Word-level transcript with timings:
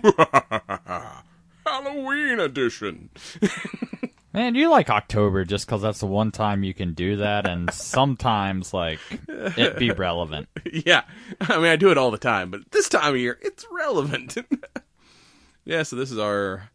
Halloween 1.66 2.40
edition. 2.40 3.10
Man, 4.34 4.54
you 4.54 4.70
like 4.70 4.88
October 4.88 5.44
just 5.44 5.66
because 5.66 5.82
that's 5.82 6.00
the 6.00 6.06
one 6.06 6.30
time 6.30 6.64
you 6.64 6.72
can 6.72 6.94
do 6.94 7.16
that, 7.16 7.46
and 7.46 7.70
sometimes, 7.70 8.72
like, 8.72 8.98
it 9.28 9.76
be 9.78 9.90
relevant. 9.96 10.48
yeah. 10.72 11.02
I 11.40 11.56
mean, 11.56 11.66
I 11.66 11.76
do 11.76 11.90
it 11.90 11.98
all 11.98 12.10
the 12.10 12.16
time, 12.16 12.50
but 12.50 12.62
this 12.70 12.88
time 12.88 13.12
of 13.12 13.20
year, 13.20 13.38
it's 13.42 13.66
relevant. 13.70 14.38
yeah, 15.66 15.82
so 15.82 15.96
this 15.96 16.10
is 16.10 16.18
our 16.18 16.70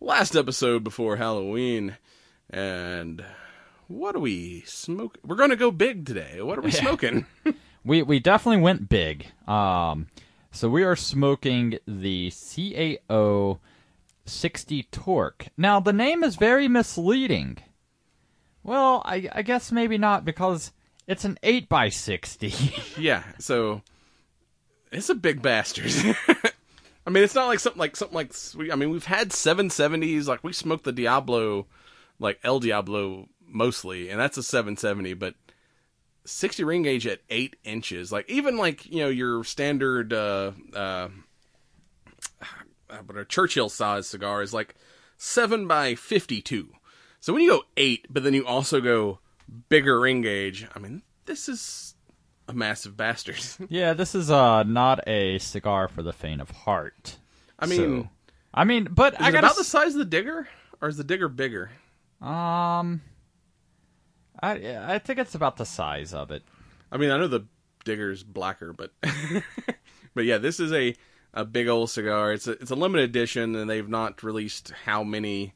last 0.00 0.36
episode 0.36 0.84
before 0.84 1.16
Halloween. 1.16 1.96
And 2.48 3.24
what 3.88 4.14
are 4.14 4.20
we 4.20 4.62
smoking? 4.66 5.20
We're 5.26 5.34
going 5.36 5.50
to 5.50 5.56
go 5.56 5.72
big 5.72 6.06
today. 6.06 6.40
What 6.42 6.58
are 6.58 6.62
we 6.62 6.70
smoking? 6.70 7.26
we 7.84 8.02
we 8.02 8.20
definitely 8.20 8.62
went 8.62 8.88
big. 8.88 9.26
Um, 9.48 10.06
so 10.50 10.68
we 10.68 10.82
are 10.82 10.96
smoking 10.96 11.78
the 11.86 12.30
CAO 12.30 13.58
60 14.24 14.82
Torque. 14.84 15.46
Now 15.56 15.80
the 15.80 15.92
name 15.92 16.22
is 16.22 16.36
very 16.36 16.68
misleading. 16.68 17.58
Well, 18.62 19.02
I, 19.04 19.28
I 19.32 19.42
guess 19.42 19.72
maybe 19.72 19.98
not 19.98 20.24
because 20.24 20.72
it's 21.06 21.24
an 21.24 21.38
8 21.42 21.68
by 21.68 21.88
60 21.88 22.52
yeah, 22.98 23.22
so 23.38 23.82
it's 24.92 25.08
a 25.08 25.14
big 25.14 25.42
bastard. 25.42 25.92
I 27.06 27.10
mean, 27.10 27.24
it's 27.24 27.34
not 27.34 27.48
like 27.48 27.60
something 27.60 27.78
like 27.78 27.96
something 27.96 28.14
like 28.14 28.32
I 28.70 28.76
mean, 28.76 28.90
we've 28.90 29.06
had 29.06 29.30
770s. 29.30 30.26
Like 30.26 30.44
we 30.44 30.52
smoked 30.52 30.84
the 30.84 30.92
Diablo, 30.92 31.66
like 32.18 32.38
El 32.44 32.60
Diablo 32.60 33.28
mostly, 33.46 34.10
and 34.10 34.20
that's 34.20 34.36
a 34.36 34.42
770. 34.42 35.14
But 35.14 35.34
60 36.30 36.64
ring 36.64 36.82
gauge 36.82 37.06
at 37.06 37.20
eight 37.28 37.56
inches, 37.64 38.10
like 38.12 38.28
even 38.30 38.56
like 38.56 38.86
you 38.86 39.00
know 39.00 39.08
your 39.08 39.44
standard 39.44 40.12
uh, 40.12 40.52
uh, 40.74 41.08
but 43.06 43.16
a 43.16 43.24
Churchill 43.24 43.68
size 43.68 44.06
cigar 44.08 44.42
is 44.42 44.52
like 44.52 44.74
seven 45.16 45.66
by 45.66 45.94
52. 45.94 46.68
So 47.20 47.32
when 47.32 47.42
you 47.42 47.50
go 47.50 47.62
eight, 47.76 48.06
but 48.10 48.22
then 48.24 48.34
you 48.34 48.46
also 48.46 48.80
go 48.80 49.18
bigger 49.68 50.00
ring 50.00 50.22
gauge, 50.22 50.66
I 50.74 50.78
mean, 50.78 51.02
this 51.26 51.48
is 51.48 51.94
a 52.48 52.52
massive 52.52 52.96
bastard. 52.96 53.38
yeah, 53.68 53.92
this 53.92 54.14
is 54.14 54.30
uh 54.30 54.62
not 54.64 55.06
a 55.06 55.38
cigar 55.38 55.88
for 55.88 56.02
the 56.02 56.12
faint 56.12 56.40
of 56.40 56.50
heart. 56.50 57.18
I 57.58 57.66
mean, 57.66 57.78
So- 58.04 58.08
I 58.52 58.64
mean, 58.64 58.88
but 58.90 59.14
is 59.14 59.20
I 59.20 59.30
got 59.30 59.44
about 59.44 59.56
the 59.56 59.62
size 59.64 59.92
of 59.94 59.98
the 60.00 60.04
digger, 60.04 60.48
or 60.80 60.88
is 60.88 60.96
the 60.96 61.04
digger 61.04 61.28
bigger? 61.28 61.70
um, 62.20 63.00
I 64.42 64.94
I 64.94 64.98
think 64.98 65.18
it's 65.18 65.34
about 65.34 65.56
the 65.56 65.66
size 65.66 66.14
of 66.14 66.30
it. 66.30 66.42
I 66.90 66.96
mean, 66.96 67.10
I 67.10 67.18
know 67.18 67.28
the 67.28 67.46
digger's 67.84 68.22
blacker, 68.22 68.72
but 68.72 68.92
but 70.14 70.24
yeah, 70.24 70.38
this 70.38 70.60
is 70.60 70.72
a 70.72 70.94
a 71.32 71.44
big 71.44 71.68
old 71.68 71.90
cigar. 71.90 72.32
It's 72.32 72.46
a 72.46 72.52
it's 72.52 72.70
a 72.70 72.76
limited 72.76 73.08
edition, 73.08 73.54
and 73.54 73.68
they've 73.68 73.88
not 73.88 74.22
released 74.22 74.72
how 74.84 75.04
many 75.04 75.54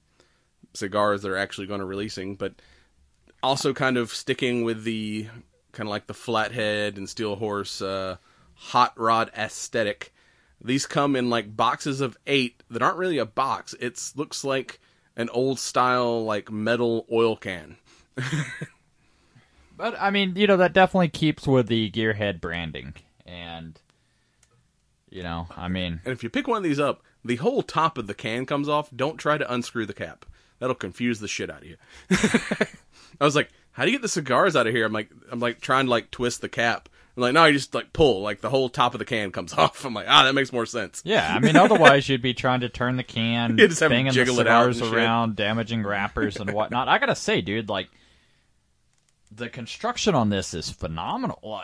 cigars 0.74 1.22
they're 1.22 1.38
actually 1.38 1.66
going 1.66 1.80
to 1.80 1.86
releasing, 1.86 2.36
but 2.36 2.54
also 3.42 3.72
kind 3.72 3.96
of 3.96 4.12
sticking 4.12 4.64
with 4.64 4.84
the 4.84 5.28
kind 5.72 5.88
of 5.88 5.90
like 5.90 6.06
the 6.06 6.14
flathead 6.14 6.96
and 6.96 7.08
steel 7.08 7.36
horse 7.36 7.82
uh, 7.82 8.16
hot 8.54 8.98
rod 8.98 9.30
aesthetic. 9.36 10.12
These 10.60 10.86
come 10.86 11.14
in 11.16 11.28
like 11.28 11.56
boxes 11.56 12.00
of 12.00 12.16
eight 12.26 12.62
that 12.70 12.82
aren't 12.82 12.96
really 12.96 13.18
a 13.18 13.26
box. 13.26 13.74
It 13.80 14.00
looks 14.16 14.44
like 14.44 14.80
an 15.16 15.28
old 15.30 15.58
style 15.58 16.24
like 16.24 16.50
metal 16.50 17.06
oil 17.12 17.36
can. 17.36 17.76
But 19.76 19.96
I 20.00 20.10
mean, 20.10 20.34
you 20.36 20.46
know, 20.46 20.56
that 20.58 20.72
definitely 20.72 21.08
keeps 21.08 21.46
with 21.46 21.66
the 21.68 21.90
Gearhead 21.90 22.40
branding, 22.40 22.94
and 23.26 23.78
you 25.10 25.22
know, 25.22 25.46
I 25.56 25.68
mean, 25.68 26.00
And 26.04 26.12
if 26.12 26.22
you 26.22 26.30
pick 26.30 26.46
one 26.48 26.58
of 26.58 26.62
these 26.64 26.80
up, 26.80 27.02
the 27.24 27.36
whole 27.36 27.62
top 27.62 27.98
of 27.98 28.06
the 28.06 28.14
can 28.14 28.46
comes 28.46 28.68
off. 28.68 28.90
Don't 28.94 29.16
try 29.16 29.38
to 29.38 29.52
unscrew 29.52 29.86
the 29.86 29.94
cap. 29.94 30.26
That'll 30.58 30.74
confuse 30.74 31.20
the 31.20 31.28
shit 31.28 31.50
out 31.50 31.62
of 31.62 31.68
you. 31.68 31.76
I 33.20 33.24
was 33.24 33.36
like, 33.36 33.50
how 33.72 33.84
do 33.84 33.90
you 33.90 33.96
get 33.96 34.02
the 34.02 34.08
cigars 34.08 34.56
out 34.56 34.66
of 34.66 34.74
here? 34.74 34.84
I'm 34.86 34.92
like, 34.92 35.10
I'm 35.30 35.40
like 35.40 35.60
trying 35.60 35.86
to 35.86 35.90
like 35.90 36.10
twist 36.10 36.40
the 36.40 36.48
cap. 36.48 36.88
I'm 37.16 37.20
like, 37.22 37.32
no, 37.34 37.44
you 37.44 37.52
just 37.52 37.74
like 37.74 37.92
pull, 37.92 38.22
like 38.22 38.40
the 38.40 38.50
whole 38.50 38.68
top 38.68 38.94
of 38.94 38.98
the 38.98 39.04
can 39.04 39.30
comes 39.30 39.52
off. 39.58 39.84
I'm 39.84 39.94
like, 39.94 40.06
ah, 40.08 40.24
that 40.24 40.34
makes 40.34 40.52
more 40.52 40.66
sense. 40.66 41.02
yeah, 41.04 41.32
I 41.34 41.38
mean, 41.38 41.54
otherwise 41.56 42.08
you'd 42.08 42.22
be 42.22 42.34
trying 42.34 42.60
to 42.60 42.68
turn 42.68 42.96
the 42.96 43.02
can, 43.04 43.56
You 43.58 43.68
just 43.68 43.80
have 43.80 43.90
banging 43.90 44.06
the 44.06 44.12
jiggle 44.12 44.40
it 44.40 44.46
out 44.48 44.74
cigars 44.74 44.78
shit. 44.90 44.98
around, 44.98 45.36
damaging 45.36 45.84
wrappers 45.84 46.36
and 46.36 46.50
whatnot. 46.50 46.88
I 46.88 46.98
gotta 46.98 47.14
say, 47.14 47.40
dude, 47.40 47.68
like 47.68 47.88
the 49.36 49.48
construction 49.48 50.14
on 50.14 50.30
this 50.30 50.54
is 50.54 50.70
phenomenal. 50.70 51.60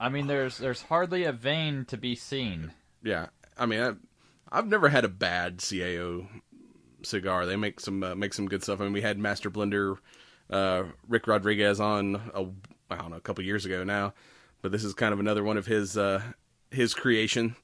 I, 0.00 0.08
mean, 0.08 0.26
there's 0.26 0.58
there's 0.58 0.82
hardly 0.82 1.24
a 1.24 1.32
vein 1.32 1.84
to 1.86 1.96
be 1.96 2.14
seen. 2.14 2.72
Yeah, 3.02 3.26
I 3.56 3.66
mean, 3.66 3.80
I, 3.80 3.92
I've 4.50 4.66
never 4.66 4.88
had 4.88 5.04
a 5.04 5.08
bad 5.08 5.58
CAO 5.58 6.26
cigar. 7.02 7.46
They 7.46 7.56
make 7.56 7.80
some 7.80 8.02
uh, 8.02 8.14
make 8.14 8.34
some 8.34 8.48
good 8.48 8.62
stuff. 8.62 8.80
I 8.80 8.84
mean, 8.84 8.92
we 8.92 9.02
had 9.02 9.18
Master 9.18 9.50
Blender 9.50 9.98
uh, 10.50 10.84
Rick 11.08 11.26
Rodriguez 11.26 11.80
on 11.80 12.16
a 12.34 12.46
I 12.92 12.96
don't 12.96 13.10
know 13.10 13.16
a 13.16 13.20
couple 13.20 13.44
years 13.44 13.64
ago 13.64 13.84
now, 13.84 14.14
but 14.60 14.72
this 14.72 14.84
is 14.84 14.94
kind 14.94 15.12
of 15.12 15.20
another 15.20 15.42
one 15.42 15.56
of 15.56 15.66
his 15.66 15.96
uh, 15.96 16.22
his 16.70 16.94
creation. 16.94 17.56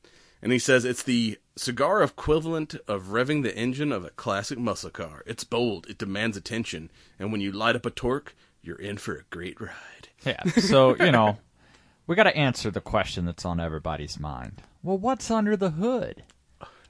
And 0.43 0.53
he 0.53 0.59
says 0.59 0.85
it's 0.85 1.03
the 1.03 1.39
cigar 1.57 2.03
equivalent 2.03 2.77
of 2.87 3.07
revving 3.07 3.43
the 3.43 3.57
engine 3.57 3.91
of 3.93 4.05
a 4.05 4.11
classic 4.11 4.59
muscle 4.59 4.91
car. 4.91 5.23
It's 5.27 5.43
bold, 5.45 5.87
it 5.89 5.99
demands 5.99 6.37
attention, 6.37 6.91
and 7.19 7.33
when 7.33 7.41
you 7.41 7.51
light 7.51 7.75
up 7.77 7.85
a 7.87 7.91
torque, 7.91 8.35
you're 8.63 8.77
in 8.77 8.99
for 8.99 9.15
a 9.17 9.25
great 9.31 9.61
ride. 9.61 10.09
Yeah, 10.25 10.43
so 10.45 10.97
you 10.97 11.11
know, 11.13 11.39
we 12.07 12.15
got 12.17 12.25
to 12.25 12.37
answer 12.37 12.71
the 12.71 12.81
question 12.81 13.25
that's 13.25 13.45
on 13.45 13.59
everybody's 13.61 14.19
mind. 14.21 14.63
Well, 14.83 14.99
what's 14.99 15.31
under 15.31 15.57
the 15.57 15.71
hood? 15.71 16.23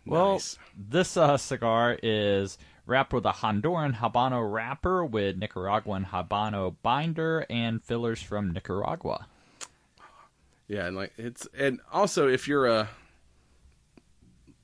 Well, 0.06 0.32
Nice. 0.34 0.58
this 0.76 1.16
uh, 1.16 1.36
cigar 1.36 1.98
is 2.02 2.56
wrapped 2.86 3.12
with 3.12 3.26
a 3.26 3.32
Honduran 3.32 3.96
Habano 3.96 4.50
wrapper 4.50 5.04
with 5.04 5.36
Nicaraguan 5.36 6.06
Habano 6.06 6.76
binder 6.82 7.44
and 7.50 7.82
fillers 7.84 8.22
from 8.22 8.50
Nicaragua. 8.52 9.26
Yeah, 10.66 10.86
and 10.86 10.96
like 10.96 11.12
it's 11.18 11.46
and 11.56 11.80
also 11.92 12.28
if 12.28 12.46
you're 12.48 12.66
a 12.66 12.88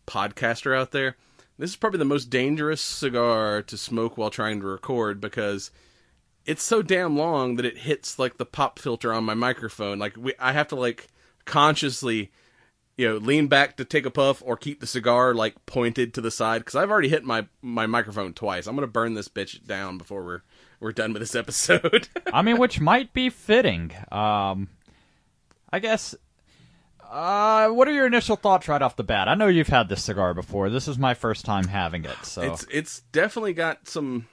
podcaster 0.07 0.77
out 0.77 0.91
there, 0.91 1.17
this 1.59 1.71
is 1.71 1.77
probably 1.77 1.99
the 1.99 2.05
most 2.05 2.31
dangerous 2.31 2.81
cigar 2.81 3.63
to 3.63 3.77
smoke 3.77 4.17
while 4.19 4.31
trying 4.31 4.61
to 4.61 4.67
record 4.67 5.21
because 5.21 5.71
it's 6.47 6.63
so 6.63 6.83
damn 6.83 7.17
long 7.17 7.57
that 7.57 7.65
it 7.65 7.79
hits 7.79 8.19
like 8.19 8.37
the 8.37 8.47
pop 8.47 8.79
filter 8.79 9.13
on 9.13 9.25
my 9.25 9.35
microphone. 9.35 9.99
Like 9.99 10.17
we, 10.17 10.35
I 10.39 10.53
have 10.53 10.69
to 10.69 10.77
like 10.77 11.09
consciously, 11.45 12.33
you 12.97 13.09
know, 13.09 13.17
lean 13.17 13.47
back 13.47 13.77
to 13.77 13.85
take 13.85 14.07
a 14.07 14.11
puff 14.11 14.43
or 14.45 14.57
keep 14.57 14.81
the 14.81 14.87
cigar 14.87 15.35
like 15.35 15.65
pointed 15.67 16.13
to 16.15 16.21
the 16.21 16.31
side 16.31 16.61
because 16.61 16.75
I've 16.75 16.91
already 16.91 17.09
hit 17.09 17.25
my 17.25 17.47
my 17.63 17.87
microphone 17.87 18.35
twice. 18.35 18.67
I'm 18.67 18.75
gonna 18.75 18.87
burn 18.87 19.15
this 19.15 19.29
bitch 19.29 19.65
down 19.67 19.97
before 19.97 20.25
we're 20.25 20.43
we're 20.81 20.93
done 20.93 21.13
with 21.13 21.23
this 21.23 21.35
episode. 21.37 22.09
I 22.33 22.43
mean, 22.43 22.59
which 22.59 22.81
might 22.81 23.13
be 23.13 23.31
fitting. 23.31 23.93
Um, 24.11 24.69
I 25.73 25.79
guess. 25.79 26.15
Uh, 27.11 27.69
what 27.69 27.87
are 27.87 27.93
your 27.93 28.07
initial 28.07 28.37
thoughts 28.37 28.67
right 28.69 28.83
off 28.83 28.97
the 28.97 29.05
bat? 29.05 29.29
I 29.29 29.35
know 29.35 29.47
you've 29.47 29.69
had 29.69 29.89
this 29.89 30.03
cigar 30.03 30.35
before. 30.35 30.71
This 30.71 30.89
is 30.89 30.99
my 30.99 31.15
first 31.15 31.45
time 31.45 31.69
having 31.69 32.05
it, 32.05 32.17
so 32.25 32.43
It's 32.43 32.67
it's 32.71 33.01
definitely 33.13 33.53
got 33.53 33.87
some 33.89 34.27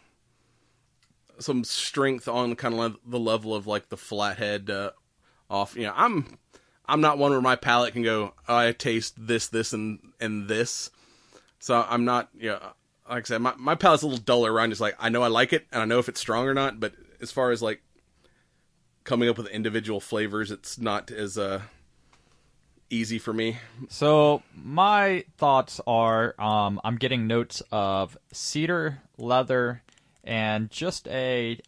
some 1.40 1.64
strength 1.64 2.28
on 2.28 2.56
kind 2.56 2.76
of 2.76 2.98
the 3.06 3.20
level 3.20 3.54
of 3.54 3.68
like 3.68 3.90
the 3.90 3.98
flathead 3.98 4.70
uh, 4.70 4.92
off. 5.50 5.76
You 5.76 5.84
know, 5.84 5.94
I'm 5.96 6.38
I'm 6.86 7.02
not 7.02 7.18
one 7.18 7.32
where 7.32 7.42
my 7.42 7.56
palate 7.56 7.94
can 7.94 8.04
go. 8.04 8.34
"Oh, 8.48 8.56
I 8.56 8.72
taste 8.72 9.16
this, 9.18 9.48
this, 9.48 9.74
and 9.74 10.00
and 10.20 10.48
this. 10.48 10.90
So 11.60 11.86
I'm 11.88 12.06
not. 12.06 12.30
You 12.34 12.52
know, 12.52 12.60
like 13.10 13.26
I 13.26 13.28
said, 13.28 13.42
my 13.42 13.54
my 13.58 13.76
palate's 13.76 14.04
a 14.04 14.08
little 14.08 14.24
duller. 14.24 14.60
I'm 14.60 14.70
just 14.70 14.82
like 14.82 14.96
I 15.00 15.10
know 15.10 15.22
I 15.22 15.28
like 15.28 15.54
it, 15.54 15.68
and 15.72 15.82
I 15.82 15.86
know 15.86 16.00
if 16.00 16.10
it's 16.10 16.20
strong 16.22 16.48
or 16.48 16.54
not. 16.54 16.80
But 16.80 16.94
as 17.22 17.32
far 17.32 17.52
as 17.52 17.62
like 17.62 17.82
coming 19.04 19.30
up 19.30 19.38
with 19.38 19.48
individual 19.48 20.00
flavors, 20.00 20.52
it's 20.52 20.78
not 20.80 21.12
as 21.12 21.38
uh 21.38 21.62
easy 22.92 23.18
for 23.20 23.34
me. 23.34 23.58
So 23.90 24.44
my 24.56 25.24
thoughts 25.38 25.80
are, 25.88 26.36
um, 26.40 26.80
I'm 26.84 26.98
getting 26.98 27.26
notes 27.28 27.64
of 27.72 28.18
cedar, 28.32 29.02
leather, 29.18 29.82
and 30.24 30.70
just 30.70 31.08
a 31.08 31.60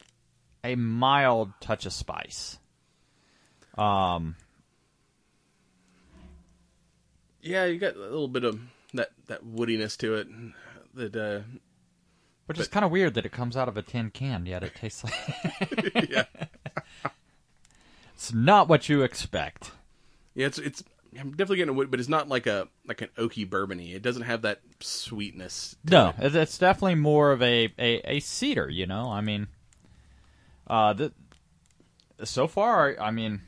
a 0.64 0.76
mild 0.76 1.52
touch 1.60 1.86
of 1.86 1.94
spice. 1.94 2.58
Um, 3.78 4.36
Yeah, 7.42 7.66
you 7.66 7.78
got 7.78 7.96
a 7.96 8.00
little 8.00 8.28
bit 8.30 8.44
of 8.46 8.60
that 8.94 9.10
that 9.28 9.44
woodiness 9.46 9.98
to 9.98 10.16
it. 10.16 10.28
That 10.94 11.16
uh, 11.16 11.42
Which 12.46 12.60
is 12.60 12.68
kind 12.68 12.86
of 12.86 12.92
weird 12.92 13.16
that 13.16 13.26
it 13.26 13.32
comes 13.34 13.58
out 13.58 13.68
of 13.68 13.76
a 13.76 13.82
tin 13.82 14.12
can, 14.12 14.46
yet 14.46 14.64
it 14.64 14.76
tastes 14.76 15.04
like 15.04 16.10
yeah, 16.10 16.24
it's 18.14 18.34
not 18.34 18.68
what 18.70 18.88
you 18.88 19.02
expect. 19.02 19.72
yeah. 20.36 20.48
It's 20.48 20.58
it's. 20.60 20.84
I'm 21.20 21.32
definitely 21.32 21.58
getting 21.58 21.70
a 21.70 21.74
wood, 21.74 21.92
but 21.92 22.00
it's 22.00 22.10
not 22.10 22.28
like 22.30 22.48
a 22.48 22.68
like 22.88 23.02
an 23.02 23.10
oaky 23.18 23.48
bourbony. 23.48 23.94
It 23.96 24.02
doesn't 24.02 24.24
have 24.24 24.42
that 24.44 24.62
sweetness. 24.80 25.76
to 25.88 25.92
No, 25.92 26.08
it. 26.10 26.26
it's 26.26 26.36
it's 26.36 26.58
definitely 26.58 26.96
more 26.96 27.32
of 27.32 27.42
a, 27.42 27.74
a, 27.78 28.02
a 28.16 28.20
cedar. 28.20 28.70
You 28.70 28.86
know, 28.88 29.10
I 29.10 29.22
mean, 29.22 29.48
uh, 30.68 30.94
the, 30.94 31.12
so 32.24 32.48
far, 32.48 32.96
I 33.00 33.12
mean, 33.12 33.42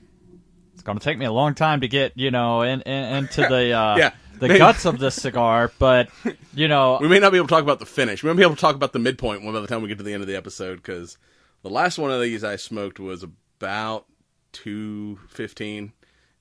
it's 0.74 0.82
going 0.84 0.98
to 0.98 1.04
take 1.04 1.18
me 1.18 1.26
a 1.26 1.32
long 1.32 1.56
time 1.56 1.82
to 1.82 1.88
get 1.88 2.14
you 2.16 2.32
know 2.32 2.62
in, 2.62 2.82
in, 2.82 3.16
into 3.16 3.42
the 3.42 3.72
uh, 3.78 3.96
Yeah. 3.98 4.12
the 4.40 4.48
Maybe- 4.48 4.60
guts 4.60 4.86
of 4.86 5.00
this 5.00 5.16
cigar, 5.16 5.72
but 5.80 6.10
you 6.54 6.68
know, 6.68 6.98
We 7.02 7.08
may 7.08 7.20
not 7.20 7.32
be 7.32 7.38
able 7.38 7.48
to 7.48 7.54
talk 7.54 7.64
about 7.64 7.80
the 7.80 7.86
finish. 7.86 8.24
We 8.24 8.30
may 8.32 8.38
be 8.38 8.44
able 8.44 8.56
to 8.56 8.62
talk 8.62 8.76
about 8.76 8.94
the 8.94 9.00
midpoint 9.00 9.44
one 9.44 9.54
by 9.54 9.60
the 9.62 9.68
time 9.68 9.82
we 9.82 9.88
get 9.88 9.98
to 9.98 10.04
the 10.04 10.14
end 10.14 10.22
of 10.24 10.28
the 10.28 10.36
episode 10.36 10.76
because 10.78 11.18
the 11.64 11.70
last 11.70 11.98
one 11.98 12.12
of 12.12 12.22
these 12.22 12.44
I 12.44 12.58
smoked 12.58 13.00
was 13.00 13.24
about 13.24 14.06
two 14.52 15.20
fifteen 15.30 15.94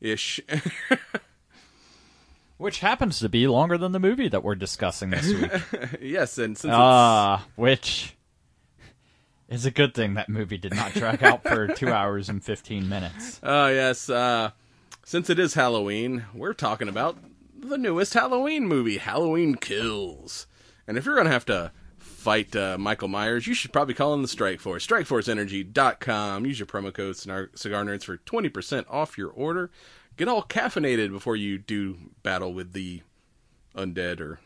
ish. 0.05 0.41
which 2.57 2.81
happens 2.81 3.19
to 3.19 3.29
be 3.29 3.47
longer 3.49 3.77
than 3.77 3.93
the 3.93 3.99
movie 3.99 4.29
that 4.29 4.45
we're 4.45 4.55
discussing 4.55 5.11
this 5.11 5.27
week. 5.33 5.51
yes, 6.01 6.39
and 6.39 6.57
since 6.57 6.73
Ah, 6.75 7.47
which 7.57 8.15
is 9.49 9.67
a 9.67 9.71
good 9.71 9.95
thing 9.95 10.15
that 10.15 10.29
movie 10.29 10.59
did 10.59 10.75
not 10.75 10.93
drag 10.93 11.23
out 11.23 11.43
for 11.43 11.69
two 11.75 11.89
hours 11.91 12.29
and 12.29 12.43
fifteen 12.45 12.89
minutes. 12.89 13.41
oh 13.43 13.69
yes, 13.69 14.09
uh, 14.09 14.51
since 15.05 15.29
it 15.31 15.39
is 15.39 15.55
Halloween, 15.55 16.25
we're 16.35 16.55
talking 16.55 16.89
about 16.89 17.17
the 17.59 17.79
newest 17.79 18.15
Halloween 18.15 18.67
movie, 18.67 18.99
Halloween 18.99 19.55
Kills. 19.55 20.47
And 20.87 20.99
if 20.99 21.07
you're 21.07 21.17
gonna 21.17 21.31
have 21.31 21.47
to 21.47 21.73
fight 22.25 22.57
uh, 22.57 22.79
Michael 22.79 23.09
Myers, 23.09 23.47
you 23.47 23.53
should 23.53 23.71
probably 23.71 23.93
call 23.93 24.15
in 24.15 24.23
the 24.23 24.29
Strike 24.29 24.59
Force. 24.59 24.87
StrikeForceEnergy.com. 24.87 26.47
Use 26.47 26.59
your 26.59 26.67
promo 26.67 26.93
code 26.93 27.17
Cigar 27.17 27.51
Cigar 27.55 27.85
Nerds 27.85 28.05
for 28.05 28.17
twenty 28.17 28.49
percent 28.49 28.87
off 28.89 29.19
your 29.19 29.29
order. 29.31 29.71
Get 30.17 30.27
all 30.27 30.43
caffeinated 30.43 31.11
before 31.11 31.37
you 31.37 31.59
do 31.59 31.99
battle 32.23 32.55
with 32.55 32.73
the 32.73 33.03
undead 33.77 34.21
or 34.21 34.41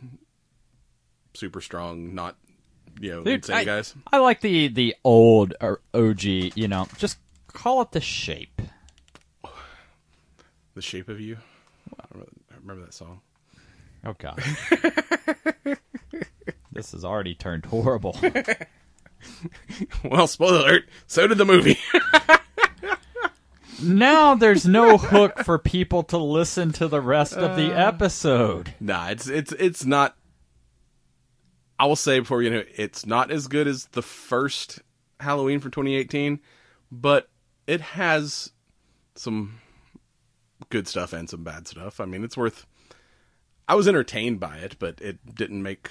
super 1.35 1.61
strong, 1.61 2.15
not 2.17 2.37
you 3.01 3.11
know 3.13 3.23
Dude, 3.23 3.35
insane 3.37 3.57
I, 3.57 3.65
guys. 3.65 3.95
I 4.13 4.19
like 4.19 4.41
the 4.41 4.67
the 4.67 4.97
old 5.05 5.55
or 5.61 5.81
OG. 5.95 6.25
You 6.25 6.67
know, 6.67 6.89
just 6.97 7.19
call 7.47 7.81
it 7.83 7.93
the 7.93 8.01
shape. 8.01 8.61
The 10.75 10.83
Shape 10.83 11.09
of 11.09 11.21
You. 11.21 11.39
I 12.01 12.05
remember 12.61 12.85
that 12.87 12.95
song. 12.95 13.21
Oh 14.05 14.15
God, 14.17 14.41
this 16.79 16.93
has 16.93 17.05
already 17.05 17.35
turned 17.35 17.67
horrible. 17.67 18.17
Well, 20.05 20.29
spoiler 20.29 20.61
alert. 20.61 20.89
So 21.09 21.27
did 21.27 21.39
the 21.39 21.45
movie. 21.45 21.77
now 23.83 24.37
there's 24.37 24.65
no 24.65 24.97
hook 24.97 25.41
for 25.41 25.59
people 25.59 26.05
to 26.05 26.19
listen 26.19 26.71
to 26.75 26.87
the 26.87 27.01
rest 27.01 27.35
of 27.35 27.57
the 27.57 27.75
uh. 27.75 27.89
episode. 27.89 28.75
Nah, 28.79 29.09
it's 29.09 29.27
it's 29.27 29.51
it's 29.53 29.85
not. 29.85 30.17
I 31.81 31.87
will 31.87 31.97
say 31.97 32.21
before 32.21 32.43
you 32.43 32.51
know, 32.51 32.63
it's 32.77 33.07
not 33.07 33.33
as 33.33 33.49
good 33.49 33.67
as 33.67 33.87
the 33.87 34.03
first 34.03 34.83
Halloween 35.19 35.59
from 35.59 35.73
2018, 35.73 36.39
but 36.93 37.29
it 37.67 37.81
has 37.81 38.53
some 39.17 39.61
good 40.71 40.87
stuff 40.87 41.13
and 41.13 41.29
some 41.29 41.43
bad 41.43 41.67
stuff. 41.67 42.01
I 42.01 42.05
mean, 42.05 42.23
it's 42.23 42.37
worth. 42.37 42.67
I 43.67 43.75
was 43.75 43.89
entertained 43.89 44.39
by 44.39 44.59
it, 44.59 44.77
but 44.79 45.01
it 45.01 45.35
didn't 45.35 45.63
make. 45.63 45.91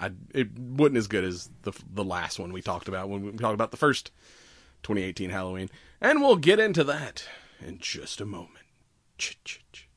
I 0.00 0.12
it 0.34 0.56
wasn't 0.58 0.98
as 0.98 1.08
good 1.08 1.24
as 1.24 1.50
the 1.62 1.72
the 1.92 2.04
last 2.04 2.38
one 2.38 2.52
we 2.52 2.62
talked 2.62 2.88
about 2.88 3.08
when 3.08 3.22
we 3.22 3.32
talked 3.32 3.54
about 3.54 3.70
the 3.70 3.76
first 3.76 4.10
2018 4.82 5.30
Halloween, 5.30 5.70
and 6.00 6.20
we'll 6.20 6.36
get 6.36 6.60
into 6.60 6.84
that 6.84 7.24
in 7.60 7.78
just 7.78 8.20
a 8.20 8.26
moment. 8.26 8.66
Ch- 9.16 9.87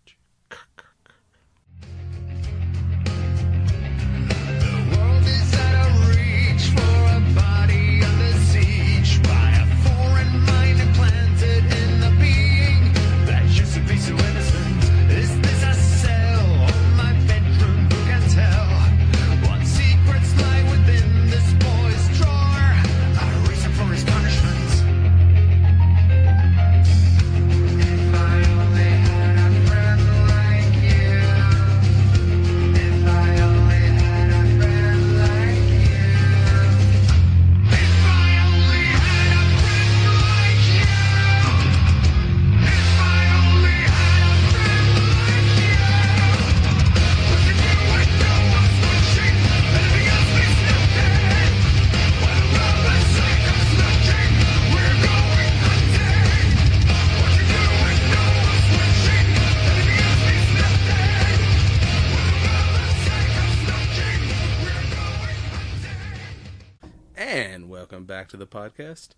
podcast. 68.71 69.09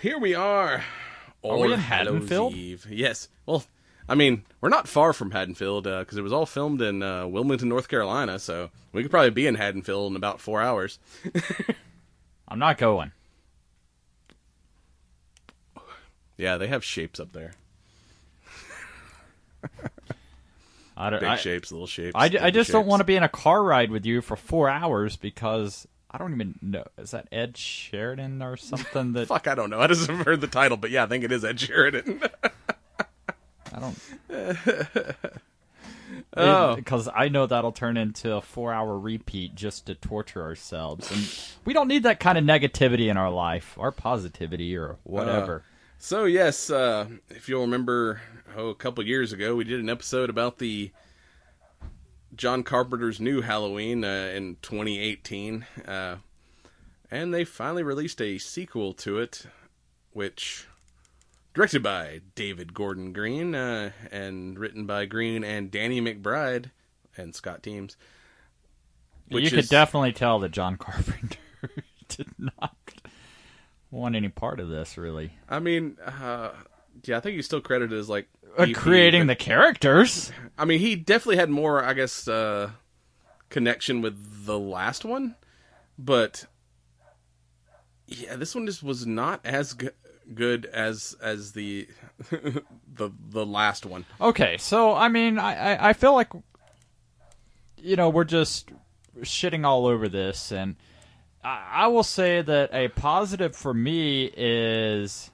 Here 0.00 0.18
we 0.18 0.34
are. 0.34 0.84
Are 1.44 1.58
we 1.58 1.72
in 1.72 1.78
Haddonfield? 1.78 2.54
Eve. 2.54 2.86
Yes. 2.90 3.28
Well, 3.46 3.64
I 4.08 4.14
mean, 4.14 4.44
we're 4.60 4.68
not 4.68 4.88
far 4.88 5.12
from 5.12 5.30
Haddonfield 5.30 5.84
because 5.84 6.18
it 6.18 6.22
was 6.22 6.32
all 6.32 6.46
filmed 6.46 6.82
in 6.82 7.02
uh, 7.02 7.26
Wilmington, 7.26 7.68
North 7.68 7.88
Carolina. 7.88 8.38
So 8.38 8.70
we 8.92 9.02
could 9.02 9.10
probably 9.10 9.30
be 9.30 9.46
in 9.46 9.54
Haddonfield 9.54 10.12
in 10.12 10.16
about 10.16 10.40
four 10.40 10.60
hours. 10.60 10.98
I'm 12.48 12.58
not 12.58 12.78
going. 12.78 13.12
Yeah, 16.36 16.58
they 16.58 16.66
have 16.66 16.84
shapes 16.84 17.18
up 17.18 17.32
there. 17.32 17.54
I 20.96 21.10
don't. 21.10 21.20
Big 21.20 21.28
I, 21.28 21.36
shapes, 21.36 21.72
little 21.72 21.86
shapes. 21.86 22.12
I, 22.14 22.30
I 22.40 22.50
just 22.50 22.70
don't 22.70 22.86
want 22.86 23.00
to 23.00 23.04
be 23.04 23.16
in 23.16 23.22
a 23.22 23.28
car 23.28 23.62
ride 23.62 23.90
with 23.90 24.04
you 24.04 24.20
for 24.20 24.36
four 24.36 24.68
hours 24.68 25.16
because 25.16 25.86
I 26.16 26.18
don't 26.18 26.32
even 26.32 26.58
know. 26.62 26.84
Is 26.96 27.10
that 27.10 27.28
Ed 27.30 27.58
Sheridan 27.58 28.40
or 28.40 28.56
something 28.56 29.12
that 29.12 29.28
Fuck, 29.28 29.46
I 29.46 29.54
don't 29.54 29.68
know. 29.68 29.80
I 29.80 29.86
just 29.86 30.08
have 30.08 30.24
heard 30.24 30.40
the 30.40 30.46
title, 30.46 30.78
but 30.78 30.90
yeah, 30.90 31.04
I 31.04 31.06
think 31.06 31.24
it 31.24 31.30
is 31.30 31.44
Ed 31.44 31.60
Sheridan. 31.60 32.22
I 33.72 33.80
don't? 33.80 33.98
Oh. 36.38 36.76
because 36.76 37.08
I 37.14 37.28
know 37.28 37.46
that'll 37.46 37.72
turn 37.72 37.96
into 37.96 38.34
a 38.34 38.40
four-hour 38.40 38.98
repeat 38.98 39.54
just 39.54 39.86
to 39.86 39.94
torture 39.94 40.42
ourselves, 40.42 41.10
and 41.10 41.64
we 41.64 41.72
don't 41.72 41.88
need 41.88 42.02
that 42.04 42.20
kind 42.20 42.38
of 42.38 42.44
negativity 42.44 43.08
in 43.10 43.16
our 43.16 43.30
life, 43.30 43.74
or 43.76 43.90
positivity, 43.90 44.76
or 44.76 44.96
whatever. 45.02 45.62
So 45.98 46.24
yes, 46.24 46.70
uh, 46.70 47.06
if 47.30 47.48
you'll 47.48 47.62
remember, 47.62 48.20
oh, 48.56 48.68
a 48.68 48.74
couple 48.74 49.04
years 49.04 49.32
ago, 49.32 49.56
we 49.56 49.64
did 49.64 49.80
an 49.80 49.88
episode 49.88 50.28
about 50.30 50.58
the 50.58 50.90
John 52.36 52.62
Carpenter's 52.62 53.18
new 53.20 53.40
Halloween 53.40 54.04
uh, 54.04 54.30
in 54.34 54.56
2018, 54.62 55.66
uh, 55.86 56.16
and 57.10 57.32
they 57.32 57.44
finally 57.44 57.82
released 57.82 58.20
a 58.20 58.38
sequel 58.38 58.92
to 58.94 59.18
it, 59.18 59.46
which 60.12 60.66
directed 61.54 61.82
by 61.82 62.20
David 62.34 62.74
Gordon 62.74 63.12
Green 63.12 63.54
uh, 63.54 63.90
and 64.10 64.58
written 64.58 64.84
by 64.86 65.06
Green 65.06 65.42
and 65.44 65.70
Danny 65.70 66.00
McBride 66.00 66.70
and 67.16 67.34
Scott 67.34 67.62
Teems. 67.62 67.96
you 69.28 69.36
which 69.36 69.50
could 69.50 69.60
is- 69.60 69.68
definitely 69.68 70.12
tell 70.12 70.38
that 70.40 70.50
John 70.50 70.76
Carpenter 70.78 71.38
did 72.08 72.28
not 72.38 72.76
want 73.90 74.14
any 74.14 74.28
part 74.28 74.60
of 74.60 74.68
this, 74.68 74.98
really. 74.98 75.32
I 75.48 75.58
mean, 75.60 75.96
uh, 76.04 76.50
yeah, 77.04 77.16
I 77.16 77.20
think 77.20 77.36
he's 77.36 77.46
still 77.46 77.60
credited 77.62 77.98
as 77.98 78.08
like 78.10 78.28
Uh, 78.58 78.66
creating 78.74 79.22
but- 79.22 79.28
the 79.28 79.36
characters. 79.36 80.30
I 80.58 80.64
mean, 80.64 80.80
he 80.80 80.96
definitely 80.96 81.36
had 81.36 81.50
more, 81.50 81.84
I 81.84 81.92
guess, 81.92 82.26
uh, 82.26 82.70
connection 83.50 84.02
with 84.02 84.46
the 84.46 84.58
last 84.58 85.04
one, 85.04 85.36
but 85.98 86.46
yeah, 88.06 88.36
this 88.36 88.54
one 88.54 88.66
just 88.66 88.82
was 88.82 89.06
not 89.06 89.40
as 89.44 89.76
good 90.34 90.66
as 90.66 91.16
as 91.20 91.52
the 91.52 91.88
the 92.30 93.10
the 93.28 93.46
last 93.46 93.86
one. 93.86 94.04
Okay, 94.20 94.56
so 94.58 94.94
I 94.94 95.08
mean, 95.08 95.38
I 95.38 95.74
I, 95.74 95.88
I 95.90 95.92
feel 95.92 96.14
like 96.14 96.30
you 97.76 97.96
know, 97.96 98.08
we're 98.08 98.24
just 98.24 98.70
shitting 99.20 99.64
all 99.64 99.86
over 99.86 100.08
this, 100.08 100.52
and 100.52 100.76
I, 101.44 101.66
I 101.72 101.86
will 101.88 102.02
say 102.02 102.42
that 102.42 102.72
a 102.72 102.88
positive 102.88 103.54
for 103.54 103.72
me 103.74 104.30
is 104.36 105.30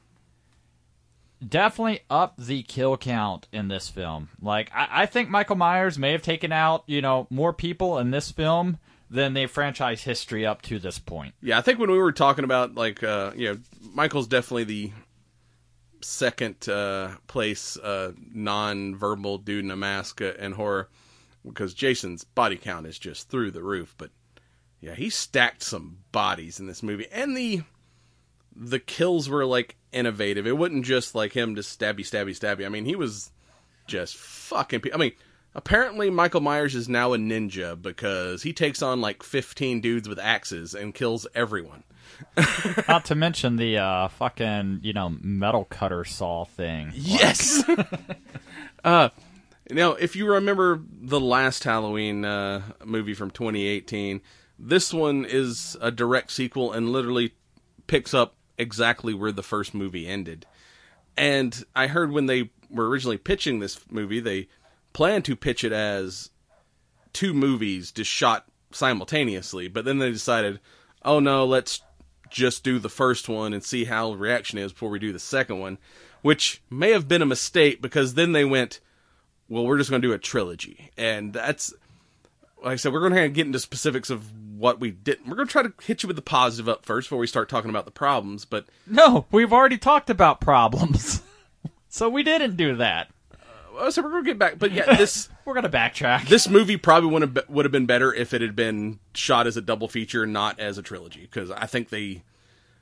definitely 1.47 2.01
up 2.09 2.35
the 2.39 2.63
kill 2.63 2.97
count 2.97 3.49
in 3.53 3.69
this 3.69 3.89
film. 3.89 4.29
Like, 4.41 4.71
I, 4.75 5.03
I 5.03 5.07
think 5.07 5.29
Michael 5.29 5.57
Myers 5.57 5.99
may 5.99 6.13
have 6.13 6.23
taken 6.23 6.53
out, 6.53 6.85
you 6.87 7.03
know, 7.03 7.27
more 7.31 7.53
people 7.53 7.99
in 7.99 8.11
this 8.11 8.31
film 8.31 8.79
than 9.13 9.35
the 9.35 9.47
franchise 9.47 10.03
history 10.03 10.47
up 10.47 10.63
to 10.63 10.79
this 10.79 10.99
point. 10.99 11.35
Yeah, 11.43 11.59
I 11.59 11.61
think 11.61 11.79
when 11.79 11.91
we 11.91 11.99
were 11.99 12.13
talking 12.13 12.45
about 12.45 12.75
like 12.75 13.03
uh 13.03 13.33
you 13.37 13.53
know, 13.53 13.59
Michael's 13.93 14.27
definitely 14.27 14.65
the 14.65 14.93
second 16.01 16.69
uh 16.69 17.11
place 17.27 17.77
uh 17.77 18.13
non-verbal 18.33 19.39
dude 19.39 19.65
in 19.65 19.71
a 19.71 19.77
mask 19.77 20.23
uh, 20.23 20.33
in 20.39 20.53
horror 20.53 20.89
because 21.47 21.75
Jason's 21.75 22.25
body 22.25 22.57
count 22.57 22.87
is 22.87 22.99
just 22.99 23.29
through 23.29 23.51
the 23.51 23.63
roof, 23.63 23.95
but 23.99 24.11
yeah, 24.81 24.95
he 24.95 25.11
stacked 25.11 25.63
some 25.63 25.99
bodies 26.11 26.59
in 26.59 26.67
this 26.67 26.83
movie 26.83 27.07
and 27.13 27.37
the 27.37 27.63
the 28.57 28.79
kills 28.79 29.29
were 29.29 29.45
like 29.45 29.77
innovative. 29.93 30.47
It 30.47 30.57
wasn't 30.57 30.85
just 30.85 31.15
like 31.15 31.33
him 31.33 31.55
just 31.55 31.79
stabby 31.79 32.01
stabby 32.01 32.31
stabby. 32.31 32.67
I 32.67 32.69
mean, 32.69 32.85
he 32.85 32.97
was 32.97 33.31
just 33.87 34.17
fucking 34.17 34.81
pe- 34.81 34.93
I 34.93 34.97
mean, 34.97 35.13
apparently 35.55 36.11
Michael 36.11 36.41
Myers 36.41 36.75
is 36.75 36.89
now 36.89 37.13
a 37.13 37.19
ninja 37.19 37.81
because 37.81 38.43
he 38.43 38.53
takes 38.53 38.83
on 38.83 39.01
like 39.01 39.23
15 39.23 39.81
dudes 39.81 40.09
with 40.09 40.19
axes 40.19 40.75
and 40.75 40.95
kills 40.95 41.27
everyone. 41.35 41.85
Not 42.89 43.05
to 43.07 43.15
mention 43.15 43.57
the 43.57 43.79
uh, 43.79 44.09
fucking, 44.09 44.81
you 44.83 44.93
know, 44.93 45.17
metal 45.21 45.65
cutter 45.65 46.05
saw 46.05 46.45
thing. 46.45 46.93
Yes. 46.95 47.65
uh, 48.85 49.09
now, 49.71 49.93
if 49.93 50.15
you 50.17 50.27
remember 50.31 50.83
the 51.01 51.21
last 51.21 51.65
Halloween 51.65 52.25
uh, 52.25 52.63
movie 52.85 53.15
from 53.15 53.31
2018, 53.31 54.21
this 54.59 54.93
one 54.93 55.25
is 55.25 55.77
a 55.81 55.91
direct 55.91 56.31
sequel 56.31 56.73
and 56.73 56.91
literally 56.91 57.35
picks 57.87 58.15
up 58.15 58.37
exactly 58.59 59.15
where 59.15 59.33
the 59.33 59.43
first 59.43 59.75
movie 59.75 60.07
ended. 60.07 60.47
And 61.17 61.65
I 61.75 61.89
heard 61.89 62.13
when 62.13 62.27
they 62.27 62.51
were 62.71 62.89
originally 62.89 63.19
pitching 63.19 63.59
this 63.59 63.81
movie, 63.91 64.21
they 64.21 64.49
planned 64.93 65.25
to 65.27 65.37
pitch 65.37 65.65
it 65.65 65.73
as 65.73 66.31
two 67.13 67.35
movies 67.35 67.93
just 67.93 68.11
shot 68.11 68.47
simultaneously, 68.71 69.69
but 69.69 69.85
then 69.85 69.99
they 69.99 70.11
decided, 70.11 70.61
oh 71.05 71.21
no, 71.21 71.45
let's 71.45 71.83
just 72.31 72.65
do 72.65 72.79
the 72.79 72.89
first 72.89 73.29
one 73.29 73.53
and 73.53 73.63
see 73.63 73.85
how 73.85 74.13
reaction 74.13 74.59
is 74.59 74.73
before 74.73 74.91
we 74.91 74.99
do 74.99 75.13
the 75.13 75.19
second 75.19 75.59
one, 75.61 75.79
which 76.23 76.63
may 76.71 76.91
have 76.91 77.09
been 77.09 77.23
a 77.23 77.27
mistake 77.27 77.83
because 77.83 78.15
then 78.15 78.33
they 78.33 78.45
went, 78.45 78.81
well, 79.49 79.67
we're 79.67 79.79
just 79.79 79.91
going 79.91 80.01
to 80.01 80.09
do 80.09 80.15
a 80.15 80.19
trilogy. 80.19 80.91
And 80.97 81.33
that's, 81.33 81.75
like 82.65 82.73
I 82.73 82.77
said, 82.77 82.93
we're 82.93 83.07
going 83.07 83.23
to 83.23 83.29
get 83.29 83.47
into 83.47 83.59
specifics 83.59 84.09
of 84.09 84.52
what 84.63 84.79
we 84.79 84.93
didn't. 84.93 85.27
We're 85.27 85.35
going 85.35 85.49
to 85.49 85.53
try 85.53 85.65
to 85.65 85.73
hit 85.83 86.05
you 86.05 86.07
with 86.07 86.15
the 86.15 86.23
positive 86.23 86.69
up 86.69 86.87
first 86.87 87.07
before 87.07 87.19
we 87.19 87.27
start 87.27 87.49
talking 87.49 87.69
about 87.69 87.85
the 87.85 87.91
problems, 87.91 88.45
but 88.45 88.65
No, 88.87 89.27
we've 89.33 89.53
already 89.53 89.77
talked 89.77 90.09
about 90.09 90.41
problems. 90.41 91.21
so 91.89 92.09
we 92.09 92.23
didn't 92.23 92.57
do 92.57 92.77
that. 92.77 93.11
uh, 93.77 93.91
so 93.91 94.03
we're 94.03 94.11
going 94.13 94.25
to 94.25 94.31
get 94.31 94.39
back. 94.39 94.61
But 94.61 94.71
yeah, 94.71 94.95
this. 94.95 95.29
We're 95.45 95.55
going 95.55 95.69
to 95.69 95.77
backtrack. 95.77 96.29
this 96.29 96.49
movie 96.49 96.77
probably 96.77 97.11
would 97.11 97.23
have 97.23 97.49
would 97.49 97.65
have 97.65 97.73
been 97.73 97.87
better 97.87 98.15
if 98.15 98.33
it 98.33 98.41
had 98.41 98.55
been 98.55 99.01
shot 99.13 99.49
as 99.49 99.57
a 99.57 99.61
double 99.61 99.89
feature, 99.89 100.25
not 100.25 100.61
as 100.61 100.79
a 100.79 100.83
trilogy. 100.83 101.23
Because 101.23 101.51
I 101.51 101.67
think 101.67 101.89
they 101.89 102.23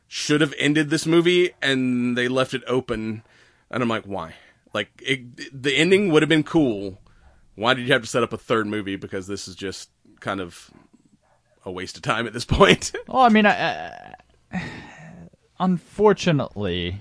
should 0.07 0.43
have 0.43 0.53
ended 0.59 0.91
this 0.91 1.07
movie 1.07 1.53
and 1.63 2.19
they 2.19 2.29
left 2.29 2.53
it 2.53 2.63
open. 2.67 3.23
And 3.71 3.83
I'm 3.83 3.89
like, 3.89 4.05
why? 4.05 4.35
Like 4.75 4.91
it, 5.01 5.63
the 5.63 5.75
ending 5.75 6.13
would 6.13 6.21
have 6.21 6.29
been 6.29 6.43
cool. 6.43 6.99
Why 7.55 7.73
did 7.73 7.87
you 7.87 7.93
have 7.95 8.03
to 8.03 8.09
set 8.09 8.23
up 8.23 8.35
a 8.35 8.37
third 8.37 8.67
movie? 8.67 8.97
Because 8.97 9.27
this 9.27 9.49
is 9.49 9.55
just 9.57 9.89
kind 10.21 10.43
of 10.43 10.71
a 11.65 11.71
waste 11.71 11.97
of 11.97 12.03
time 12.03 12.27
at 12.27 12.33
this 12.33 12.45
point. 12.45 12.93
Well, 13.09 13.23
I 13.23 13.29
mean, 13.29 13.47
I, 13.47 14.15
I, 14.53 14.63
unfortunately, 15.59 17.01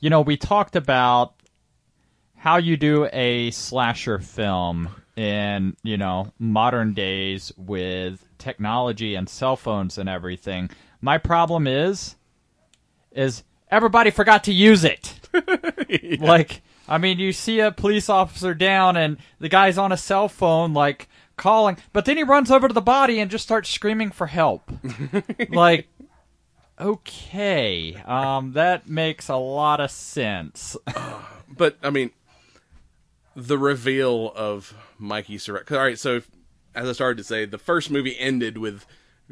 you 0.00 0.10
know, 0.10 0.22
we 0.22 0.36
talked 0.36 0.76
about 0.76 1.34
how 2.36 2.56
you 2.56 2.76
do 2.76 3.08
a 3.12 3.50
slasher 3.50 4.18
film 4.18 4.88
in, 5.16 5.76
you 5.82 5.96
know, 5.96 6.32
modern 6.38 6.94
days 6.94 7.52
with 7.56 8.24
technology 8.38 9.14
and 9.14 9.28
cell 9.28 9.56
phones 9.56 9.98
and 9.98 10.08
everything. 10.08 10.70
My 11.00 11.18
problem 11.18 11.66
is, 11.66 12.16
is 13.12 13.44
everybody 13.70 14.10
forgot 14.10 14.44
to 14.44 14.52
use 14.52 14.84
it. 14.84 15.18
Like, 16.20 16.62
I 16.88 16.98
mean, 16.98 17.18
you 17.18 17.32
see 17.32 17.60
a 17.60 17.70
police 17.70 18.08
officer 18.08 18.54
down 18.54 18.96
and 18.96 19.18
the 19.38 19.48
guy's 19.50 19.76
on 19.76 19.92
a 19.92 19.96
cell 19.96 20.28
phone, 20.28 20.72
like, 20.72 21.08
calling, 21.36 21.76
but 21.92 22.04
then 22.04 22.16
he 22.16 22.22
runs 22.22 22.50
over 22.50 22.68
to 22.68 22.74
the 22.74 22.80
body 22.80 23.18
and 23.20 23.30
just 23.30 23.44
starts 23.44 23.68
screaming 23.70 24.10
for 24.10 24.26
help. 24.26 24.70
like, 25.50 25.88
okay, 26.80 27.94
um, 28.06 28.52
that 28.52 28.88
makes 28.88 29.28
a 29.28 29.36
lot 29.36 29.80
of 29.80 29.90
sense. 29.90 30.76
but 31.48 31.76
I 31.82 31.90
mean, 31.90 32.10
the 33.34 33.58
reveal 33.58 34.32
of 34.34 34.74
Mikey 34.98 35.38
Surratt. 35.38 35.70
All 35.72 35.78
right, 35.78 35.98
so 35.98 36.16
if, 36.16 36.30
as 36.74 36.88
I 36.88 36.92
started 36.92 37.18
to 37.18 37.24
say, 37.24 37.44
the 37.44 37.58
first 37.58 37.90
movie 37.90 38.18
ended 38.18 38.58
with 38.58 38.86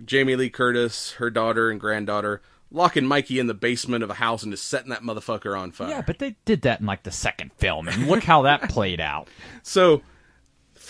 Jamie 0.05 0.37
Lee 0.37 0.51
Curtis, 0.51 1.13
her 1.13 1.31
daughter 1.31 1.71
and 1.71 1.81
granddaughter, 1.81 2.41
locking 2.71 3.05
Mikey 3.07 3.39
in 3.39 3.47
the 3.47 3.55
basement 3.55 4.05
of 4.05 4.11
a 4.11 4.15
house 4.15 4.43
and 4.43 4.53
just 4.53 4.67
setting 4.67 4.91
that 4.91 5.03
motherfucker 5.03 5.59
on 5.59 5.73
fire. 5.73 5.89
yeah, 5.89 6.03
but 6.03 6.19
they 6.19 6.37
did 6.45 6.63
that 6.63 6.81
in 6.81 6.87
like 6.87 7.03
the 7.03 7.11
second 7.11 7.53
film, 7.55 7.89
and 7.89 8.07
look 8.07 8.23
how 8.23 8.43
that 8.43 8.69
played 8.69 9.01
out. 9.01 9.29
So, 9.63 10.03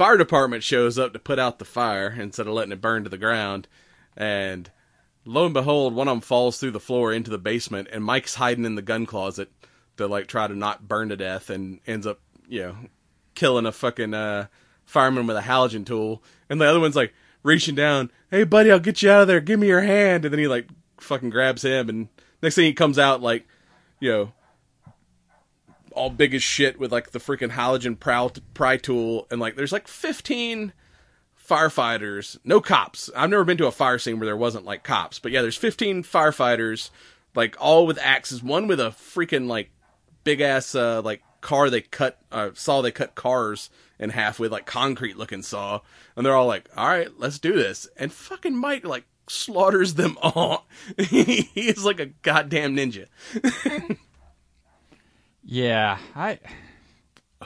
fire 0.00 0.16
department 0.16 0.64
shows 0.64 0.98
up 0.98 1.12
to 1.12 1.18
put 1.18 1.38
out 1.38 1.58
the 1.58 1.64
fire 1.66 2.16
instead 2.18 2.46
of 2.46 2.54
letting 2.54 2.72
it 2.72 2.80
burn 2.80 3.04
to 3.04 3.10
the 3.10 3.18
ground, 3.18 3.68
and 4.16 4.70
lo 5.26 5.44
and 5.44 5.52
behold, 5.52 5.94
one 5.94 6.08
of 6.08 6.12
them 6.12 6.22
falls 6.22 6.56
through 6.56 6.70
the 6.70 6.80
floor 6.80 7.12
into 7.12 7.30
the 7.30 7.36
basement, 7.36 7.86
and 7.92 8.02
Mike's 8.02 8.36
hiding 8.36 8.64
in 8.64 8.76
the 8.76 8.80
gun 8.80 9.04
closet 9.04 9.50
to 9.98 10.06
like 10.06 10.26
try 10.26 10.46
to 10.46 10.56
not 10.56 10.88
burn 10.88 11.10
to 11.10 11.18
death, 11.18 11.50
and 11.50 11.80
ends 11.86 12.06
up, 12.06 12.18
you 12.48 12.62
know, 12.62 12.76
killing 13.34 13.66
a 13.66 13.72
fucking 13.72 14.14
uh, 14.14 14.46
fireman 14.86 15.26
with 15.26 15.36
a 15.36 15.42
Halligan 15.42 15.84
tool, 15.84 16.22
and 16.48 16.58
the 16.58 16.64
other 16.64 16.80
one's 16.80 16.96
like 16.96 17.12
reaching 17.42 17.74
down, 17.74 18.10
"Hey, 18.30 18.44
buddy, 18.44 18.72
I'll 18.72 18.80
get 18.80 19.02
you 19.02 19.10
out 19.10 19.20
of 19.20 19.28
there. 19.28 19.42
Give 19.42 19.60
me 19.60 19.66
your 19.66 19.82
hand," 19.82 20.24
and 20.24 20.32
then 20.32 20.38
he 20.38 20.48
like 20.48 20.66
fucking 20.98 21.28
grabs 21.28 21.60
him, 21.60 21.90
and 21.90 22.08
next 22.42 22.54
thing 22.54 22.64
he 22.64 22.72
comes 22.72 22.98
out 22.98 23.20
like, 23.20 23.46
you 23.98 24.10
know 24.10 24.32
all 25.92 26.10
big 26.10 26.34
as 26.34 26.42
shit 26.42 26.78
with 26.78 26.92
like 26.92 27.10
the 27.10 27.18
freaking 27.18 27.50
Halligan 27.50 27.96
prow- 27.96 28.32
pry 28.54 28.76
tool 28.76 29.26
and 29.30 29.40
like 29.40 29.56
there's 29.56 29.72
like 29.72 29.88
15 29.88 30.72
firefighters. 31.48 32.38
No 32.44 32.60
cops. 32.60 33.10
I've 33.16 33.30
never 33.30 33.44
been 33.44 33.58
to 33.58 33.66
a 33.66 33.72
fire 33.72 33.98
scene 33.98 34.18
where 34.18 34.26
there 34.26 34.36
wasn't 34.36 34.64
like 34.64 34.82
cops 34.82 35.18
but 35.18 35.32
yeah 35.32 35.42
there's 35.42 35.56
15 35.56 36.02
firefighters 36.04 36.90
like 37.34 37.56
all 37.60 37.86
with 37.86 37.98
axes. 38.00 38.42
One 38.42 38.66
with 38.66 38.80
a 38.80 38.90
freaking 38.90 39.46
like 39.48 39.70
big 40.24 40.40
ass 40.40 40.74
uh 40.74 41.02
like 41.02 41.22
car 41.40 41.70
they 41.70 41.80
cut 41.80 42.18
uh 42.30 42.50
saw 42.54 42.82
they 42.82 42.92
cut 42.92 43.14
cars 43.14 43.70
in 43.98 44.10
half 44.10 44.38
with 44.38 44.52
like 44.52 44.66
concrete 44.66 45.16
looking 45.16 45.42
saw. 45.42 45.80
And 46.16 46.24
they're 46.24 46.36
all 46.36 46.46
like 46.46 46.68
all 46.76 46.88
right 46.88 47.08
let's 47.18 47.38
do 47.38 47.52
this. 47.52 47.88
And 47.96 48.12
fucking 48.12 48.56
mike 48.56 48.84
like 48.84 49.04
slaughters 49.28 49.94
them 49.94 50.18
all. 50.22 50.66
He 50.98 51.48
is 51.54 51.84
like 51.84 52.00
a 52.00 52.06
goddamn 52.06 52.76
ninja 52.76 53.06
Yeah, 55.44 55.98
I. 56.14 56.38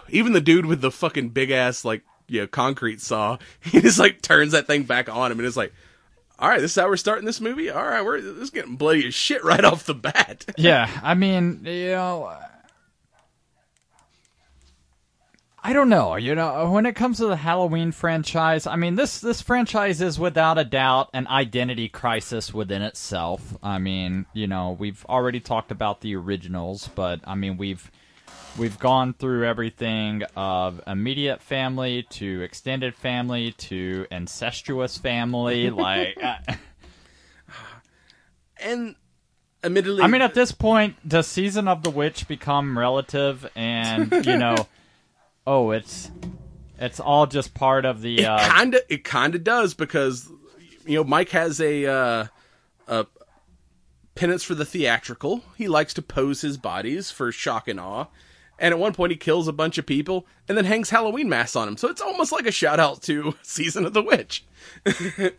even 0.08 0.32
the 0.32 0.40
dude 0.40 0.66
with 0.66 0.80
the 0.80 0.90
fucking 0.90 1.30
big 1.30 1.50
ass 1.50 1.84
like 1.84 2.02
you 2.28 2.40
know 2.40 2.46
concrete 2.46 3.00
saw 3.00 3.38
he 3.60 3.80
just 3.80 3.98
like 3.98 4.20
turns 4.22 4.52
that 4.52 4.66
thing 4.66 4.82
back 4.82 5.08
on 5.08 5.30
him 5.30 5.38
and 5.38 5.46
it's 5.46 5.56
like 5.56 5.72
all 6.38 6.48
right 6.48 6.60
this 6.60 6.72
is 6.72 6.82
how 6.82 6.88
we're 6.88 6.96
starting 6.96 7.24
this 7.26 7.40
movie 7.40 7.70
all 7.70 7.84
right 7.84 8.04
we're 8.04 8.20
this 8.20 8.44
is 8.44 8.50
getting 8.50 8.76
bloody 8.76 9.06
as 9.06 9.14
shit 9.14 9.44
right 9.44 9.64
off 9.64 9.84
the 9.86 9.94
bat 9.94 10.44
Yeah, 10.56 10.90
I 11.02 11.14
mean, 11.14 11.60
you 11.64 11.90
know, 11.92 12.36
I 15.66 15.72
don't 15.72 15.88
know. 15.88 16.16
You 16.16 16.34
know, 16.34 16.70
when 16.70 16.84
it 16.84 16.94
comes 16.94 17.16
to 17.16 17.26
the 17.26 17.36
Halloween 17.36 17.90
franchise, 17.90 18.66
I 18.66 18.76
mean, 18.76 18.96
this 18.96 19.20
this 19.20 19.40
franchise 19.40 20.02
is 20.02 20.20
without 20.20 20.58
a 20.58 20.64
doubt 20.64 21.08
an 21.14 21.26
identity 21.26 21.88
crisis 21.88 22.52
within 22.52 22.82
itself. 22.82 23.56
I 23.62 23.78
mean, 23.78 24.26
you 24.34 24.46
know, 24.46 24.76
we've 24.78 25.06
already 25.06 25.40
talked 25.40 25.70
about 25.70 26.02
the 26.02 26.16
originals, 26.16 26.90
but 26.94 27.20
I 27.24 27.34
mean, 27.34 27.56
we've 27.56 27.90
we've 28.58 28.78
gone 28.78 29.14
through 29.14 29.46
everything 29.46 30.24
of 30.36 30.82
immediate 30.86 31.40
family 31.40 32.02
to 32.10 32.42
extended 32.42 32.94
family 32.94 33.52
to 33.52 34.06
incestuous 34.10 34.98
family, 34.98 35.70
like. 35.70 36.22
uh, 36.22 36.36
and 38.58 38.96
admittedly 39.62 40.02
I 40.02 40.08
mean, 40.08 40.20
at 40.20 40.34
this 40.34 40.52
point, 40.52 41.08
does 41.08 41.26
season 41.26 41.68
of 41.68 41.82
the 41.82 41.88
witch 41.90 42.28
become 42.28 42.78
relative? 42.78 43.50
And 43.56 44.12
you 44.26 44.36
know, 44.36 44.68
oh, 45.46 45.70
it's 45.70 46.10
it's 46.78 47.00
all 47.00 47.26
just 47.26 47.54
part 47.54 47.84
of 47.84 48.02
the. 48.02 48.20
it 48.20 48.24
Uh, 48.24 48.48
kind 48.48 48.74
of 48.74 48.82
it 48.88 49.04
kind 49.04 49.34
of 49.34 49.44
does 49.44 49.74
because 49.74 50.30
you 50.86 50.96
know 50.96 51.04
mike 51.04 51.30
has 51.30 51.60
a 51.60 51.86
uh 51.86 52.26
a 52.88 53.06
penance 54.14 54.44
for 54.44 54.54
the 54.54 54.64
theatrical 54.66 55.42
he 55.56 55.66
likes 55.66 55.94
to 55.94 56.02
pose 56.02 56.42
his 56.42 56.58
bodies 56.58 57.10
for 57.10 57.32
shock 57.32 57.68
and 57.68 57.80
awe 57.80 58.06
And 58.58 58.72
at 58.72 58.78
one 58.78 58.94
point, 58.94 59.10
he 59.10 59.16
kills 59.16 59.48
a 59.48 59.52
bunch 59.52 59.78
of 59.78 59.86
people 59.86 60.26
and 60.48 60.56
then 60.56 60.64
hangs 60.64 60.90
Halloween 60.90 61.28
masks 61.28 61.56
on 61.56 61.66
him. 61.66 61.76
So 61.76 61.88
it's 61.88 62.00
almost 62.00 62.30
like 62.30 62.46
a 62.46 62.52
shout 62.52 62.78
out 62.78 63.02
to 63.02 63.34
Season 63.42 63.84
of 63.84 63.94
the 63.94 64.02
Witch. 64.02 64.44
I 64.86 65.32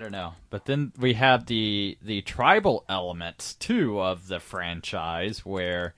don't 0.00 0.10
know. 0.10 0.34
But 0.50 0.64
then 0.64 0.92
we 0.98 1.14
have 1.14 1.46
the 1.46 1.96
the 2.02 2.22
tribal 2.22 2.84
elements 2.88 3.54
too 3.54 4.00
of 4.00 4.26
the 4.28 4.40
franchise 4.40 5.44
where 5.44 5.94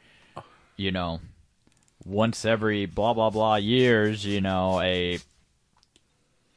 you 0.77 0.91
know 0.91 1.21
once 2.05 2.45
every 2.45 2.87
blah 2.87 3.15
blah 3.15 3.31
blah 3.31 3.57
years, 3.57 4.25
you 4.25 4.41
know, 4.41 4.81
a, 4.81 5.19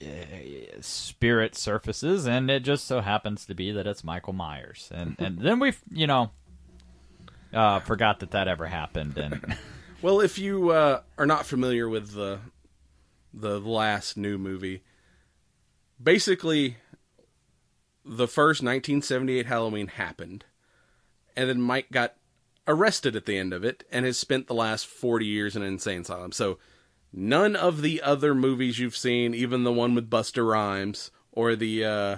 a 0.01 0.75
spirit 0.81 1.55
surfaces 1.55 2.27
and 2.27 2.51
it 2.51 2.61
just 2.61 2.85
so 2.85 3.01
happens 3.01 3.45
to 3.45 3.53
be 3.55 3.71
that 3.71 3.87
it's 3.87 4.03
Michael 4.03 4.33
Myers. 4.33 4.89
And 4.93 5.15
and 5.19 5.39
then 5.39 5.59
we, 5.59 5.73
you 5.91 6.07
know, 6.07 6.31
uh 7.53 7.79
forgot 7.79 8.19
that 8.19 8.31
that 8.31 8.47
ever 8.47 8.67
happened 8.67 9.17
and 9.17 9.57
Well, 10.01 10.21
if 10.21 10.37
you 10.37 10.69
uh, 10.69 11.01
are 11.17 11.25
not 11.25 11.47
familiar 11.47 11.89
with 11.89 12.13
the 12.13 12.39
the 13.33 13.59
last 13.59 14.15
new 14.15 14.37
movie, 14.37 14.83
basically 16.01 16.77
the 18.05 18.27
first 18.27 18.61
1978 18.61 19.47
Halloween 19.47 19.87
happened, 19.87 20.45
and 21.35 21.49
then 21.49 21.61
Mike 21.61 21.87
got 21.91 22.13
arrested 22.67 23.15
at 23.15 23.25
the 23.25 23.38
end 23.38 23.53
of 23.53 23.63
it, 23.63 23.83
and 23.91 24.05
has 24.05 24.17
spent 24.17 24.47
the 24.47 24.53
last 24.53 24.86
40 24.86 25.25
years 25.25 25.55
in 25.55 25.62
an 25.62 25.69
insane 25.69 26.01
asylum. 26.01 26.31
So 26.31 26.57
none 27.13 27.55
of 27.55 27.81
the 27.81 28.01
other 28.01 28.36
movies 28.36 28.79
you've 28.79 28.97
seen, 28.97 29.33
even 29.33 29.63
the 29.63 29.74
one 29.74 29.95
with 29.95 30.09
Busta 30.09 30.47
Rhymes 30.47 31.12
or 31.31 31.55
the 31.55 31.86
uh, 31.86 32.17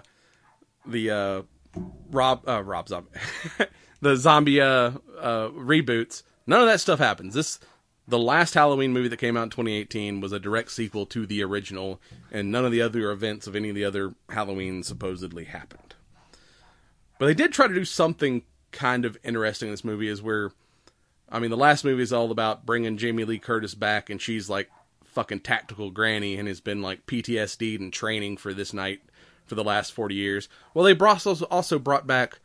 the 0.85 1.11
uh, 1.11 1.41
Rob 2.09 2.47
uh, 2.47 2.63
Rob 2.63 2.87
Zombie, 2.87 3.09
the 4.01 4.15
zombie 4.15 4.61
uh, 4.61 4.91
uh, 5.19 5.49
reboots. 5.49 6.23
None 6.47 6.61
of 6.61 6.67
that 6.67 6.79
stuff 6.79 6.99
happens. 6.99 7.33
This 7.33 7.59
the 8.07 8.19
last 8.19 8.55
Halloween 8.55 8.91
movie 8.91 9.07
that 9.07 9.17
came 9.17 9.37
out 9.37 9.43
in 9.43 9.49
2018 9.51 10.19
was 10.19 10.31
a 10.31 10.39
direct 10.39 10.71
sequel 10.71 11.05
to 11.07 11.25
the 11.27 11.43
original, 11.43 12.01
and 12.31 12.51
none 12.51 12.65
of 12.65 12.71
the 12.71 12.81
other 12.81 13.11
events 13.11 13.45
of 13.45 13.55
any 13.55 13.69
of 13.69 13.75
the 13.75 13.85
other 13.85 14.15
Halloween 14.29 14.81
supposedly 14.81 15.45
happened. 15.45 15.95
But 17.19 17.27
they 17.27 17.33
did 17.33 17.53
try 17.53 17.67
to 17.67 17.73
do 17.73 17.85
something 17.85 18.43
kind 18.71 19.05
of 19.05 19.17
interesting 19.23 19.67
in 19.69 19.73
this 19.73 19.83
movie, 19.83 20.07
is 20.07 20.21
where, 20.21 20.51
I 21.29 21.39
mean, 21.39 21.49
the 21.51 21.57
last 21.57 21.83
movie 21.83 22.03
is 22.03 22.13
all 22.13 22.31
about 22.31 22.65
bringing 22.65 22.97
Jamie 22.97 23.23
Lee 23.25 23.39
Curtis 23.39 23.75
back, 23.75 24.09
and 24.09 24.21
she's 24.21 24.49
like 24.49 24.69
fucking 25.05 25.39
tactical 25.39 25.89
granny 25.91 26.37
and 26.37 26.47
has 26.47 26.61
been 26.61 26.81
like 26.81 27.05
PTSD'd 27.07 27.81
and 27.81 27.91
training 27.91 28.37
for 28.37 28.53
this 28.53 28.73
night 28.73 29.01
for 29.45 29.55
the 29.55 29.63
last 29.63 29.91
40 29.93 30.13
years. 30.15 30.47
Well, 30.73 30.85
they 30.85 30.93
brought, 30.93 31.25
also 31.25 31.79
brought 31.79 32.05
back 32.05 32.39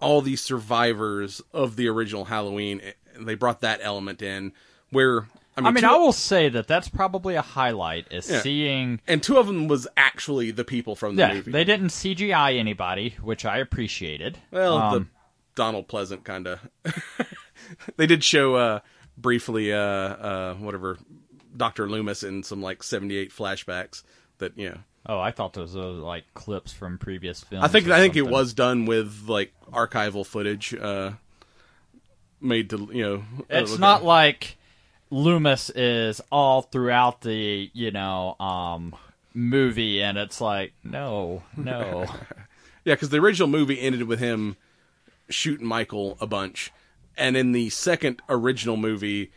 all 0.00 0.22
these 0.22 0.40
survivors 0.40 1.42
of 1.52 1.76
the 1.76 1.88
original 1.88 2.24
Halloween. 2.26 2.80
and 3.14 3.26
They 3.28 3.34
brought 3.34 3.60
that 3.60 3.80
element 3.82 4.22
in 4.22 4.52
where 4.90 5.26
I 5.58 5.60
mean, 5.62 5.66
I 5.68 5.70
mean, 5.70 5.84
I 5.84 5.96
will 5.96 6.12
say 6.12 6.50
that 6.50 6.66
that's 6.68 6.88
probably 6.88 7.34
a 7.34 7.40
highlight 7.42 8.06
is 8.10 8.30
Yeah. 8.30 8.40
seeing 8.42 9.00
and 9.06 9.22
two 9.22 9.38
of 9.38 9.46
them 9.46 9.68
was 9.68 9.88
actually 9.96 10.50
the 10.50 10.64
people 10.64 10.94
from 10.96 11.16
the 11.16 11.22
yeah, 11.22 11.32
movie. 11.34 11.50
they 11.50 11.64
didn't 11.64 11.88
CGI 11.88 12.58
anybody, 12.58 13.16
which 13.22 13.44
I 13.46 13.56
appreciated. 13.58 14.36
well, 14.50 14.76
Um, 14.76 14.92
the 14.92 15.06
Donald 15.56 15.88
Pleasence 15.88 16.22
kind 16.22 16.46
of. 16.46 16.60
they 17.96 18.06
did 18.06 18.22
show 18.22 18.54
uh, 18.54 18.80
briefly, 19.18 19.72
uh, 19.72 19.78
uh, 19.78 20.54
whatever, 20.54 20.98
Doctor 21.56 21.88
Loomis 21.88 22.22
in 22.22 22.44
some 22.44 22.62
like 22.62 22.84
'78 22.84 23.32
flashbacks. 23.32 24.04
That 24.38 24.56
you 24.56 24.70
know, 24.70 24.78
Oh, 25.08 25.20
I 25.20 25.30
thought 25.30 25.52
those 25.52 25.74
were 25.74 25.82
like 25.82 26.24
clips 26.34 26.72
from 26.72 26.98
previous 26.98 27.42
films. 27.42 27.64
I 27.64 27.68
think 27.68 27.88
I 27.88 27.98
think 27.98 28.16
it 28.16 28.26
was 28.26 28.54
done 28.54 28.86
with 28.86 29.24
like 29.28 29.52
archival 29.72 30.26
footage, 30.26 30.74
uh, 30.74 31.12
made 32.40 32.70
to 32.70 32.88
you 32.92 33.02
know. 33.02 33.24
It's 33.48 33.78
not 33.78 34.00
at- 34.00 34.06
like 34.06 34.56
Loomis 35.10 35.70
is 35.70 36.20
all 36.32 36.62
throughout 36.62 37.20
the 37.20 37.70
you 37.72 37.92
know 37.92 38.34
um 38.40 38.96
movie, 39.32 40.02
and 40.02 40.18
it's 40.18 40.40
like 40.40 40.72
no, 40.84 41.42
no. 41.56 42.06
Yeah, 42.84 42.94
because 42.94 43.08
the 43.08 43.18
original 43.18 43.48
movie 43.48 43.80
ended 43.80 44.04
with 44.04 44.20
him 44.20 44.56
shooting 45.28 45.66
Michael 45.66 46.16
a 46.20 46.26
bunch, 46.26 46.72
and 47.16 47.36
in 47.36 47.52
the 47.52 47.70
second 47.70 48.22
original 48.28 48.76
movie, 48.76 49.32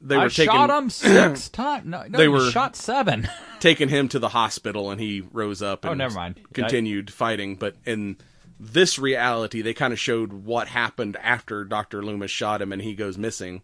they 0.00 0.16
were 0.16 0.24
I 0.24 0.28
taking 0.28 0.52
shot 0.54 0.70
him 0.70 0.90
six 0.90 1.48
times. 1.50 1.86
No, 1.86 2.04
no, 2.08 2.18
They 2.18 2.28
were- 2.28 2.50
shot 2.50 2.76
seven. 2.76 3.28
taking 3.60 3.88
him 3.88 4.08
to 4.08 4.18
the 4.18 4.28
hospital, 4.30 4.90
and 4.90 5.00
he 5.00 5.22
rose 5.32 5.62
up. 5.62 5.84
Oh, 5.86 5.92
and 5.92 6.00
Oh, 6.00 6.04
never 6.04 6.14
mind. 6.14 6.40
Continued 6.52 7.10
fighting, 7.12 7.56
but 7.56 7.76
in 7.86 8.16
this 8.60 8.98
reality, 8.98 9.62
they 9.62 9.72
kind 9.74 9.92
of 9.92 9.98
showed 9.98 10.32
what 10.32 10.68
happened 10.68 11.16
after 11.22 11.64
Doctor 11.64 12.02
Loomis 12.02 12.30
shot 12.30 12.60
him, 12.62 12.72
and 12.72 12.82
he 12.82 12.94
goes 12.94 13.16
missing. 13.18 13.62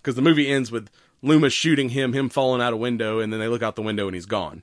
Because 0.00 0.14
the 0.16 0.22
movie 0.22 0.50
ends 0.50 0.72
with 0.72 0.88
Loomis 1.22 1.52
shooting 1.52 1.90
him, 1.90 2.12
him 2.12 2.28
falling 2.28 2.60
out 2.62 2.72
a 2.72 2.76
window, 2.76 3.20
and 3.20 3.32
then 3.32 3.38
they 3.40 3.46
look 3.48 3.62
out 3.62 3.76
the 3.76 3.82
window 3.82 4.06
and 4.08 4.14
he's 4.16 4.26
gone. 4.26 4.62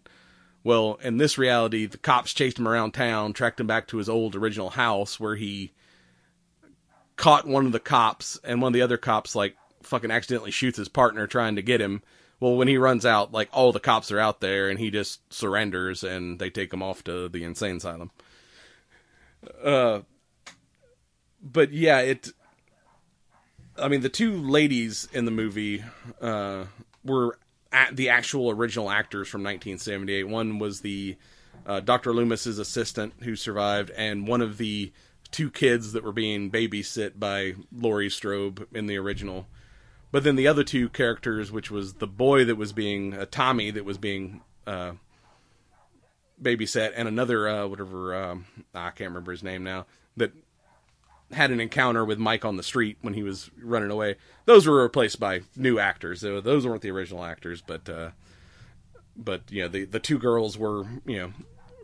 Well, 0.63 0.99
in 1.02 1.15
this 1.17 1.38
reality, 1.38 1.86
the 1.86 1.97
cops 1.97 2.34
chased 2.34 2.60
him 2.60 2.67
around 2.67 2.91
town, 2.93 3.32
tracked 3.32 3.60
him 3.62 3.67
back 3.67 3.88
to 3.88 3.97
his 3.97 4.10
old 4.10 4.36
original 4.36 4.71
house 4.71 5.17
where 5.17 5.36
he 5.38 5.71
caught 7.19 7.45
one 7.45 7.65
of 7.65 7.73
the 7.73 7.82
cops, 7.82 8.39
and 8.45 8.62
one 8.62 8.69
of 8.69 8.73
the 8.73 8.82
other 8.82 8.97
cops, 8.97 9.36
like, 9.36 9.58
fucking 9.84 10.10
accidentally 10.10 10.51
shoots 10.51 10.77
his 10.77 10.88
partner 10.88 11.27
trying 11.27 11.58
to 11.58 11.62
get 11.62 11.82
him. 11.82 12.01
Well, 12.39 12.55
when 12.55 12.69
he 12.69 12.77
runs 12.77 13.05
out, 13.05 13.34
like, 13.34 13.49
all 13.51 13.73
the 13.73 13.79
cops 13.82 14.10
are 14.10 14.19
out 14.19 14.39
there, 14.39 14.69
and 14.69 14.79
he 14.79 14.89
just 14.89 15.21
surrenders, 15.32 16.01
and 16.01 16.39
they 16.39 16.49
take 16.49 16.71
him 16.71 16.82
off 16.82 17.03
to 17.03 17.27
the 17.27 17.43
insane 17.43 17.75
asylum. 17.75 18.12
Uh, 19.62 19.99
but 21.41 21.73
yeah, 21.73 21.99
it. 21.99 22.29
I 23.77 23.89
mean, 23.89 23.99
the 23.99 24.10
two 24.10 24.36
ladies 24.36 25.10
in 25.12 25.25
the 25.25 25.32
movie 25.32 25.84
uh, 26.21 26.65
were 27.03 27.38
at 27.71 27.97
the 27.97 28.10
actual 28.10 28.49
original 28.49 28.89
actors 28.89 29.27
from 29.27 29.41
1978. 29.41 30.23
One 30.23 30.58
was 30.58 30.79
the 30.82 31.17
uh, 31.65 31.82
Dr. 31.82 32.13
Loomis's 32.13 32.60
assistant 32.60 33.13
who 33.23 33.36
survived, 33.36 33.91
and 33.91 34.25
one 34.25 34.41
of 34.41 34.58
the 34.58 34.93
two 35.31 35.51
kids 35.51 35.93
that 35.93 36.03
were 36.03 36.11
being 36.11 36.49
babysit 36.51 37.19
by 37.19 37.55
Laurie 37.71 38.09
Strode 38.09 38.67
in 38.73 38.87
the 38.87 38.97
original. 38.97 39.47
But 40.11 40.23
then 40.23 40.35
the 40.35 40.47
other 40.47 40.63
two 40.63 40.89
characters, 40.89 41.51
which 41.51 41.69
was 41.69 41.95
the 41.95 42.07
boy 42.07 42.45
that 42.45 42.55
was 42.55 42.73
being 42.73 43.13
uh, 43.13 43.25
Tommy, 43.29 43.69
that 43.71 43.85
was 43.85 43.97
being 43.97 44.41
uh, 44.65 44.93
babysat, 46.41 46.93
and 46.95 47.07
another 47.07 47.47
uh, 47.47 47.67
whatever 47.67 48.15
um, 48.15 48.45
I 48.73 48.89
can't 48.89 49.09
remember 49.09 49.31
his 49.31 49.43
name 49.43 49.63
now, 49.63 49.85
that 50.17 50.31
had 51.31 51.51
an 51.51 51.59
encounter 51.59 52.03
with 52.03 52.17
Mike 52.17 52.43
on 52.43 52.57
the 52.57 52.63
street 52.63 52.97
when 53.01 53.13
he 53.13 53.21
was 53.21 53.51
running 53.61 53.91
away. 53.91 54.15
Those 54.45 54.65
were 54.65 54.81
replaced 54.81 55.19
by 55.19 55.41
new 55.55 55.77
actors. 55.77 56.21
Those 56.21 56.65
weren't 56.65 56.81
the 56.81 56.91
original 56.91 57.23
actors, 57.23 57.61
but 57.61 57.87
uh, 57.87 58.09
but 59.15 59.43
you 59.51 59.61
know 59.61 59.67
the 59.67 59.85
the 59.85 59.99
two 59.99 60.17
girls 60.17 60.57
were 60.57 60.85
you 61.05 61.17
know 61.17 61.33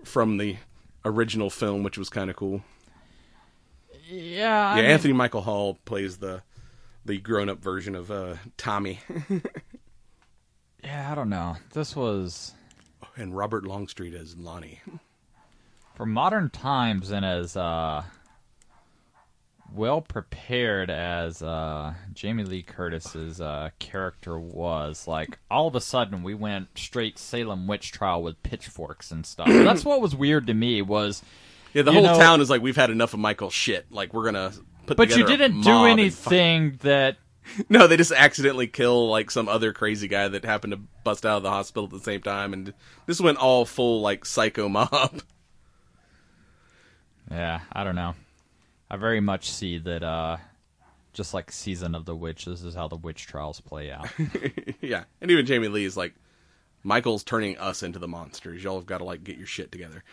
from 0.03 0.37
the 0.37 0.57
original 1.03 1.49
film, 1.49 1.83
which 1.83 1.97
was 1.97 2.09
kind 2.09 2.29
of 2.29 2.35
cool. 2.35 2.63
Yeah, 4.09 4.69
I 4.69 4.75
Yeah, 4.77 4.81
mean, 4.81 4.91
Anthony 4.91 5.13
Michael 5.13 5.41
Hall 5.41 5.79
plays 5.85 6.17
the 6.17 6.41
the 7.05 7.17
grown 7.19 7.49
up 7.49 7.59
version 7.61 7.93
of 7.95 8.09
uh, 8.09 8.35
Tommy, 8.57 8.99
Yeah, 10.83 11.11
I 11.11 11.15
don't 11.15 11.29
know. 11.29 11.55
This 11.73 11.95
was 11.95 12.53
and 13.15 13.35
Robert 13.35 13.63
Longstreet 13.65 14.13
as 14.13 14.35
Lonnie. 14.35 14.81
for 15.95 16.05
modern 16.05 16.49
times 16.49 17.11
and 17.11 17.23
as 17.25 17.55
uh, 17.55 18.03
well 19.73 20.01
prepared 20.01 20.89
as 20.89 21.41
uh, 21.41 21.93
Jamie 22.13 22.43
Lee 22.43 22.61
Curtis's 22.63 23.39
uh, 23.41 23.69
character 23.79 24.37
was. 24.39 25.07
Like 25.07 25.37
all 25.49 25.67
of 25.67 25.75
a 25.75 25.81
sudden, 25.81 26.23
we 26.23 26.33
went 26.33 26.77
straight 26.77 27.17
Salem 27.17 27.67
witch 27.67 27.91
trial 27.91 28.21
with 28.23 28.41
pitchforks 28.43 29.11
and 29.11 29.25
stuff. 29.25 29.47
That's 29.47 29.85
what 29.85 30.01
was 30.01 30.15
weird 30.15 30.47
to 30.47 30.53
me 30.53 30.81
was. 30.81 31.21
Yeah, 31.75 31.83
the 31.83 31.91
You 31.91 31.99
whole 31.99 32.07
know- 32.13 32.17
town 32.17 32.41
is 32.41 32.49
like, 32.49 32.61
we've 32.63 32.75
had 32.75 32.89
enough 32.89 33.13
of 33.13 33.19
Michael's 33.19 33.53
shit. 33.53 33.91
Like, 33.91 34.13
we're 34.13 34.25
gonna 34.25 34.51
put. 34.87 34.97
But 34.97 35.15
you 35.15 35.25
didn't 35.25 35.61
do 35.61 35.69
mob 35.69 35.85
and 35.99 36.11
fight- 36.13 36.33
anything 36.33 36.79
that 36.81 37.17
No, 37.69 37.85
they 37.85 37.97
just 37.97 38.11
accidentally 38.11 38.65
kill 38.67 39.07
like 39.09 39.29
some 39.29 39.47
other 39.47 39.71
crazy 39.73 40.07
guy 40.07 40.27
that 40.27 40.43
happened 40.45 40.71
to 40.71 40.77
bust 41.03 41.25
out 41.25 41.37
of 41.37 41.43
the 41.43 41.51
hospital 41.51 41.83
at 41.83 41.91
the 41.91 41.99
same 41.99 42.21
time, 42.21 42.53
and 42.53 42.73
this 43.05 43.21
went 43.21 43.37
all 43.37 43.65
full 43.65 44.01
like 44.01 44.25
psycho 44.25 44.67
mob. 44.67 45.21
Yeah, 47.31 47.61
I 47.71 47.83
don't 47.83 47.95
know. 47.95 48.13
I 48.89 48.97
very 48.97 49.19
much 49.19 49.49
see 49.51 49.79
that 49.79 50.03
uh 50.03 50.37
just 51.13 51.33
like 51.33 51.51
Season 51.51 51.95
of 51.95 52.05
the 52.05 52.15
Witch, 52.15 52.45
this 52.45 52.61
is 52.61 52.75
how 52.75 52.87
the 52.87 52.97
witch 52.97 53.25
trials 53.25 53.61
play 53.61 53.89
out. 53.91 54.07
yeah, 54.81 55.05
and 55.21 55.31
even 55.31 55.45
Jamie 55.45 55.69
Lee 55.69 55.85
is 55.85 55.95
like, 55.97 56.13
Michael's 56.83 57.23
turning 57.23 57.57
us 57.57 57.83
into 57.83 57.99
the 57.99 58.07
monsters. 58.07 58.63
Y'all 58.63 58.75
have 58.75 58.85
got 58.85 58.97
to 58.99 59.05
like 59.05 59.23
get 59.23 59.37
your 59.37 59.47
shit 59.47 59.71
together. 59.71 60.03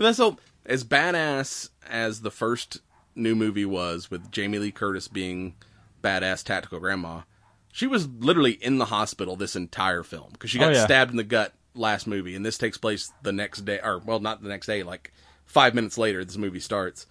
But 0.00 0.06
that's 0.06 0.16
so 0.16 0.38
as 0.64 0.82
badass 0.82 1.68
as 1.88 2.22
the 2.22 2.30
first 2.30 2.78
new 3.14 3.34
movie 3.34 3.66
was, 3.66 4.10
with 4.10 4.30
Jamie 4.30 4.58
Lee 4.58 4.70
Curtis 4.72 5.08
being 5.08 5.54
badass 6.02 6.42
tactical 6.42 6.80
grandma. 6.80 7.20
She 7.70 7.86
was 7.86 8.08
literally 8.08 8.52
in 8.52 8.78
the 8.78 8.86
hospital 8.86 9.36
this 9.36 9.54
entire 9.54 10.02
film 10.02 10.30
because 10.32 10.48
she 10.50 10.58
got 10.58 10.70
Oh, 10.72 10.74
yeah. 10.74 10.84
stabbed 10.84 11.10
in 11.10 11.18
the 11.18 11.22
gut 11.22 11.52
last 11.74 12.06
movie, 12.06 12.34
and 12.34 12.44
this 12.46 12.56
takes 12.58 12.78
place 12.78 13.12
the 13.22 13.32
next 13.32 13.64
day, 13.66 13.78
or 13.84 13.98
well, 13.98 14.20
not 14.20 14.42
the 14.42 14.48
next 14.48 14.66
day, 14.66 14.82
like 14.82 15.12
five 15.44 15.74
minutes 15.74 15.98
later. 15.98 16.24
This 16.24 16.36
movie 16.38 16.60
starts. 16.60 17.06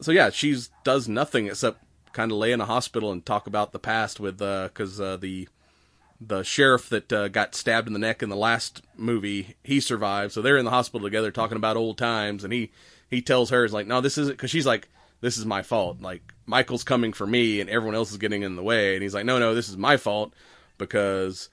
So 0.00 0.10
yeah, 0.10 0.30
she's 0.30 0.70
does 0.82 1.08
nothing 1.08 1.46
except 1.46 1.82
kind 2.12 2.32
of 2.32 2.38
lay 2.38 2.50
in 2.52 2.60
a 2.60 2.66
hospital 2.66 3.12
and 3.12 3.24
talk 3.24 3.46
about 3.46 3.72
the 3.72 3.78
past 3.78 4.18
with 4.18 4.38
because 4.38 5.00
uh, 5.00 5.16
the 5.16 5.48
the 6.26 6.42
sheriff 6.42 6.88
that 6.90 7.12
uh, 7.12 7.28
got 7.28 7.54
stabbed 7.54 7.86
in 7.86 7.92
the 7.92 7.98
neck 7.98 8.22
in 8.22 8.28
the 8.28 8.36
last 8.36 8.82
movie 8.96 9.56
he 9.64 9.80
survived. 9.80 10.32
So 10.32 10.42
they're 10.42 10.56
in 10.56 10.64
the 10.64 10.70
hospital 10.70 11.06
together 11.06 11.30
talking 11.30 11.56
about 11.56 11.76
old 11.76 11.98
times, 11.98 12.44
and 12.44 12.52
he 12.52 12.70
he 13.08 13.20
tells 13.22 13.50
her 13.50 13.64
is 13.64 13.72
like, 13.72 13.86
no, 13.86 14.00
this 14.00 14.18
isn't 14.18 14.34
because 14.34 14.50
she's 14.50 14.66
like, 14.66 14.88
this 15.20 15.36
is 15.36 15.46
my 15.46 15.62
fault. 15.62 16.00
Like 16.00 16.32
Michael's 16.46 16.84
coming 16.84 17.12
for 17.12 17.26
me, 17.26 17.60
and 17.60 17.68
everyone 17.68 17.94
else 17.94 18.10
is 18.10 18.18
getting 18.18 18.42
in 18.42 18.56
the 18.56 18.62
way, 18.62 18.94
and 18.94 19.02
he's 19.02 19.14
like, 19.14 19.26
no, 19.26 19.38
no, 19.38 19.54
this 19.54 19.68
is 19.68 19.76
my 19.76 19.96
fault 19.96 20.32
because 20.78 21.48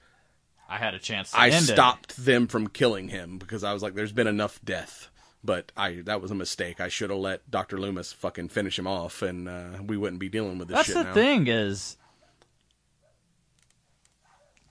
I 0.68 0.78
had 0.78 0.94
a 0.94 0.98
chance. 0.98 1.32
To 1.32 1.38
I 1.38 1.48
end 1.48 1.68
it. 1.68 1.72
stopped 1.72 2.16
them 2.24 2.46
from 2.46 2.68
killing 2.68 3.08
him 3.08 3.38
because 3.38 3.64
I 3.64 3.72
was 3.72 3.82
like, 3.82 3.94
there's 3.94 4.12
been 4.12 4.26
enough 4.26 4.60
death. 4.64 5.08
But 5.42 5.72
I 5.74 6.02
that 6.04 6.20
was 6.20 6.30
a 6.30 6.34
mistake. 6.34 6.80
I 6.82 6.88
should 6.88 7.08
have 7.08 7.18
let 7.18 7.50
Doctor 7.50 7.78
Loomis 7.78 8.12
fucking 8.12 8.48
finish 8.50 8.78
him 8.78 8.86
off, 8.86 9.22
and 9.22 9.48
uh, 9.48 9.78
we 9.86 9.96
wouldn't 9.96 10.20
be 10.20 10.28
dealing 10.28 10.58
with 10.58 10.68
this 10.68 10.76
That's 10.76 10.88
shit 10.88 10.96
the 10.96 11.04
now. 11.04 11.14
thing 11.14 11.46
is, 11.46 11.96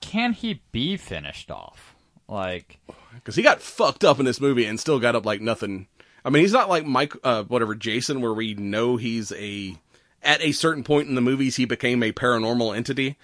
can 0.00 0.32
he 0.32 0.62
be 0.72 0.96
finished 0.96 1.50
off? 1.50 1.94
Like, 2.28 2.78
because 3.14 3.34
he 3.34 3.42
got 3.42 3.60
fucked 3.60 4.04
up 4.04 4.18
in 4.18 4.24
this 4.24 4.40
movie 4.40 4.64
and 4.64 4.78
still 4.78 5.00
got 5.00 5.16
up 5.16 5.26
like 5.26 5.40
nothing. 5.40 5.88
I 6.24 6.30
mean, 6.30 6.42
he's 6.42 6.52
not 6.52 6.68
like 6.68 6.84
Mike, 6.86 7.14
uh, 7.24 7.44
whatever 7.44 7.74
Jason, 7.74 8.20
where 8.20 8.32
we 8.32 8.54
know 8.54 8.96
he's 8.96 9.32
a 9.32 9.76
at 10.22 10.40
a 10.42 10.52
certain 10.52 10.84
point 10.84 11.08
in 11.08 11.14
the 11.14 11.20
movies 11.20 11.56
he 11.56 11.64
became 11.64 12.02
a 12.02 12.12
paranormal 12.12 12.76
entity. 12.76 13.16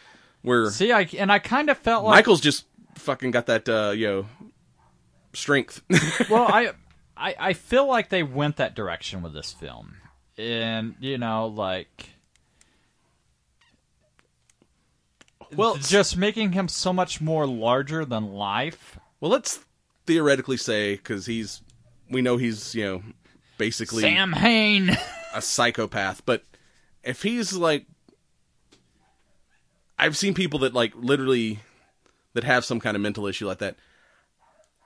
Where 0.43 0.71
see, 0.71 0.93
I 0.93 1.09
and 1.19 1.31
I 1.31 1.39
kind 1.39 1.71
of 1.71 1.79
felt 1.79 2.05
like 2.05 2.15
Michael's 2.15 2.41
just 2.41 2.67
fucking 2.95 3.31
got 3.31 3.47
that, 3.47 3.69
uh, 3.69 3.93
you 3.95 4.07
know, 4.07 4.27
strength. 5.33 5.83
well, 6.31 6.47
I, 6.49 6.73
I 7.17 7.35
I 7.39 7.53
feel 7.53 7.87
like 7.87 8.09
they 8.09 8.23
went 8.23 8.57
that 8.57 8.75
direction 8.75 9.23
with 9.23 9.35
this 9.35 9.53
film, 9.53 9.97
and 10.39 10.95
you 11.01 11.19
know, 11.19 11.47
like, 11.47 12.11
well, 15.55 15.77
just 15.77 16.17
making 16.17 16.53
him 16.53 16.69
so 16.69 16.93
much 16.93 17.21
more 17.21 17.47
larger 17.47 18.05
than 18.05 18.33
life. 18.33 18.99
well, 19.21 19.31
let's 19.31 19.61
theoretically 20.07 20.57
say 20.57 20.95
because 20.97 21.27
he's, 21.27 21.63
we 22.11 22.23
know 22.23 22.37
he's, 22.37 22.75
you 22.75 22.85
know, 22.85 23.03
basically 23.59 24.03
Sam 24.03 24.33
Hain. 24.33 24.97
a 25.35 25.43
psychopath, 25.43 26.25
but 26.25 26.43
if 27.03 27.23
he's 27.23 27.53
like 27.53 27.87
I've 29.99 30.17
seen 30.17 30.35
people 30.35 30.61
that 30.61 30.75
like 30.75 30.93
literally 30.95 31.61
that 32.35 32.45
have 32.45 32.65
some 32.65 32.81
kind 32.81 32.97
of 32.97 33.01
mental 33.01 33.27
issue 33.27 33.47
like 33.47 33.59
that 33.59 33.77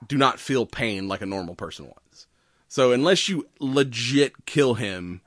do 0.07 0.17
not 0.17 0.39
feel 0.39 0.65
pain 0.65 1.07
like 1.07 1.21
a 1.21 1.25
normal 1.25 1.55
person 1.55 1.85
would. 1.85 1.95
So 2.67 2.93
unless 2.93 3.27
you 3.27 3.47
legit 3.59 4.45
kill 4.45 4.75
him, 4.75 5.21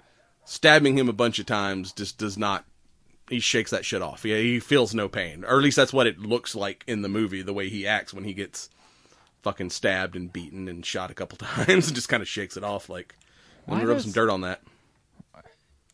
stabbing 0.46 0.96
him 0.96 1.10
a 1.10 1.12
bunch 1.12 1.38
of 1.38 1.44
times 1.44 1.92
just 1.92 2.16
does 2.16 2.38
not 2.38 2.64
he 3.28 3.40
shakes 3.40 3.70
that 3.70 3.84
shit 3.84 4.02
off. 4.02 4.24
Yeah, 4.24 4.36
he 4.36 4.60
feels 4.60 4.94
no 4.94 5.08
pain. 5.08 5.44
Or 5.44 5.56
at 5.56 5.62
least 5.62 5.76
that's 5.76 5.92
what 5.92 6.06
it 6.06 6.18
looks 6.18 6.54
like 6.54 6.84
in 6.86 7.02
the 7.02 7.08
movie, 7.08 7.42
the 7.42 7.54
way 7.54 7.68
he 7.68 7.86
acts 7.86 8.12
when 8.12 8.24
he 8.24 8.34
gets 8.34 8.68
fucking 9.42 9.70
stabbed 9.70 10.16
and 10.16 10.32
beaten 10.32 10.68
and 10.68 10.84
shot 10.84 11.10
a 11.10 11.14
couple 11.14 11.38
times 11.46 11.86
and 11.86 11.94
just 11.94 12.08
kind 12.08 12.22
of 12.22 12.28
shakes 12.28 12.56
it 12.56 12.64
off 12.64 12.88
like 12.88 13.14
Why 13.66 13.76
gonna 13.76 13.88
rub 13.88 14.00
some 14.00 14.12
dirt 14.12 14.30
on 14.30 14.40
that. 14.40 14.62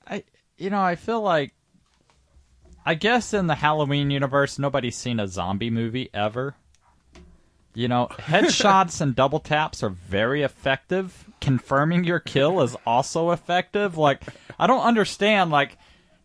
I 0.06 0.24
you 0.56 0.70
know 0.70 0.80
I 0.80 0.94
feel 0.94 1.20
like 1.20 1.52
I 2.86 2.94
guess 2.94 3.34
in 3.34 3.48
the 3.48 3.56
Halloween 3.56 4.10
universe 4.10 4.58
nobody's 4.58 4.96
seen 4.96 5.20
a 5.20 5.28
zombie 5.28 5.70
movie 5.70 6.10
ever. 6.14 6.54
You 7.74 7.86
know, 7.86 8.08
headshots 8.10 9.00
and 9.00 9.14
double 9.14 9.38
taps 9.38 9.82
are 9.82 9.90
very 9.90 10.42
effective. 10.42 11.26
Confirming 11.40 12.04
your 12.04 12.18
kill 12.18 12.60
is 12.62 12.76
also 12.86 13.30
effective. 13.30 13.96
Like 13.96 14.22
I 14.58 14.66
don't 14.66 14.82
understand 14.82 15.50
like 15.50 15.76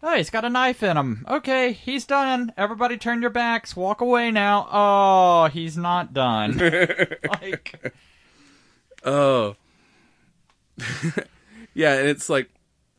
Oh, 0.08 0.16
he's 0.16 0.30
got 0.30 0.46
a 0.46 0.50
knife 0.52 0.84
in 0.84 0.98
him. 0.98 1.26
Okay, 1.28 1.72
he's 1.72 2.06
done. 2.06 2.54
Everybody 2.56 2.96
turn 2.96 3.22
your 3.22 3.32
backs. 3.32 3.76
Walk 3.76 4.02
away 4.02 4.30
now. 4.30 4.68
Oh, 4.72 5.50
he's 5.52 5.76
not 5.76 6.14
done. 6.14 6.58
like 7.30 7.92
Oh. 9.04 9.56
yeah, 11.74 11.94
and 11.96 12.08
it's 12.08 12.30
like 12.30 12.52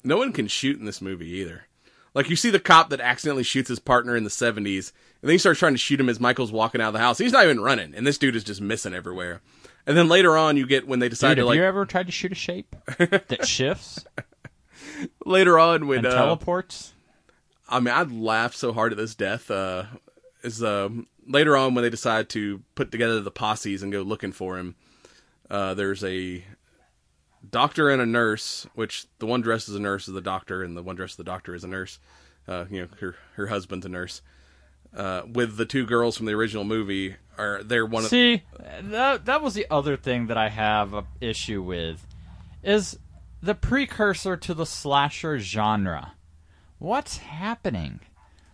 no 0.02 0.16
one 0.16 0.32
can 0.32 0.48
shoot 0.48 0.80
in 0.80 0.84
this 0.84 1.00
movie 1.00 1.28
either. 1.28 1.66
Like 2.12 2.28
you 2.28 2.34
see 2.34 2.50
the 2.50 2.58
cop 2.58 2.90
that 2.90 3.00
accidentally 3.00 3.44
shoots 3.44 3.68
his 3.68 3.78
partner 3.78 4.16
in 4.16 4.24
the 4.24 4.30
70s, 4.30 4.90
and 5.22 5.28
then 5.28 5.30
he 5.30 5.38
starts 5.38 5.60
trying 5.60 5.74
to 5.74 5.78
shoot 5.78 6.00
him 6.00 6.08
as 6.08 6.18
Michael's 6.18 6.50
walking 6.50 6.80
out 6.80 6.88
of 6.88 6.94
the 6.94 6.98
house. 6.98 7.18
He's 7.18 7.32
not 7.32 7.44
even 7.44 7.60
running, 7.60 7.94
and 7.94 8.04
this 8.04 8.18
dude 8.18 8.34
is 8.34 8.42
just 8.42 8.60
missing 8.60 8.94
everywhere. 8.94 9.42
And 9.86 9.96
then 9.96 10.08
later 10.08 10.36
on, 10.36 10.56
you 10.56 10.66
get 10.66 10.88
when 10.88 10.98
they 10.98 11.08
decide 11.08 11.30
Dude, 11.30 11.36
to 11.36 11.40
have 11.42 11.48
like 11.50 11.56
you 11.58 11.62
ever 11.62 11.86
tried 11.86 12.06
to 12.06 12.12
shoot 12.12 12.32
a 12.32 12.34
shape 12.36 12.74
that 12.98 13.46
shifts 13.46 14.04
later 15.24 15.56
on 15.56 15.86
when 15.86 15.98
and 15.98 16.06
uh, 16.08 16.14
teleports? 16.14 16.94
I 17.68 17.80
mean, 17.80 17.94
I'd 17.94 18.12
laugh 18.12 18.54
so 18.54 18.72
hard 18.72 18.92
at 18.92 18.98
this 18.98 19.14
death. 19.14 19.50
Uh, 19.50 19.84
is 20.42 20.62
um, 20.62 21.06
later 21.26 21.56
on 21.56 21.74
when 21.74 21.82
they 21.82 21.90
decide 21.90 22.28
to 22.30 22.62
put 22.74 22.90
together 22.90 23.20
the 23.20 23.30
posses 23.30 23.82
and 23.82 23.92
go 23.92 24.02
looking 24.02 24.32
for 24.32 24.58
him. 24.58 24.76
Uh, 25.50 25.74
there's 25.74 26.04
a 26.04 26.44
doctor 27.48 27.90
and 27.90 28.00
a 28.00 28.06
nurse, 28.06 28.66
which 28.74 29.06
the 29.18 29.26
one 29.26 29.40
dressed 29.40 29.68
as 29.68 29.74
a 29.74 29.80
nurse 29.80 30.08
is 30.08 30.14
the 30.14 30.20
doctor, 30.20 30.62
and 30.62 30.76
the 30.76 30.82
one 30.82 30.96
dressed 30.96 31.12
as 31.12 31.16
the 31.16 31.24
doctor 31.24 31.54
is 31.54 31.64
a 31.64 31.68
nurse. 31.68 31.98
Uh, 32.48 32.64
you 32.70 32.82
know, 32.82 32.88
her 33.00 33.16
her 33.34 33.48
husband's 33.48 33.86
a 33.86 33.88
nurse. 33.88 34.22
Uh, 34.96 35.22
with 35.30 35.56
the 35.56 35.66
two 35.66 35.84
girls 35.84 36.16
from 36.16 36.26
the 36.26 36.32
original 36.32 36.64
movie, 36.64 37.16
are 37.36 37.62
they're 37.62 37.84
one 37.84 38.04
of 38.04 38.10
See, 38.10 38.42
that 38.82 39.26
that 39.26 39.42
was 39.42 39.54
the 39.54 39.66
other 39.70 39.96
thing 39.96 40.28
that 40.28 40.38
I 40.38 40.48
have 40.48 40.94
a 40.94 41.04
issue 41.20 41.62
with, 41.62 42.06
is 42.62 42.98
the 43.42 43.54
precursor 43.54 44.36
to 44.36 44.54
the 44.54 44.66
slasher 44.66 45.38
genre. 45.38 46.12
What's 46.78 47.18
happening? 47.18 48.00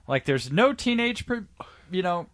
Like, 0.08 0.24
there's 0.24 0.50
no 0.52 0.72
teenage, 0.72 1.26
pro- 1.26 1.44
you 1.90 2.02
know, 2.02 2.26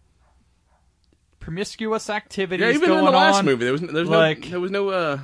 promiscuous 1.39 2.09
activities 2.09 2.65
yeah. 2.65 2.73
Even 2.73 2.89
going 2.89 2.99
in 2.99 3.05
the 3.05 3.11
last 3.11 3.37
on. 3.39 3.45
movie, 3.45 3.63
there 3.63 3.71
was 3.71 3.81
there 3.81 3.93
was 3.93 4.09
like- 4.09 4.43
no 4.45 4.49
there 4.49 4.59
was 4.59 4.71
no 4.71 4.89
uh, 4.89 5.19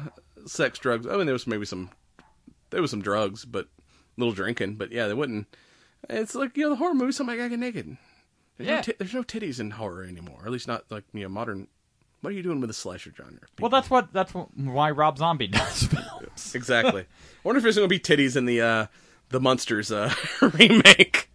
sex, 0.45 0.80
drugs. 0.80 1.08
I 1.08 1.15
mean, 1.17 1.25
there 1.25 1.34
was 1.34 1.47
maybe 1.47 1.65
some 1.65 1.89
there 2.69 2.82
was 2.82 2.91
some 2.91 3.01
drugs, 3.01 3.45
but 3.45 3.67
little 4.17 4.34
drinking. 4.34 4.75
But 4.75 4.91
yeah, 4.91 5.08
they 5.08 5.13
wouldn't. 5.13 5.47
It's 6.10 6.36
like 6.36 6.56
you 6.58 6.63
know 6.63 6.69
the 6.71 6.75
horror 6.78 6.93
movie. 6.93 7.12
Somebody 7.12 7.38
got 7.39 7.49
get 7.49 7.60
naked. 7.60 7.97
There's, 8.58 8.67
Yeah. 8.69 8.75
no 8.78 8.82
ti- 8.82 8.93
there's 8.99 9.13
no 9.13 9.23
titties 9.23 9.60
in 9.60 9.71
horror 9.71 10.04
anymore. 10.04 10.39
Or 10.41 10.45
at 10.45 10.51
least 10.51 10.67
not 10.67 10.86
like 10.89 11.04
you 11.13 11.23
know 11.23 11.30
modern. 11.30 11.67
What 12.21 12.32
are 12.32 12.36
you 12.38 12.43
doing 12.43 12.60
with 12.60 12.69
the 12.69 12.73
slasher 12.73 13.13
genre? 13.15 13.41
Well, 13.60 13.69
that's 13.69 13.89
what 13.89 14.12
that's 14.13 14.32
wh- 14.32 14.47
why 14.58 14.89
Rob 14.91 15.17
Zombie 15.17 15.47
does 15.49 15.84
films. 15.84 16.56
exactly. 16.56 17.01
I 17.01 17.06
wonder 17.43 17.58
if 17.58 17.63
there's 17.63 17.75
going 17.75 17.88
to 17.89 17.93
be 17.93 17.99
titties 17.99 18.36
in 18.36 18.45
the 18.45 18.62
uh, 18.62 18.86
the 19.30 19.40
Munsters 19.40 19.92
uh, 19.92 20.14
remake. 20.42 21.30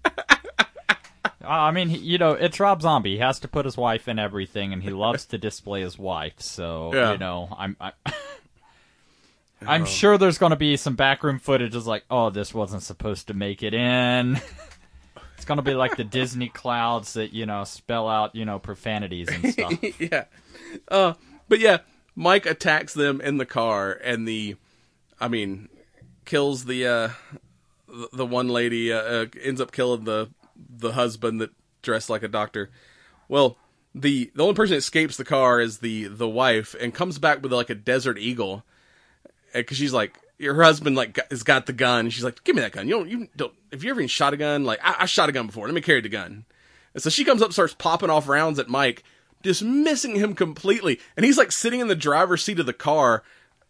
I 1.43 1.73
mean, 1.73 1.91
you 1.91 2.19
know, 2.19 2.33
it's 2.33 2.61
Rob 2.61 2.81
Zombie. 2.83 3.15
He 3.15 3.19
has 3.19 3.41
to 3.41 3.49
put 3.49 3.65
his 3.65 3.77
wife 3.77 4.07
in 4.09 4.19
everything, 4.19 4.73
and 4.73 4.83
he 4.83 4.91
loves 4.91 5.27
to 5.27 5.39
display 5.39 5.81
his 5.81 5.99
wife. 5.99 6.35
So 6.41 6.93
Yeah. 6.95 7.13
you 7.13 7.19
know, 7.19 7.49
I'm. 7.59 7.77
I, 7.81 7.93
I'm 9.67 9.85
sure 9.85 10.17
there's 10.17 10.39
going 10.39 10.51
to 10.51 10.57
be 10.57 10.77
some 10.79 10.95
backroom 10.95 11.39
footage. 11.39 11.75
Is 11.75 11.87
like, 11.87 12.05
oh, 12.11 12.31
this 12.31 12.55
wasn't 12.55 12.83
supposed 12.83 13.27
to 13.27 13.35
make 13.35 13.63
it 13.63 13.75
in. 13.75 14.41
it's 15.37 15.45
going 15.45 15.59
to 15.59 15.63
be 15.63 15.75
like 15.75 15.97
the 15.97 16.05
Disney 16.05 16.49
clouds 16.49 17.13
that 17.15 17.33
you 17.35 17.45
know 17.47 17.65
spell 17.65 18.09
out 18.09 18.35
you 18.35 18.45
know 18.45 18.59
profanities 18.59 19.29
and 19.29 19.53
stuff. 19.53 19.73
yeah. 20.01 20.25
Uh, 20.89 21.15
but 21.49 21.59
yeah, 21.59 21.79
Mike 22.15 22.47
attacks 22.47 22.95
them 22.95 23.21
in 23.21 23.37
the 23.39 23.45
car, 23.47 23.93
and 23.93 24.27
the, 24.27 24.57
I 25.21 25.29
mean, 25.29 25.69
kills 26.25 26.65
the 26.65 26.87
uh, 26.87 27.09
the, 28.13 28.27
one 28.27 28.49
lady. 28.49 28.93
Uh, 28.93 28.99
uh, 28.99 29.27
ends 29.43 29.61
up 29.61 29.73
killing 29.73 30.05
the 30.05 30.31
the 30.57 30.93
husband 30.93 31.41
that 31.41 31.51
dressed 31.83 32.11
like 32.11 32.23
a 32.23 32.29
doctor. 32.29 32.71
Well, 33.29 33.57
the 33.95 34.31
the 34.35 34.43
only 34.43 34.55
person 34.55 34.73
that 34.73 34.79
escapes 34.79 35.17
the 35.17 35.25
car 35.25 35.61
is 35.61 35.79
the 35.79 36.05
the 36.05 36.29
wife, 36.29 36.75
and 36.81 36.95
comes 36.95 37.19
back 37.19 37.43
with 37.43 37.53
like 37.53 37.71
a 37.71 37.75
desert 37.75 38.19
eagle, 38.19 38.65
because 39.53 39.77
she's 39.77 39.93
like. 39.93 40.19
Her 40.43 40.63
husband 40.63 40.97
like 40.97 41.19
has 41.31 41.43
got 41.43 41.67
the 41.67 41.75
gun. 41.75 42.09
She's 42.09 42.25
like, 42.25 42.43
"Give 42.45 42.57
me 42.57 42.63
that 42.63 42.73
gun. 42.73 42.89
You 42.89 42.95
don't. 42.95 43.09
You 43.11 43.29
don't. 43.37 43.53
Have 43.73 43.85
you 43.85 43.91
ever 43.91 44.01
even 44.01 44.09
shot 44.09 44.33
a 44.33 44.39
gun? 44.39 44.65
Like, 44.65 44.79
I, 44.83 44.97
I 45.01 45.05
shot 45.05 45.29
a 45.29 45.33
gun 45.33 45.49
before. 45.49 45.67
Let 45.67 45.75
me 45.75 45.83
carry 45.83 46.01
the 46.01 46.09
gun." 46.09 46.47
And 46.95 47.03
so 47.03 47.11
she 47.11 47.27
comes 47.27 47.43
up, 47.43 47.53
starts 47.53 47.75
popping 47.75 48.09
off 48.09 48.27
rounds 48.27 48.59
at 48.59 48.67
Mike, 48.67 49.05
dismissing 49.43 50.17
him 50.17 50.35
completely. 50.35 50.99
And 51.15 51.27
he's 51.27 51.37
like 51.37 51.53
sitting 51.53 51.81
in 51.81 51.89
the 51.89 51.95
driver's 51.95 52.43
seat 52.43 52.59
of 52.59 52.65
the 52.65 52.73
car, 52.73 53.23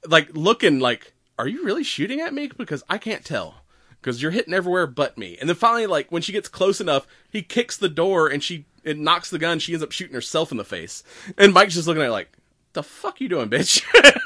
like 0.06 0.28
looking 0.32 0.78
like, 0.78 1.12
"Are 1.40 1.48
you 1.48 1.64
really 1.64 1.82
shooting 1.82 2.20
at 2.20 2.32
me?" 2.32 2.46
Because 2.56 2.84
I 2.88 2.98
can't 2.98 3.24
tell. 3.24 3.59
Because 4.00 4.22
you're 4.22 4.30
hitting 4.30 4.54
everywhere 4.54 4.86
but 4.86 5.18
me. 5.18 5.36
And 5.38 5.48
then 5.48 5.56
finally, 5.56 5.86
like 5.86 6.10
when 6.10 6.22
she 6.22 6.32
gets 6.32 6.48
close 6.48 6.80
enough, 6.80 7.06
he 7.30 7.42
kicks 7.42 7.76
the 7.76 7.88
door 7.88 8.28
and 8.28 8.42
she 8.42 8.64
it 8.84 8.98
knocks 8.98 9.30
the 9.30 9.38
gun. 9.38 9.58
She 9.58 9.72
ends 9.72 9.82
up 9.82 9.92
shooting 9.92 10.14
herself 10.14 10.50
in 10.50 10.56
the 10.56 10.64
face. 10.64 11.02
And 11.36 11.52
Mike's 11.52 11.74
just 11.74 11.86
looking 11.86 12.02
at 12.02 12.06
her 12.06 12.10
like, 12.10 12.32
"The 12.72 12.82
fuck 12.82 13.20
you 13.20 13.28
doing, 13.28 13.50
bitch?" 13.50 13.82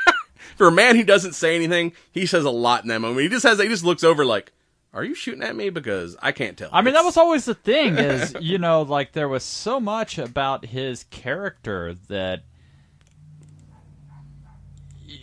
For 0.56 0.68
a 0.68 0.72
man 0.72 0.94
who 0.94 1.02
doesn't 1.02 1.32
say 1.32 1.56
anything, 1.56 1.92
he 2.12 2.26
says 2.26 2.44
a 2.44 2.50
lot 2.50 2.82
in 2.82 2.88
that 2.88 3.00
moment. 3.00 3.22
He 3.22 3.28
just 3.28 3.44
has 3.44 3.58
he 3.60 3.66
just 3.68 3.84
looks 3.84 4.04
over 4.04 4.24
like, 4.24 4.52
"Are 4.92 5.02
you 5.02 5.14
shooting 5.14 5.42
at 5.42 5.56
me?" 5.56 5.70
Because 5.70 6.16
I 6.22 6.30
can't 6.30 6.56
tell. 6.56 6.70
I 6.72 6.82
mean, 6.82 6.94
that 6.94 7.04
was 7.04 7.16
always 7.16 7.44
the 7.44 7.54
thing. 7.54 7.98
Is 7.98 8.36
you 8.40 8.58
know, 8.58 8.82
like 8.82 9.12
there 9.12 9.28
was 9.28 9.42
so 9.42 9.80
much 9.80 10.18
about 10.18 10.66
his 10.66 11.04
character 11.10 11.94
that 12.08 12.44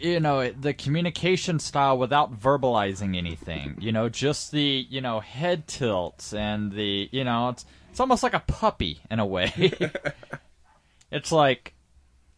you 0.01 0.19
know 0.19 0.51
the 0.51 0.73
communication 0.73 1.59
style 1.59 1.97
without 1.97 2.39
verbalizing 2.39 3.17
anything. 3.17 3.77
You 3.79 3.91
know, 3.91 4.09
just 4.09 4.51
the 4.51 4.85
you 4.89 5.01
know 5.01 5.19
head 5.19 5.67
tilts 5.67 6.33
and 6.33 6.71
the 6.71 7.09
you 7.11 7.23
know 7.23 7.49
it's 7.49 7.65
it's 7.89 7.99
almost 7.99 8.23
like 8.23 8.33
a 8.33 8.39
puppy 8.39 9.01
in 9.09 9.19
a 9.19 9.25
way. 9.25 9.71
it's 11.11 11.31
like, 11.31 11.73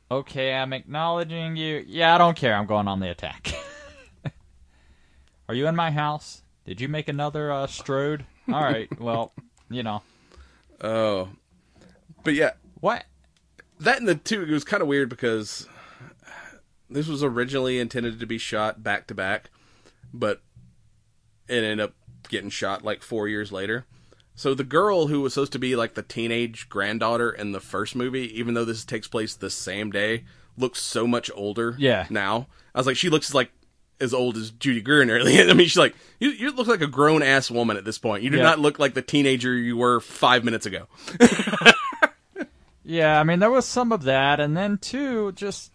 okay, 0.09 0.53
I'm 0.53 0.73
acknowledging 0.73 1.55
you. 1.55 1.83
Yeah, 1.87 2.15
I 2.15 2.17
don't 2.17 2.37
care. 2.37 2.55
I'm 2.55 2.65
going 2.65 2.87
on 2.87 2.99
the 2.99 3.09
attack. 3.09 3.53
Are 5.49 5.55
you 5.55 5.67
in 5.67 5.75
my 5.75 5.91
house? 5.91 6.41
Did 6.65 6.81
you 6.81 6.87
make 6.87 7.07
another 7.09 7.51
uh, 7.51 7.67
strode? 7.67 8.25
All 8.47 8.61
right. 8.63 8.87
Well, 8.99 9.33
you 9.69 9.83
know 9.83 10.01
Oh, 10.81 11.29
but 12.23 12.33
yeah, 12.33 12.51
what? 12.81 13.05
that 13.79 13.99
and 13.99 14.07
the 14.07 14.15
two 14.15 14.41
it 14.43 14.49
was 14.49 14.63
kind 14.63 14.81
of 14.81 14.87
weird 14.87 15.09
because 15.09 15.67
this 16.93 17.07
was 17.07 17.23
originally 17.23 17.79
intended 17.79 18.19
to 18.19 18.25
be 18.25 18.37
shot 18.37 18.83
back 18.83 19.07
to 19.07 19.13
back, 19.15 19.49
but 20.13 20.41
it 21.47 21.55
ended 21.63 21.79
up 21.81 21.93
getting 22.29 22.49
shot 22.49 22.83
like 22.83 23.01
four 23.03 23.27
years 23.27 23.51
later. 23.51 23.85
So 24.35 24.53
the 24.55 24.63
girl 24.63 25.07
who 25.07 25.21
was 25.21 25.33
supposed 25.33 25.51
to 25.53 25.59
be 25.59 25.75
like 25.75 25.93
the 25.93 26.01
teenage 26.03 26.67
granddaughter 26.69 27.29
in 27.29 27.51
the 27.51 27.59
first 27.59 27.95
movie, 27.95 28.37
even 28.39 28.53
though 28.55 28.65
this 28.65 28.83
takes 28.85 29.07
place 29.07 29.35
the 29.35 29.49
same 29.49 29.91
day, 29.91 30.23
looks 30.57 30.81
so 30.81 31.05
much 31.05 31.29
older. 31.35 31.75
Yeah. 31.77 32.07
Now 32.09 32.47
I 32.73 32.79
was 32.79 32.87
like, 32.87 32.97
she 32.97 33.09
looks 33.09 33.33
like 33.33 33.51
as 33.99 34.13
old 34.13 34.35
as 34.37 34.49
Judy 34.51 34.81
Greer 34.81 35.05
nearly. 35.05 35.39
I 35.49 35.53
mean, 35.53 35.67
she's 35.67 35.77
like, 35.77 35.95
you, 36.19 36.29
you 36.31 36.51
look 36.51 36.67
like 36.67 36.81
a 36.81 36.87
grown 36.87 37.21
ass 37.21 37.51
woman 37.51 37.77
at 37.77 37.85
this 37.85 37.99
point. 37.99 38.23
You 38.23 38.31
do 38.31 38.37
Yeah. 38.37 38.43
not 38.43 38.59
look 38.59 38.79
like 38.79 38.95
the 38.95 39.01
teenager 39.03 39.53
you 39.53 39.77
were 39.77 39.99
five 39.99 40.43
minutes 40.43 40.65
ago. 40.65 40.87
Yeah, 42.85 43.17
I 43.17 43.23
mean 43.23 43.39
there 43.39 43.49
was 43.49 43.65
some 43.65 43.93
of 43.93 44.03
that, 44.03 44.41
and 44.41 44.57
then 44.57 44.77
too, 44.77 45.31
just 45.33 45.71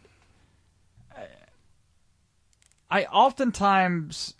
I 2.90 3.05
oftentimes 3.05 4.35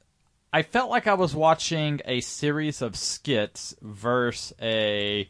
I 0.53 0.63
felt 0.63 0.91
like 0.91 1.07
I 1.07 1.15
was 1.15 1.35
watching 1.35 2.01
a 2.05 2.21
series 2.21 2.81
of 2.83 2.97
skits 2.97 3.75
versus 3.83 4.55
a 4.63 5.29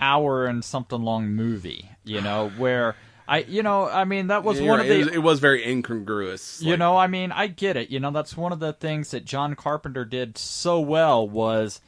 hour 0.00 0.46
and 0.46 0.64
something 0.64 1.02
long 1.02 1.28
movie. 1.30 1.88
You 2.04 2.20
know, 2.20 2.50
where 2.56 2.94
I, 3.26 3.38
you 3.40 3.62
know, 3.62 3.88
I 3.88 4.04
mean 4.04 4.28
that 4.28 4.44
was 4.44 4.58
You're 4.60 4.68
one 4.68 4.78
right. 4.80 4.86
of 4.86 4.90
it, 4.92 4.98
the 4.98 5.04
was, 5.06 5.14
it 5.14 5.18
was 5.18 5.40
very 5.40 5.66
incongruous. 5.70 6.62
you 6.62 6.70
like- 6.70 6.78
know, 6.78 6.96
I 6.96 7.06
mean, 7.06 7.32
I 7.32 7.46
get 7.46 7.76
it. 7.76 7.90
You 7.90 8.00
know, 8.00 8.10
that's 8.10 8.36
one 8.36 8.52
of 8.52 8.60
the 8.60 8.72
things 8.72 9.10
that 9.10 9.24
John 9.24 9.54
Carpenter 9.54 10.04
did 10.04 10.38
so 10.38 10.80
well 10.80 11.28
was, 11.28 11.80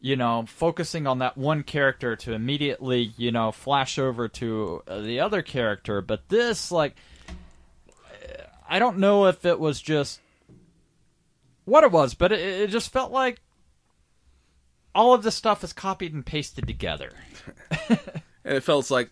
you 0.00 0.16
know, 0.16 0.44
focusing 0.48 1.06
on 1.06 1.18
that 1.18 1.36
one 1.36 1.62
character 1.62 2.16
to 2.16 2.32
immediately, 2.32 3.12
you 3.16 3.30
know, 3.30 3.52
flash 3.52 3.98
over 3.98 4.28
to 4.28 4.82
the 4.88 5.20
other 5.20 5.42
character. 5.42 6.00
But 6.00 6.28
this, 6.28 6.72
like, 6.72 6.96
I 8.70 8.78
don't 8.78 8.98
know 8.98 9.26
if 9.26 9.44
it 9.44 9.60
was 9.60 9.82
just 9.82 10.20
what 11.64 11.84
it 11.84 11.90
was, 11.92 12.14
but 12.14 12.32
it, 12.32 12.38
it 12.38 12.70
just 12.70 12.92
felt 12.92 13.12
like 13.12 13.40
all 14.94 15.12
of 15.12 15.22
this 15.22 15.34
stuff 15.34 15.62
is 15.62 15.72
copied 15.72 16.14
and 16.14 16.24
pasted 16.24 16.66
together. 16.66 17.12
And 18.42 18.56
it 18.56 18.62
felt 18.62 18.90
like 18.90 19.10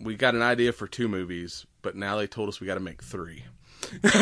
we 0.00 0.16
got 0.16 0.34
an 0.34 0.40
idea 0.42 0.72
for 0.72 0.86
two 0.86 1.06
movies, 1.06 1.66
but 1.82 1.94
now 1.96 2.16
they 2.16 2.26
told 2.26 2.48
us 2.48 2.58
we 2.58 2.66
got 2.66 2.74
to 2.74 2.80
make 2.80 3.02
three. 3.02 3.44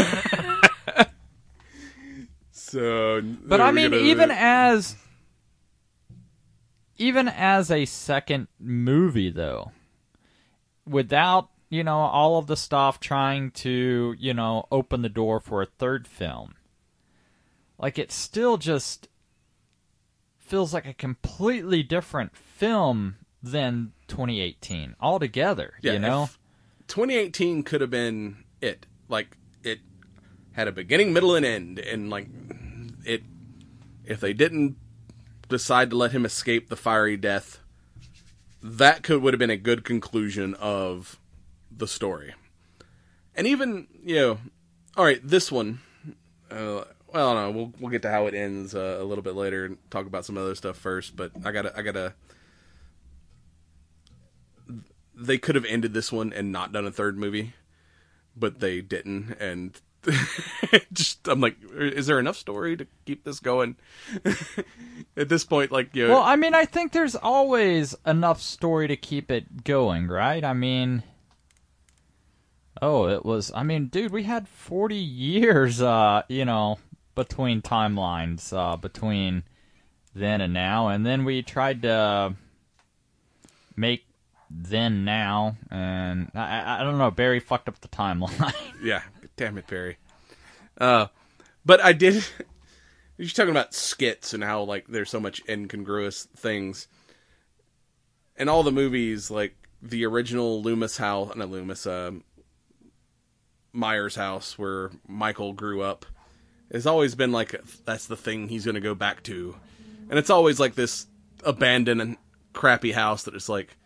so, 2.50 3.22
But 3.22 3.60
I 3.60 3.70
mean, 3.70 3.94
even 3.94 4.32
as 4.32 4.96
even 6.96 7.28
as 7.28 7.70
a 7.70 7.84
second 7.84 8.48
movie, 8.58 9.30
though, 9.30 9.70
without 10.84 11.50
you 11.68 11.84
know 11.84 11.98
all 11.98 12.38
of 12.38 12.46
the 12.46 12.56
stuff 12.56 13.00
trying 13.00 13.50
to 13.50 14.14
you 14.18 14.34
know 14.34 14.66
open 14.70 15.02
the 15.02 15.08
door 15.08 15.40
for 15.40 15.62
a 15.62 15.66
third 15.66 16.06
film, 16.06 16.54
like 17.78 17.98
it 17.98 18.10
still 18.10 18.56
just 18.56 19.08
feels 20.38 20.72
like 20.72 20.86
a 20.86 20.94
completely 20.94 21.82
different 21.82 22.36
film 22.36 23.16
than 23.42 23.92
2018 24.08 24.96
altogether. 25.00 25.74
Yeah, 25.82 25.92
you 25.92 25.98
know, 25.98 26.30
2018 26.88 27.62
could 27.62 27.80
have 27.80 27.90
been 27.90 28.44
it. 28.60 28.86
Like 29.08 29.36
it 29.62 29.80
had 30.52 30.68
a 30.68 30.72
beginning, 30.72 31.12
middle, 31.12 31.34
and 31.34 31.44
end, 31.44 31.78
and 31.78 32.10
like 32.10 32.28
it. 33.04 33.22
If 34.04 34.20
they 34.20 34.32
didn't 34.32 34.76
decide 35.50 35.90
to 35.90 35.96
let 35.96 36.12
him 36.12 36.24
escape 36.24 36.68
the 36.68 36.76
fiery 36.76 37.18
death, 37.18 37.60
that 38.62 39.02
could 39.02 39.22
would 39.22 39.34
have 39.34 39.38
been 39.38 39.50
a 39.50 39.56
good 39.56 39.84
conclusion 39.84 40.54
of 40.54 41.18
the 41.78 41.88
story. 41.88 42.34
And 43.34 43.46
even 43.46 43.86
you 44.04 44.16
know, 44.16 44.38
all 44.96 45.04
right, 45.04 45.20
this 45.26 45.50
one. 45.50 45.80
Uh, 46.50 46.84
well, 47.12 47.34
no, 47.34 47.50
we'll 47.50 47.72
we'll 47.80 47.90
get 47.90 48.02
to 48.02 48.10
how 48.10 48.26
it 48.26 48.34
ends 48.34 48.74
uh, 48.74 48.98
a 49.00 49.04
little 49.04 49.22
bit 49.22 49.34
later 49.34 49.64
and 49.64 49.78
talk 49.90 50.06
about 50.06 50.24
some 50.24 50.36
other 50.36 50.54
stuff 50.54 50.76
first. 50.76 51.16
But 51.16 51.32
I 51.44 51.52
gotta 51.52 51.76
I 51.76 51.82
gotta. 51.82 52.14
They 55.14 55.38
could 55.38 55.54
have 55.54 55.64
ended 55.64 55.94
this 55.94 56.12
one 56.12 56.32
and 56.32 56.52
not 56.52 56.72
done 56.72 56.86
a 56.86 56.92
third 56.92 57.18
movie, 57.18 57.54
but 58.36 58.60
they 58.60 58.80
didn't. 58.80 59.36
And 59.40 59.80
just 60.92 61.26
I'm 61.26 61.40
like, 61.40 61.56
is 61.74 62.06
there 62.06 62.18
enough 62.20 62.36
story 62.36 62.76
to 62.76 62.86
keep 63.04 63.24
this 63.24 63.40
going? 63.40 63.76
At 65.16 65.28
this 65.28 65.44
point, 65.44 65.72
like 65.72 65.94
you 65.94 66.06
know, 66.06 66.14
Well, 66.14 66.22
I 66.22 66.36
mean, 66.36 66.54
I 66.54 66.64
think 66.64 66.92
there's 66.92 67.16
always 67.16 67.96
enough 68.06 68.40
story 68.40 68.86
to 68.88 68.96
keep 68.96 69.30
it 69.30 69.64
going, 69.64 70.06
right? 70.06 70.44
I 70.44 70.52
mean, 70.52 71.02
oh, 72.82 73.08
it 73.08 73.24
was. 73.24 73.50
I 73.54 73.62
mean, 73.62 73.86
dude, 73.86 74.12
we 74.12 74.22
had 74.24 74.48
40 74.48 74.96
years, 74.96 75.80
uh, 75.82 76.22
you 76.28 76.44
know, 76.44 76.78
between 77.14 77.62
timelines, 77.62 78.52
uh, 78.56 78.76
between 78.76 79.42
then 80.14 80.40
and 80.40 80.52
now, 80.52 80.88
and 80.88 81.04
then 81.06 81.24
we 81.24 81.42
tried 81.42 81.82
to 81.82 82.34
make 83.76 84.04
then 84.50 85.04
now, 85.04 85.56
and 85.70 86.30
I, 86.34 86.80
I- 86.80 86.84
don't 86.84 86.98
know. 86.98 87.10
Barry 87.10 87.38
fucked 87.40 87.68
up 87.68 87.80
the 87.80 87.88
timeline. 87.88 88.54
Yeah, 88.82 89.02
damn 89.36 89.58
it, 89.58 89.66
Barry. 89.66 89.98
Uh, 90.78 91.06
but 91.66 91.82
I 91.84 91.92
did. 91.92 92.24
You're 93.18 93.28
talking 93.28 93.50
about 93.50 93.74
skits 93.74 94.32
and 94.34 94.42
how 94.44 94.62
like 94.62 94.86
there's 94.86 95.10
so 95.10 95.18
much 95.20 95.42
incongruous 95.48 96.24
things. 96.36 96.86
and 98.36 98.48
all 98.48 98.62
the 98.62 98.70
movies, 98.72 99.30
like 99.30 99.54
the 99.82 100.06
original 100.06 100.62
Loomis 100.62 100.96
house, 100.96 101.34
not 101.34 101.50
Loomis, 101.50 101.86
um, 101.86 102.22
Myers 103.72 104.14
house 104.16 104.58
where 104.58 104.90
Michael 105.06 105.52
grew 105.52 105.82
up, 105.82 106.06
has 106.72 106.86
always 106.86 107.14
been 107.14 107.32
like 107.32 107.54
that's 107.84 108.06
the 108.06 108.16
thing 108.16 108.48
he's 108.48 108.64
going 108.64 108.74
to 108.74 108.80
go 108.80 108.94
back 108.94 109.22
to, 109.24 109.56
and 110.10 110.18
it's 110.18 110.30
always 110.30 110.58
like 110.60 110.74
this 110.74 111.06
abandoned 111.44 112.00
and 112.00 112.16
crappy 112.52 112.92
house 112.92 113.22
that 113.24 113.34
is 113.34 113.48
like, 113.48 113.76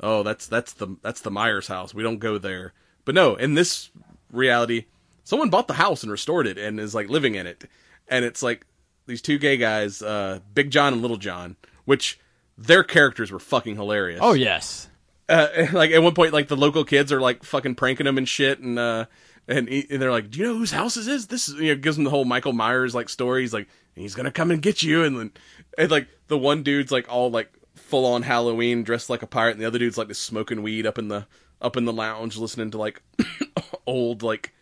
oh, 0.00 0.22
that's 0.22 0.46
that's 0.46 0.72
the 0.74 0.96
that's 1.02 1.20
the 1.20 1.30
Myers 1.30 1.68
house. 1.68 1.94
We 1.94 2.02
don't 2.02 2.18
go 2.18 2.38
there. 2.38 2.72
But 3.04 3.14
no, 3.14 3.36
in 3.36 3.54
this 3.54 3.90
reality, 4.30 4.84
someone 5.24 5.50
bought 5.50 5.66
the 5.68 5.74
house 5.74 6.02
and 6.02 6.12
restored 6.12 6.46
it 6.46 6.58
and 6.58 6.78
is 6.78 6.94
like 6.94 7.08
living 7.08 7.34
in 7.34 7.46
it, 7.46 7.64
and 8.08 8.24
it's 8.24 8.42
like 8.42 8.66
these 9.06 9.22
two 9.22 9.38
gay 9.38 9.56
guys, 9.56 10.02
uh, 10.02 10.40
Big 10.52 10.70
John 10.70 10.92
and 10.92 11.00
Little 11.02 11.16
John, 11.16 11.56
which 11.86 12.20
their 12.58 12.84
characters 12.84 13.32
were 13.32 13.38
fucking 13.38 13.76
hilarious. 13.76 14.20
oh 14.22 14.34
yes, 14.34 14.88
Uh, 15.28 15.48
like 15.72 15.90
at 15.92 16.02
one 16.02 16.14
point, 16.14 16.32
like 16.34 16.48
the 16.48 16.56
local 16.56 16.84
kids 16.84 17.10
are 17.10 17.20
like 17.20 17.42
fucking 17.44 17.74
pranking 17.76 18.04
them 18.04 18.18
and 18.18 18.28
shit, 18.28 18.58
and 18.58 18.78
uh, 18.78 19.06
and, 19.48 19.68
he, 19.68 19.86
and 19.90 20.00
they're 20.00 20.12
like, 20.12 20.30
"Do 20.30 20.38
you 20.38 20.46
know 20.46 20.56
whose 20.58 20.70
house 20.70 20.94
this 20.94 21.06
is?" 21.06 21.26
This 21.26 21.48
is 21.48 21.54
you 21.54 21.74
know, 21.74 21.80
gives 21.80 21.96
them 21.96 22.04
the 22.04 22.10
whole 22.10 22.24
Michael 22.24 22.52
Myers 22.52 22.94
like 22.94 23.08
story. 23.08 23.42
He's 23.42 23.54
like, 23.54 23.68
"He's 23.94 24.14
gonna 24.14 24.30
come 24.30 24.50
and 24.50 24.62
get 24.62 24.82
you," 24.82 25.02
and 25.04 25.18
then 25.18 25.32
and 25.76 25.90
like 25.90 26.08
the 26.28 26.38
one 26.38 26.62
dude's 26.62 26.92
like 26.92 27.10
all 27.10 27.30
like 27.30 27.50
full 27.74 28.04
on 28.04 28.22
Halloween, 28.22 28.82
dressed 28.82 29.08
like 29.08 29.22
a 29.22 29.26
pirate, 29.26 29.52
and 29.52 29.60
the 29.60 29.66
other 29.66 29.78
dude's 29.78 29.96
like 29.96 30.08
just 30.08 30.22
smoking 30.22 30.62
weed 30.62 30.86
up 30.86 30.98
in 30.98 31.08
the 31.08 31.26
up 31.60 31.76
in 31.76 31.86
the 31.86 31.92
lounge, 31.92 32.36
listening 32.36 32.70
to 32.72 32.78
like 32.78 33.02
old 33.86 34.22
like 34.22 34.54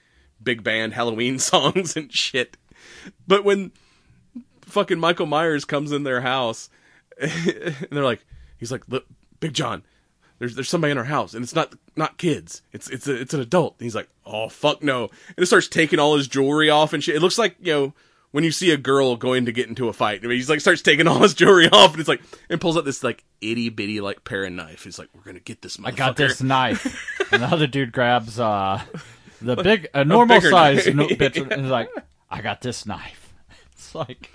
big 0.42 0.62
band 0.62 0.94
Halloween 0.94 1.38
songs 1.40 1.96
and 1.96 2.12
shit. 2.12 2.56
But 3.26 3.44
when 3.44 3.72
fucking 4.62 5.00
Michael 5.00 5.26
Myers 5.26 5.64
comes 5.64 5.90
in 5.90 6.04
their 6.04 6.20
house, 6.20 6.70
and 7.20 7.88
they're 7.90 8.04
like, 8.04 8.24
he's 8.58 8.70
like, 8.70 8.88
"Look, 8.88 9.06
Big 9.40 9.52
John, 9.52 9.82
there's 10.38 10.54
there's 10.54 10.68
somebody 10.68 10.90
in 10.92 10.98
our 10.98 11.04
house, 11.04 11.34
and 11.34 11.42
it's 11.42 11.54
not 11.54 11.74
not 11.96 12.18
kids, 12.18 12.62
it's 12.72 12.88
it's 12.88 13.06
a, 13.08 13.14
it's 13.20 13.34
an 13.34 13.40
adult." 13.40 13.76
And 13.78 13.86
he's 13.86 13.94
like, 13.94 14.08
"Oh 14.24 14.48
fuck 14.48 14.82
no!" 14.82 15.04
And 15.28 15.38
it 15.38 15.46
starts 15.46 15.68
taking 15.68 15.98
all 15.98 16.16
his 16.16 16.28
jewelry 16.28 16.70
off 16.70 16.92
and 16.92 17.02
shit. 17.02 17.16
It 17.16 17.22
looks 17.22 17.38
like 17.38 17.56
you 17.60 17.72
know 17.72 17.94
when 18.32 18.44
you 18.44 18.50
see 18.50 18.70
a 18.70 18.76
girl 18.76 19.16
going 19.16 19.46
to 19.46 19.52
get 19.52 19.68
into 19.68 19.88
a 19.88 19.92
fight. 19.92 20.20
I 20.22 20.26
mean, 20.26 20.36
he's 20.36 20.50
like 20.50 20.60
starts 20.60 20.82
taking 20.82 21.06
all 21.06 21.20
his 21.20 21.34
jewelry 21.34 21.68
off, 21.72 21.92
and 21.92 22.00
it's 22.00 22.08
like 22.08 22.22
and 22.50 22.60
pulls 22.60 22.76
out 22.76 22.84
this 22.84 23.02
like 23.02 23.24
itty 23.40 23.68
bitty 23.70 24.00
like 24.00 24.24
paring 24.24 24.56
knife. 24.56 24.84
He's 24.84 24.98
like, 24.98 25.08
"We're 25.14 25.22
gonna 25.22 25.40
get 25.40 25.62
this 25.62 25.78
motherfucker." 25.78 25.86
I 25.88 25.90
got 25.92 26.16
this 26.16 26.42
knife. 26.42 27.28
and 27.32 27.42
the 27.42 27.46
other 27.46 27.66
dude 27.66 27.92
grabs 27.92 28.38
uh, 28.38 28.82
the 29.40 29.56
big, 29.56 29.88
a 29.94 30.04
normal 30.04 30.40
size 30.40 30.86
no, 30.86 31.06
bitch, 31.08 31.40
and 31.40 31.62
he's 31.62 31.70
like, 31.70 31.90
"I 32.30 32.42
got 32.42 32.60
this 32.60 32.86
knife." 32.86 33.22
It's 33.72 33.94
like, 33.94 34.30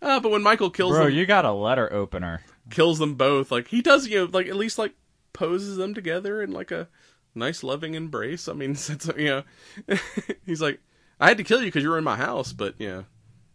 Ah, 0.00 0.20
but 0.20 0.30
when 0.30 0.42
Michael 0.42 0.70
kills 0.70 0.92
bro, 0.92 1.04
them, 1.06 1.14
you 1.14 1.26
got 1.26 1.44
a 1.44 1.52
letter 1.52 1.92
opener. 1.92 2.42
Kills 2.70 2.98
them 2.98 3.14
both. 3.14 3.50
Like 3.50 3.68
he 3.68 3.82
does, 3.82 4.06
you 4.08 4.18
know, 4.18 4.30
like 4.30 4.46
at 4.46 4.56
least 4.56 4.78
like 4.78 4.94
poses 5.32 5.76
them 5.76 5.94
together 5.94 6.42
in 6.42 6.50
like 6.52 6.70
a 6.70 6.88
nice 7.34 7.62
loving 7.62 7.94
embrace. 7.94 8.48
I 8.48 8.52
mean, 8.52 8.74
since 8.76 9.08
you 9.16 9.26
know, 9.26 9.42
he's 10.46 10.60
like, 10.60 10.80
I 11.20 11.28
had 11.28 11.38
to 11.38 11.44
kill 11.44 11.60
you 11.60 11.66
because 11.66 11.82
you 11.82 11.90
were 11.90 11.98
in 11.98 12.04
my 12.04 12.16
house, 12.16 12.52
but 12.52 12.74
you 12.78 12.88
know, 12.88 13.04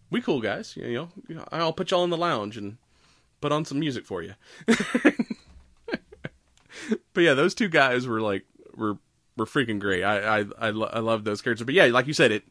we 0.10 0.22
cool 0.22 0.42
guys. 0.42 0.76
You 0.76 0.94
know, 0.94 1.10
you 1.28 1.36
know, 1.36 1.46
I'll 1.52 1.74
put 1.74 1.92
y'all 1.92 2.04
in 2.04 2.10
the 2.10 2.18
lounge 2.18 2.58
and 2.58 2.78
put 3.42 3.52
on 3.52 3.66
some 3.66 3.80
music 3.80 4.06
for 4.06 4.22
you. 4.22 4.34
but 4.66 4.78
yeah, 7.18 7.34
those 7.34 7.56
two 7.56 7.70
guys 7.70 8.08
were 8.08 8.22
like 8.22 8.46
were 8.76 8.98
were 9.38 9.46
freaking 9.46 9.80
great. 9.80 10.04
I 10.04 10.40
I 10.40 10.46
I, 10.60 10.70
lo- 10.70 10.92
I 10.92 11.00
love 11.00 11.24
those 11.24 11.42
characters. 11.42 11.66
But 11.66 11.76
yeah, 11.76 11.86
like 11.86 12.08
you 12.08 12.14
said, 12.14 12.32
it 12.32 12.44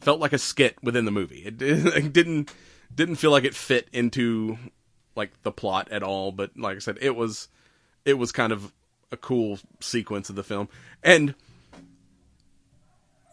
felt 0.00 0.20
like 0.20 0.32
a 0.32 0.38
skit 0.38 0.76
within 0.82 1.04
the 1.04 1.10
movie. 1.10 1.44
It, 1.44 1.60
it 1.60 2.12
didn't 2.12 2.52
didn't 2.94 3.16
feel 3.16 3.30
like 3.30 3.44
it 3.44 3.54
fit 3.54 3.88
into 3.92 4.58
like 5.14 5.42
the 5.42 5.52
plot 5.52 5.90
at 5.90 6.02
all. 6.02 6.32
But 6.32 6.56
like 6.56 6.76
I 6.76 6.80
said, 6.80 6.98
it 7.00 7.16
was 7.16 7.48
it 8.04 8.14
was 8.14 8.32
kind 8.32 8.52
of 8.52 8.72
a 9.10 9.16
cool 9.16 9.58
sequence 9.80 10.30
of 10.30 10.36
the 10.36 10.42
film. 10.42 10.68
And 11.02 11.34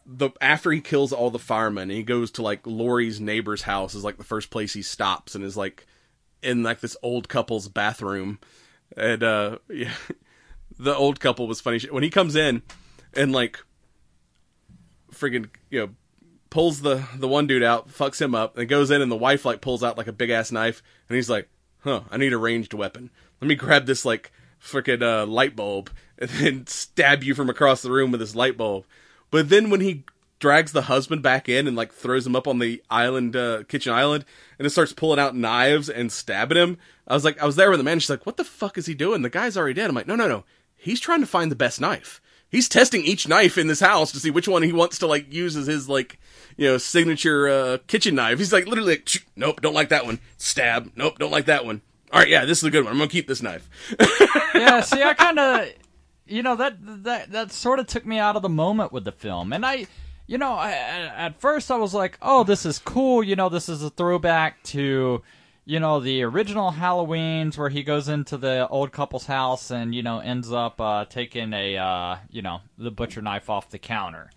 the 0.05 0.31
after 0.41 0.71
he 0.71 0.81
kills 0.81 1.13
all 1.13 1.29
the 1.29 1.39
firemen, 1.39 1.89
he 1.89 2.03
goes 2.03 2.31
to 2.31 2.41
like 2.41 2.65
Laurie's 2.65 3.19
neighbor's 3.19 3.63
house 3.63 3.93
is 3.93 4.03
like 4.03 4.17
the 4.17 4.23
first 4.23 4.49
place 4.49 4.73
he 4.73 4.81
stops, 4.81 5.35
and 5.35 5.43
is 5.43 5.57
like 5.57 5.85
in 6.41 6.63
like 6.63 6.79
this 6.79 6.97
old 7.03 7.29
couple's 7.29 7.67
bathroom, 7.67 8.39
and 8.97 9.23
uh 9.23 9.57
yeah, 9.69 9.93
the 10.79 10.95
old 10.95 11.19
couple 11.19 11.47
was 11.47 11.61
funny 11.61 11.79
when 11.91 12.03
he 12.03 12.09
comes 12.09 12.35
in 12.35 12.61
and 13.13 13.31
like 13.31 13.59
friggin' 15.11 15.49
you 15.69 15.79
know 15.79 15.89
pulls 16.49 16.81
the 16.81 17.05
the 17.15 17.27
one 17.27 17.47
dude 17.47 17.63
out, 17.63 17.89
fucks 17.89 18.21
him 18.21 18.33
up, 18.33 18.57
and 18.57 18.67
goes 18.67 18.91
in, 18.91 19.01
and 19.01 19.11
the 19.11 19.15
wife 19.15 19.45
like 19.45 19.61
pulls 19.61 19.83
out 19.83 19.97
like 19.97 20.07
a 20.07 20.13
big 20.13 20.29
ass 20.29 20.51
knife, 20.51 20.81
and 21.07 21.15
he's 21.15 21.29
like, 21.29 21.47
"Huh, 21.89 22.01
I 22.11 22.17
need 22.17 22.33
a 22.33 22.37
ranged 22.37 22.73
weapon. 22.73 23.09
Let 23.41 23.47
me 23.47 23.55
grab 23.55 23.85
this 23.85 24.05
like 24.05 24.31
frickin' 24.61 25.01
uh, 25.01 25.25
light 25.25 25.55
bulb 25.55 25.89
and 26.19 26.29
then 26.29 26.67
stab 26.67 27.23
you 27.23 27.33
from 27.33 27.49
across 27.49 27.81
the 27.81 27.91
room 27.91 28.11
with 28.11 28.19
this 28.19 28.35
light 28.35 28.57
bulb." 28.57 28.85
But 29.31 29.49
then 29.49 29.69
when 29.69 29.81
he 29.81 30.03
drags 30.39 30.71
the 30.71 30.83
husband 30.83 31.21
back 31.21 31.49
in 31.49 31.67
and 31.67 31.75
like 31.75 31.91
throws 31.91 32.25
him 32.25 32.35
up 32.35 32.47
on 32.47 32.59
the 32.59 32.81
island, 32.89 33.35
uh, 33.35 33.63
kitchen 33.67 33.93
island, 33.93 34.25
and 34.57 34.65
it 34.65 34.69
starts 34.69 34.93
pulling 34.93 35.19
out 35.19 35.35
knives 35.35 35.89
and 35.89 36.11
stabbing 36.11 36.57
him, 36.57 36.77
I 37.07 37.13
was 37.13 37.25
like, 37.25 37.41
I 37.41 37.45
was 37.45 37.55
there 37.55 37.69
with 37.69 37.79
the 37.79 37.83
man. 37.83 37.99
She's 37.99 38.09
like, 38.09 38.25
"What 38.25 38.37
the 38.37 38.43
fuck 38.43 38.77
is 38.77 38.85
he 38.85 38.93
doing? 38.93 39.21
The 39.21 39.29
guy's 39.29 39.57
already 39.57 39.73
dead." 39.73 39.89
I'm 39.89 39.95
like, 39.95 40.07
"No, 40.07 40.15
no, 40.15 40.27
no. 40.27 40.43
He's 40.75 40.99
trying 40.99 41.21
to 41.21 41.27
find 41.27 41.51
the 41.51 41.55
best 41.55 41.81
knife." 41.81 42.21
He's 42.49 42.67
testing 42.67 43.03
each 43.03 43.27
knife 43.27 43.57
in 43.57 43.67
this 43.67 43.79
house 43.79 44.11
to 44.11 44.19
see 44.19 44.31
which 44.31 44.47
one 44.47 44.63
he 44.63 44.73
wants 44.73 44.97
to 44.99 45.07
like 45.07 45.31
use 45.31 45.55
as 45.55 45.67
his 45.67 45.87
like 45.87 46.19
you 46.57 46.67
know 46.67 46.77
signature 46.77 47.47
uh, 47.47 47.77
kitchen 47.87 48.15
knife. 48.15 48.39
He's 48.39 48.51
like 48.51 48.65
literally 48.65 48.93
like, 48.93 49.09
nope, 49.35 49.61
don't 49.61 49.75
like 49.75 49.89
that 49.89 50.05
one. 50.05 50.19
Stab, 50.37 50.91
nope, 50.95 51.19
don't 51.19 51.31
like 51.31 51.45
that 51.45 51.65
one. 51.65 51.81
All 52.11 52.19
right, 52.19 52.27
yeah, 52.27 52.45
this 52.45 52.57
is 52.57 52.63
a 52.63 52.71
good 52.71 52.85
one. 52.85 52.93
I'm 52.93 52.97
gonna 52.97 53.09
keep 53.09 53.27
this 53.27 53.41
knife. 53.41 53.69
yeah, 54.55 54.81
see, 54.81 55.03
I 55.03 55.13
kind 55.13 55.37
of, 55.37 55.69
you 56.25 56.41
know, 56.41 56.55
that 56.55 56.77
that 57.03 57.31
that 57.31 57.51
sort 57.51 57.79
of 57.79 57.85
took 57.85 58.05
me 58.05 58.17
out 58.17 58.35
of 58.35 58.41
the 58.41 58.49
moment 58.49 58.91
with 58.91 59.03
the 59.03 59.11
film, 59.11 59.53
and 59.53 59.63
I, 59.63 59.85
you 60.25 60.39
know, 60.39 60.53
I, 60.53 60.71
at 60.71 61.39
first 61.39 61.69
I 61.69 61.77
was 61.77 61.93
like, 61.93 62.17
oh, 62.21 62.43
this 62.43 62.65
is 62.65 62.79
cool. 62.79 63.23
You 63.23 63.35
know, 63.35 63.49
this 63.49 63.69
is 63.69 63.83
a 63.83 63.91
throwback 63.91 64.63
to, 64.63 65.21
you 65.69 65.79
know, 65.79 65.99
the 65.99 66.23
original 66.23 66.71
Halloween's 66.71 67.55
where 67.55 67.69
he 67.69 67.83
goes 67.83 68.09
into 68.09 68.37
the 68.37 68.67
old 68.69 68.91
couple's 68.91 69.27
house 69.27 69.69
and 69.69 69.93
you 69.93 70.01
know 70.01 70.17
ends 70.17 70.51
up 70.51 70.81
uh, 70.81 71.05
taking 71.05 71.53
a, 71.53 71.77
uh, 71.77 72.17
you 72.31 72.41
know, 72.41 72.61
the 72.79 72.89
butcher 72.89 73.21
knife 73.21 73.51
off 73.51 73.69
the 73.69 73.77
counter, 73.77 74.31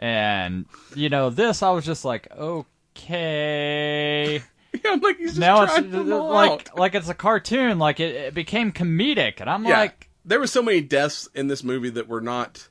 and 0.00 0.66
you 0.96 1.08
know, 1.08 1.30
this 1.30 1.62
I 1.62 1.70
was 1.70 1.84
just 1.84 2.04
like, 2.04 2.28
okay 2.36 4.34
yeah, 4.72 4.90
I'm 4.90 5.00
like 5.00 5.18
he's 5.18 5.30
just 5.30 5.40
now 5.40 5.62
it's 5.62 5.78
like 5.78 6.50
out. 6.50 6.76
like 6.76 6.96
it's 6.96 7.08
a 7.08 7.14
cartoon 7.14 7.78
like 7.78 8.00
it, 8.00 8.14
it 8.14 8.34
became 8.34 8.70
comedic 8.72 9.40
and 9.40 9.50
i'm 9.50 9.64
Yeah, 9.64 9.80
like 9.80 10.08
there 10.24 10.38
were 10.40 10.46
so 10.46 10.62
many 10.62 10.80
deaths 10.80 11.28
in 11.34 11.48
this 11.48 11.62
movie 11.62 11.90
that 11.90 12.08
were 12.08 12.20
not 12.20 12.68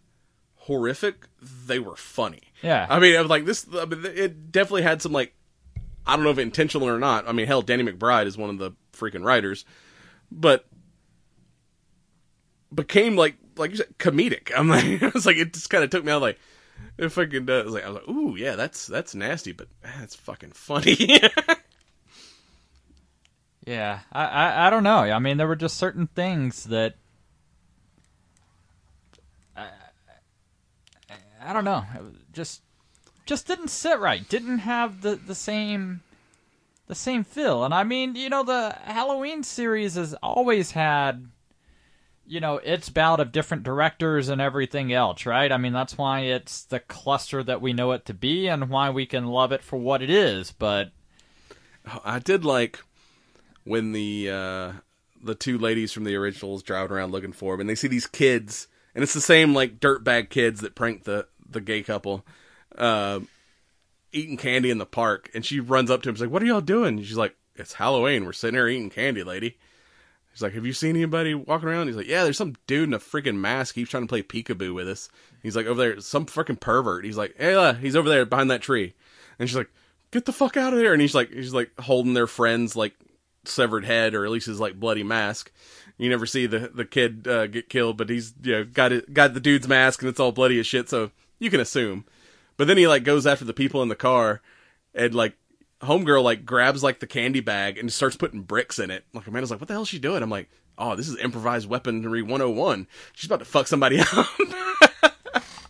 horrific. 0.55 1.27
They 1.41 1.79
were 1.79 1.95
funny. 1.95 2.41
Yeah. 2.61 2.87
I 2.89 2.99
mean, 2.99 3.15
I 3.15 3.21
was 3.21 3.29
like 3.29 3.45
this. 3.45 3.65
I 3.73 3.85
mean, 3.85 4.05
it 4.05 4.51
definitely 4.51 4.83
had 4.83 5.01
some 5.01 5.11
like 5.11 5.33
I 6.05 6.15
don't 6.15 6.23
know 6.25 6.31
if 6.31 6.37
intentional 6.37 6.87
or 6.87 6.99
not. 6.99 7.27
I 7.27 7.31
mean, 7.31 7.47
hell, 7.47 7.61
Danny 7.61 7.83
McBride 7.83 8.25
is 8.25 8.37
one 8.37 8.49
of 8.49 8.57
the 8.57 8.71
freaking 8.93 9.23
writers, 9.23 9.65
but 10.31 10.65
became 12.73 13.15
like 13.15 13.35
like 13.55 13.71
you 13.71 13.77
said 13.77 13.97
comedic. 13.97 14.51
I'm 14.55 14.67
like, 14.67 14.85
it 15.01 15.13
was 15.13 15.25
like 15.25 15.37
it 15.37 15.53
just 15.53 15.69
kind 15.69 15.83
of 15.83 15.89
took 15.89 16.03
me 16.03 16.11
out 16.11 16.21
like. 16.21 16.39
If 16.97 17.17
I 17.17 17.25
could, 17.25 17.49
uh, 17.49 17.53
I 17.53 17.63
was 17.63 17.73
like, 17.73 17.83
I 17.85 17.89
was 17.89 17.95
like, 17.95 18.09
ooh, 18.09 18.35
yeah, 18.35 18.55
that's 18.55 18.87
that's 18.87 19.15
nasty, 19.15 19.51
but 19.51 19.67
that's 19.83 20.15
fucking 20.15 20.51
funny. 20.51 21.21
yeah 23.65 23.99
I, 24.11 24.25
I 24.25 24.67
i 24.67 24.69
don't 24.69 24.83
know 24.83 24.99
i 24.99 25.19
mean 25.19 25.37
there 25.37 25.47
were 25.47 25.55
just 25.55 25.77
certain 25.77 26.07
things 26.07 26.65
that 26.65 26.95
i, 29.55 29.67
I 31.41 31.53
don't 31.53 31.65
know 31.65 31.83
it 31.95 32.01
just 32.33 32.61
just 33.25 33.47
didn't 33.47 33.69
sit 33.69 33.99
right 33.99 34.27
didn't 34.29 34.59
have 34.59 35.01
the 35.01 35.15
the 35.15 35.35
same 35.35 36.01
the 36.87 36.95
same 36.95 37.23
feel. 37.23 37.63
And 37.63 37.73
i 37.73 37.83
mean 37.83 38.15
you 38.15 38.29
know 38.29 38.43
the 38.43 38.75
halloween 38.83 39.43
series 39.43 39.95
has 39.95 40.13
always 40.15 40.71
had 40.71 41.27
you 42.25 42.39
know 42.39 42.57
its 42.57 42.89
bout 42.89 43.19
of 43.19 43.31
different 43.31 43.63
directors 43.63 44.29
and 44.29 44.41
everything 44.41 44.93
else 44.93 45.25
right? 45.25 45.51
I 45.51 45.57
mean 45.57 45.73
that's 45.73 45.97
why 45.97 46.21
it's 46.21 46.63
the 46.63 46.79
cluster 46.79 47.43
that 47.43 47.61
we 47.61 47.73
know 47.73 47.91
it 47.91 48.05
to 48.05 48.13
be 48.13 48.47
and 48.47 48.69
why 48.69 48.89
we 48.89 49.05
can 49.05 49.27
love 49.27 49.51
it 49.51 49.63
for 49.63 49.77
what 49.77 50.01
it 50.01 50.09
is 50.09 50.51
but 50.51 50.91
I 52.05 52.19
did 52.19 52.45
like 52.45 52.79
when 53.63 53.91
the 53.91 54.29
uh, 54.29 54.71
the 55.21 55.35
two 55.35 55.57
ladies 55.57 55.91
from 55.91 56.03
the 56.03 56.15
originals 56.15 56.63
driving 56.63 56.95
around 56.95 57.11
looking 57.11 57.33
for 57.33 57.53
him, 57.53 57.61
and 57.61 57.69
they 57.69 57.75
see 57.75 57.87
these 57.87 58.07
kids, 58.07 58.67
and 58.93 59.03
it's 59.03 59.13
the 59.13 59.21
same 59.21 59.53
like 59.53 59.79
dirtbag 59.79 60.29
kids 60.29 60.61
that 60.61 60.75
prank 60.75 61.03
the 61.03 61.27
the 61.49 61.61
gay 61.61 61.83
couple, 61.83 62.25
uh, 62.77 63.19
eating 64.11 64.37
candy 64.37 64.69
in 64.69 64.77
the 64.77 64.85
park, 64.85 65.29
and 65.33 65.45
she 65.45 65.59
runs 65.59 65.91
up 65.91 66.01
to 66.03 66.09
him, 66.09 66.15
she's 66.15 66.21
like, 66.21 66.31
"What 66.31 66.43
are 66.43 66.45
y'all 66.45 66.61
doing?" 66.61 66.97
And 66.97 67.05
she's 67.05 67.17
like, 67.17 67.35
"It's 67.55 67.73
Halloween. 67.73 68.25
We're 68.25 68.33
sitting 68.33 68.55
here 68.55 68.67
eating 68.67 68.89
candy, 68.89 69.23
lady." 69.23 69.57
He's 70.31 70.41
like, 70.41 70.53
"Have 70.53 70.65
you 70.65 70.73
seen 70.73 70.95
anybody 70.95 71.33
walking 71.33 71.69
around?" 71.69 71.87
He's 71.87 71.95
like, 71.95 72.07
"Yeah, 72.07 72.23
there's 72.23 72.37
some 72.37 72.55
dude 72.67 72.89
in 72.89 72.93
a 72.93 72.99
freaking 72.99 73.37
mask. 73.37 73.75
He's 73.75 73.89
trying 73.89 74.03
to 74.03 74.07
play 74.07 74.23
peekaboo 74.23 74.73
with 74.73 74.87
us." 74.87 75.09
He's 75.41 75.55
like, 75.55 75.65
"Over 75.65 75.79
there, 75.79 75.99
some 76.01 76.25
freaking 76.25 76.59
pervert." 76.59 77.05
He's 77.05 77.17
like, 77.17 77.35
"Hey, 77.37 77.53
uh, 77.53 77.73
he's 77.73 77.95
over 77.95 78.09
there 78.09 78.25
behind 78.25 78.49
that 78.51 78.61
tree," 78.61 78.93
and 79.39 79.49
she's 79.49 79.57
like, 79.57 79.71
"Get 80.11 80.25
the 80.25 80.33
fuck 80.33 80.57
out 80.57 80.73
of 80.73 80.79
there!" 80.79 80.93
And 80.93 81.01
he's 81.01 81.15
like, 81.15 81.31
he's 81.31 81.53
like 81.53 81.71
holding 81.79 82.13
their 82.13 82.27
friend's 82.27 82.75
like 82.75 82.95
severed 83.45 83.85
head 83.85 84.15
or 84.15 84.25
at 84.25 84.31
least 84.31 84.47
his 84.47 84.59
like 84.59 84.79
bloody 84.79 85.03
mask. 85.03 85.51
You 85.97 86.09
never 86.09 86.25
see 86.25 86.47
the 86.47 86.71
the 86.73 86.85
kid 86.85 87.27
uh, 87.27 87.47
get 87.47 87.69
killed, 87.69 87.97
but 87.97 88.09
he's 88.09 88.33
you 88.41 88.53
know 88.53 88.63
got 88.63 88.91
it 88.91 89.13
got 89.13 89.33
the 89.33 89.39
dude's 89.39 89.67
mask 89.67 90.01
and 90.01 90.09
it's 90.09 90.19
all 90.19 90.31
bloody 90.31 90.59
as 90.59 90.67
shit, 90.67 90.89
so 90.89 91.11
you 91.39 91.49
can 91.49 91.59
assume. 91.59 92.05
But 92.57 92.67
then 92.67 92.77
he 92.77 92.87
like 92.87 93.03
goes 93.03 93.25
after 93.25 93.45
the 93.45 93.53
people 93.53 93.81
in 93.81 93.89
the 93.89 93.95
car 93.95 94.41
and 94.93 95.13
like 95.13 95.35
homegirl 95.81 96.23
like 96.23 96.45
grabs 96.45 96.83
like 96.83 96.99
the 96.99 97.07
candy 97.07 97.41
bag 97.41 97.77
and 97.77 97.91
starts 97.91 98.15
putting 98.15 98.41
bricks 98.41 98.79
in 98.79 98.91
it. 98.91 99.05
Like 99.13 99.27
Amanda's 99.27 99.51
like, 99.51 99.59
"What 99.59 99.67
the 99.67 99.73
hell 99.73 99.83
is 99.83 99.89
she 99.89 99.99
doing?" 99.99 100.23
I'm 100.23 100.29
like, 100.29 100.49
"Oh, 100.77 100.95
this 100.95 101.09
is 101.09 101.17
improvised 101.17 101.67
weaponry 101.67 102.21
101. 102.21 102.87
She's 103.13 103.27
about 103.27 103.39
to 103.39 103.45
fuck 103.45 103.67
somebody 103.67 103.99
up." 104.13 104.27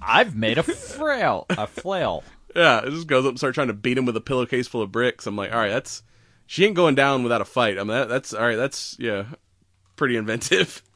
i've 0.05 0.35
made 0.35 0.57
a 0.57 0.63
frail 0.63 1.45
a 1.51 1.65
flail 1.65 2.25
yeah, 2.55 2.85
it 2.85 2.91
just 2.91 3.07
goes 3.07 3.25
up 3.25 3.29
and 3.29 3.37
starts 3.37 3.55
trying 3.55 3.67
to 3.67 3.73
beat 3.73 3.97
him 3.97 4.05
with 4.05 4.15
a 4.15 4.21
pillowcase 4.21 4.67
full 4.67 4.81
of 4.81 4.91
bricks. 4.91 5.25
I'm 5.25 5.35
like, 5.35 5.51
"All 5.51 5.57
right, 5.57 5.69
that's 5.69 6.03
she 6.45 6.65
ain't 6.65 6.75
going 6.75 6.95
down 6.95 7.23
without 7.23 7.41
a 7.41 7.45
fight." 7.45 7.77
I 7.77 7.81
mean, 7.81 7.87
that, 7.89 8.09
that's 8.09 8.33
all 8.33 8.45
right. 8.45 8.55
That's 8.55 8.95
yeah, 8.99 9.25
pretty 9.95 10.15
inventive. 10.15 10.81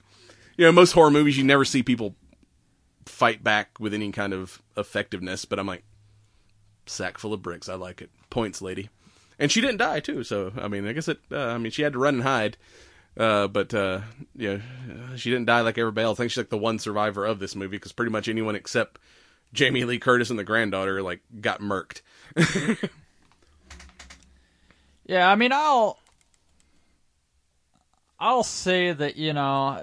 You 0.59 0.65
know, 0.65 0.71
most 0.71 0.93
horror 0.93 1.11
movies 1.11 1.37
you 1.37 1.43
never 1.43 1.63
see 1.63 1.83
people 1.83 2.15
fight 3.07 3.43
back 3.43 3.79
with 3.79 3.93
any 3.93 4.11
kind 4.11 4.33
of 4.33 4.61
effectiveness, 4.75 5.45
but 5.45 5.59
I'm 5.59 5.67
like, 5.67 5.83
sack 6.85 7.17
full 7.17 7.33
of 7.33 7.41
bricks. 7.41 7.69
I 7.69 7.75
like 7.75 8.01
it. 8.01 8.09
Points, 8.29 8.61
lady. 8.61 8.89
And 9.39 9.51
she 9.51 9.61
didn't 9.61 9.77
die 9.77 9.99
too, 9.99 10.23
so 10.23 10.51
I 10.57 10.67
mean, 10.67 10.87
I 10.87 10.93
guess 10.93 11.07
it. 11.07 11.19
Uh, 11.31 11.47
I 11.47 11.57
mean, 11.57 11.71
she 11.71 11.83
had 11.83 11.93
to 11.93 11.99
run 11.99 12.15
and 12.15 12.23
hide, 12.23 12.57
uh, 13.17 13.47
but 13.47 13.73
uh, 13.73 14.01
yeah, 14.35 14.57
she 15.15 15.29
didn't 15.29 15.45
die 15.45 15.61
like 15.61 15.77
everybody 15.77 16.05
else. 16.05 16.19
I 16.19 16.23
think 16.23 16.31
she's 16.31 16.37
like 16.37 16.49
the 16.49 16.57
one 16.57 16.79
survivor 16.79 17.25
of 17.25 17.39
this 17.39 17.55
movie 17.55 17.77
because 17.77 17.91
pretty 17.91 18.11
much 18.11 18.27
anyone 18.27 18.55
except 18.55 18.99
Jamie 19.53 19.83
Lee 19.83 19.99
Curtis 19.99 20.31
and 20.31 20.39
the 20.39 20.43
granddaughter 20.43 21.03
like 21.03 21.21
got 21.39 21.61
murked. 21.61 22.01
Yeah, 25.07 25.31
I 25.31 25.35
mean, 25.35 25.53
I'll 25.53 25.97
I'll 28.19 28.43
say 28.43 28.91
that 28.91 29.15
you 29.15 29.31
know 29.33 29.81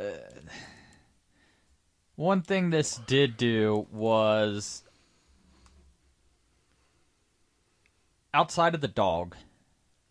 one 2.17 2.43
thing 2.43 2.71
this 2.71 2.97
did 3.07 3.37
do 3.37 3.87
was 3.93 4.83
outside 8.33 8.75
of 8.75 8.81
the 8.81 8.89
dog 8.89 9.35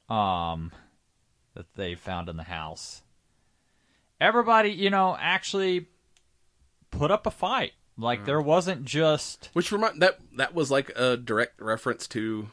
um 0.10 0.72
that 1.56 1.66
they 1.76 1.94
found 1.96 2.30
in 2.30 2.36
the 2.38 2.44
house. 2.44 3.04
Everybody, 4.20 4.70
you 4.72 4.90
know, 4.90 5.16
actually 5.20 5.88
put 6.90 7.12
up 7.12 7.28
a 7.28 7.32
fight. 7.32 7.74
Like 7.96 8.26
there 8.26 8.42
wasn't 8.42 8.86
just 8.86 9.50
Which 9.54 9.72
remind 9.72 10.02
that 10.02 10.18
that 10.38 10.56
was 10.56 10.72
like 10.72 10.92
a 10.96 11.16
direct 11.16 11.62
reference 11.62 12.08
to 12.08 12.48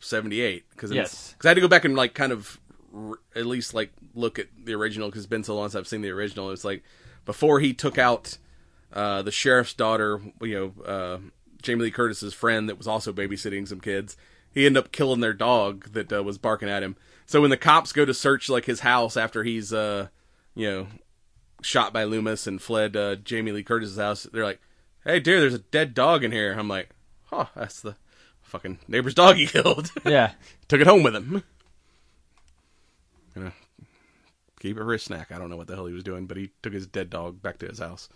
'78 0.00 0.64
because 0.70 0.90
Yes. 0.90 1.32
because 1.32 1.46
I 1.46 1.50
had 1.50 1.54
to 1.56 1.60
go 1.60 1.68
back 1.68 1.84
and 1.84 1.94
like 1.94 2.14
kind 2.14 2.32
of 2.32 2.58
r- 2.94 3.18
at 3.36 3.44
least 3.44 3.74
like 3.74 3.92
look 4.14 4.38
at 4.38 4.46
the 4.64 4.74
original 4.74 5.08
because 5.08 5.24
it's 5.24 5.30
been 5.30 5.44
so 5.44 5.54
long 5.54 5.66
since 5.68 5.74
I've 5.74 5.88
seen 5.88 6.00
the 6.00 6.10
original. 6.10 6.50
It's 6.50 6.64
like 6.64 6.82
before 7.26 7.60
he 7.60 7.74
took 7.74 7.98
out 7.98 8.38
uh, 8.92 9.22
the 9.22 9.30
sheriff's 9.30 9.74
daughter, 9.74 10.20
you 10.40 10.72
know, 10.76 10.84
uh, 10.84 11.18
Jamie 11.62 11.84
Lee 11.84 11.90
Curtis's 11.90 12.34
friend 12.34 12.68
that 12.68 12.78
was 12.78 12.86
also 12.86 13.12
babysitting 13.12 13.66
some 13.68 13.80
kids. 13.80 14.16
He 14.52 14.66
ended 14.66 14.84
up 14.84 14.92
killing 14.92 15.20
their 15.20 15.32
dog 15.32 15.92
that 15.92 16.12
uh, 16.12 16.22
was 16.22 16.38
barking 16.38 16.68
at 16.70 16.82
him. 16.82 16.96
So 17.26 17.40
when 17.40 17.50
the 17.50 17.56
cops 17.56 17.92
go 17.92 18.04
to 18.04 18.14
search 18.14 18.48
like 18.48 18.64
his 18.64 18.80
house 18.80 19.16
after 19.16 19.44
he's, 19.44 19.72
uh, 19.72 20.08
you 20.54 20.70
know, 20.70 20.86
shot 21.62 21.92
by 21.92 22.04
Loomis 22.04 22.46
and 22.46 22.60
fled 22.60 22.96
uh, 22.96 23.16
Jamie 23.16 23.52
Lee 23.52 23.62
Curtis's 23.62 23.98
house, 23.98 24.22
they're 24.32 24.44
like, 24.44 24.60
"Hey, 25.04 25.20
dear, 25.20 25.40
there's 25.40 25.54
a 25.54 25.58
dead 25.58 25.92
dog 25.94 26.24
in 26.24 26.32
here." 26.32 26.52
I'm 26.52 26.68
like, 26.68 26.90
"Huh, 27.26 27.46
that's 27.54 27.82
the 27.82 27.96
fucking 28.42 28.78
neighbor's 28.88 29.14
dog 29.14 29.36
he 29.36 29.46
killed." 29.48 29.90
Yeah. 30.04 30.32
Took 30.68 30.80
it 30.80 30.86
home 30.86 31.02
with 31.02 31.14
him. 31.14 31.42
It 34.64 34.74
for 34.74 34.92
his 34.92 35.02
snack. 35.02 35.32
I 35.32 35.38
don't 35.38 35.50
know 35.50 35.56
what 35.56 35.66
the 35.66 35.74
hell 35.74 35.86
he 35.86 35.92
was 35.92 36.04
doing, 36.04 36.26
but 36.26 36.36
he 36.36 36.50
took 36.62 36.72
his 36.72 36.86
dead 36.86 37.10
dog 37.10 37.42
back 37.42 37.58
to 37.58 37.66
his 37.66 37.78
house. 37.78 38.08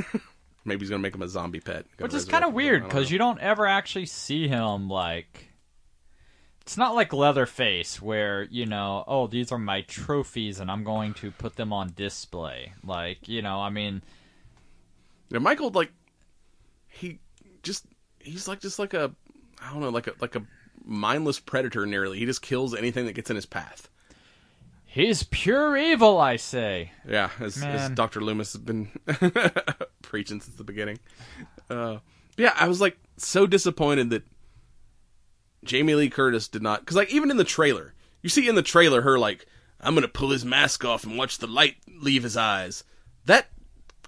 Maybe 0.64 0.80
he's 0.80 0.90
gonna 0.90 1.02
make 1.02 1.14
him 1.14 1.22
a 1.22 1.28
zombie 1.28 1.60
pet. 1.60 1.86
Which 1.98 2.14
is 2.14 2.24
kind 2.26 2.44
of 2.44 2.52
weird 2.52 2.84
because 2.84 3.10
you 3.10 3.18
don't 3.18 3.40
ever 3.40 3.66
actually 3.66 4.06
see 4.06 4.48
him 4.48 4.88
like. 4.88 5.46
It's 6.62 6.76
not 6.76 6.94
like 6.94 7.12
Leatherface 7.12 8.00
where 8.00 8.42
you 8.44 8.66
know, 8.66 9.02
oh, 9.06 9.26
these 9.26 9.50
are 9.50 9.58
my 9.58 9.80
trophies 9.82 10.60
and 10.60 10.70
I'm 10.70 10.84
going 10.84 11.14
to 11.14 11.30
put 11.30 11.56
them 11.56 11.72
on 11.72 11.92
display. 11.96 12.74
Like 12.84 13.28
you 13.28 13.42
know, 13.42 13.60
I 13.60 13.70
mean, 13.70 14.02
Yeah, 15.30 15.38
Michael 15.38 15.70
like 15.70 15.92
he 16.88 17.18
just 17.62 17.86
he's 18.18 18.46
like 18.46 18.60
just 18.60 18.78
like 18.78 18.94
a 18.94 19.12
I 19.62 19.72
don't 19.72 19.80
know 19.80 19.88
like 19.88 20.06
a 20.06 20.12
like 20.20 20.36
a 20.36 20.42
mindless 20.84 21.40
predator 21.40 21.86
nearly. 21.86 22.18
He 22.18 22.26
just 22.26 22.42
kills 22.42 22.74
anything 22.74 23.06
that 23.06 23.14
gets 23.14 23.30
in 23.30 23.36
his 23.36 23.46
path. 23.46 23.88
He's 24.90 25.22
pure 25.22 25.76
evil. 25.76 26.18
I 26.18 26.36
say. 26.36 26.92
Yeah, 27.08 27.30
as, 27.40 27.62
as 27.62 27.90
Dr. 27.90 28.20
Loomis 28.20 28.52
has 28.52 28.60
been 28.60 28.90
preaching 30.02 30.40
since 30.40 30.56
the 30.56 30.64
beginning. 30.64 30.98
Uh, 31.68 31.98
yeah, 32.36 32.52
I 32.56 32.68
was 32.68 32.80
like 32.80 32.98
so 33.16 33.46
disappointed 33.46 34.10
that 34.10 34.24
Jamie 35.64 35.94
Lee 35.94 36.10
Curtis 36.10 36.48
did 36.48 36.62
not 36.62 36.80
because 36.80 36.96
like 36.96 37.12
even 37.12 37.30
in 37.30 37.36
the 37.36 37.44
trailer, 37.44 37.94
you 38.22 38.28
see 38.28 38.48
in 38.48 38.54
the 38.54 38.62
trailer 38.62 39.02
her 39.02 39.18
like 39.18 39.46
I'm 39.80 39.94
gonna 39.94 40.08
pull 40.08 40.30
his 40.30 40.44
mask 40.44 40.84
off 40.84 41.04
and 41.04 41.16
watch 41.16 41.38
the 41.38 41.46
light 41.46 41.76
leave 41.88 42.22
his 42.22 42.36
eyes. 42.36 42.84
That 43.26 43.48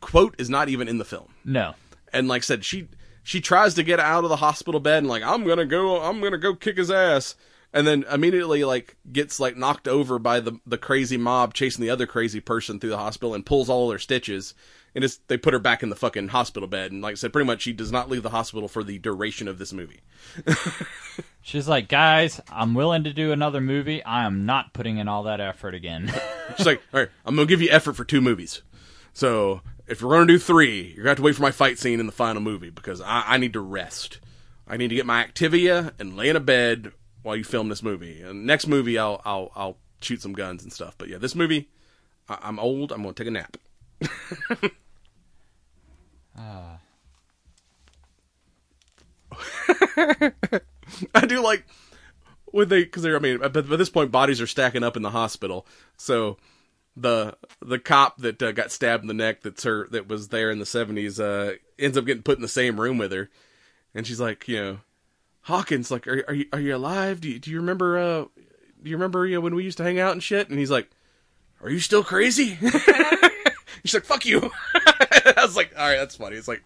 quote 0.00 0.34
is 0.38 0.50
not 0.50 0.68
even 0.68 0.88
in 0.88 0.98
the 0.98 1.04
film. 1.04 1.34
No. 1.44 1.74
And 2.12 2.28
like 2.28 2.42
I 2.42 2.44
said, 2.44 2.64
she 2.64 2.88
she 3.22 3.40
tries 3.40 3.74
to 3.74 3.82
get 3.82 4.00
out 4.00 4.24
of 4.24 4.30
the 4.30 4.36
hospital 4.36 4.80
bed 4.80 4.98
and 4.98 5.08
like 5.08 5.22
I'm 5.22 5.44
gonna 5.44 5.66
go 5.66 6.02
I'm 6.02 6.20
gonna 6.20 6.38
go 6.38 6.54
kick 6.54 6.76
his 6.76 6.90
ass. 6.90 7.34
And 7.72 7.86
then 7.86 8.04
immediately 8.10 8.64
like 8.64 8.96
gets 9.10 9.40
like 9.40 9.56
knocked 9.56 9.88
over 9.88 10.18
by 10.18 10.40
the 10.40 10.58
the 10.66 10.78
crazy 10.78 11.16
mob 11.16 11.54
chasing 11.54 11.82
the 11.82 11.90
other 11.90 12.06
crazy 12.06 12.40
person 12.40 12.78
through 12.78 12.90
the 12.90 12.98
hospital 12.98 13.34
and 13.34 13.46
pulls 13.46 13.68
all 13.68 13.88
their 13.88 13.98
stitches. 13.98 14.54
And 14.94 15.04
it's, 15.04 15.16
they 15.28 15.38
put 15.38 15.54
her 15.54 15.58
back 15.58 15.82
in 15.82 15.88
the 15.88 15.96
fucking 15.96 16.28
hospital 16.28 16.68
bed. 16.68 16.92
And 16.92 17.00
like 17.00 17.12
I 17.12 17.14
said, 17.14 17.32
pretty 17.32 17.46
much 17.46 17.62
she 17.62 17.72
does 17.72 17.90
not 17.90 18.10
leave 18.10 18.22
the 18.22 18.28
hospital 18.28 18.68
for 18.68 18.84
the 18.84 18.98
duration 18.98 19.48
of 19.48 19.58
this 19.58 19.72
movie. 19.72 20.00
She's 21.40 21.66
like, 21.66 21.88
guys, 21.88 22.42
I'm 22.50 22.74
willing 22.74 23.04
to 23.04 23.12
do 23.14 23.32
another 23.32 23.62
movie. 23.62 24.04
I 24.04 24.26
am 24.26 24.44
not 24.44 24.74
putting 24.74 24.98
in 24.98 25.08
all 25.08 25.22
that 25.22 25.40
effort 25.40 25.74
again. 25.74 26.12
She's 26.56 26.66
like, 26.66 26.82
all 26.92 27.00
right, 27.00 27.08
I'm 27.24 27.34
gonna 27.34 27.46
give 27.46 27.62
you 27.62 27.70
effort 27.70 27.94
for 27.94 28.04
two 28.04 28.20
movies. 28.20 28.60
So 29.14 29.62
if 29.86 30.00
you're 30.00 30.10
gonna 30.10 30.26
do 30.26 30.38
three, 30.38 30.92
you're 30.94 31.04
gonna 31.04 31.10
have 31.10 31.16
to 31.16 31.22
wait 31.22 31.36
for 31.36 31.42
my 31.42 31.50
fight 31.50 31.78
scene 31.78 31.98
in 31.98 32.06
the 32.06 32.12
final 32.12 32.42
movie 32.42 32.70
because 32.70 33.00
I, 33.00 33.24
I 33.26 33.38
need 33.38 33.54
to 33.54 33.60
rest. 33.60 34.20
I 34.68 34.76
need 34.76 34.88
to 34.88 34.94
get 34.94 35.06
my 35.06 35.24
Activia 35.24 35.92
and 35.98 36.16
lay 36.16 36.28
in 36.28 36.36
a 36.36 36.40
bed 36.40 36.92
while 37.22 37.36
you 37.36 37.44
film 37.44 37.68
this 37.68 37.82
movie. 37.82 38.22
And 38.22 38.46
next 38.46 38.66
movie, 38.66 38.98
I'll 38.98 39.20
I'll 39.24 39.52
I'll 39.54 39.76
shoot 40.00 40.22
some 40.22 40.32
guns 40.32 40.62
and 40.62 40.72
stuff. 40.72 40.96
But 40.98 41.08
yeah, 41.08 41.18
this 41.18 41.34
movie, 41.34 41.68
I, 42.28 42.38
I'm 42.42 42.58
old. 42.58 42.92
I'm 42.92 43.02
gonna 43.02 43.14
take 43.14 43.28
a 43.28 43.30
nap. 43.30 43.56
I 51.14 51.26
do 51.26 51.42
like 51.42 51.64
when 52.46 52.68
they 52.68 52.84
because 52.84 53.02
they're 53.02 53.16
I 53.16 53.20
mean 53.20 53.38
but 53.38 53.68
by 53.68 53.76
this 53.76 53.90
point 53.90 54.10
bodies 54.10 54.40
are 54.40 54.46
stacking 54.46 54.82
up 54.82 54.96
in 54.96 55.02
the 55.02 55.10
hospital. 55.10 55.66
So 55.96 56.38
the 56.96 57.36
the 57.60 57.78
cop 57.78 58.18
that 58.18 58.42
uh, 58.42 58.52
got 58.52 58.70
stabbed 58.70 59.02
in 59.02 59.08
the 59.08 59.14
neck 59.14 59.42
that's 59.42 59.64
her 59.64 59.88
that 59.90 60.08
was 60.08 60.28
there 60.28 60.50
in 60.50 60.58
the 60.58 60.66
seventies 60.66 61.18
uh, 61.18 61.54
ends 61.78 61.96
up 61.96 62.04
getting 62.04 62.22
put 62.22 62.36
in 62.36 62.42
the 62.42 62.48
same 62.48 62.80
room 62.80 62.98
with 62.98 63.12
her, 63.12 63.30
and 63.94 64.06
she's 64.06 64.20
like 64.20 64.46
you 64.48 64.60
know 64.60 64.78
Hawkins 65.42 65.90
like 65.90 66.06
are 66.06 66.24
are 66.28 66.34
you 66.34 66.46
are 66.52 66.60
you 66.60 66.76
alive? 66.76 67.20
Do 67.20 67.28
you, 67.28 67.38
do 67.38 67.50
you 67.50 67.58
remember 67.58 67.98
uh 67.98 68.24
do 68.82 68.90
you 68.90 68.96
remember 68.96 69.26
you 69.26 69.36
know, 69.36 69.40
when 69.40 69.54
we 69.54 69.64
used 69.64 69.78
to 69.78 69.84
hang 69.84 69.98
out 69.98 70.12
and 70.12 70.22
shit? 70.22 70.48
And 70.48 70.58
he's 70.58 70.70
like, 70.70 70.88
are 71.62 71.70
you 71.70 71.80
still 71.80 72.04
crazy? 72.04 72.56
she's 73.84 73.94
like 73.94 74.04
fuck 74.04 74.24
you. 74.24 74.50
I 74.74 75.34
was 75.38 75.56
like 75.56 75.72
all 75.76 75.88
right 75.88 75.96
that's 75.96 76.16
funny. 76.16 76.36
It's 76.36 76.48
like 76.48 76.62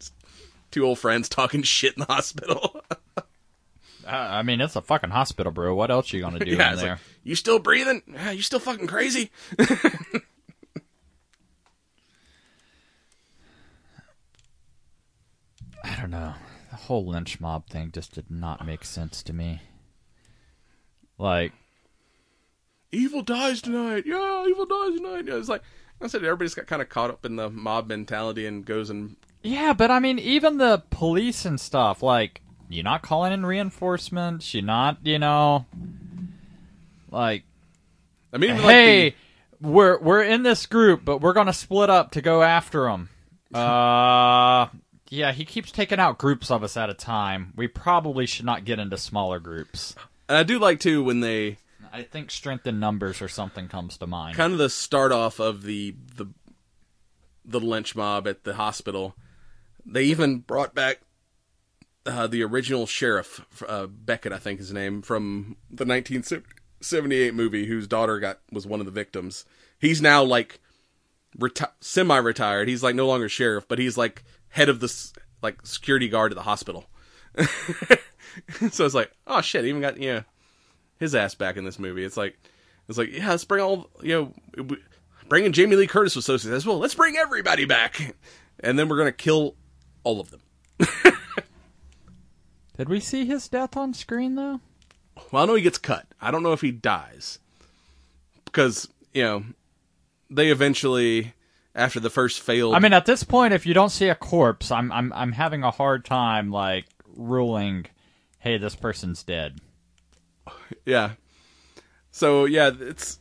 two 0.70 0.84
old 0.84 0.98
friends 0.98 1.28
talking 1.28 1.62
shit 1.62 1.94
in 1.94 2.00
the 2.00 2.12
hospital. 2.12 2.80
I 4.06 4.38
I 4.38 4.42
mean, 4.42 4.60
it's 4.60 4.76
a 4.76 4.82
fucking 4.82 5.10
hospital, 5.10 5.52
bro. 5.52 5.74
What 5.74 5.90
else 5.90 6.12
you 6.12 6.20
gonna 6.20 6.38
do 6.38 6.50
yeah, 6.50 6.72
in 6.72 6.78
there? 6.78 6.90
like 6.90 6.98
you 7.24 7.34
still 7.34 7.58
breathing? 7.58 8.02
Yeah, 8.06 8.30
you 8.30 8.42
still 8.42 8.60
fucking 8.60 8.86
crazy? 8.86 9.30
I 15.82 16.00
don't 16.00 16.10
know. 16.10 16.34
The 16.76 16.82
whole 16.82 17.06
lynch 17.06 17.40
mob 17.40 17.70
thing 17.70 17.90
just 17.90 18.12
did 18.12 18.30
not 18.30 18.66
make 18.66 18.84
sense 18.84 19.22
to 19.22 19.32
me. 19.32 19.62
Like, 21.16 21.54
evil 22.92 23.22
dies 23.22 23.62
tonight. 23.62 24.04
Yeah, 24.04 24.44
evil 24.46 24.66
dies 24.66 24.98
tonight. 24.98 25.24
Yeah, 25.26 25.38
it's 25.38 25.48
like 25.48 25.62
I 26.02 26.06
said, 26.06 26.22
everybody's 26.22 26.54
got 26.54 26.66
kind 26.66 26.82
of 26.82 26.90
caught 26.90 27.08
up 27.08 27.24
in 27.24 27.36
the 27.36 27.48
mob 27.48 27.88
mentality 27.88 28.44
and 28.44 28.62
goes 28.62 28.90
and 28.90 29.16
yeah, 29.42 29.72
but 29.72 29.90
I 29.90 30.00
mean, 30.00 30.18
even 30.18 30.58
the 30.58 30.82
police 30.90 31.46
and 31.46 31.58
stuff, 31.58 32.02
like, 32.02 32.42
you're 32.68 32.84
not 32.84 33.00
calling 33.00 33.32
in 33.32 33.46
reinforcements. 33.46 34.52
You're 34.52 34.62
not, 34.62 34.98
you 35.02 35.18
know, 35.18 35.64
like, 37.10 37.44
I 38.34 38.36
mean, 38.36 38.56
hey, 38.56 39.04
like 39.04 39.14
we're 39.62 39.98
we're 39.98 40.24
in 40.24 40.42
this 40.42 40.66
group, 40.66 41.06
but 41.06 41.22
we're 41.22 41.32
gonna 41.32 41.54
split 41.54 41.88
up 41.88 42.10
to 42.10 42.20
go 42.20 42.42
after 42.42 42.82
them. 42.82 43.08
Uh, 43.54 44.66
yeah, 45.08 45.32
he 45.32 45.44
keeps 45.44 45.70
taking 45.72 45.98
out 46.00 46.18
groups 46.18 46.50
of 46.50 46.62
us 46.62 46.76
at 46.76 46.90
a 46.90 46.94
time. 46.94 47.52
We 47.56 47.68
probably 47.68 48.26
should 48.26 48.44
not 48.46 48.64
get 48.64 48.78
into 48.78 48.96
smaller 48.96 49.38
groups. 49.40 49.94
and 50.28 50.36
I 50.38 50.42
do 50.42 50.58
like 50.58 50.80
too 50.80 51.02
when 51.04 51.20
they 51.20 51.58
I 51.92 52.02
think 52.02 52.30
strength 52.30 52.66
in 52.66 52.78
numbers 52.80 53.22
or 53.22 53.28
something 53.28 53.68
comes 53.68 53.96
to 53.98 54.06
mind. 54.06 54.36
kind 54.36 54.52
of 54.52 54.58
the 54.58 54.68
start 54.70 55.12
off 55.12 55.38
of 55.40 55.62
the 55.62 55.94
the 56.16 56.26
the 57.44 57.60
lynch 57.60 57.94
mob 57.94 58.26
at 58.26 58.44
the 58.44 58.54
hospital. 58.54 59.14
They 59.84 60.04
even 60.04 60.38
brought 60.40 60.74
back 60.74 61.00
uh, 62.04 62.26
the 62.26 62.42
original 62.42 62.86
sheriff 62.86 63.44
uh, 63.68 63.86
Beckett, 63.86 64.32
I 64.32 64.38
think 64.38 64.58
his 64.58 64.72
name 64.72 65.00
from 65.02 65.56
the 65.70 65.84
1978 65.84 67.34
movie, 67.34 67.66
whose 67.66 67.86
daughter 67.86 68.18
got 68.18 68.40
was 68.50 68.66
one 68.66 68.80
of 68.80 68.86
the 68.86 68.92
victims. 68.92 69.44
He's 69.78 70.02
now 70.02 70.22
like 70.24 70.60
reti- 71.38 71.70
semi-retired. 71.80 72.68
He's 72.68 72.82
like 72.82 72.94
no 72.94 73.06
longer 73.06 73.28
sheriff, 73.28 73.66
but 73.68 73.78
he's 73.78 73.96
like 73.96 74.24
head 74.56 74.68
of 74.70 74.80
the 74.80 75.12
like 75.42 75.64
security 75.66 76.08
guard 76.08 76.32
at 76.32 76.36
the 76.36 76.42
hospital. 76.42 76.86
so 78.70 78.86
it's 78.86 78.94
like, 78.94 79.12
oh 79.26 79.42
shit, 79.42 79.64
he 79.64 79.68
even 79.68 79.82
got 79.82 80.00
you 80.00 80.14
know 80.14 80.24
his 80.98 81.14
ass 81.14 81.34
back 81.34 81.58
in 81.58 81.64
this 81.64 81.78
movie. 81.78 82.04
It's 82.04 82.16
like 82.16 82.38
it's 82.88 82.96
like 82.96 83.12
yeah, 83.12 83.28
let's 83.30 83.44
bring 83.44 83.62
all 83.62 83.90
you 84.02 84.32
know, 84.58 84.76
bringing 85.28 85.52
Jamie 85.52 85.76
Lee 85.76 85.86
Curtis 85.86 86.16
was 86.16 86.24
so 86.24 86.38
successful. 86.38 86.78
Let's 86.78 86.94
bring 86.94 87.16
everybody 87.16 87.66
back, 87.66 88.16
and 88.60 88.78
then 88.78 88.88
we're 88.88 88.96
gonna 88.96 89.12
kill 89.12 89.54
all 90.04 90.20
of 90.20 90.30
them. 90.30 90.40
Did 92.78 92.88
we 92.88 93.00
see 93.00 93.26
his 93.26 93.48
death 93.48 93.76
on 93.76 93.92
screen 93.92 94.36
though? 94.36 94.60
Well, 95.30 95.42
I 95.42 95.46
know 95.46 95.54
he 95.54 95.62
gets 95.62 95.78
cut. 95.78 96.06
I 96.18 96.30
don't 96.30 96.42
know 96.42 96.54
if 96.54 96.62
he 96.62 96.72
dies 96.72 97.40
because 98.46 98.88
you 99.12 99.22
know 99.22 99.44
they 100.30 100.48
eventually 100.48 101.34
after 101.76 102.00
the 102.00 102.10
first 102.10 102.40
failed. 102.40 102.74
I 102.74 102.78
mean, 102.80 102.94
at 102.94 103.06
this 103.06 103.22
point, 103.22 103.52
if 103.52 103.66
you 103.66 103.74
don't 103.74 103.90
see 103.90 104.08
a 104.08 104.14
corpse, 104.14 104.72
I'm 104.72 104.90
I'm 104.90 105.12
I'm 105.12 105.32
having 105.32 105.62
a 105.62 105.70
hard 105.70 106.04
time 106.04 106.50
like 106.50 106.86
ruling, 107.14 107.86
hey, 108.40 108.58
this 108.58 108.74
person's 108.74 109.22
dead. 109.22 109.60
Yeah. 110.84 111.12
So 112.10 112.44
yeah, 112.44 112.70
it's 112.76 113.20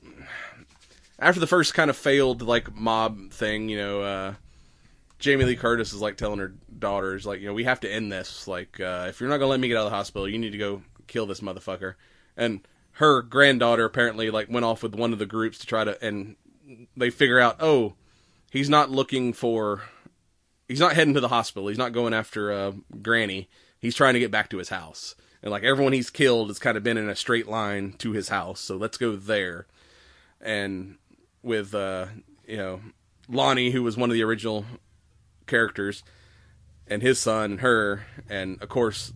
after 1.20 1.40
the 1.40 1.48
first 1.48 1.74
kind 1.76 1.90
of 1.90 1.98
failed 1.98 2.42
like 2.42 2.74
mob 2.76 3.32
thing, 3.32 3.70
you 3.70 3.78
know, 3.78 4.02
uh 4.02 4.34
Jamie 5.20 5.46
Lee 5.46 5.56
Curtis 5.56 5.94
is 5.94 6.02
like 6.02 6.18
telling 6.18 6.40
her 6.40 6.54
daughters 6.80 7.26
like, 7.26 7.40
you 7.40 7.48
know, 7.48 7.54
we 7.54 7.66
have 7.66 7.82
to 7.82 7.92
end 7.92 8.12
this. 8.12 8.48
Like 8.48 8.80
uh 8.80 9.06
if 9.10 9.20
you're 9.20 9.30
not 9.30 9.38
going 9.38 9.48
to 9.48 9.52
let 9.52 9.60
me 9.60 9.68
get 9.68 9.78
out 9.78 9.86
of 9.86 9.92
the 9.92 9.96
hospital, 9.96 10.28
you 10.28 10.40
need 10.40 10.52
to 10.52 10.58
go 10.58 10.82
kill 11.08 11.28
this 11.28 11.42
motherfucker. 11.42 11.96
And 12.36 12.68
her 12.94 13.22
granddaughter 13.22 13.86
apparently 13.86 14.32
like 14.32 14.50
went 14.50 14.66
off 14.66 14.82
with 14.82 14.96
one 14.96 15.14
of 15.14 15.20
the 15.20 15.28
groups 15.28 15.60
to 15.60 15.68
try 15.68 15.84
to 15.84 16.04
and 16.04 16.36
they 16.98 17.12
figure 17.12 17.40
out, 17.40 17.58
"Oh, 17.60 17.94
he's 18.56 18.70
not 18.70 18.90
looking 18.90 19.34
for 19.34 19.82
he's 20.68 20.80
not 20.80 20.94
heading 20.94 21.14
to 21.14 21.20
the 21.20 21.28
hospital. 21.28 21.68
He's 21.68 21.78
not 21.78 21.92
going 21.92 22.14
after 22.14 22.52
uh, 22.52 22.72
Granny. 23.02 23.50
He's 23.80 23.96
trying 23.96 24.14
to 24.14 24.20
get 24.20 24.32
back 24.32 24.50
to 24.50 24.58
his 24.58 24.70
house. 24.70 25.16
And 25.44 25.52
like 25.52 25.64
everyone 25.64 25.94
he's 25.94 26.10
killed 26.10 26.48
has 26.48 26.58
kind 26.58 26.78
of 26.78 26.84
been 26.84 26.98
in 26.98 27.10
a 27.10 27.16
straight 27.16 27.48
line 27.48 27.94
to 28.00 28.14
his 28.14 28.30
house. 28.30 28.60
So 28.62 28.78
let's 28.78 28.98
go 28.98 29.16
there. 29.16 29.68
And 30.42 30.98
with 31.44 31.76
uh, 31.76 32.08
you 32.48 32.58
know 32.58 32.82
Lonnie, 33.28 33.72
who 33.72 33.84
was 33.84 33.98
one 33.98 34.10
of 34.10 34.14
the 34.14 34.24
original 34.24 34.66
characters 35.48 36.04
and 36.88 37.02
his 37.02 37.20
son 37.20 37.52
and 37.52 37.60
her, 37.60 38.06
and 38.30 38.62
of 38.62 38.70
course, 38.70 39.12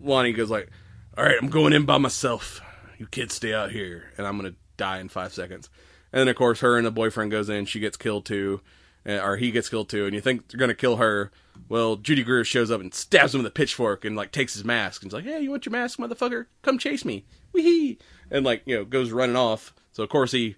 Lonnie 0.00 0.32
goes 0.32 0.50
like, 0.50 0.70
"All 1.16 1.24
right, 1.24 1.36
I'm 1.40 1.48
going 1.48 1.72
in 1.72 1.86
by 1.86 1.98
myself. 1.98 2.60
You 2.98 3.06
kids 3.06 3.34
stay 3.34 3.54
out 3.54 3.70
here, 3.70 4.12
and 4.18 4.26
I'm 4.26 4.36
gonna 4.36 4.54
die 4.76 4.98
in 4.98 5.08
five 5.08 5.32
seconds." 5.32 5.70
And 6.12 6.20
then 6.20 6.28
of 6.28 6.36
course, 6.36 6.60
her 6.60 6.76
and 6.76 6.86
the 6.86 6.90
boyfriend 6.90 7.30
goes 7.30 7.48
in. 7.48 7.66
She 7.66 7.80
gets 7.80 7.96
killed 7.96 8.24
too, 8.24 8.60
or 9.04 9.36
he 9.36 9.50
gets 9.50 9.68
killed 9.68 9.88
too. 9.88 10.06
And 10.06 10.14
you 10.14 10.20
think 10.20 10.48
they're 10.48 10.60
gonna 10.60 10.74
kill 10.74 10.96
her. 10.96 11.30
Well, 11.68 11.96
Judy 11.96 12.22
Greer 12.22 12.44
shows 12.44 12.70
up 12.70 12.80
and 12.80 12.92
stabs 12.92 13.34
him 13.34 13.42
with 13.42 13.50
a 13.50 13.54
pitchfork 13.54 14.04
and 14.04 14.14
like 14.16 14.30
takes 14.32 14.54
his 14.54 14.64
mask 14.64 15.02
and's 15.02 15.14
like, 15.14 15.24
"Hey, 15.24 15.40
you 15.40 15.50
want 15.50 15.66
your 15.66 15.72
mask, 15.72 15.98
motherfucker? 15.98 16.46
Come 16.62 16.78
chase 16.78 17.04
me!" 17.04 17.24
Wee 17.52 17.98
and 18.30 18.44
like 18.44 18.62
you 18.66 18.76
know 18.76 18.84
goes 18.84 19.10
running 19.10 19.36
off. 19.36 19.74
So 19.92 20.02
of 20.02 20.08
course 20.08 20.32
he 20.32 20.56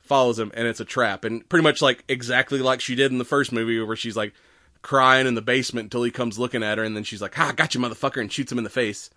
follows 0.00 0.38
him 0.38 0.50
and 0.54 0.66
it's 0.66 0.80
a 0.80 0.84
trap 0.84 1.24
and 1.24 1.48
pretty 1.48 1.62
much 1.62 1.80
like 1.80 2.04
exactly 2.08 2.58
like 2.58 2.80
she 2.80 2.94
did 2.94 3.12
in 3.12 3.18
the 3.18 3.24
first 3.24 3.52
movie 3.52 3.80
where 3.80 3.94
she's 3.96 4.16
like 4.16 4.32
crying 4.82 5.28
in 5.28 5.36
the 5.36 5.40
basement 5.40 5.86
until 5.86 6.02
he 6.02 6.10
comes 6.10 6.40
looking 6.40 6.62
at 6.62 6.76
her 6.76 6.84
and 6.84 6.96
then 6.96 7.04
she's 7.04 7.22
like, 7.22 7.34
"Ha, 7.36 7.50
I 7.50 7.52
got 7.52 7.74
you, 7.74 7.80
motherfucker," 7.80 8.20
and 8.20 8.32
shoots 8.32 8.50
him 8.50 8.58
in 8.58 8.64
the 8.64 8.70
face. 8.70 9.10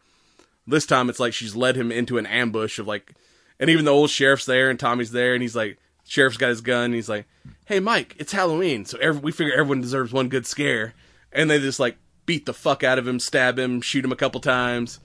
This 0.67 0.85
time 0.85 1.09
it's 1.09 1.19
like 1.19 1.33
she's 1.33 1.55
led 1.55 1.75
him 1.75 1.91
into 1.91 2.17
an 2.17 2.25
ambush 2.25 2.79
of 2.79 2.87
like, 2.87 3.13
and 3.59 3.69
even 3.69 3.85
the 3.85 3.91
old 3.91 4.09
sheriff's 4.09 4.45
there 4.45 4.69
and 4.69 4.79
Tommy's 4.79 5.11
there 5.11 5.33
and 5.33 5.41
he's 5.41 5.55
like, 5.55 5.77
sheriff's 6.05 6.37
got 6.37 6.49
his 6.49 6.61
gun 6.61 6.85
and 6.85 6.93
he's 6.93 7.09
like, 7.09 7.25
"Hey, 7.65 7.79
Mike, 7.79 8.15
it's 8.17 8.31
Halloween, 8.31 8.85
so 8.85 8.97
every, 8.99 9.21
we 9.21 9.31
figure 9.31 9.53
everyone 9.53 9.81
deserves 9.81 10.13
one 10.13 10.29
good 10.29 10.45
scare," 10.45 10.93
and 11.31 11.49
they 11.49 11.59
just 11.59 11.79
like 11.79 11.97
beat 12.25 12.45
the 12.45 12.53
fuck 12.53 12.83
out 12.83 12.97
of 12.97 13.07
him, 13.07 13.19
stab 13.19 13.59
him, 13.59 13.81
shoot 13.81 14.05
him 14.05 14.11
a 14.11 14.15
couple 14.15 14.39
times. 14.39 14.99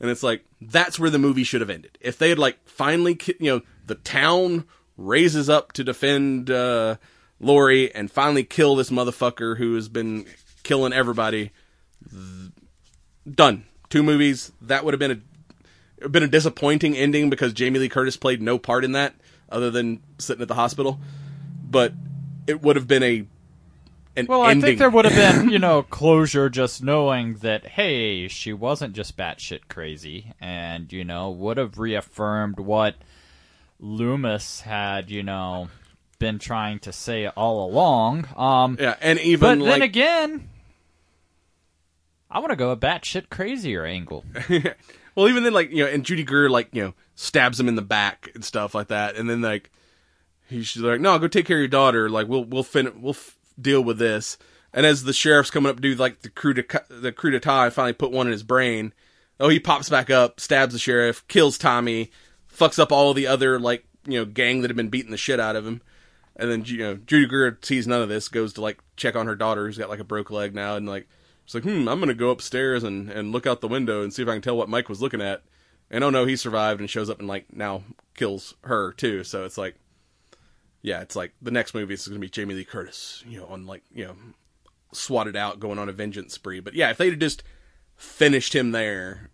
And 0.00 0.10
it's 0.10 0.22
like 0.22 0.44
that's 0.60 0.98
where 0.98 1.10
the 1.10 1.18
movie 1.18 1.44
should 1.44 1.60
have 1.60 1.70
ended. 1.70 1.98
If 2.00 2.18
they 2.18 2.28
had 2.28 2.38
like 2.38 2.58
finally, 2.68 3.18
you 3.38 3.50
know, 3.50 3.62
the 3.86 3.94
town 3.96 4.64
raises 4.96 5.48
up 5.48 5.72
to 5.72 5.84
defend 5.84 6.50
uh, 6.50 6.96
Laurie 7.40 7.94
and 7.94 8.10
finally 8.10 8.44
kill 8.44 8.76
this 8.76 8.90
motherfucker 8.90 9.56
who 9.56 9.74
has 9.74 9.88
been 9.88 10.26
killing 10.62 10.92
everybody. 10.92 11.52
Done. 13.30 13.64
Two 13.88 14.02
movies. 14.02 14.52
That 14.60 14.84
would 14.84 14.94
have 14.94 14.98
been 14.98 15.10
a 15.12 15.20
been 16.10 16.22
a 16.22 16.28
disappointing 16.28 16.96
ending 16.96 17.30
because 17.30 17.52
Jamie 17.52 17.78
Lee 17.78 17.88
Curtis 17.88 18.16
played 18.16 18.42
no 18.42 18.58
part 18.58 18.84
in 18.84 18.92
that 18.92 19.14
other 19.50 19.70
than 19.70 20.02
sitting 20.18 20.42
at 20.42 20.48
the 20.48 20.54
hospital. 20.54 20.98
But 21.68 21.92
it 22.46 22.62
would 22.62 22.76
have 22.76 22.86
been 22.86 23.02
a 23.02 23.26
an 24.16 24.26
Well, 24.26 24.42
I 24.42 24.58
think 24.60 24.78
there 24.78 24.90
would 24.90 25.04
have 25.04 25.14
been, 25.14 25.50
you 25.50 25.58
know, 25.58 25.82
closure 25.82 26.48
just 26.48 26.82
knowing 26.82 27.34
that, 27.36 27.66
hey, 27.66 28.28
she 28.28 28.52
wasn't 28.52 28.94
just 28.94 29.16
batshit 29.16 29.62
crazy, 29.68 30.32
and, 30.40 30.92
you 30.92 31.04
know, 31.04 31.30
would 31.30 31.56
have 31.56 31.78
reaffirmed 31.78 32.60
what 32.60 32.94
Loomis 33.80 34.60
had, 34.60 35.10
you 35.10 35.22
know, 35.22 35.68
been 36.18 36.38
trying 36.38 36.78
to 36.80 36.92
say 36.92 37.26
all 37.26 37.68
along. 37.68 38.28
Um, 38.36 38.76
yeah, 38.80 38.96
and 39.00 39.18
even 39.18 39.40
but 39.40 39.58
even 39.58 39.68
then 39.68 39.82
again, 39.82 40.48
I 42.30 42.38
want 42.38 42.50
to 42.50 42.56
go 42.56 42.70
a 42.70 42.76
batshit 42.76 43.30
crazier 43.30 43.84
angle. 43.84 44.24
Well, 45.14 45.28
even 45.28 45.44
then, 45.44 45.52
like 45.52 45.70
you 45.70 45.84
know, 45.84 45.90
and 45.90 46.04
Judy 46.04 46.24
Greer 46.24 46.50
like 46.50 46.68
you 46.72 46.82
know 46.82 46.94
stabs 47.14 47.58
him 47.60 47.68
in 47.68 47.76
the 47.76 47.82
back 47.82 48.30
and 48.34 48.44
stuff 48.44 48.74
like 48.74 48.88
that, 48.88 49.16
and 49.16 49.28
then 49.28 49.40
like 49.42 49.70
he's 50.48 50.76
like, 50.76 51.00
"No, 51.00 51.18
go 51.18 51.28
take 51.28 51.46
care 51.46 51.56
of 51.56 51.60
your 51.60 51.68
daughter. 51.68 52.08
Like 52.08 52.28
we'll 52.28 52.44
we'll 52.44 52.62
fin- 52.62 53.00
we'll 53.00 53.14
f- 53.14 53.36
deal 53.60 53.82
with 53.82 53.98
this." 53.98 54.36
And 54.72 54.84
as 54.84 55.04
the 55.04 55.12
sheriff's 55.12 55.50
coming 55.50 55.70
up 55.70 55.76
to 55.76 55.82
do 55.82 55.94
like 55.94 56.22
the 56.22 56.30
coup 56.30 56.52
de 56.52 56.64
the 56.88 57.12
crew 57.12 57.30
d'etat, 57.30 57.64
and 57.64 57.72
finally 57.72 57.92
put 57.92 58.10
one 58.10 58.26
in 58.26 58.32
his 58.32 58.42
brain. 58.42 58.92
Oh, 59.40 59.48
he 59.48 59.58
pops 59.58 59.88
back 59.88 60.10
up, 60.10 60.38
stabs 60.40 60.72
the 60.72 60.78
sheriff, 60.78 61.26
kills 61.26 61.58
Tommy, 61.58 62.10
fucks 62.52 62.78
up 62.78 62.92
all 62.92 63.14
the 63.14 63.26
other 63.26 63.58
like 63.58 63.84
you 64.06 64.18
know 64.18 64.24
gang 64.24 64.62
that 64.62 64.70
had 64.70 64.76
been 64.76 64.88
beating 64.88 65.10
the 65.10 65.16
shit 65.16 65.40
out 65.40 65.56
of 65.56 65.66
him. 65.66 65.80
And 66.36 66.50
then 66.50 66.64
you 66.64 66.78
know 66.78 66.96
Judy 66.96 67.26
Greer 67.26 67.58
sees 67.62 67.86
none 67.86 68.02
of 68.02 68.08
this, 68.08 68.28
goes 68.28 68.52
to 68.54 68.60
like 68.60 68.78
check 68.96 69.14
on 69.14 69.26
her 69.26 69.36
daughter 69.36 69.66
who's 69.66 69.78
got 69.78 69.88
like 69.88 70.00
a 70.00 70.04
broke 70.04 70.30
leg 70.30 70.54
now, 70.54 70.74
and 70.74 70.88
like 70.88 71.08
she's 71.44 71.54
like, 71.54 71.64
hmm, 71.64 71.88
I'm 71.88 72.00
gonna 72.00 72.14
go 72.14 72.30
upstairs 72.30 72.84
and 72.84 73.10
and 73.10 73.32
look 73.32 73.46
out 73.46 73.60
the 73.60 73.68
window 73.68 74.02
and 74.02 74.12
see 74.12 74.22
if 74.22 74.28
I 74.28 74.32
can 74.32 74.42
tell 74.42 74.56
what 74.56 74.68
Mike 74.68 74.88
was 74.88 75.02
looking 75.02 75.20
at. 75.20 75.42
And 75.90 76.02
oh 76.02 76.10
no, 76.10 76.24
he 76.24 76.36
survived 76.36 76.80
and 76.80 76.88
shows 76.88 77.10
up 77.10 77.18
and 77.18 77.28
like 77.28 77.52
now 77.52 77.82
kills 78.14 78.54
her 78.64 78.92
too. 78.92 79.24
So 79.24 79.44
it's 79.44 79.58
like, 79.58 79.76
yeah, 80.82 81.00
it's 81.00 81.16
like 81.16 81.32
the 81.42 81.50
next 81.50 81.74
movie 81.74 81.94
is 81.94 82.08
gonna 82.08 82.20
be 82.20 82.28
Jamie 82.28 82.54
Lee 82.54 82.64
Curtis, 82.64 83.22
you 83.26 83.40
know, 83.40 83.46
on 83.46 83.66
like 83.66 83.82
you 83.92 84.06
know, 84.06 84.16
swatted 84.92 85.36
out 85.36 85.60
going 85.60 85.78
on 85.78 85.88
a 85.88 85.92
vengeance 85.92 86.34
spree. 86.34 86.60
But 86.60 86.74
yeah, 86.74 86.90
if 86.90 86.96
they'd 86.96 87.20
just 87.20 87.42
finished 87.96 88.54
him 88.54 88.72
there, 88.72 89.30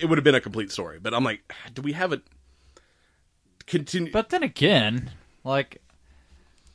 it 0.00 0.06
would 0.06 0.18
have 0.18 0.24
been 0.24 0.34
a 0.34 0.40
complete 0.40 0.70
story. 0.70 0.98
But 0.98 1.14
I'm 1.14 1.24
like, 1.24 1.52
do 1.72 1.82
we 1.82 1.92
have 1.92 2.12
a 2.12 2.22
continue? 3.66 4.12
But 4.12 4.30
then 4.30 4.42
again, 4.42 5.10
like 5.44 5.82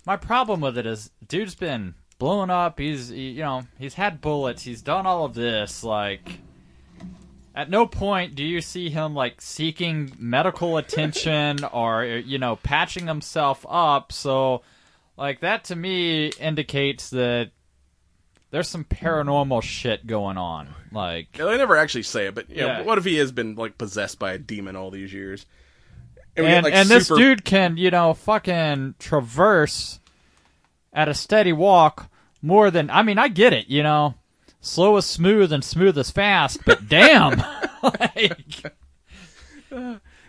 my 0.05 0.17
problem 0.17 0.61
with 0.61 0.77
it 0.77 0.85
is 0.85 1.11
dude's 1.25 1.55
been 1.55 1.95
blown 2.20 2.49
up, 2.49 2.80
he's 2.80 3.09
he, 3.09 3.30
you 3.32 3.41
know, 3.41 3.63
he's 3.78 3.93
had 3.95 4.22
bullets, 4.22 4.63
he's 4.63 4.82
done 4.82 5.05
all 5.05 5.26
of 5.26 5.34
this 5.34 5.84
like 5.84 6.39
at 7.55 7.70
no 7.72 7.88
point 7.88 8.36
do 8.36 8.43
you 8.43 8.61
see 8.61 8.89
him 8.89 9.15
like 9.15 9.41
seeking 9.41 10.11
medical 10.20 10.78
attention 10.78 11.63
or 11.65 12.05
you 12.05 12.38
know, 12.38 12.55
patching 12.57 13.07
himself 13.07 13.65
up. 13.70 14.11
So 14.11 14.61
like 15.18 15.41
that 15.41 15.65
to 15.65 15.76
me 15.76 16.28
indicates 16.39 17.09
that 17.11 17.51
there's 18.49 18.70
some 18.70 18.86
paranormal 18.86 19.61
shit 19.61 20.07
going 20.07 20.38
on. 20.38 20.70
Like 20.91 21.38
Yeah, 21.38 21.45
they 21.45 21.57
never 21.57 21.76
actually 21.76 22.03
say 22.03 22.28
it, 22.28 22.36
but 22.36 22.49
you 22.49 22.57
know, 22.57 22.68
Yeah. 22.68 22.82
what 22.84 22.97
if 22.97 23.05
he 23.05 23.18
has 23.18 23.32
been 23.32 23.55
like 23.55 23.78
possessed 23.78 24.20
by 24.20 24.34
a 24.34 24.38
demon 24.38 24.76
all 24.76 24.91
these 24.91 25.13
years? 25.13 25.45
get, 26.36 26.45
and, 26.45 26.63
like, 26.63 26.74
and 26.74 26.88
this 26.88 27.07
dude 27.07 27.43
can 27.43 27.78
you 27.78 27.91
know 27.91 28.13
fucking 28.13 28.95
traverse 28.99 29.99
at 30.97 31.07
a 31.07 31.13
steady 31.13 31.53
walk 31.53 32.09
more 32.41 32.69
than 32.69 32.89
i 32.89 33.01
mean 33.01 33.17
i 33.17 33.27
get 33.27 33.53
it 33.53 33.67
you 33.67 33.83
know 33.83 34.15
slow 34.59 34.97
is 34.97 35.05
smooth 35.05 35.53
and 35.53 35.63
smooth 35.63 35.97
is 35.97 36.11
fast 36.11 36.59
but 36.65 36.89
damn 36.89 37.41
like 37.83 38.75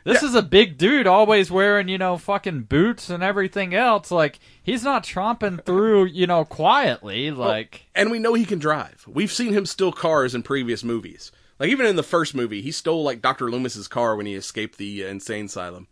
this 0.05 0.23
is 0.23 0.35
a 0.35 0.43
big 0.43 0.79
dude 0.79 1.07
always 1.07 1.51
wearing 1.51 1.89
you 1.89 1.99
know 1.99 2.17
fucking 2.17 2.63
boots 2.63 3.11
and 3.11 3.23
everything 3.23 3.75
else 3.75 4.11
like 4.11 4.39
he's 4.63 4.85
not 4.85 5.05
tromping 5.05 5.65
through 5.65 6.05
you 6.05 6.27
know 6.27 6.45
quietly 6.45 7.31
like 7.31 7.89
and 7.99 8.13
we 8.13 8.21
know 8.21 8.35
he 8.35 8.45
can 8.45 8.61
drive. 8.61 9.05
We've 9.09 9.33
seen 9.33 9.53
him 9.53 9.67
steal 9.67 9.91
cars 9.91 10.33
in 10.33 10.45
previous 10.45 10.85
movies. 10.85 11.33
Like 11.59 11.71
even 11.71 11.85
in 11.85 11.97
the 11.97 12.05
first 12.05 12.33
movie, 12.33 12.63
he 12.63 12.71
stole 12.71 13.03
like 13.03 13.21
Doctor 13.21 13.51
Loomis's 13.51 13.89
car 13.89 14.15
when 14.15 14.27
he 14.27 14.37
escaped 14.37 14.79
the 14.79 15.05
uh, 15.05 15.09
insane 15.09 15.47
asylum. 15.47 15.89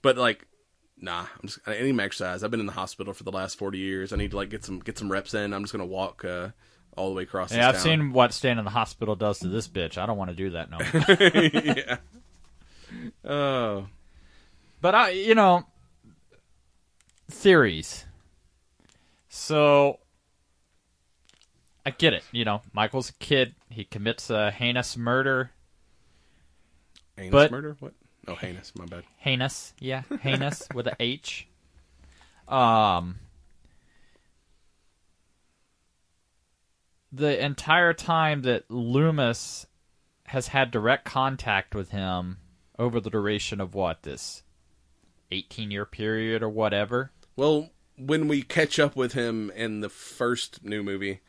But 0.00 0.16
like, 0.16 0.46
nah, 1.02 1.20
I'm 1.40 1.46
just 1.48 1.58
I 1.66 1.80
need 1.82 1.92
my 1.92 2.04
exercise. 2.04 2.42
I've 2.42 2.50
been 2.50 2.60
in 2.60 2.66
the 2.66 2.72
hospital 2.72 3.12
for 3.12 3.24
the 3.24 3.32
last 3.32 3.58
forty 3.58 3.78
years. 3.78 4.12
I 4.12 4.16
need 4.16 4.30
to 4.30 4.36
like 4.38 4.48
get 4.48 4.64
some 4.64 4.78
get 4.78 4.96
some 4.96 5.12
reps 5.12 5.34
in. 5.34 5.52
I'm 5.52 5.62
just 5.62 5.72
gonna 5.72 5.84
walk 5.84 6.24
uh, 6.24 6.48
all 6.96 7.08
the 7.10 7.14
way 7.14 7.22
across. 7.22 7.52
yeah 7.54 7.68
i've 7.68 7.74
this 7.76 7.82
seen 7.82 8.12
what 8.12 8.32
staying 8.34 8.58
in 8.58 8.64
the 8.64 8.70
hospital 8.70 9.16
does 9.16 9.38
to 9.38 9.48
this 9.48 9.66
bitch 9.66 9.96
i 9.96 10.04
don't 10.04 10.18
want 10.18 10.28
to 10.30 10.36
do 10.36 10.50
that 10.50 10.70
no 10.70 10.76
more. 10.76 11.74
yeah. 11.74 11.96
Oh, 13.24 13.86
But 14.82 14.94
I, 14.94 15.10
you 15.10 15.34
know, 15.34 15.64
theories. 17.30 18.04
So 19.30 19.98
I 21.86 21.90
get 21.90 22.12
it. 22.12 22.22
You 22.32 22.44
know, 22.44 22.60
Michael's 22.74 23.08
a 23.08 23.14
kid. 23.14 23.54
He 23.70 23.84
commits 23.84 24.28
a 24.28 24.50
heinous 24.50 24.96
murder. 24.96 25.50
heinous 27.16 27.32
But- 27.32 27.50
murder. 27.50 27.76
What? 27.80 27.94
Oh, 28.28 28.34
heinous. 28.34 28.72
My 28.76 28.86
bad. 28.86 29.04
Heinous, 29.18 29.74
yeah, 29.78 30.02
heinous 30.20 30.68
with 30.74 30.86
a 30.86 30.96
H. 31.00 31.48
Um, 32.48 33.18
the 37.10 37.42
entire 37.44 37.92
time 37.92 38.42
that 38.42 38.70
Loomis 38.70 39.66
has 40.26 40.48
had 40.48 40.70
direct 40.70 41.04
contact 41.04 41.74
with 41.74 41.90
him 41.90 42.38
over 42.78 43.00
the 43.00 43.10
duration 43.10 43.60
of 43.60 43.74
what 43.74 44.02
this 44.02 44.42
eighteen 45.30 45.70
year 45.70 45.84
period 45.84 46.42
or 46.42 46.48
whatever. 46.48 47.10
Well, 47.36 47.70
when 47.96 48.28
we 48.28 48.42
catch 48.42 48.78
up 48.78 48.96
with 48.96 49.12
him 49.12 49.50
in 49.50 49.80
the 49.80 49.88
first 49.88 50.64
new 50.64 50.82
movie, 50.82 51.20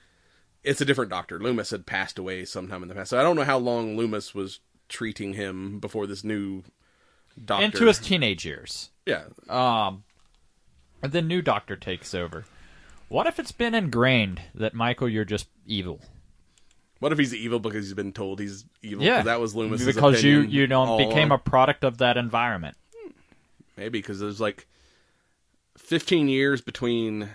it's 0.64 0.82
a 0.82 0.86
different 0.86 1.12
doctor. 1.12 1.40
Loomis 1.40 1.72
had 1.72 1.86
passed 1.86 2.18
away 2.18 2.46
sometime 2.46 2.82
in 2.84 2.90
the 2.90 2.96
past. 2.96 3.10
So 3.10 3.20
I 3.20 3.24
don't 3.24 3.36
know 3.36 3.44
how 3.44 3.58
long 3.58 3.98
Loomis 3.98 4.34
was 4.34 4.60
treating 4.90 5.34
him 5.34 5.80
before 5.80 6.08
this 6.08 6.24
new 6.24 6.64
doctor. 7.44 7.66
into 7.66 7.86
his 7.86 8.00
teenage 8.00 8.46
years. 8.46 8.90
yeah. 9.06 9.24
Um, 9.50 10.04
and 11.02 11.12
then 11.12 11.28
new 11.28 11.42
doctor 11.42 11.76
takes 11.76 12.14
over. 12.14 12.46
What 13.10 13.28
if 13.28 13.38
it's 13.40 13.52
been 13.52 13.76
ingrained 13.76 14.42
that 14.56 14.74
Michael, 14.74 15.10
you're 15.10 15.26
just 15.26 15.48
evil? 15.66 16.00
What 17.00 17.12
if 17.12 17.18
he's 17.18 17.36
evil 17.36 17.60
because 17.60 17.86
he's 17.86 17.94
been 17.94 18.14
told 18.14 18.40
he's 18.40 18.66
evil? 18.82 19.04
Yeah, 19.04 19.24
that 19.24 19.40
was 19.42 19.54
Loomis. 19.54 19.84
because 19.84 20.24
you 20.24 20.40
you 20.40 20.68
know 20.68 20.98
became 20.98 21.30
along. 21.30 21.32
a 21.32 21.38
product 21.38 21.84
of 21.84 21.98
that 21.98 22.16
environment. 22.16 22.78
maybe 23.76 24.00
because 24.00 24.20
there's 24.22 24.40
like 24.40 24.66
15 25.78 26.30
years 26.30 26.62
between 26.62 27.30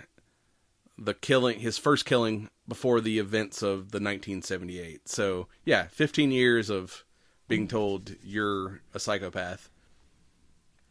the 0.97 1.13
killing, 1.13 1.59
his 1.59 1.77
first 1.77 2.05
killing 2.05 2.49
before 2.67 2.99
the 2.99 3.19
events 3.19 3.61
of 3.61 3.91
the 3.91 3.99
1978. 3.99 5.07
So 5.07 5.47
yeah, 5.65 5.87
15 5.91 6.31
years 6.31 6.69
of 6.71 7.05
being 7.47 7.67
told 7.67 8.15
you're 8.23 8.81
a 8.93 8.99
psychopath. 8.99 9.69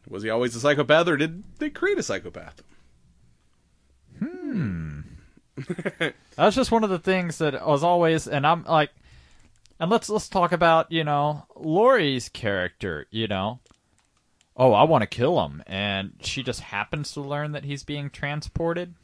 Was 0.09 0.23
he 0.23 0.29
always 0.29 0.55
a 0.55 0.59
psychopath, 0.59 1.07
or 1.07 1.17
did 1.17 1.43
they 1.59 1.69
create 1.69 1.99
a 1.99 2.03
psychopath? 2.03 2.63
Hmm. 4.17 5.01
That's 6.35 6.55
just 6.55 6.71
one 6.71 6.83
of 6.83 6.89
the 6.89 6.99
things 6.99 7.37
that 7.37 7.65
was 7.65 7.83
always, 7.83 8.27
and 8.27 8.45
I'm 8.45 8.63
like, 8.63 8.89
and 9.79 9.89
let's 9.91 10.09
let's 10.09 10.27
talk 10.27 10.51
about 10.51 10.91
you 10.91 11.03
know 11.03 11.45
Laurie's 11.55 12.27
character. 12.27 13.05
You 13.11 13.27
know, 13.27 13.59
oh, 14.57 14.73
I 14.73 14.83
want 14.83 15.03
to 15.03 15.07
kill 15.07 15.39
him, 15.45 15.63
and 15.67 16.13
she 16.21 16.43
just 16.43 16.61
happens 16.61 17.13
to 17.13 17.21
learn 17.21 17.51
that 17.51 17.65
he's 17.65 17.83
being 17.83 18.09
transported. 18.09 18.95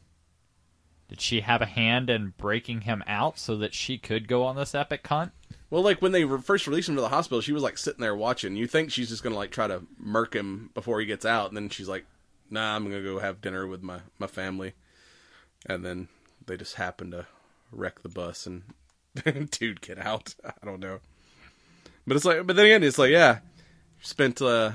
Did 1.08 1.22
she 1.22 1.42
have 1.42 1.62
a 1.62 1.68
hand 1.68 2.10
in 2.10 2.34
breaking 2.38 2.82
him 2.82 3.04
out 3.06 3.38
so 3.38 3.56
that 3.58 3.74
she 3.74 3.98
could 3.98 4.28
go 4.28 4.44
on 4.44 4.56
this 4.56 4.74
epic 4.74 5.06
hunt? 5.06 5.32
Well, 5.70 5.84
like 5.84 6.02
when 6.02 6.12
they 6.12 6.26
re- 6.26 6.42
first 6.42 6.68
released 6.68 6.90
him 6.90 6.96
to 6.96 7.02
the 7.02 7.10
hospital, 7.10 7.42
she 7.42 7.52
was 7.52 7.64
like 7.64 7.78
sitting 7.78 8.02
there 8.02 8.16
watching. 8.16 8.56
You 8.56 8.68
think 8.68 8.92
she's 8.92 9.10
just 9.10 9.24
gonna 9.24 9.36
like 9.36 9.52
try 9.52 9.68
to 9.68 9.84
murk 9.98 10.34
him 10.36 10.70
before 10.74 11.00
he 11.00 11.06
gets 11.06 11.26
out, 11.26 11.50
and 11.50 11.58
then 11.58 11.70
she's 11.70 11.88
like, 11.88 12.06
"Nah, 12.50 12.76
I'm 12.76 12.84
gonna 12.84 13.04
go 13.04 13.20
have 13.20 13.42
dinner 13.42 13.68
with 13.68 13.84
my 13.84 14.00
my 14.18 14.28
family," 14.28 14.74
and 15.66 15.86
then 15.86 16.08
they 16.46 16.58
just 16.58 16.76
happen 16.76 17.12
to 17.12 17.28
wreck 17.72 18.02
the 18.02 18.10
bus 18.10 18.48
and 18.48 18.64
dude 19.52 19.82
get 19.82 20.00
out. 20.00 20.34
I 20.46 20.66
don't 20.66 20.80
know, 20.80 21.00
but 22.08 22.16
it's 22.16 22.26
like, 22.26 22.46
but 22.48 22.56
then 22.56 22.66
again, 22.66 22.84
it's 22.84 22.98
like, 22.98 23.12
yeah, 23.12 23.40
spent 24.02 24.42
uh, 24.42 24.72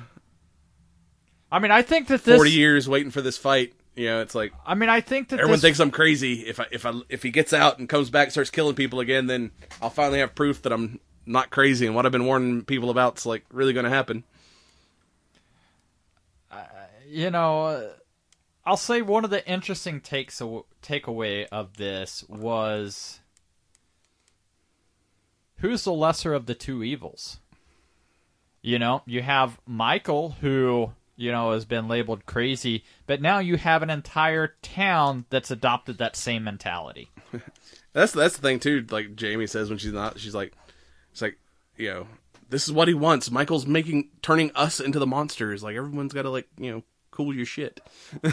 I 1.51 1.59
mean, 1.59 1.71
I 1.71 1.83
think 1.83 2.09
that 2.09 2.25
this. 2.25 2.37
forty 2.37 2.53
years 2.53 2.89
waiting 2.89 3.11
for 3.11 3.21
this 3.21 3.37
fight. 3.39 3.75
You 3.97 4.07
know, 4.07 4.21
it's 4.23 4.35
like 4.35 4.53
I 4.65 4.75
mean, 4.75 4.89
I 4.89 5.01
think 5.01 5.29
that 5.29 5.41
everyone 5.41 5.57
this, 5.57 5.63
thinks 5.63 5.81
I'm 5.81 5.91
crazy. 5.91 6.47
If 6.47 6.61
I 6.61 6.67
if 6.71 6.87
I 6.87 6.93
if 7.09 7.23
he 7.23 7.31
gets 7.31 7.53
out 7.53 7.79
and 7.79 7.89
comes 7.89 8.11
back 8.11 8.27
and 8.27 8.33
starts 8.33 8.51
killing 8.51 8.75
people 8.75 9.01
again, 9.01 9.27
then 9.27 9.51
I'll 9.83 9.91
finally 9.91 10.21
have 10.21 10.35
proof 10.35 10.63
that 10.63 10.73
I'm 10.73 11.01
not 11.27 11.51
crazy 11.51 11.87
and 11.87 11.95
what 11.95 12.07
I've 12.07 12.13
been 12.13 12.25
warning 12.25 12.65
people 12.65 12.91
about 12.91 13.19
is 13.19 13.27
like 13.27 13.45
really 13.53 13.73
going 13.73 13.85
to 13.85 13.91
happen. 13.91 14.25
you 17.07 17.31
know, 17.31 17.65
uh, 17.67 17.89
I'll 18.65 18.77
say 18.77 19.03
one 19.03 19.25
of 19.25 19.31
the 19.31 19.47
interesting 19.49 20.01
takes 20.01 20.41
aw- 20.41 20.63
takeaway 20.83 21.47
of 21.51 21.77
this 21.77 22.25
was 22.29 23.21
who's 25.57 25.85
the 25.85 25.93
lesser 25.93 26.35
of 26.35 26.47
the 26.47 26.55
two 26.55 26.83
evils. 26.83 27.39
You 28.63 28.79
know, 28.79 29.03
you 29.07 29.23
have 29.23 29.59
Michael 29.67 30.37
who 30.41 30.93
you 31.21 31.31
know 31.31 31.53
has 31.53 31.65
been 31.65 31.87
labeled 31.87 32.25
crazy, 32.27 32.85
but 33.07 33.21
now 33.21 33.39
you 33.39 33.57
have 33.57 33.83
an 33.83 33.91
entire 33.91 34.55
town 34.63 35.27
that's 35.29 35.51
adopted 35.51 35.99
that 35.99 36.17
same 36.17 36.45
mentality. 36.45 37.11
That's 37.93 38.13
that's 38.13 38.37
the 38.37 38.43
thing 38.43 38.61
too. 38.61 38.87
Like 38.89 39.17
Jamie 39.17 39.49
says 39.49 39.69
when 39.69 39.77
she's 39.77 39.93
not, 39.93 40.21
she's 40.21 40.35
like, 40.35 40.53
it's 41.11 41.21
like, 41.21 41.37
you 41.77 41.89
know, 41.89 42.07
this 42.49 42.65
is 42.65 42.73
what 42.73 42.87
he 42.87 42.95
wants. 42.95 43.33
Michael's 43.33 43.67
making 43.67 44.11
turning 44.23 44.53
us 44.55 44.79
into 44.79 45.01
the 45.01 45.09
monsters. 45.09 45.65
Like 45.65 45.75
everyone's 45.75 46.13
got 46.13 46.23
to 46.23 46.31
like 46.31 46.47
you 46.57 46.71
know 46.71 46.85
cool 47.11 47.35
your 47.35 47.47
shit. 47.47 47.81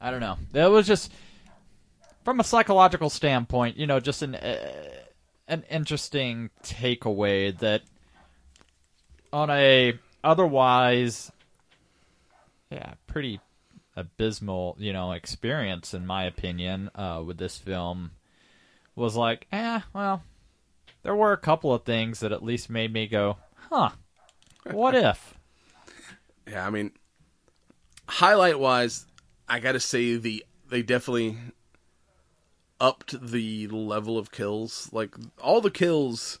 I 0.00 0.10
don't 0.10 0.20
know. 0.20 0.38
It 0.54 0.70
was 0.70 0.86
just 0.86 1.12
from 2.24 2.40
a 2.40 2.44
psychological 2.44 3.10
standpoint, 3.10 3.76
you 3.76 3.86
know, 3.86 4.00
just 4.00 4.22
an 4.22 4.36
uh, 4.36 4.70
an 5.46 5.64
interesting 5.70 6.50
takeaway 6.62 7.56
that 7.58 7.82
on 9.32 9.50
a 9.50 9.98
otherwise 10.22 11.30
yeah, 12.70 12.94
pretty 13.06 13.40
abysmal, 13.96 14.76
you 14.78 14.92
know, 14.92 15.12
experience 15.12 15.94
in 15.94 16.06
my 16.06 16.24
opinion 16.24 16.90
uh 16.94 17.22
with 17.24 17.38
this 17.38 17.58
film 17.58 18.12
was 18.96 19.16
like, 19.16 19.46
eh, 19.52 19.80
well, 19.92 20.22
there 21.02 21.14
were 21.14 21.32
a 21.32 21.36
couple 21.38 21.74
of 21.74 21.84
things 21.84 22.20
that 22.20 22.32
at 22.32 22.42
least 22.42 22.70
made 22.70 22.92
me 22.92 23.06
go, 23.06 23.36
"Huh. 23.70 23.90
What 24.70 24.94
if?" 24.94 25.34
Yeah, 26.46 26.66
I 26.66 26.68
mean, 26.68 26.92
highlight 28.06 28.58
wise, 28.58 29.06
I 29.48 29.60
got 29.60 29.72
to 29.72 29.80
say 29.80 30.16
the 30.16 30.44
they 30.68 30.82
definitely 30.82 31.38
upped 32.80 33.30
the 33.30 33.66
level 33.68 34.18
of 34.18 34.30
kills. 34.30 34.88
Like 34.92 35.14
all 35.40 35.60
the 35.60 35.70
kills 35.70 36.38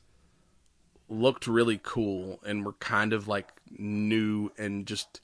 looked 1.08 1.46
really 1.46 1.80
cool 1.82 2.40
and 2.46 2.64
were 2.64 2.72
kind 2.74 3.12
of 3.12 3.28
like 3.28 3.48
new 3.70 4.50
and 4.58 4.86
just 4.86 5.20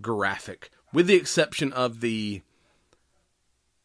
graphic, 0.00 0.70
with 0.92 1.06
the 1.06 1.14
exception 1.14 1.72
of 1.72 2.00
the 2.00 2.42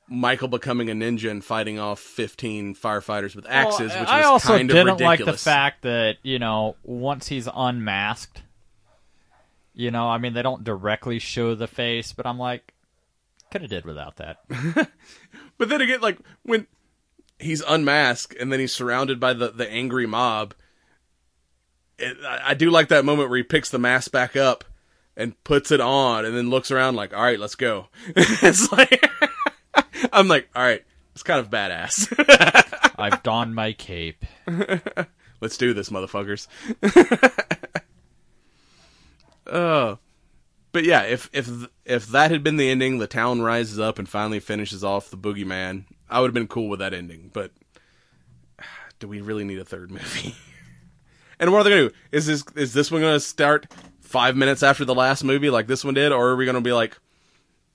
Michael 0.10 0.50
becoming 0.50 0.90
a 0.90 0.94
ninja 0.94 1.32
and 1.32 1.44
fighting 1.44 1.80
off 1.80 2.00
fifteen 2.00 2.76
firefighters 2.76 3.36
with 3.36 3.46
axes, 3.48 3.90
Well, 3.92 4.02
which 4.02 4.10
I 4.10 4.18
was 4.18 4.26
also 4.26 4.58
kind 4.58 4.70
of 4.70 4.76
didn't 4.76 5.00
like 5.00 5.24
the 5.24 5.34
fact 5.34 5.84
that 5.84 6.18
you 6.24 6.40
know 6.40 6.76
once 6.84 7.28
he's 7.28 7.48
unmasked, 7.54 8.44
you 9.74 9.92
know, 9.92 10.08
I 10.10 10.18
mean 10.18 10.34
they 10.34 10.42
don't 10.42 10.64
directly 10.64 11.20
show 11.20 11.56
the 11.56 11.68
face, 11.68 12.12
but 12.12 12.28
I'm 12.28 12.38
like, 12.38 12.74
could 13.50 13.62
have 13.62 13.70
did 13.70 13.86
without 13.86 14.18
that. 14.18 14.44
But 15.58 15.70
then 15.70 15.82
again, 15.82 16.02
like 16.02 16.20
when 16.44 16.68
he's 17.40 17.62
unmasked 17.62 18.36
and 18.40 18.52
then 18.52 18.60
he's 18.60 18.74
surrounded 18.74 19.20
by 19.20 19.34
the, 19.34 19.50
the 19.50 19.70
angry 19.70 20.06
mob, 20.06 20.54
it, 21.98 22.18
I, 22.26 22.52
I 22.52 22.54
do 22.54 22.70
like 22.70 22.90
that 22.90 23.06
moment 23.06 23.30
where 23.30 23.38
he 23.38 23.44
picks 23.44 23.70
the 23.70 23.80
mask 23.80 24.12
back 24.12 24.36
up 24.36 24.64
and 25.16 25.42
puts 25.44 25.72
it 25.72 25.82
on 25.82 26.26
and 26.26 26.36
then 26.36 26.50
looks 26.50 26.72
around 26.72 26.96
like, 26.96 27.14
all 27.14 27.24
right, 27.24 27.40
let's 27.40 27.56
go. 27.56 27.88
it's 28.08 28.72
like, 28.72 29.10
I'm 30.14 30.28
like, 30.28 30.50
all 30.56 30.64
right, 30.64 30.84
it's 31.14 31.24
kind 31.24 31.40
of 31.40 31.50
badass. 31.50 32.12
I've 32.98 33.24
donned 33.24 33.56
my 33.56 33.74
cape. 33.74 34.26
let's 35.42 35.58
do 35.58 35.74
this, 35.74 35.90
motherfuckers. 35.90 36.48
Oh. 39.48 40.00
But 40.74 40.84
yeah, 40.86 41.04
if 41.04 41.30
if 41.32 41.48
if 41.86 42.08
that 42.08 42.32
had 42.32 42.44
been 42.44 42.58
the 42.58 42.70
ending, 42.70 42.98
the 42.98 43.08
town 43.08 43.42
rises 43.42 43.80
up 43.80 44.00
and 44.00 44.10
finally 44.10 44.40
finishes 44.40 44.84
off 44.84 45.10
the 45.10 45.18
boogeyman. 45.18 45.86
I 46.10 46.20
would 46.20 46.28
have 46.28 46.34
been 46.34 46.48
cool 46.48 46.68
with 46.68 46.80
that 46.80 46.96
ending. 46.96 47.30
But 47.32 47.52
do 49.00 49.08
we 49.08 49.22
really 49.22 49.44
need 49.44 49.60
a 49.60 49.66
third 49.66 49.92
movie? 49.92 50.36
and 51.40 51.52
what 51.52 51.60
are 51.60 51.64
they 51.64 51.70
gonna 51.70 51.90
do? 51.90 51.96
Is 52.12 52.26
this 52.26 52.44
is 52.56 52.74
this 52.74 52.92
one 52.92 53.02
gonna 53.02 53.20
start 53.20 53.72
five 54.02 54.36
minutes 54.36 54.64
after 54.64 54.84
the 54.84 54.96
last 54.96 55.24
movie, 55.24 55.52
like 55.52 55.68
this 55.68 55.86
one 55.86 55.94
did, 55.94 56.12
or 56.12 56.30
are 56.30 56.36
we 56.36 56.48
gonna 56.48 56.60
be 56.60 56.74
like, 56.74 56.98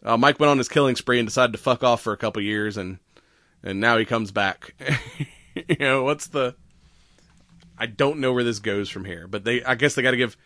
uh, 0.04 0.16
Mike 0.16 0.40
went 0.40 0.50
on 0.50 0.58
his 0.58 0.68
killing 0.68 0.96
spree 0.96 1.20
and 1.20 1.28
decided 1.28 1.52
to 1.52 1.58
fuck 1.58 1.84
off 1.84 2.02
for 2.02 2.12
a 2.12 2.18
couple 2.18 2.42
years, 2.42 2.76
and 2.76 2.98
and 3.62 3.80
now 3.80 3.96
he 3.96 4.04
comes 4.06 4.32
back. 4.32 4.74
you 5.68 5.76
know, 5.78 6.02
what's 6.02 6.26
the? 6.26 6.56
I 7.78 7.86
don't 7.86 8.18
know 8.18 8.32
where 8.32 8.42
this 8.42 8.58
goes 8.58 8.88
from 8.88 9.04
here, 9.04 9.28
but 9.28 9.44
they, 9.44 9.62
I 9.62 9.76
guess 9.76 9.94
they 9.94 10.02
got 10.02 10.10
to 10.10 10.16
give 10.16 10.36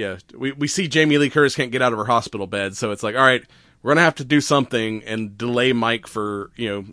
yeah, 0.00 0.16
we 0.34 0.52
we 0.52 0.66
see 0.66 0.88
Jamie 0.88 1.18
Lee 1.18 1.28
Curtis 1.28 1.54
can't 1.54 1.70
get 1.70 1.82
out 1.82 1.92
of 1.92 1.98
her 1.98 2.06
hospital 2.06 2.46
bed, 2.46 2.74
so 2.74 2.90
it's 2.90 3.02
like, 3.02 3.14
all 3.14 3.22
right, 3.22 3.44
we're 3.82 3.90
gonna 3.90 4.00
have 4.00 4.14
to 4.16 4.24
do 4.24 4.40
something 4.40 5.02
and 5.04 5.36
delay 5.36 5.74
Mike 5.74 6.06
for 6.06 6.50
you 6.56 6.68
know 6.68 6.84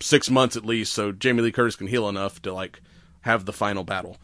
six 0.00 0.28
months 0.28 0.56
at 0.56 0.64
least, 0.64 0.92
so 0.92 1.12
Jamie 1.12 1.42
Lee 1.42 1.52
Curtis 1.52 1.76
can 1.76 1.86
heal 1.86 2.08
enough 2.08 2.42
to 2.42 2.52
like 2.52 2.80
have 3.20 3.44
the 3.44 3.52
final 3.52 3.84
battle. 3.84 4.18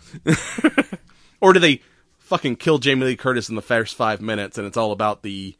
or 1.41 1.53
do 1.53 1.61
they 1.61 1.81
fucking 2.19 2.57
kill 2.57 2.79
Jamie 2.79 3.07
Lee 3.07 3.17
Curtis 3.17 3.49
in 3.49 3.55
the 3.55 3.63
first 3.63 3.95
five 3.95 4.21
minutes, 4.21 4.59
and 4.59 4.67
it's 4.67 4.77
all 4.77 4.91
about 4.91 5.23
the 5.23 5.57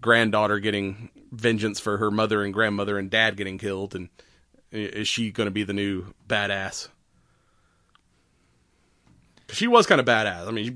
granddaughter 0.00 0.58
getting 0.58 1.10
vengeance 1.30 1.78
for 1.78 1.98
her 1.98 2.10
mother 2.10 2.42
and 2.42 2.52
grandmother 2.52 2.98
and 2.98 3.08
dad 3.08 3.36
getting 3.36 3.56
killed, 3.56 3.94
and 3.94 4.08
is 4.72 5.06
she 5.06 5.30
gonna 5.30 5.52
be 5.52 5.62
the 5.62 5.72
new 5.72 6.12
badass? 6.28 6.88
She 9.52 9.68
was 9.68 9.86
kind 9.86 10.00
of 10.00 10.06
badass. 10.06 10.48
I 10.48 10.50
mean, 10.50 10.64
she, 10.64 10.74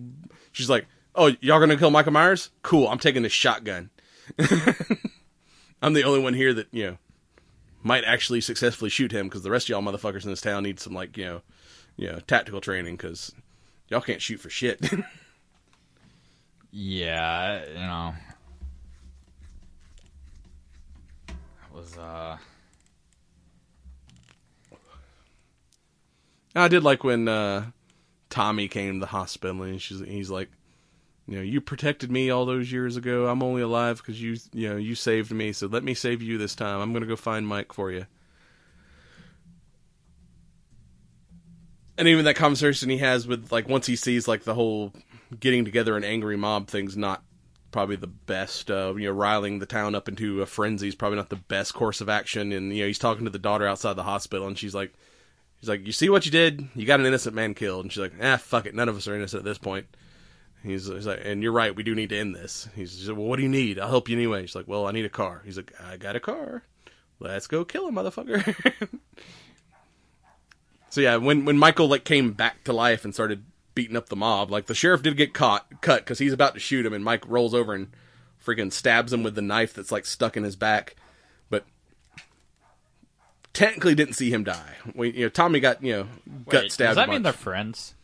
she's 0.52 0.70
like, 0.70 0.86
"Oh, 1.14 1.34
y'all 1.40 1.60
gonna 1.60 1.76
kill 1.76 1.90
Michael 1.90 2.12
Myers? 2.12 2.50
Cool. 2.62 2.88
I'm 2.88 2.98
taking 2.98 3.22
this 3.22 3.32
shotgun. 3.32 3.90
I'm 5.82 5.92
the 5.92 6.04
only 6.04 6.20
one 6.20 6.34
here 6.34 6.54
that 6.54 6.68
you 6.72 6.86
know 6.86 6.98
might 7.82 8.04
actually 8.04 8.40
successfully 8.40 8.90
shoot 8.90 9.12
him 9.12 9.28
because 9.28 9.42
the 9.42 9.50
rest 9.50 9.66
of 9.66 9.70
y'all 9.70 9.82
motherfuckers 9.82 10.24
in 10.24 10.30
this 10.30 10.40
town 10.40 10.62
need 10.62 10.80
some 10.80 10.94
like 10.94 11.16
you 11.16 11.24
know, 11.24 11.42
you 11.96 12.10
know, 12.10 12.18
tactical 12.26 12.60
training 12.60 12.96
because 12.96 13.34
y'all 13.88 14.00
can't 14.00 14.22
shoot 14.22 14.40
for 14.40 14.50
shit." 14.50 14.80
Yeah, 16.76 17.64
you 17.68 17.74
know, 17.74 18.14
it 21.28 21.34
was 21.72 21.96
uh. 21.96 22.36
I 26.56 26.66
did 26.66 26.82
like 26.82 27.04
when 27.04 27.28
uh, 27.28 27.66
Tommy 28.28 28.66
came 28.66 28.94
to 28.94 28.98
the 28.98 29.06
hospital 29.06 29.62
and 29.62 29.80
she's 29.80 30.00
he's 30.00 30.30
like, 30.30 30.48
you 31.26 31.36
know, 31.36 31.42
you 31.42 31.60
protected 31.60 32.10
me 32.10 32.30
all 32.30 32.44
those 32.44 32.70
years 32.70 32.96
ago. 32.96 33.26
I'm 33.26 33.42
only 33.42 33.62
alive 33.62 33.98
because 33.98 34.20
you 34.20 34.36
you 34.52 34.68
know 34.68 34.76
you 34.76 34.94
saved 34.94 35.30
me. 35.30 35.52
So 35.52 35.66
let 35.66 35.84
me 35.84 35.94
save 35.94 36.22
you 36.22 36.38
this 36.38 36.54
time. 36.54 36.80
I'm 36.80 36.92
gonna 36.92 37.06
go 37.06 37.16
find 37.16 37.46
Mike 37.46 37.72
for 37.72 37.90
you. 37.90 38.06
And 41.96 42.08
even 42.08 42.24
that 42.24 42.36
conversation 42.36 42.90
he 42.90 42.98
has 42.98 43.26
with 43.26 43.52
like 43.52 43.68
once 43.68 43.86
he 43.86 43.96
sees 43.96 44.26
like 44.26 44.44
the 44.44 44.54
whole 44.54 44.92
getting 45.38 45.64
together 45.64 45.96
an 45.96 46.04
angry 46.04 46.36
mob 46.36 46.66
thing's 46.68 46.96
not 46.96 47.22
probably 47.70 47.96
the 47.96 48.06
best. 48.06 48.70
Uh, 48.70 48.94
you 48.96 49.04
know, 49.04 49.12
riling 49.12 49.58
the 49.60 49.66
town 49.66 49.94
up 49.94 50.08
into 50.08 50.42
a 50.42 50.46
frenzy 50.46 50.88
is 50.88 50.94
probably 50.94 51.16
not 51.16 51.30
the 51.30 51.36
best 51.36 51.72
course 51.72 52.00
of 52.00 52.08
action. 52.08 52.52
And 52.52 52.74
you 52.74 52.82
know, 52.82 52.86
he's 52.88 52.98
talking 52.98 53.24
to 53.24 53.30
the 53.30 53.38
daughter 53.38 53.66
outside 53.66 53.94
the 53.94 54.02
hospital, 54.02 54.46
and 54.46 54.58
she's 54.58 54.74
like, 54.74 54.92
He's 55.64 55.68
like, 55.70 55.86
"You 55.86 55.92
see 55.92 56.10
what 56.10 56.26
you 56.26 56.30
did? 56.30 56.68
You 56.74 56.84
got 56.84 57.00
an 57.00 57.06
innocent 57.06 57.34
man 57.34 57.54
killed." 57.54 57.86
And 57.86 57.90
she's 57.90 58.02
like, 58.02 58.12
"Ah, 58.20 58.36
fuck 58.36 58.66
it. 58.66 58.74
None 58.74 58.86
of 58.86 58.98
us 58.98 59.08
are 59.08 59.16
innocent 59.16 59.40
at 59.40 59.44
this 59.46 59.56
point." 59.56 59.86
He's, 60.64 60.86
he's 60.86 61.06
like, 61.06 61.20
and 61.22 61.42
you're 61.42 61.52
right, 61.52 61.76
we 61.76 61.82
do 61.82 61.94
need 61.94 62.08
to 62.08 62.18
end 62.18 62.34
this. 62.34 62.68
He's 62.74 63.06
like, 63.08 63.18
well, 63.18 63.26
what 63.26 63.36
do 63.36 63.42
you 63.42 63.48
need? 63.50 63.78
I'll 63.78 63.90
help 63.90 64.08
you 64.08 64.16
anyway. 64.16 64.40
He's 64.40 64.54
like, 64.54 64.66
well, 64.66 64.86
I 64.86 64.92
need 64.92 65.04
a 65.04 65.10
car. 65.10 65.42
He's 65.44 65.58
like, 65.58 65.72
I 65.78 65.98
got 65.98 66.16
a 66.16 66.20
car. 66.20 66.62
Let's 67.20 67.46
go 67.46 67.64
kill 67.64 67.86
him, 67.86 67.94
motherfucker. 67.94 68.86
so 70.90 71.00
yeah, 71.00 71.16
when 71.16 71.44
when 71.44 71.58
Michael 71.58 71.88
like 71.88 72.04
came 72.04 72.32
back 72.32 72.64
to 72.64 72.72
life 72.72 73.04
and 73.04 73.14
started 73.14 73.44
beating 73.74 73.96
up 73.96 74.08
the 74.08 74.16
mob, 74.16 74.50
like 74.50 74.66
the 74.66 74.74
sheriff 74.74 75.02
did 75.02 75.16
get 75.16 75.32
caught, 75.32 75.80
cut 75.80 76.00
because 76.00 76.18
he's 76.18 76.32
about 76.32 76.54
to 76.54 76.60
shoot 76.60 76.84
him, 76.84 76.92
and 76.92 77.04
Mike 77.04 77.28
rolls 77.28 77.54
over 77.54 77.72
and 77.72 77.88
freaking 78.44 78.72
stabs 78.72 79.12
him 79.12 79.22
with 79.22 79.34
the 79.34 79.42
knife 79.42 79.74
that's 79.74 79.92
like 79.92 80.06
stuck 80.06 80.36
in 80.36 80.44
his 80.44 80.56
back, 80.56 80.96
but 81.50 81.64
technically 83.52 83.94
didn't 83.94 84.14
see 84.14 84.30
him 84.30 84.44
die. 84.44 84.74
We, 84.94 85.12
you 85.12 85.24
know, 85.24 85.28
Tommy 85.30 85.60
got 85.60 85.82
you 85.82 85.92
know 85.92 86.06
gut 86.48 86.64
Wait, 86.64 86.72
stabbed. 86.72 86.90
Does 86.90 86.96
that 86.96 87.08
mean 87.08 87.22
they're 87.22 87.32
friends? 87.32 87.94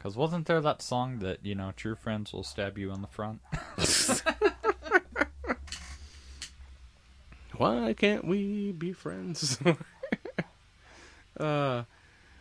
Because 0.00 0.16
wasn't 0.16 0.46
there 0.46 0.62
that 0.62 0.80
song 0.80 1.18
that 1.18 1.44
you 1.44 1.54
know 1.54 1.74
true 1.76 1.94
friends 1.94 2.32
will 2.32 2.42
stab 2.42 2.78
you 2.78 2.90
in 2.90 3.02
the 3.02 3.06
front? 3.06 3.42
Why 7.58 7.92
can't 7.92 8.24
we 8.24 8.72
be 8.72 8.94
friends? 8.94 9.58
uh, 11.38 11.82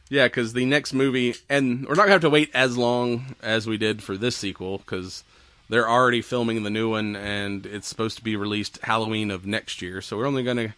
yeah, 0.09 0.27
because 0.27 0.53
the 0.53 0.63
next 0.63 0.93
movie, 0.93 1.35
and 1.49 1.85
we're 1.85 1.95
not 1.95 2.03
gonna 2.03 2.13
have 2.13 2.21
to 2.21 2.29
wait 2.29 2.49
as 2.53 2.77
long 2.77 3.35
as 3.43 3.67
we 3.67 3.77
did 3.77 4.01
for 4.01 4.15
this 4.15 4.37
sequel, 4.37 4.77
because 4.77 5.25
they're 5.67 5.89
already 5.89 6.21
filming 6.21 6.63
the 6.63 6.69
new 6.69 6.91
one, 6.91 7.17
and 7.17 7.65
it's 7.65 7.89
supposed 7.89 8.17
to 8.19 8.23
be 8.23 8.37
released 8.37 8.79
Halloween 8.83 9.31
of 9.31 9.45
next 9.45 9.81
year. 9.81 10.01
So 10.01 10.15
we're 10.15 10.27
only 10.27 10.43
gonna 10.43 10.75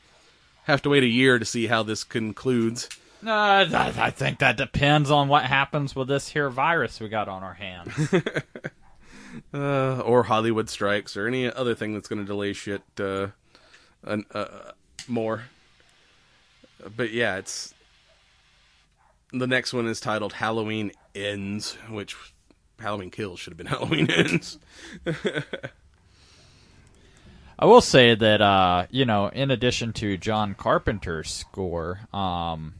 have 0.64 0.82
to 0.82 0.90
wait 0.90 1.04
a 1.04 1.08
year 1.08 1.38
to 1.38 1.46
see 1.46 1.68
how 1.68 1.84
this 1.84 2.04
concludes. 2.04 2.90
No, 3.24 3.34
I, 3.34 3.94
I 3.98 4.10
think 4.10 4.40
that 4.40 4.58
depends 4.58 5.12
on 5.12 5.28
what 5.28 5.44
happens 5.44 5.96
with 5.96 6.08
this 6.08 6.30
here 6.30 6.50
virus 6.50 7.00
we 7.00 7.08
got 7.08 7.28
on 7.28 7.44
our 7.44 7.54
hands. 7.54 8.14
uh, 9.54 10.00
or 10.00 10.24
Hollywood 10.24 10.70
strikes, 10.70 11.16
or 11.16 11.28
any 11.28 11.52
other 11.52 11.76
thing 11.76 11.94
that's 11.94 12.08
going 12.08 12.20
to 12.20 12.26
delay 12.26 12.54
shit 12.54 12.82
uh, 13.00 13.28
an, 14.04 14.26
uh, 14.32 14.72
more. 15.08 15.44
But 16.96 17.12
yeah, 17.12 17.38
it's 17.38 17.74
the 19.32 19.48
next 19.48 19.74
one 19.74 19.88
is 19.88 20.00
titled 20.00 20.34
Halloween 20.34 20.92
Ends, 21.14 21.78
which 21.90 22.16
Halloween 22.80 23.12
Kills 23.12 23.40
should 23.40 23.52
have 23.52 23.58
been 23.58 23.68
Halloween 23.68 24.10
Ends. 24.10 24.58
I 27.60 27.66
will 27.66 27.82
say 27.82 28.16
that 28.16 28.42
uh, 28.42 28.88
you 28.90 29.06
know, 29.06 29.28
in 29.28 29.52
addition 29.52 29.94
to 29.94 30.18
John 30.18 30.56
Carpenter's 30.56 31.32
score, 31.32 32.00
um, 32.12 32.74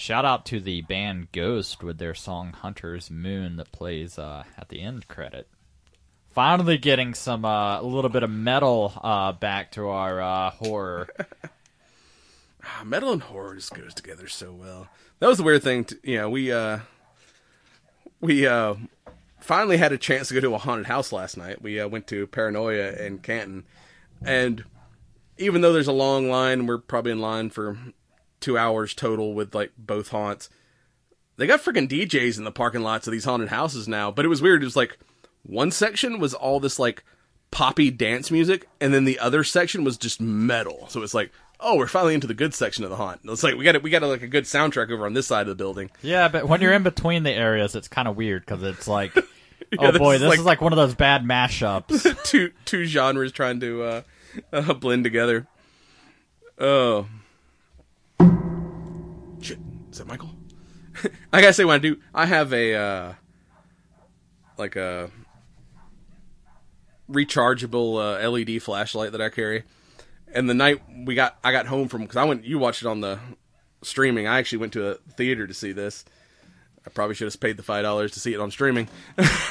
shout 0.00 0.24
out 0.24 0.46
to 0.46 0.60
the 0.60 0.80
band 0.80 1.30
Ghost 1.30 1.82
with 1.82 1.98
their 1.98 2.14
song 2.14 2.52
"Hunter's 2.52 3.10
Moon" 3.10 3.56
that 3.56 3.70
plays 3.70 4.18
uh, 4.18 4.44
at 4.56 4.70
the 4.70 4.80
end 4.80 5.06
credit. 5.08 5.46
Finally, 6.30 6.78
getting 6.78 7.12
some 7.12 7.44
uh, 7.44 7.80
a 7.80 7.82
little 7.82 8.08
bit 8.08 8.22
of 8.22 8.30
metal 8.30 8.92
uh, 9.02 9.32
back 9.32 9.72
to 9.72 9.88
our 9.88 10.20
uh, 10.20 10.50
horror. 10.50 11.08
Ah, 12.62 12.84
Metal 12.84 13.10
and 13.10 13.22
horror 13.22 13.54
just 13.54 13.72
goes 13.72 13.94
together 13.94 14.28
so 14.28 14.52
well. 14.52 14.88
That 15.18 15.28
was 15.28 15.38
the 15.38 15.44
weird 15.44 15.62
thing. 15.62 15.84
To, 15.86 15.98
you 16.02 16.18
know, 16.18 16.28
we 16.28 16.52
uh, 16.52 16.80
we 18.20 18.46
uh, 18.46 18.74
finally 19.40 19.78
had 19.78 19.92
a 19.92 19.98
chance 19.98 20.28
to 20.28 20.34
go 20.34 20.40
to 20.40 20.54
a 20.54 20.58
haunted 20.58 20.84
house 20.84 21.10
last 21.10 21.38
night. 21.38 21.62
We 21.62 21.80
uh, 21.80 21.88
went 21.88 22.06
to 22.08 22.26
Paranoia 22.26 22.92
in 22.92 23.20
Canton, 23.20 23.64
and 24.22 24.62
even 25.38 25.62
though 25.62 25.72
there's 25.72 25.86
a 25.86 25.92
long 25.92 26.28
line, 26.28 26.66
we're 26.66 26.76
probably 26.76 27.12
in 27.12 27.20
line 27.20 27.48
for 27.48 27.78
two 28.40 28.58
hours 28.58 28.94
total 28.94 29.34
with 29.34 29.54
like 29.54 29.72
both 29.78 30.08
haunts. 30.08 30.48
They 31.36 31.46
got 31.46 31.62
freaking 31.62 31.88
DJs 31.88 32.36
in 32.38 32.44
the 32.44 32.50
parking 32.52 32.82
lots 32.82 33.06
of 33.06 33.12
these 33.12 33.24
haunted 33.24 33.48
houses 33.48 33.88
now. 33.88 34.10
But 34.10 34.24
it 34.24 34.28
was 34.28 34.42
weird. 34.42 34.62
It 34.62 34.66
was 34.66 34.76
like 34.76 34.98
one 35.42 35.70
section 35.70 36.18
was 36.18 36.34
all 36.34 36.60
this 36.60 36.78
like 36.78 37.02
poppy 37.50 37.90
dance 37.90 38.30
music, 38.30 38.68
and 38.80 38.92
then 38.92 39.04
the 39.04 39.18
other 39.18 39.42
section 39.44 39.82
was 39.84 39.96
just 39.96 40.20
metal. 40.20 40.86
So 40.90 41.02
it's 41.02 41.14
like, 41.14 41.32
oh, 41.58 41.76
we're 41.76 41.86
finally 41.86 42.14
into 42.14 42.26
the 42.26 42.34
good 42.34 42.52
section 42.54 42.84
of 42.84 42.90
the 42.90 42.96
haunt. 42.96 43.20
It's 43.24 43.42
like 43.42 43.54
we 43.56 43.64
got 43.64 43.82
we 43.82 43.90
got 43.90 44.02
like 44.02 44.22
a 44.22 44.28
good 44.28 44.44
soundtrack 44.44 44.90
over 44.90 45.06
on 45.06 45.14
this 45.14 45.26
side 45.26 45.42
of 45.42 45.48
the 45.48 45.54
building. 45.54 45.90
Yeah, 46.02 46.28
but 46.28 46.46
when 46.46 46.60
you're 46.60 46.72
in 46.74 46.82
between 46.82 47.22
the 47.22 47.32
areas, 47.32 47.74
it's 47.74 47.88
kind 47.88 48.06
of 48.06 48.16
weird 48.16 48.44
because 48.44 48.62
it's 48.62 48.86
like, 48.86 49.16
oh 49.78 49.90
this 49.92 49.98
boy, 49.98 50.14
is 50.16 50.20
this 50.20 50.28
like- 50.28 50.38
is 50.40 50.44
like 50.44 50.60
one 50.60 50.72
of 50.72 50.76
those 50.76 50.94
bad 50.94 51.24
mashups. 51.24 52.22
two 52.24 52.52
two 52.66 52.84
genres 52.84 53.32
trying 53.32 53.60
to 53.60 53.82
uh, 53.82 54.02
uh, 54.52 54.74
blend 54.74 55.04
together. 55.04 55.46
Oh! 56.58 57.06
Is 59.90 59.98
that 59.98 60.06
Michael? 60.06 60.30
I 61.32 61.40
gotta 61.40 61.52
say, 61.52 61.64
when 61.64 61.76
I 61.76 61.78
do, 61.78 61.96
I 62.14 62.26
have 62.26 62.52
a 62.52 62.74
uh, 62.74 63.12
like 64.56 64.76
a 64.76 65.10
rechargeable 67.10 67.96
uh, 68.24 68.28
LED 68.28 68.62
flashlight 68.62 69.12
that 69.12 69.20
I 69.20 69.28
carry. 69.28 69.64
And 70.32 70.48
the 70.48 70.54
night 70.54 70.80
we 71.04 71.14
got, 71.16 71.38
I 71.42 71.50
got 71.50 71.66
home 71.66 71.88
from 71.88 72.02
because 72.02 72.16
I 72.16 72.24
went. 72.24 72.44
You 72.44 72.58
watched 72.58 72.82
it 72.82 72.88
on 72.88 73.00
the 73.00 73.18
streaming. 73.82 74.26
I 74.26 74.38
actually 74.38 74.58
went 74.58 74.72
to 74.74 74.90
a 74.90 74.94
theater 74.94 75.46
to 75.46 75.54
see 75.54 75.72
this. 75.72 76.04
I 76.86 76.90
probably 76.90 77.14
should 77.14 77.26
have 77.26 77.40
paid 77.40 77.56
the 77.56 77.62
five 77.62 77.82
dollars 77.82 78.12
to 78.12 78.20
see 78.20 78.32
it 78.32 78.40
on 78.40 78.50
streaming. 78.50 78.88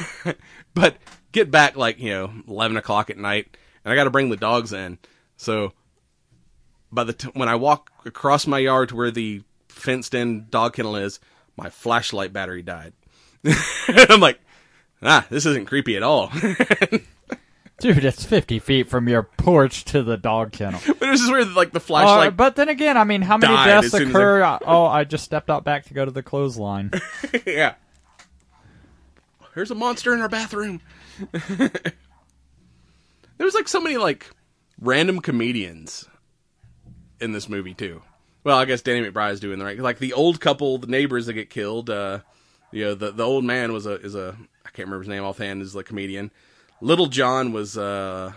but 0.73 0.95
get 1.31 1.51
back 1.51 1.75
like 1.75 1.99
you 1.99 2.11
know 2.11 2.31
eleven 2.47 2.77
o'clock 2.77 3.09
at 3.09 3.17
night, 3.17 3.57
and 3.83 3.91
I 3.91 3.95
got 3.95 4.05
to 4.05 4.09
bring 4.09 4.29
the 4.29 4.37
dogs 4.37 4.71
in. 4.71 4.99
So 5.35 5.73
by 6.91 7.03
the 7.03 7.13
t- 7.13 7.29
when 7.33 7.49
I 7.49 7.55
walk 7.55 7.91
across 8.05 8.47
my 8.47 8.59
yard 8.59 8.89
to 8.89 8.95
where 8.95 9.11
the 9.11 9.43
fenced-in 9.69 10.47
dog 10.49 10.73
kennel 10.73 10.95
is, 10.95 11.19
my 11.57 11.69
flashlight 11.69 12.33
battery 12.33 12.61
died. 12.61 12.93
I'm 13.87 14.19
like, 14.19 14.39
ah, 15.01 15.25
this 15.29 15.45
isn't 15.45 15.65
creepy 15.65 15.95
at 15.95 16.03
all. 16.03 16.31
Dude, 17.79 18.03
it's 18.03 18.25
50 18.25 18.59
feet 18.59 18.89
from 18.89 19.07
your 19.07 19.23
porch 19.23 19.85
to 19.85 20.03
the 20.03 20.17
dog 20.17 20.51
kennel. 20.51 20.81
but 20.87 21.01
it 21.01 21.09
was 21.11 21.21
just 21.21 21.31
weird, 21.31 21.47
like 21.53 21.71
the 21.71 21.77
Uh, 21.77 21.81
flashlight. 21.81 22.35
but 22.35 22.57
then 22.57 22.67
again, 22.67 22.97
I 22.97 23.05
mean, 23.05 23.21
how 23.21 23.37
many 23.37 23.55
deaths 23.55 23.93
occur? 23.93 24.41
uh, 24.43 24.59
Oh, 24.65 24.85
I 24.85 25.05
just 25.05 25.23
stepped 25.23 25.49
out 25.49 25.63
back 25.63 25.85
to 25.85 25.93
go 25.93 26.03
to 26.03 26.11
the 26.11 26.21
clothesline. 26.23 26.91
yeah. 27.47 27.75
There's 29.55 29.71
a 29.71 29.75
monster 29.75 30.13
in 30.13 30.19
our 30.21 30.27
bathroom. 30.29 30.81
There's 33.37 33.53
like 33.53 33.67
so 33.69 33.79
many 33.81 33.97
like 33.97 34.29
random 34.81 35.21
comedians 35.21 36.05
in 37.21 37.31
this 37.31 37.47
movie 37.49 37.73
too. 37.73 38.01
Well, 38.49 38.57
I 38.57 38.65
guess 38.65 38.81
Danny 38.81 39.07
McBride's 39.07 39.39
doing 39.39 39.59
the 39.59 39.65
right. 39.65 39.77
Like 39.77 39.99
the 39.99 40.13
old 40.13 40.41
couple, 40.41 40.79
the 40.79 40.87
neighbors 40.87 41.27
that 41.27 41.33
get 41.33 41.51
killed. 41.51 41.87
Uh, 41.87 42.21
you 42.71 42.83
know, 42.83 42.95
the 42.95 43.11
the 43.11 43.23
old 43.23 43.43
man 43.43 43.73
was 43.73 43.85
a 43.85 44.01
is 44.01 44.15
a 44.15 44.35
I 44.65 44.69
can't 44.71 44.87
remember 44.87 45.01
his 45.01 45.07
name 45.07 45.23
offhand. 45.23 45.61
Is 45.61 45.75
a 45.75 45.83
comedian. 45.83 46.31
Little 46.81 47.05
John 47.05 47.53
was 47.53 47.77
uh, 47.77 48.33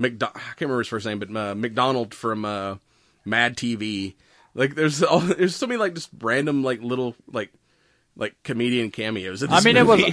McDo- 0.00 0.30
I 0.36 0.38
can't 0.38 0.60
remember 0.60 0.78
his 0.78 0.86
first 0.86 1.06
name, 1.06 1.18
but 1.18 1.36
uh, 1.36 1.56
McDonald 1.56 2.14
from 2.14 2.44
uh, 2.44 2.76
Mad 3.24 3.56
TV. 3.56 4.14
Like 4.54 4.76
there's 4.76 5.02
all, 5.02 5.18
there's 5.20 5.56
so 5.56 5.66
many 5.66 5.76
like 5.76 5.94
just 5.96 6.10
random 6.20 6.62
like 6.62 6.80
little 6.80 7.16
like 7.26 7.50
like 8.14 8.40
comedian 8.44 8.92
cameos. 8.92 9.42
I 9.42 9.60
mean, 9.62 9.76
it 9.76 9.88
was 9.88 10.04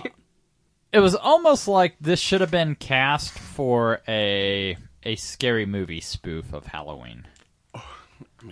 it 0.92 1.00
was 1.02 1.14
almost 1.14 1.68
like 1.68 1.98
this 2.02 2.20
should 2.20 2.42
have 2.42 2.50
been 2.50 2.74
cast 2.74 3.38
for 3.38 4.02
a 4.08 4.76
a 5.04 5.18
scary 5.18 5.68
movie 5.68 6.02
spoof 6.02 6.52
of 6.52 6.66
Halloween. 6.66 7.28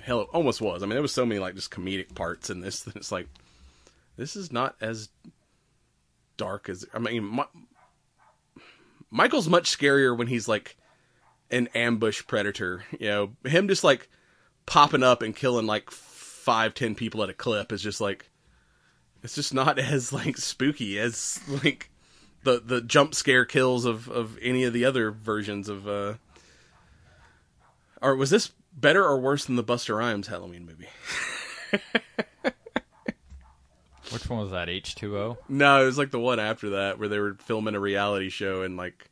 Hell, 0.03 0.21
it 0.21 0.27
almost 0.33 0.61
was. 0.61 0.83
I 0.83 0.85
mean, 0.85 0.93
there 0.93 1.01
was 1.01 1.13
so 1.13 1.25
many 1.25 1.39
like 1.39 1.55
just 1.55 1.71
comedic 1.71 2.13
parts 2.15 2.49
in 2.49 2.61
this 2.61 2.81
that 2.83 2.95
it's 2.95 3.11
like 3.11 3.27
this 4.17 4.35
is 4.35 4.51
not 4.51 4.75
as 4.81 5.09
dark 6.37 6.69
as 6.69 6.85
I 6.93 6.99
mean. 6.99 7.35
Mi- 7.35 8.63
Michael's 9.11 9.49
much 9.49 9.75
scarier 9.75 10.15
when 10.15 10.27
he's 10.27 10.47
like 10.47 10.77
an 11.49 11.67
ambush 11.73 12.25
predator. 12.27 12.83
You 12.99 13.07
know, 13.07 13.31
him 13.43 13.67
just 13.67 13.83
like 13.83 14.07
popping 14.65 15.01
up 15.01 15.23
and 15.23 15.35
killing 15.35 15.65
like 15.65 15.89
five, 15.89 16.75
ten 16.75 16.93
people 16.93 17.23
at 17.23 17.29
a 17.29 17.33
clip 17.33 17.71
is 17.71 17.81
just 17.81 17.99
like 17.99 18.29
it's 19.23 19.35
just 19.35 19.53
not 19.53 19.79
as 19.79 20.13
like 20.13 20.37
spooky 20.37 20.99
as 20.99 21.39
like 21.63 21.89
the 22.43 22.61
the 22.63 22.81
jump 22.81 23.15
scare 23.15 23.45
kills 23.45 23.85
of 23.85 24.09
of 24.09 24.37
any 24.41 24.63
of 24.63 24.73
the 24.73 24.85
other 24.85 25.11
versions 25.11 25.67
of 25.69 25.87
uh 25.87 26.13
or 28.01 28.15
was 28.15 28.29
this 28.29 28.51
better 28.79 29.03
or 29.03 29.19
worse 29.19 29.45
than 29.45 29.55
the 29.55 29.63
Busta 29.63 29.97
Rhymes 29.97 30.27
Halloween 30.27 30.65
movie? 30.65 30.89
Which 34.11 34.27
one 34.27 34.39
was 34.39 34.51
that? 34.51 34.69
H 34.69 34.95
two 34.95 35.17
O. 35.17 35.37
No, 35.47 35.83
it 35.83 35.85
was 35.85 35.97
like 35.97 36.11
the 36.11 36.19
one 36.19 36.39
after 36.39 36.71
that 36.71 36.97
where 36.97 37.07
they 37.07 37.19
were 37.19 37.35
filming 37.35 37.75
a 37.75 37.79
reality 37.79 38.29
show 38.29 38.63
and 38.63 38.75
like 38.75 39.09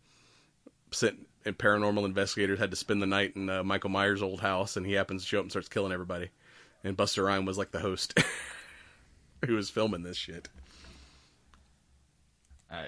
sent 0.92 1.28
and 1.46 1.58
paranormal 1.58 2.06
investigators 2.06 2.60
had 2.60 2.72
to 2.72 2.78
spend 2.78 3.02
the 3.02 3.06
night 3.08 3.36
in 3.36 3.50
uh, 3.50 3.64
Michael 3.64 3.90
Myers' 3.90 4.22
old 4.22 4.42
house 4.42 4.76
and 4.76 4.86
he 4.86 4.94
happens 4.94 5.22
to 5.22 5.28
show 5.28 5.38
up 5.38 5.44
and 5.44 5.52
starts 5.52 5.70
killing 5.70 5.92
everybody. 5.94 6.30
And 6.84 6.98
Busta 6.98 7.24
Rhymes 7.24 7.48
was 7.48 7.58
like 7.58 7.72
the 7.72 7.80
host 7.80 8.20
who 9.46 9.56
was 9.56 9.70
filming 9.70 10.04
this 10.04 10.18
shit. 10.18 10.50
I 12.72 12.88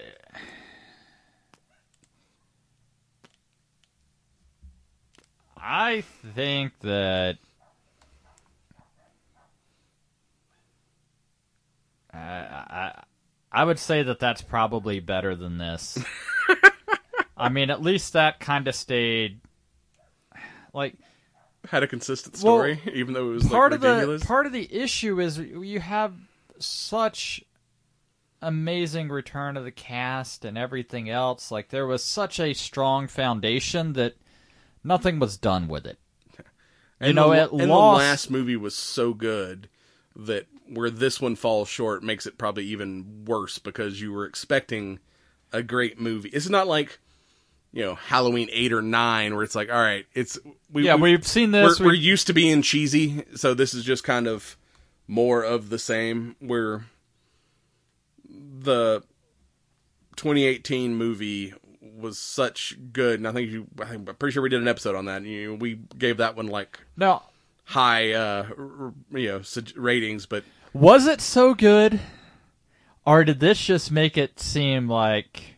think 6.23 6.73
that 6.81 7.37
I, 12.13 12.17
I 12.19 13.03
I 13.51 13.63
would 13.63 13.79
say 13.79 14.03
that 14.03 14.19
that's 14.19 14.41
probably 14.41 14.99
better 14.99 15.35
than 15.35 15.57
this. 15.57 15.97
I 17.37 17.49
mean, 17.49 17.69
at 17.69 17.81
least 17.81 18.13
that 18.13 18.39
kind 18.39 18.67
of 18.67 18.75
stayed 18.75 19.39
like 20.73 20.95
Had 21.67 21.83
a 21.83 21.87
consistent 21.87 22.35
Well, 22.35 22.57
story, 22.57 22.79
even 22.93 23.13
though 23.13 23.31
it 23.31 23.33
was 23.35 23.47
part 23.47 23.71
like, 23.71 23.83
of 23.83 24.21
the 24.21 24.25
part 24.25 24.45
of 24.45 24.51
the 24.51 24.73
issue 24.73 25.19
is 25.19 25.37
you 25.37 25.79
have 25.79 26.13
such 26.59 27.43
amazing 28.41 29.09
return 29.09 29.57
of 29.57 29.63
the 29.63 29.71
cast 29.71 30.45
and 30.45 30.57
everything 30.57 31.09
else. 31.09 31.51
Like 31.51 31.69
there 31.69 31.87
was 31.87 32.03
such 32.03 32.39
a 32.39 32.53
strong 32.53 33.07
foundation 33.07 33.93
that 33.93 34.15
nothing 34.83 35.19
was 35.19 35.37
done 35.37 35.67
with 35.67 35.85
it. 35.85 35.99
You 37.01 37.07
and 37.07 37.15
know, 37.15 37.29
the, 37.29 37.43
it 37.43 37.51
and 37.53 37.71
lost. 37.71 37.99
the 37.99 38.05
last 38.05 38.29
movie 38.29 38.57
was 38.57 38.75
so 38.75 39.13
good 39.13 39.69
that 40.17 40.47
where 40.67 40.89
this 40.89 41.21
one 41.21 41.37
falls 41.37 41.69
short 41.69 42.03
makes 42.03 42.25
it 42.25 42.37
probably 42.37 42.65
even 42.65 43.23
worse 43.23 43.57
because 43.57 44.01
you 44.01 44.11
were 44.11 44.25
expecting 44.25 44.99
a 45.53 45.63
great 45.63 45.97
movie. 45.97 46.27
It's 46.27 46.49
not 46.49 46.67
like 46.67 46.99
you 47.71 47.83
know 47.83 47.95
Halloween 47.95 48.49
eight 48.51 48.73
or 48.73 48.81
nine 48.81 49.33
where 49.33 49.43
it's 49.43 49.55
like, 49.55 49.71
all 49.71 49.81
right, 49.81 50.05
it's 50.13 50.37
we, 50.69 50.85
yeah, 50.85 50.95
we, 50.95 51.11
we've 51.11 51.25
seen 51.25 51.53
we're, 51.53 51.69
this. 51.69 51.79
we're 51.79 51.93
used 51.93 52.27
to 52.27 52.33
being 52.33 52.61
cheesy, 52.61 53.23
so 53.35 53.53
this 53.53 53.73
is 53.73 53.85
just 53.85 54.03
kind 54.03 54.27
of 54.27 54.57
more 55.07 55.41
of 55.41 55.69
the 55.69 55.79
same. 55.79 56.35
Where 56.39 56.83
the 58.27 59.03
2018 60.17 60.95
movie 60.95 61.53
was 61.99 62.17
such 62.17 62.77
good, 62.93 63.19
and 63.19 63.27
I 63.27 63.31
think 63.31 63.51
you, 63.51 63.67
I 63.79 63.93
I'm 63.93 64.05
pretty 64.05 64.33
sure 64.33 64.41
we 64.43 64.49
did 64.49 64.61
an 64.61 64.67
episode 64.67 64.95
on 64.95 65.05
that. 65.05 65.17
And 65.17 65.27
you, 65.27 65.55
we 65.55 65.75
gave 65.97 66.17
that 66.17 66.35
one 66.35 66.47
like 66.47 66.79
now, 66.97 67.23
high, 67.65 68.13
uh, 68.13 68.45
r- 68.57 68.93
you 69.11 69.27
know, 69.27 69.41
ratings, 69.75 70.25
but 70.25 70.43
was 70.73 71.07
it 71.07 71.21
so 71.21 71.53
good, 71.53 71.99
or 73.05 73.23
did 73.23 73.39
this 73.39 73.63
just 73.63 73.91
make 73.91 74.17
it 74.17 74.39
seem 74.39 74.87
like 74.87 75.57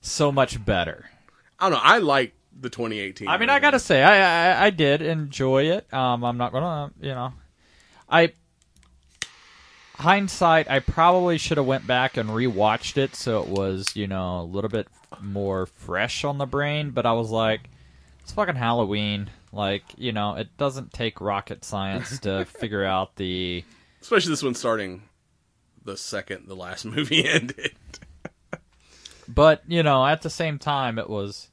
so 0.00 0.32
much 0.32 0.64
better? 0.64 1.10
I 1.58 1.68
don't 1.68 1.78
know. 1.78 1.82
I 1.82 1.98
like 1.98 2.34
the 2.60 2.70
2018. 2.70 3.28
I 3.28 3.38
mean, 3.38 3.50
I 3.50 3.60
gotta 3.60 3.78
say, 3.78 4.02
I, 4.02 4.52
I 4.62 4.66
I 4.66 4.70
did 4.70 5.02
enjoy 5.02 5.64
it. 5.70 5.92
Um, 5.92 6.24
I'm 6.24 6.36
not 6.36 6.52
gonna, 6.52 6.92
you 7.00 7.14
know, 7.14 7.32
I 8.08 8.32
hindsight, 10.02 10.70
I 10.70 10.80
probably 10.80 11.38
should 11.38 11.56
have 11.56 11.66
went 11.66 11.86
back 11.86 12.16
and 12.16 12.28
rewatched 12.28 12.96
it 12.96 13.14
so 13.14 13.42
it 13.42 13.48
was, 13.48 13.96
you 13.96 14.06
know, 14.06 14.40
a 14.40 14.44
little 14.44 14.70
bit 14.70 14.88
more 15.20 15.66
fresh 15.66 16.24
on 16.24 16.38
the 16.38 16.46
brain. 16.46 16.90
But 16.90 17.06
I 17.06 17.12
was 17.12 17.30
like, 17.30 17.70
it's 18.20 18.32
fucking 18.32 18.56
Halloween. 18.56 19.30
Like, 19.52 19.84
you 19.96 20.12
know, 20.12 20.34
it 20.34 20.56
doesn't 20.56 20.92
take 20.92 21.20
rocket 21.20 21.64
science 21.64 22.18
to 22.20 22.44
figure 22.58 22.84
out 22.84 23.16
the. 23.16 23.64
especially 24.00 24.30
this 24.30 24.42
one 24.42 24.54
starting 24.54 25.02
the 25.84 25.96
second 25.96 26.46
the 26.46 26.56
last 26.56 26.84
movie 26.84 27.26
ended. 27.26 27.72
But 29.28 29.62
you 29.66 29.82
know, 29.82 30.04
at 30.04 30.22
the 30.22 30.30
same 30.30 30.58
time, 30.58 30.98
it 30.98 31.08
was. 31.08 31.48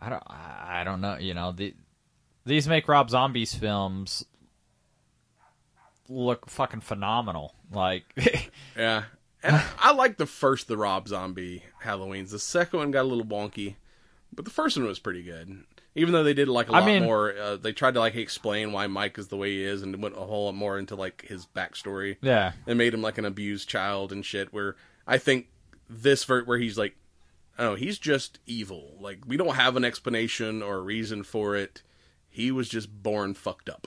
I 0.00 0.10
don't. 0.10 0.22
I 0.28 0.82
don't 0.84 1.00
know. 1.00 1.16
You 1.18 1.34
know, 1.34 1.52
the 1.52 1.74
these 2.44 2.68
make 2.68 2.86
Rob 2.86 3.10
Zombie's 3.10 3.54
films 3.54 4.24
look 6.08 6.48
fucking 6.50 6.80
phenomenal. 6.80 7.54
Like, 7.72 8.04
Yeah. 8.76 9.04
And 9.42 9.62
I 9.78 9.92
like 9.92 10.16
the 10.16 10.26
first 10.26 10.66
the 10.66 10.76
Rob 10.76 11.06
Zombie 11.08 11.62
Halloweens. 11.84 12.30
The 12.30 12.38
second 12.38 12.78
one 12.80 12.90
got 12.90 13.02
a 13.02 13.08
little 13.08 13.24
wonky, 13.24 13.76
but 14.34 14.44
the 14.44 14.50
first 14.50 14.76
one 14.76 14.86
was 14.86 14.98
pretty 14.98 15.22
good. 15.22 15.62
Even 15.94 16.12
though 16.12 16.24
they 16.24 16.34
did 16.34 16.48
like 16.48 16.68
a 16.68 16.72
lot 16.72 16.84
mean- 16.84 17.04
more, 17.04 17.34
uh, 17.36 17.56
they 17.56 17.72
tried 17.72 17.94
to 17.94 18.00
like 18.00 18.16
explain 18.16 18.72
why 18.72 18.86
Mike 18.86 19.18
is 19.18 19.28
the 19.28 19.36
way 19.36 19.50
he 19.52 19.62
is, 19.64 19.82
and 19.82 20.02
went 20.02 20.16
a 20.16 20.20
whole 20.20 20.46
lot 20.46 20.54
more 20.54 20.78
into 20.78 20.96
like 20.96 21.22
his 21.28 21.46
backstory. 21.46 22.16
yeah, 22.22 22.52
and 22.66 22.76
made 22.76 22.92
him 22.92 23.02
like 23.02 23.18
an 23.18 23.24
abused 23.24 23.68
child 23.68 24.10
and 24.12 24.24
shit. 24.26 24.52
Where 24.52 24.74
I 25.06 25.16
think 25.18 25.46
this 25.88 26.24
ver- 26.24 26.44
where 26.44 26.58
he's 26.58 26.76
like, 26.76 26.96
oh, 27.58 27.76
he's 27.76 27.98
just 27.98 28.40
evil. 28.46 28.96
Like 29.00 29.20
we 29.26 29.36
don't 29.36 29.54
have 29.54 29.76
an 29.76 29.84
explanation 29.84 30.60
or 30.62 30.76
a 30.78 30.82
reason 30.82 31.22
for 31.22 31.54
it. 31.56 31.82
He 32.28 32.50
was 32.50 32.68
just 32.68 32.90
born 33.02 33.32
fucked 33.34 33.68
up. 33.70 33.86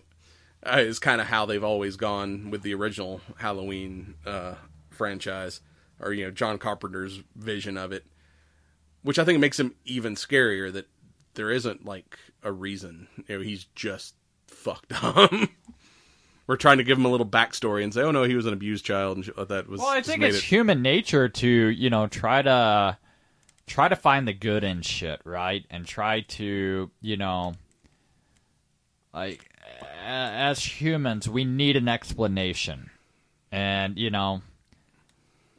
Uh, 0.66 0.80
is 0.80 1.00
kind 1.00 1.22
of 1.22 1.28
how 1.28 1.46
they've 1.46 1.64
always 1.64 1.96
gone 1.96 2.52
with 2.52 2.64
the 2.64 2.74
original 2.74 3.22
Halloween 3.38 4.16
uh, 4.26 4.56
franchise, 4.90 5.62
or 6.02 6.12
you 6.12 6.26
know 6.26 6.32
John 6.32 6.58
Carpenter's 6.58 7.22
vision 7.36 7.78
of 7.78 7.92
it, 7.94 8.06
which 9.02 9.18
I 9.18 9.24
think 9.24 9.40
makes 9.40 9.60
him 9.60 9.76
even 9.86 10.16
scarier. 10.16 10.72
That 10.74 10.88
there 11.36 11.50
isn't 11.50 11.86
like 11.86 12.20
a 12.44 12.52
reason. 12.52 13.08
You 13.28 13.38
know, 13.38 13.42
he's 13.44 13.66
just 13.76 14.16
fucked 14.48 14.92
up. 15.04 15.32
We're 16.46 16.58
trying 16.58 16.80
to 16.80 16.84
give 16.84 16.98
him 16.98 17.06
a 17.06 17.10
little 17.10 17.28
backstory 17.28 17.84
and 17.84 17.94
say, 17.94 18.02
"Oh 18.02 18.12
no, 18.12 18.24
he 18.24 18.36
was 18.36 18.46
an 18.46 18.54
abused 18.54 18.84
child," 18.84 19.16
and 19.16 19.26
shit 19.26 19.38
like 19.38 19.48
that. 19.48 19.70
Was 19.70 19.80
Well, 19.80 19.90
I 19.90 20.02
think 20.02 20.24
it's 20.24 20.40
it- 20.40 20.44
human 20.44 20.82
nature 20.82 21.30
to 21.30 21.48
you 21.48 21.90
know 21.90 22.08
try 22.08 22.42
to 22.42 22.98
try 23.66 23.88
to 23.88 23.96
find 23.96 24.28
the 24.28 24.34
good 24.34 24.66
in 24.66 24.82
shit, 24.82 25.22
right? 25.24 25.64
And 25.70 25.86
try 25.86 26.20
to 26.22 26.92
you 27.02 27.16
know 27.18 27.54
like 29.14 29.49
as 30.04 30.64
humans, 30.64 31.30
we 31.30 31.46
need 31.46 31.76
an 31.76 31.88
explanation, 31.88 32.90
and 33.52 33.98
you 33.98 34.10
know 34.10 34.42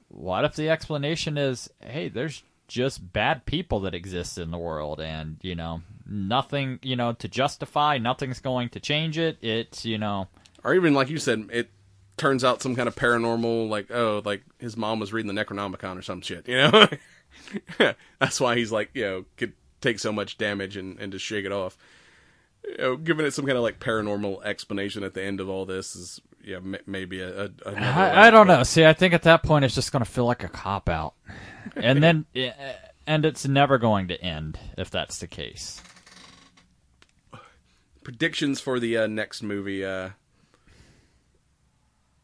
what 0.08 0.44
if 0.44 0.56
the 0.56 0.68
explanation 0.68 1.38
is, 1.38 1.70
hey, 1.80 2.08
there's 2.08 2.42
just 2.68 3.12
bad 3.12 3.46
people 3.46 3.80
that 3.80 3.94
exist 3.94 4.38
in 4.38 4.50
the 4.50 4.58
world, 4.58 5.00
and 5.00 5.36
you 5.42 5.54
know 5.54 5.82
nothing, 6.06 6.78
you 6.82 6.96
know, 6.96 7.12
to 7.12 7.28
justify, 7.28 7.98
nothing's 7.98 8.40
going 8.40 8.68
to 8.70 8.80
change 8.80 9.18
it. 9.18 9.38
It's 9.40 9.84
you 9.84 9.98
know. 9.98 10.28
or 10.64 10.74
even 10.74 10.94
like 10.94 11.08
you 11.08 11.18
said, 11.18 11.48
it 11.52 11.70
turns 12.16 12.44
out 12.44 12.61
some 12.61 12.76
kind 12.76 12.88
of 12.88 12.96
paranormal, 12.96 13.68
like 13.68 13.90
oh, 13.90 14.22
like 14.24 14.42
his 14.58 14.76
mom 14.76 15.00
was 15.00 15.12
reading 15.12 15.34
the 15.34 15.44
Necronomicon 15.44 15.98
or 15.98 16.02
some 16.02 16.20
shit. 16.20 16.48
You 16.48 16.56
know, 16.56 16.88
that's 18.18 18.40
why 18.40 18.56
he's 18.56 18.72
like, 18.72 18.90
you 18.94 19.02
know, 19.02 19.24
could 19.36 19.52
take 19.80 19.98
so 19.98 20.12
much 20.12 20.38
damage 20.38 20.76
and 20.76 20.98
and 20.98 21.12
just 21.12 21.24
shake 21.24 21.44
it 21.44 21.52
off. 21.52 21.78
You 22.64 22.76
know, 22.78 22.96
giving 22.96 23.26
it 23.26 23.32
some 23.32 23.46
kind 23.46 23.56
of 23.56 23.62
like 23.62 23.80
paranormal 23.80 24.44
explanation 24.44 25.02
at 25.04 25.14
the 25.14 25.22
end 25.22 25.40
of 25.40 25.48
all 25.48 25.66
this 25.66 25.96
is 25.96 26.20
yeah 26.44 26.56
m- 26.56 26.76
maybe 26.86 27.20
a, 27.20 27.46
a 27.46 27.50
I, 27.66 28.26
I 28.26 28.30
don't 28.30 28.46
know. 28.46 28.62
See, 28.62 28.84
I 28.84 28.92
think 28.92 29.14
at 29.14 29.22
that 29.22 29.42
point 29.42 29.64
it's 29.64 29.74
just 29.74 29.92
going 29.92 30.04
to 30.04 30.11
feel 30.11 30.24
like 30.26 30.44
a 30.44 30.48
cop 30.48 30.88
out, 30.88 31.14
and 31.76 32.02
then 32.02 32.26
and 33.06 33.24
it's 33.24 33.46
never 33.46 33.78
going 33.78 34.08
to 34.08 34.20
end 34.22 34.58
if 34.78 34.90
that's 34.90 35.18
the 35.18 35.26
case. 35.26 35.80
predictions 38.04 38.61
for 38.61 38.78
the 38.80 38.96
uh, 38.98 39.06
next 39.06 39.42
movie. 39.42 39.84
Uh, 39.84 40.11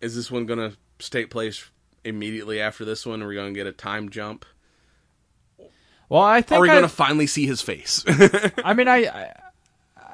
is 0.00 0.14
this 0.14 0.30
one 0.30 0.46
going 0.46 0.58
to 0.58 0.76
take 1.10 1.30
place 1.30 1.70
immediately 2.04 2.60
after 2.60 2.84
this 2.84 3.04
one? 3.06 3.22
Are 3.22 3.26
we 3.28 3.34
going 3.34 3.52
to 3.52 3.58
get 3.58 3.66
a 3.66 3.72
time 3.72 4.10
jump? 4.10 4.44
Well, 6.08 6.22
I 6.22 6.40
think 6.42 6.58
Are 6.58 6.62
we 6.62 6.68
going 6.68 6.82
to 6.82 6.88
finally 6.88 7.26
see 7.26 7.46
his 7.46 7.62
face? 7.62 8.04
I 8.64 8.74
mean, 8.74 8.86
I, 8.86 9.06
I 9.06 9.34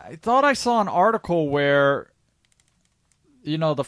I 0.04 0.16
thought 0.16 0.44
I 0.44 0.52
saw 0.52 0.80
an 0.80 0.88
article 0.88 1.48
where 1.48 2.08
you 3.42 3.58
know 3.58 3.74
the 3.74 3.84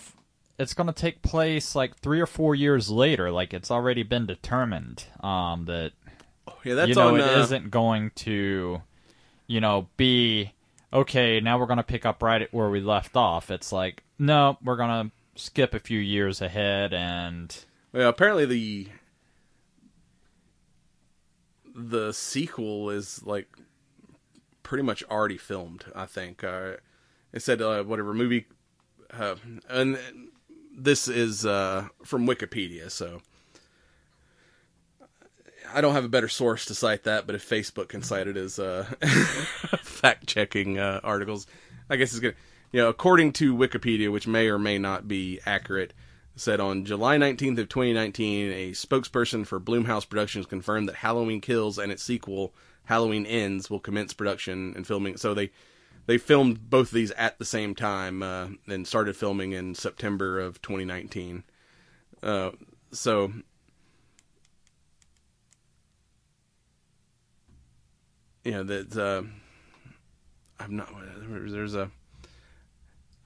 it's 0.58 0.74
going 0.74 0.86
to 0.86 0.92
take 0.92 1.22
place 1.22 1.74
like 1.74 1.96
three 1.96 2.20
or 2.20 2.26
four 2.26 2.54
years 2.54 2.90
later. 2.90 3.30
Like 3.30 3.52
it's 3.52 3.70
already 3.70 4.02
been 4.02 4.26
determined 4.26 5.04
um, 5.20 5.64
that 5.64 5.92
yeah, 6.64 6.74
that's 6.74 6.88
you 6.90 6.94
know 6.94 7.14
on. 7.14 7.20
it 7.20 7.22
uh, 7.22 7.46
not 7.46 7.70
going 7.70 8.10
to 8.16 8.82
you 9.46 9.60
know 9.60 9.88
be 9.96 10.52
okay 10.92 11.40
now 11.40 11.58
we're 11.58 11.66
going 11.66 11.76
to 11.78 11.82
pick 11.82 12.06
up 12.06 12.22
right 12.22 12.52
where 12.52 12.70
we 12.70 12.80
left 12.80 13.16
off 13.16 13.50
it's 13.50 13.72
like 13.72 14.02
no 14.18 14.56
we're 14.64 14.76
going 14.76 15.10
to 15.10 15.40
skip 15.40 15.74
a 15.74 15.78
few 15.78 15.98
years 15.98 16.40
ahead 16.40 16.94
and 16.94 17.64
Well, 17.92 18.08
apparently 18.08 18.46
the 18.46 18.88
the 21.74 22.12
sequel 22.12 22.90
is 22.90 23.22
like 23.24 23.48
pretty 24.74 24.84
much 24.84 25.04
already 25.04 25.36
filmed. 25.36 25.84
I 25.94 26.04
think 26.04 26.42
uh, 26.42 26.78
it 27.32 27.42
said 27.42 27.62
uh, 27.62 27.84
whatever 27.84 28.12
movie, 28.12 28.46
uh, 29.16 29.36
and 29.68 29.96
this 30.76 31.06
is 31.06 31.46
uh, 31.46 31.86
from 32.02 32.26
Wikipedia, 32.26 32.90
so 32.90 33.22
I 35.72 35.80
don't 35.80 35.94
have 35.94 36.04
a 36.04 36.08
better 36.08 36.26
source 36.26 36.64
to 36.64 36.74
cite 36.74 37.04
that. 37.04 37.24
But 37.24 37.36
if 37.36 37.48
Facebook 37.48 37.86
can 37.86 38.02
cite 38.02 38.26
it 38.26 38.36
as 38.36 38.58
uh, 38.58 38.82
fact 39.84 40.26
checking 40.26 40.80
uh, 40.80 40.98
articles, 41.04 41.46
I 41.88 41.94
guess 41.94 42.10
it's 42.10 42.18
gonna. 42.18 42.34
You 42.72 42.80
know, 42.80 42.88
according 42.88 43.34
to 43.34 43.54
Wikipedia, 43.54 44.10
which 44.10 44.26
may 44.26 44.48
or 44.48 44.58
may 44.58 44.78
not 44.78 45.06
be 45.06 45.38
accurate, 45.46 45.94
said 46.34 46.58
on 46.58 46.84
July 46.84 47.16
19th 47.16 47.60
of 47.60 47.68
2019, 47.68 48.50
a 48.50 48.70
spokesperson 48.72 49.46
for 49.46 49.60
Blumhouse 49.60 50.08
Productions 50.08 50.46
confirmed 50.46 50.88
that 50.88 50.96
Halloween 50.96 51.40
Kills 51.40 51.78
and 51.78 51.92
its 51.92 52.02
sequel 52.02 52.52
Halloween 52.84 53.26
Ends 53.26 53.70
will 53.70 53.80
commence 53.80 54.12
production 54.12 54.72
and 54.76 54.86
filming. 54.86 55.16
So 55.16 55.34
they 55.34 55.50
they 56.06 56.18
filmed 56.18 56.68
both 56.68 56.88
of 56.88 56.94
these 56.94 57.10
at 57.12 57.38
the 57.38 57.44
same 57.44 57.74
time 57.74 58.22
uh, 58.22 58.48
and 58.66 58.86
started 58.86 59.16
filming 59.16 59.52
in 59.52 59.74
September 59.74 60.38
of 60.38 60.60
2019. 60.60 61.44
Uh, 62.22 62.50
so 62.92 63.32
you 68.44 68.52
know 68.52 68.62
that 68.62 68.96
uh, 68.96 69.22
I'm 70.60 70.76
not. 70.76 70.88
There's 71.28 71.74
a 71.74 71.90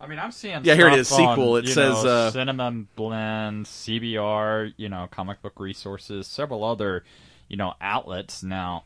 I 0.01 0.07
mean, 0.07 0.19
I'm 0.19 0.31
seeing. 0.31 0.65
Yeah, 0.65 0.75
here 0.75 0.89
it 0.89 0.99
is. 0.99 1.09
sequel. 1.09 1.55
on, 1.55 1.65
It 1.65 1.69
says, 1.69 2.05
know, 2.05 2.11
uh, 2.11 2.31
CinemaBlend, 2.31 2.87
CBR, 3.67 4.75
you 4.77 4.89
know, 4.89 5.09
Comic 5.11 5.43
Book 5.43 5.59
Resources, 5.59 6.27
several 6.29 6.63
other, 6.63 7.05
you 7.49 7.57
know, 7.57 7.75
outlets. 7.81 8.43
Now, 8.43 8.85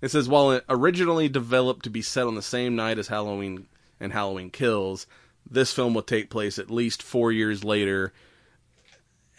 It 0.00 0.10
says 0.10 0.28
while 0.28 0.60
originally 0.68 1.28
developed 1.28 1.84
to 1.84 1.90
be 1.90 2.02
set 2.02 2.26
on 2.26 2.34
the 2.34 2.42
same 2.42 2.76
night 2.76 2.98
as 2.98 3.08
Halloween 3.08 3.66
and 3.98 4.12
Halloween 4.12 4.50
Kills, 4.50 5.06
this 5.50 5.72
film 5.72 5.94
will 5.94 6.02
take 6.02 6.30
place 6.30 6.58
at 6.58 6.70
least 6.70 7.02
four 7.02 7.32
years 7.32 7.64
later, 7.64 8.12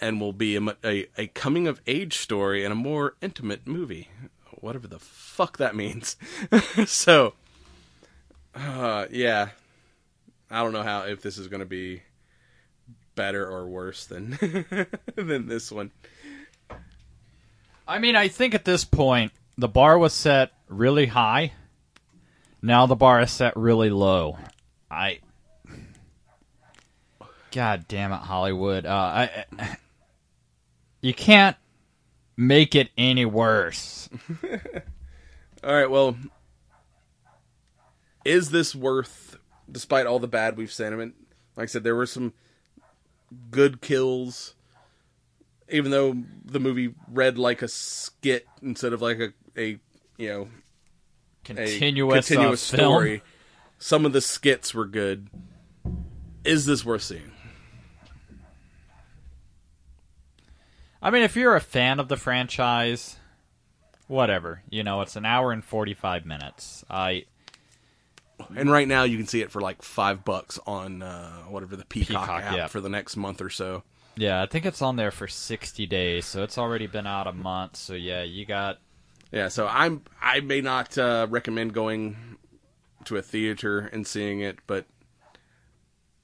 and 0.02 0.20
will 0.20 0.34
be 0.34 0.56
a, 0.56 0.62
a, 0.84 1.08
a 1.18 1.28
coming 1.28 1.68
of 1.68 1.82
age 1.88 2.18
story 2.18 2.64
and 2.64 2.72
a 2.72 2.76
more 2.76 3.16
intimate 3.22 3.68
movie, 3.68 4.10
whatever 4.60 4.88
the 4.88 5.00
fuck 5.00 5.58
that 5.58 5.76
means. 5.76 6.18
so, 6.86 7.34
uh, 8.56 9.06
yeah, 9.12 9.50
I 10.50 10.64
don't 10.64 10.74
know 10.74 10.84
how 10.84 11.04
if 11.04 11.22
this 11.22 11.38
is 11.38 11.48
going 11.48 11.62
to 11.62 11.66
be 11.66 12.02
better 13.16 13.46
or 13.46 13.68
worse 13.68 14.06
than 14.06 14.38
than 15.16 15.48
this 15.48 15.72
one. 15.72 15.92
I 17.88 18.00
mean, 18.00 18.16
I 18.16 18.28
think 18.28 18.54
at 18.54 18.66
this 18.66 18.86
point 18.86 19.32
the 19.60 19.68
bar 19.68 19.98
was 19.98 20.14
set 20.14 20.52
really 20.70 21.08
high. 21.08 21.52
Now 22.62 22.86
the 22.86 22.96
bar 22.96 23.22
is 23.22 23.32
set 23.32 23.56
really 23.58 23.90
low. 23.90 24.38
I. 24.90 25.20
God 27.52 27.86
damn 27.88 28.14
it, 28.14 28.18
Hollywood! 28.18 28.86
Uh, 28.86 29.28
I, 29.28 29.46
you 31.02 31.14
can't 31.14 31.58
make 32.38 32.76
it 32.76 32.90
any 32.98 33.26
worse. 33.26 34.08
All 35.64 35.74
right, 35.74 35.90
well, 35.90 36.16
is 38.24 38.52
this 38.52 38.74
worth, 38.74 39.38
despite 39.70 40.06
all 40.06 40.20
the 40.20 40.28
bad 40.28 40.56
we've 40.56 40.72
seen? 40.72 40.94
I 40.94 40.96
mean, 40.96 41.14
like 41.58 41.64
I 41.64 41.66
said, 41.66 41.84
there 41.84 41.96
were 41.96 42.06
some 42.06 42.34
good 43.52 43.82
kills, 43.82 44.54
even 45.70 45.92
though 45.92 46.16
the 46.46 46.60
movie 46.60 46.94
read 47.12 47.38
like 47.38 47.62
a 47.62 47.68
skit 47.68 48.48
instead 48.62 48.94
of 48.94 49.02
like 49.02 49.20
a, 49.20 49.34
a 49.60 49.80
you 50.18 50.30
know, 50.30 50.48
Continuous, 51.44 52.28
continuous 52.28 52.74
uh, 52.74 52.78
film. 52.78 52.92
story. 52.94 53.24
Some 53.78 54.06
of 54.06 54.14
the 54.14 54.22
skits 54.22 54.74
were 54.74 54.86
good. 54.86 55.30
Is 56.44 56.66
this 56.66 56.84
worth 56.86 57.02
seeing? 57.04 57.32
I 61.02 61.12
mean, 61.12 61.24
if 61.24 61.36
you're 61.36 61.56
a 61.56 61.62
fan 61.62 62.00
of 62.00 62.10
the 62.10 62.18
franchise, 62.18 63.16
whatever. 64.08 64.62
You 64.70 64.84
know, 64.84 65.02
it's 65.02 65.16
an 65.16 65.26
hour 65.26 65.52
and 65.52 65.64
forty-five 65.64 66.26
minutes. 66.26 66.84
I 66.90 67.26
And 68.56 68.70
right 68.70 68.88
now, 68.88 69.04
you 69.04 69.18
can 69.18 69.26
see 69.28 69.42
it 69.42 69.52
for 69.52 69.62
like 69.62 69.82
five 69.82 70.26
bucks 70.26 70.60
on 70.68 71.02
uh, 71.02 71.44
whatever 71.44 71.76
the 71.76 71.86
Peacock, 71.86 72.24
Peacock, 72.24 72.44
app 72.44 72.56
yeah. 72.56 72.68
for 72.68 72.82
the 72.82 72.90
next 72.90 73.16
month 73.16 73.42
or 73.42 73.50
so. 73.50 73.84
yeah, 74.18 74.42
I 74.42 74.46
think 74.46 74.66
it's 74.66 74.82
on 74.82 74.98
there 74.98 75.12
for 75.12 75.28
sixty 75.28 75.86
days, 75.86 76.26
so 76.26 76.44
it's 76.44 76.58
already 76.58 76.88
been 76.88 77.08
out 77.08 77.28
a 77.28 77.34
month. 77.34 77.78
So 77.78 77.94
yeah, 77.94 78.24
you 78.24 78.46
got 78.46 78.80
Yeah, 79.32 79.48
so 79.50 79.68
I'm 79.68 80.02
I 80.22 80.40
may 80.40 80.62
not 80.62 80.98
uh, 80.98 81.28
recommend 81.30 81.74
going 81.74 82.38
to 83.06 83.18
a 83.18 83.22
theater 83.22 83.80
and 83.80 84.06
seeing 84.06 84.42
it, 84.42 84.60
but 84.68 84.86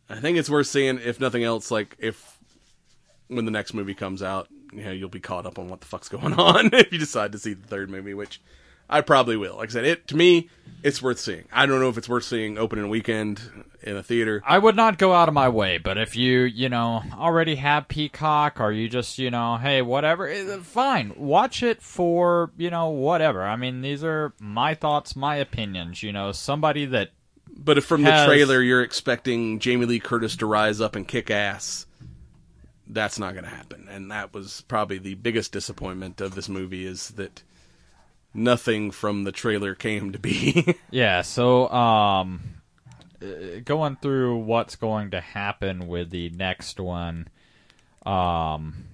I 0.10 0.20
think 0.20 0.38
it's 0.38 0.49
worth 0.49 0.68
seeing. 0.68 0.99
If 0.99 1.20
nothing 1.20 1.43
else, 1.43 1.70
like 1.72 1.95
if 1.99 2.39
when 3.28 3.45
the 3.45 3.51
next 3.51 3.74
movie 3.74 3.93
comes 3.93 4.24
out, 4.24 4.47
you 4.72 4.84
know, 4.84 4.91
you'll 4.91 5.10
be 5.10 5.20
caught 5.20 5.45
up 5.45 5.60
on 5.60 5.68
what 5.68 5.82
the 5.82 5.88
fuck's 5.88 6.10
going 6.10 6.34
on 6.39 6.70
if 6.74 6.91
you 6.91 6.97
decide 6.97 7.32
to 7.34 7.39
see 7.39 7.53
the 7.53 7.68
third 7.68 7.89
movie, 7.89 8.14
which 8.14 8.41
I 8.90 9.02
probably 9.02 9.38
will. 9.38 9.56
Like 9.58 9.70
I 9.70 9.74
said, 9.74 9.86
it 9.86 10.08
to 10.10 10.16
me, 10.16 10.50
it's 10.84 11.02
worth 11.02 11.20
seeing. 11.20 11.46
I 11.52 11.66
don't 11.66 11.80
know 11.80 11.90
if 11.90 11.98
it's 11.98 12.10
worth 12.10 12.24
seeing 12.24 12.58
opening 12.58 12.90
weekend 12.90 13.42
in 13.82 13.96
a 13.98 14.04
theater. 14.04 14.42
I 14.46 14.58
would 14.60 14.76
not 14.76 14.98
go 14.98 15.14
out 15.14 15.28
of 15.28 15.34
my 15.34 15.50
way, 15.50 15.78
but 15.78 15.98
if 15.98 16.16
you, 16.16 16.42
you 16.42 16.70
know, 16.70 17.02
already 17.14 17.56
have 17.56 17.88
Peacock 17.88 18.60
or 18.60 18.72
you 18.72 18.88
just, 18.90 19.18
you 19.18 19.32
know, 19.32 19.58
hey, 19.58 19.82
whatever, 19.82 20.28
eh, 20.28 20.58
fine. 20.62 21.14
Watch 21.18 21.64
it 21.64 21.82
for, 21.82 22.52
you 22.58 22.70
know, 22.70 22.90
whatever. 22.90 23.44
I 23.44 23.56
mean, 23.56 23.82
these 23.82 24.04
are 24.04 24.34
my 24.40 24.74
thoughts, 24.76 25.16
my 25.16 25.36
opinions, 25.38 26.04
you 26.04 26.12
know, 26.12 26.32
somebody 26.32 26.86
that 26.88 27.10
But 27.58 27.78
if 27.78 27.86
from 27.86 28.04
Has- 28.04 28.22
the 28.28 28.34
trailer 28.34 28.62
you're 28.62 28.84
expecting 28.84 29.60
Jamie 29.60 29.86
Lee 29.86 30.00
Curtis 30.00 30.36
to 30.38 30.46
rise 30.46 30.82
up 30.82 30.96
and 30.96 31.08
kick 31.08 31.32
ass, 31.32 31.86
that's 32.88 33.18
not 33.18 33.34
going 33.34 33.46
to 33.46 33.50
happen. 33.50 33.88
And 33.90 34.12
that 34.12 34.34
was 34.34 34.62
probably 34.68 35.00
the 35.00 35.16
biggest 35.16 35.52
disappointment 35.52 36.22
of 36.22 36.36
this 36.36 36.50
movie 36.50 36.86
is 36.86 37.10
that 37.12 37.42
nothing 38.36 38.92
from 38.92 39.24
the 39.24 39.32
trailer 39.32 39.76
came 39.76 40.12
to 40.12 40.20
be. 40.20 40.76
yeah, 40.92 41.22
so 41.22 41.70
um 41.70 42.42
uh, 43.22 43.60
going 43.64 43.96
through 44.02 44.38
what's 44.38 44.76
going 44.76 45.12
to 45.12 45.22
happen 45.22 45.88
with 45.88 46.10
the 46.10 46.30
next 46.32 46.80
one 46.80 47.28
um 48.06 48.86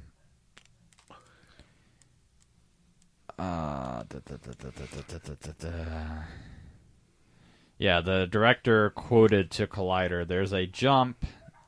yeah, 7.78 8.00
the 8.02 8.28
director 8.28 8.92
quoted 8.92 9.50
to 9.52 9.66
Collider 9.66 10.28
there's 10.28 10.54
a 10.54 10.68
jump. 10.68 11.26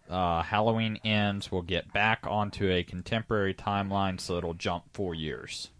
Uh, 0.09 0.43
Halloween 0.43 0.99
ends. 1.03 1.51
We'll 1.51 1.63
get 1.63 1.91
back 1.91 2.27
onto 2.27 2.69
a 2.69 2.83
contemporary 2.83 3.55
timeline, 3.55 4.19
so 4.19 4.37
it'll 4.37 4.53
jump 4.53 4.83
four 4.93 5.15
years. 5.15 5.71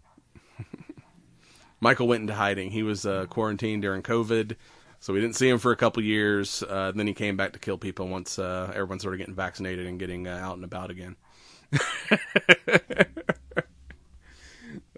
Michael 1.84 2.08
went 2.08 2.22
into 2.22 2.32
hiding. 2.32 2.70
He 2.70 2.82
was 2.82 3.04
uh, 3.04 3.26
quarantined 3.26 3.82
during 3.82 4.02
COVID, 4.02 4.56
so 5.00 5.12
we 5.12 5.20
didn't 5.20 5.36
see 5.36 5.50
him 5.50 5.58
for 5.58 5.70
a 5.70 5.76
couple 5.76 6.02
years. 6.02 6.62
Uh, 6.62 6.92
then 6.96 7.06
he 7.06 7.12
came 7.12 7.36
back 7.36 7.52
to 7.52 7.58
kill 7.58 7.76
people 7.76 8.08
once 8.08 8.38
uh, 8.38 8.70
everyone 8.70 8.98
started 9.00 9.18
getting 9.18 9.34
vaccinated 9.34 9.86
and 9.86 9.98
getting 9.98 10.26
uh, 10.26 10.34
out 10.42 10.56
and 10.56 10.64
about 10.64 10.90
again. 10.90 11.16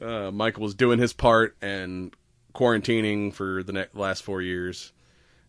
uh, 0.00 0.30
Michael 0.30 0.62
was 0.62 0.76
doing 0.76 1.00
his 1.00 1.12
part 1.12 1.56
and 1.60 2.14
quarantining 2.54 3.34
for 3.34 3.64
the 3.64 3.88
last 3.92 4.22
four 4.22 4.40
years, 4.40 4.92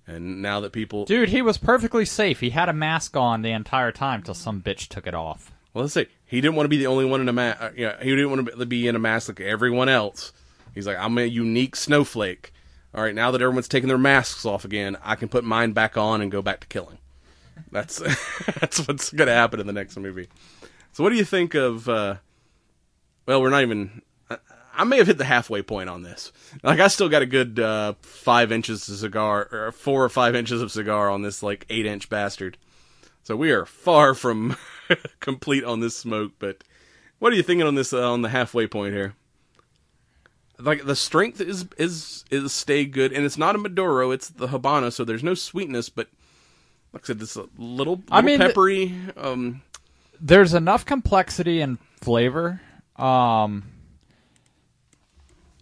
and 0.07 0.41
now 0.41 0.61
that 0.61 0.71
people 0.71 1.05
Dude, 1.05 1.29
he 1.29 1.43
was 1.43 1.59
perfectly 1.59 2.03
safe. 2.03 2.39
He 2.39 2.49
had 2.49 2.67
a 2.67 2.73
mask 2.73 3.15
on 3.15 3.43
the 3.43 3.51
entire 3.51 3.91
time 3.91 4.23
till 4.23 4.33
some 4.33 4.63
bitch 4.63 4.87
took 4.87 5.05
it 5.05 5.13
off. 5.13 5.51
Well, 5.75 5.83
let's 5.83 5.93
see. 5.93 6.07
he 6.25 6.41
didn't 6.41 6.55
want 6.55 6.65
to 6.65 6.69
be 6.69 6.77
the 6.77 6.87
only 6.87 7.05
one 7.05 7.21
in 7.21 7.29
a 7.29 7.33
mask. 7.33 7.61
Uh, 7.61 7.69
you 7.75 7.85
know, 7.85 7.95
he 8.01 8.09
didn't 8.09 8.31
want 8.31 8.47
to 8.57 8.65
be 8.65 8.87
in 8.87 8.95
a 8.95 8.99
mask 8.99 9.29
like 9.29 9.41
everyone 9.41 9.87
else. 9.87 10.33
He's 10.77 10.85
like, 10.85 10.99
I'm 10.99 11.17
a 11.17 11.25
unique 11.25 11.75
snowflake. 11.75 12.53
All 12.93 13.01
right, 13.01 13.15
now 13.15 13.31
that 13.31 13.41
everyone's 13.41 13.67
taking 13.67 13.87
their 13.87 13.97
masks 13.97 14.45
off 14.45 14.63
again, 14.63 14.95
I 15.03 15.15
can 15.15 15.27
put 15.27 15.43
mine 15.43 15.71
back 15.71 15.97
on 15.97 16.21
and 16.21 16.31
go 16.31 16.43
back 16.43 16.59
to 16.59 16.67
killing. 16.67 16.99
That's 17.71 17.97
that's 18.59 18.87
what's 18.87 19.09
going 19.11 19.27
to 19.27 19.33
happen 19.33 19.59
in 19.59 19.65
the 19.65 19.73
next 19.73 19.97
movie. 19.97 20.27
So, 20.93 21.03
what 21.03 21.09
do 21.09 21.15
you 21.15 21.25
think 21.25 21.55
of? 21.55 21.89
Uh, 21.89 22.17
well, 23.25 23.41
we're 23.41 23.49
not 23.49 23.63
even. 23.63 24.03
I, 24.29 24.37
I 24.75 24.83
may 24.83 24.97
have 24.97 25.07
hit 25.07 25.17
the 25.17 25.25
halfway 25.25 25.63
point 25.63 25.89
on 25.89 26.03
this. 26.03 26.31
Like, 26.61 26.79
I 26.79 26.89
still 26.89 27.09
got 27.09 27.23
a 27.23 27.25
good 27.25 27.59
uh, 27.59 27.95
five 28.01 28.51
inches 28.51 28.87
of 28.87 28.97
cigar, 28.97 29.47
or 29.51 29.71
four 29.71 30.03
or 30.03 30.09
five 30.09 30.35
inches 30.35 30.61
of 30.61 30.71
cigar 30.71 31.09
on 31.09 31.23
this 31.23 31.41
like 31.41 31.65
eight 31.71 31.87
inch 31.87 32.07
bastard. 32.07 32.59
So 33.23 33.35
we 33.35 33.51
are 33.51 33.65
far 33.65 34.13
from 34.13 34.55
complete 35.19 35.63
on 35.63 35.79
this 35.79 35.97
smoke, 35.97 36.33
but 36.37 36.63
what 37.17 37.33
are 37.33 37.35
you 37.35 37.43
thinking 37.43 37.65
on 37.65 37.75
this 37.75 37.93
uh, 37.93 38.11
on 38.11 38.21
the 38.21 38.29
halfway 38.29 38.67
point 38.67 38.93
here? 38.93 39.15
Like 40.59 40.85
the 40.85 40.95
strength 40.95 41.39
is 41.39 41.65
is 41.77 42.25
is 42.31 42.51
stay 42.51 42.85
good, 42.85 43.13
and 43.13 43.25
it's 43.25 43.37
not 43.37 43.55
a 43.55 43.59
Maduro, 43.59 44.11
it's 44.11 44.29
the 44.29 44.47
Habano, 44.47 44.91
so 44.91 45.03
there's 45.03 45.23
no 45.23 45.35
sweetness, 45.35 45.89
but 45.89 46.07
like 46.93 47.03
I 47.03 47.07
said, 47.07 47.19
this 47.19 47.35
a 47.35 47.41
little, 47.57 47.95
little 47.95 48.03
I 48.11 48.21
mean, 48.21 48.39
peppery. 48.39 48.95
um, 49.17 49.61
There's 50.19 50.53
enough 50.55 50.83
complexity 50.85 51.61
and 51.61 51.77
flavor. 52.01 52.61
Um, 52.95 53.65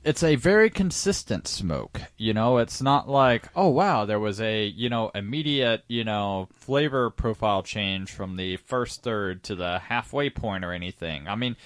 it's 0.06 0.24
a 0.24 0.36
very 0.36 0.70
consistent 0.70 1.48
smoke. 1.48 2.00
You 2.16 2.34
know, 2.34 2.60
it's 2.60 2.82
not 2.82 3.10
like, 3.10 3.50
oh 3.56 3.70
wow, 3.70 4.06
there 4.06 4.20
was 4.20 4.39
a 4.39 4.66
you 4.66 4.88
know 4.88 5.12
immediate 5.14 5.84
you 5.88 6.04
know 6.06 6.48
flavor 6.54 7.10
profile 7.10 7.64
change 7.64 8.12
from 8.12 8.38
the 8.38 8.58
first 8.58 9.04
third 9.04 9.43
to 9.43 9.56
the 9.56 9.80
halfway 9.80 10.30
point 10.30 10.64
or 10.64 10.72
anything. 10.72 11.28
I 11.28 11.36
mean, 11.36 11.58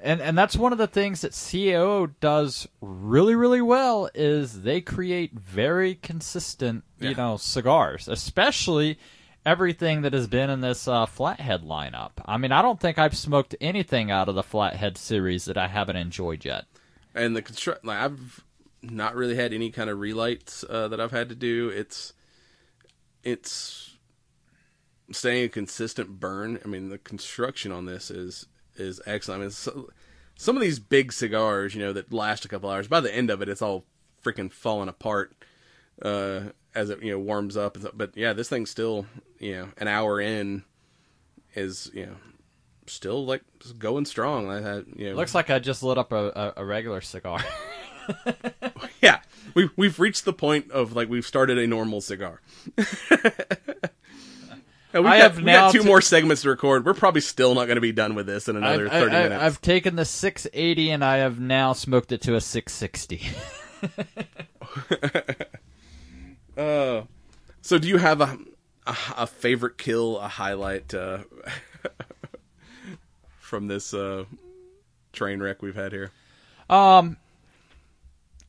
and 0.00 0.20
and 0.20 0.36
that's 0.38 0.56
one 0.56 0.72
of 0.72 0.78
the 0.78 0.86
things 0.86 1.20
that 1.22 1.32
CAO 1.32 2.12
does 2.20 2.68
really 2.80 3.34
really 3.34 3.60
well 3.62 4.08
is 4.14 4.62
they 4.62 4.80
create 4.80 5.32
very 5.32 5.94
consistent 5.96 6.84
you 7.00 7.14
know 7.14 7.36
cigars, 7.36 8.08
especially 8.08 8.98
everything 9.46 10.02
that 10.02 10.12
has 10.12 10.26
been 10.26 10.50
in 10.50 10.60
this 10.60 10.86
uh, 10.86 11.06
Flathead 11.06 11.62
lineup. 11.62 12.10
I 12.26 12.36
mean, 12.36 12.52
I 12.52 12.60
don't 12.60 12.78
think 12.80 12.98
I've 12.98 13.16
smoked 13.16 13.54
anything 13.60 14.10
out 14.10 14.28
of 14.28 14.34
the 14.34 14.42
Flathead 14.42 14.98
series 14.98 15.46
that 15.46 15.56
I 15.56 15.68
haven't 15.68 15.96
enjoyed 15.96 16.44
yet. 16.44 16.66
and 17.14 17.34
the 17.34 17.42
construct 17.42 17.84
like 17.84 17.98
I've 17.98 18.44
not 18.82 19.14
really 19.14 19.34
had 19.36 19.52
any 19.52 19.70
kind 19.70 19.90
of 19.90 19.98
relights 19.98 20.64
uh, 20.68 20.88
that 20.88 21.00
I've 21.00 21.10
had 21.12 21.28
to 21.30 21.34
do. 21.34 21.68
It's 21.70 22.12
it's 23.24 23.96
staying 25.12 25.44
a 25.44 25.48
consistent 25.48 26.20
burn. 26.20 26.60
I 26.64 26.68
mean, 26.68 26.88
the 26.90 26.98
construction 26.98 27.72
on 27.72 27.86
this 27.86 28.10
is 28.10 28.46
is 28.78 29.00
excellent. 29.06 29.40
I 29.40 29.42
mean, 29.42 29.50
so, 29.50 29.90
some 30.36 30.56
of 30.56 30.62
these 30.62 30.78
big 30.78 31.12
cigars, 31.12 31.74
you 31.74 31.80
know, 31.80 31.92
that 31.92 32.12
last 32.12 32.44
a 32.44 32.48
couple 32.48 32.70
hours. 32.70 32.88
By 32.88 33.00
the 33.00 33.14
end 33.14 33.30
of 33.30 33.42
it, 33.42 33.48
it's 33.48 33.62
all 33.62 33.84
freaking 34.24 34.52
falling 34.52 34.88
apart 34.88 35.36
uh, 36.02 36.40
as 36.74 36.90
it 36.90 37.02
you 37.02 37.12
know 37.12 37.18
warms 37.18 37.56
up. 37.56 37.76
and. 37.76 37.88
But 37.94 38.16
yeah, 38.16 38.32
this 38.32 38.48
thing's 38.48 38.70
still 38.70 39.06
you 39.38 39.56
know 39.56 39.68
an 39.78 39.88
hour 39.88 40.20
in 40.20 40.64
is 41.54 41.90
you 41.94 42.06
know 42.06 42.16
still 42.86 43.24
like 43.26 43.42
going 43.78 44.04
strong. 44.04 44.50
I 44.50 44.60
had 44.60 44.86
you 44.96 45.10
know 45.10 45.16
Looks 45.16 45.34
like 45.34 45.50
I 45.50 45.58
just 45.58 45.82
lit 45.82 45.98
up 45.98 46.12
a, 46.12 46.54
a, 46.56 46.62
a 46.62 46.64
regular 46.64 47.00
cigar. 47.00 47.44
yeah 49.02 49.20
we 49.54 49.68
we've 49.76 49.98
reached 49.98 50.24
the 50.24 50.32
point 50.32 50.70
of 50.70 50.94
like 50.94 51.08
we've 51.08 51.26
started 51.26 51.58
a 51.58 51.66
normal 51.66 52.00
cigar. 52.00 52.40
And 54.94 55.04
we've 55.04 55.12
I 55.12 55.18
got, 55.18 55.22
have 55.22 55.36
we 55.38 55.42
now 55.44 55.66
got 55.66 55.72
two 55.72 55.80
to- 55.80 55.84
more 55.84 56.00
segments 56.00 56.42
to 56.42 56.48
record. 56.48 56.86
We're 56.86 56.94
probably 56.94 57.20
still 57.20 57.54
not 57.54 57.66
going 57.66 57.74
to 57.76 57.80
be 57.82 57.92
done 57.92 58.14
with 58.14 58.26
this 58.26 58.48
in 58.48 58.56
another 58.56 58.86
I've, 58.86 58.92
I- 58.92 59.00
thirty 59.00 59.16
I- 59.16 59.22
minutes. 59.24 59.42
I've 59.42 59.60
taken 59.60 59.96
the 59.96 60.04
680 60.06 60.90
and 60.90 61.04
I 61.04 61.18
have 61.18 61.38
now 61.38 61.72
smoked 61.74 62.10
it 62.12 62.22
to 62.22 62.34
a 62.36 62.40
660. 62.40 63.22
Uh, 66.56 67.02
so 67.62 67.78
do 67.78 67.86
you 67.86 67.98
have 67.98 68.20
a 68.20 68.36
a, 68.84 68.96
a 69.18 69.26
favorite 69.28 69.78
kill, 69.78 70.18
a 70.18 70.26
highlight 70.26 70.92
uh, 70.92 71.18
from 73.38 73.68
this 73.68 73.94
uh, 73.94 74.24
train 75.12 75.40
wreck 75.40 75.62
we've 75.62 75.76
had 75.76 75.92
here? 75.92 76.10
Um, 76.68 77.16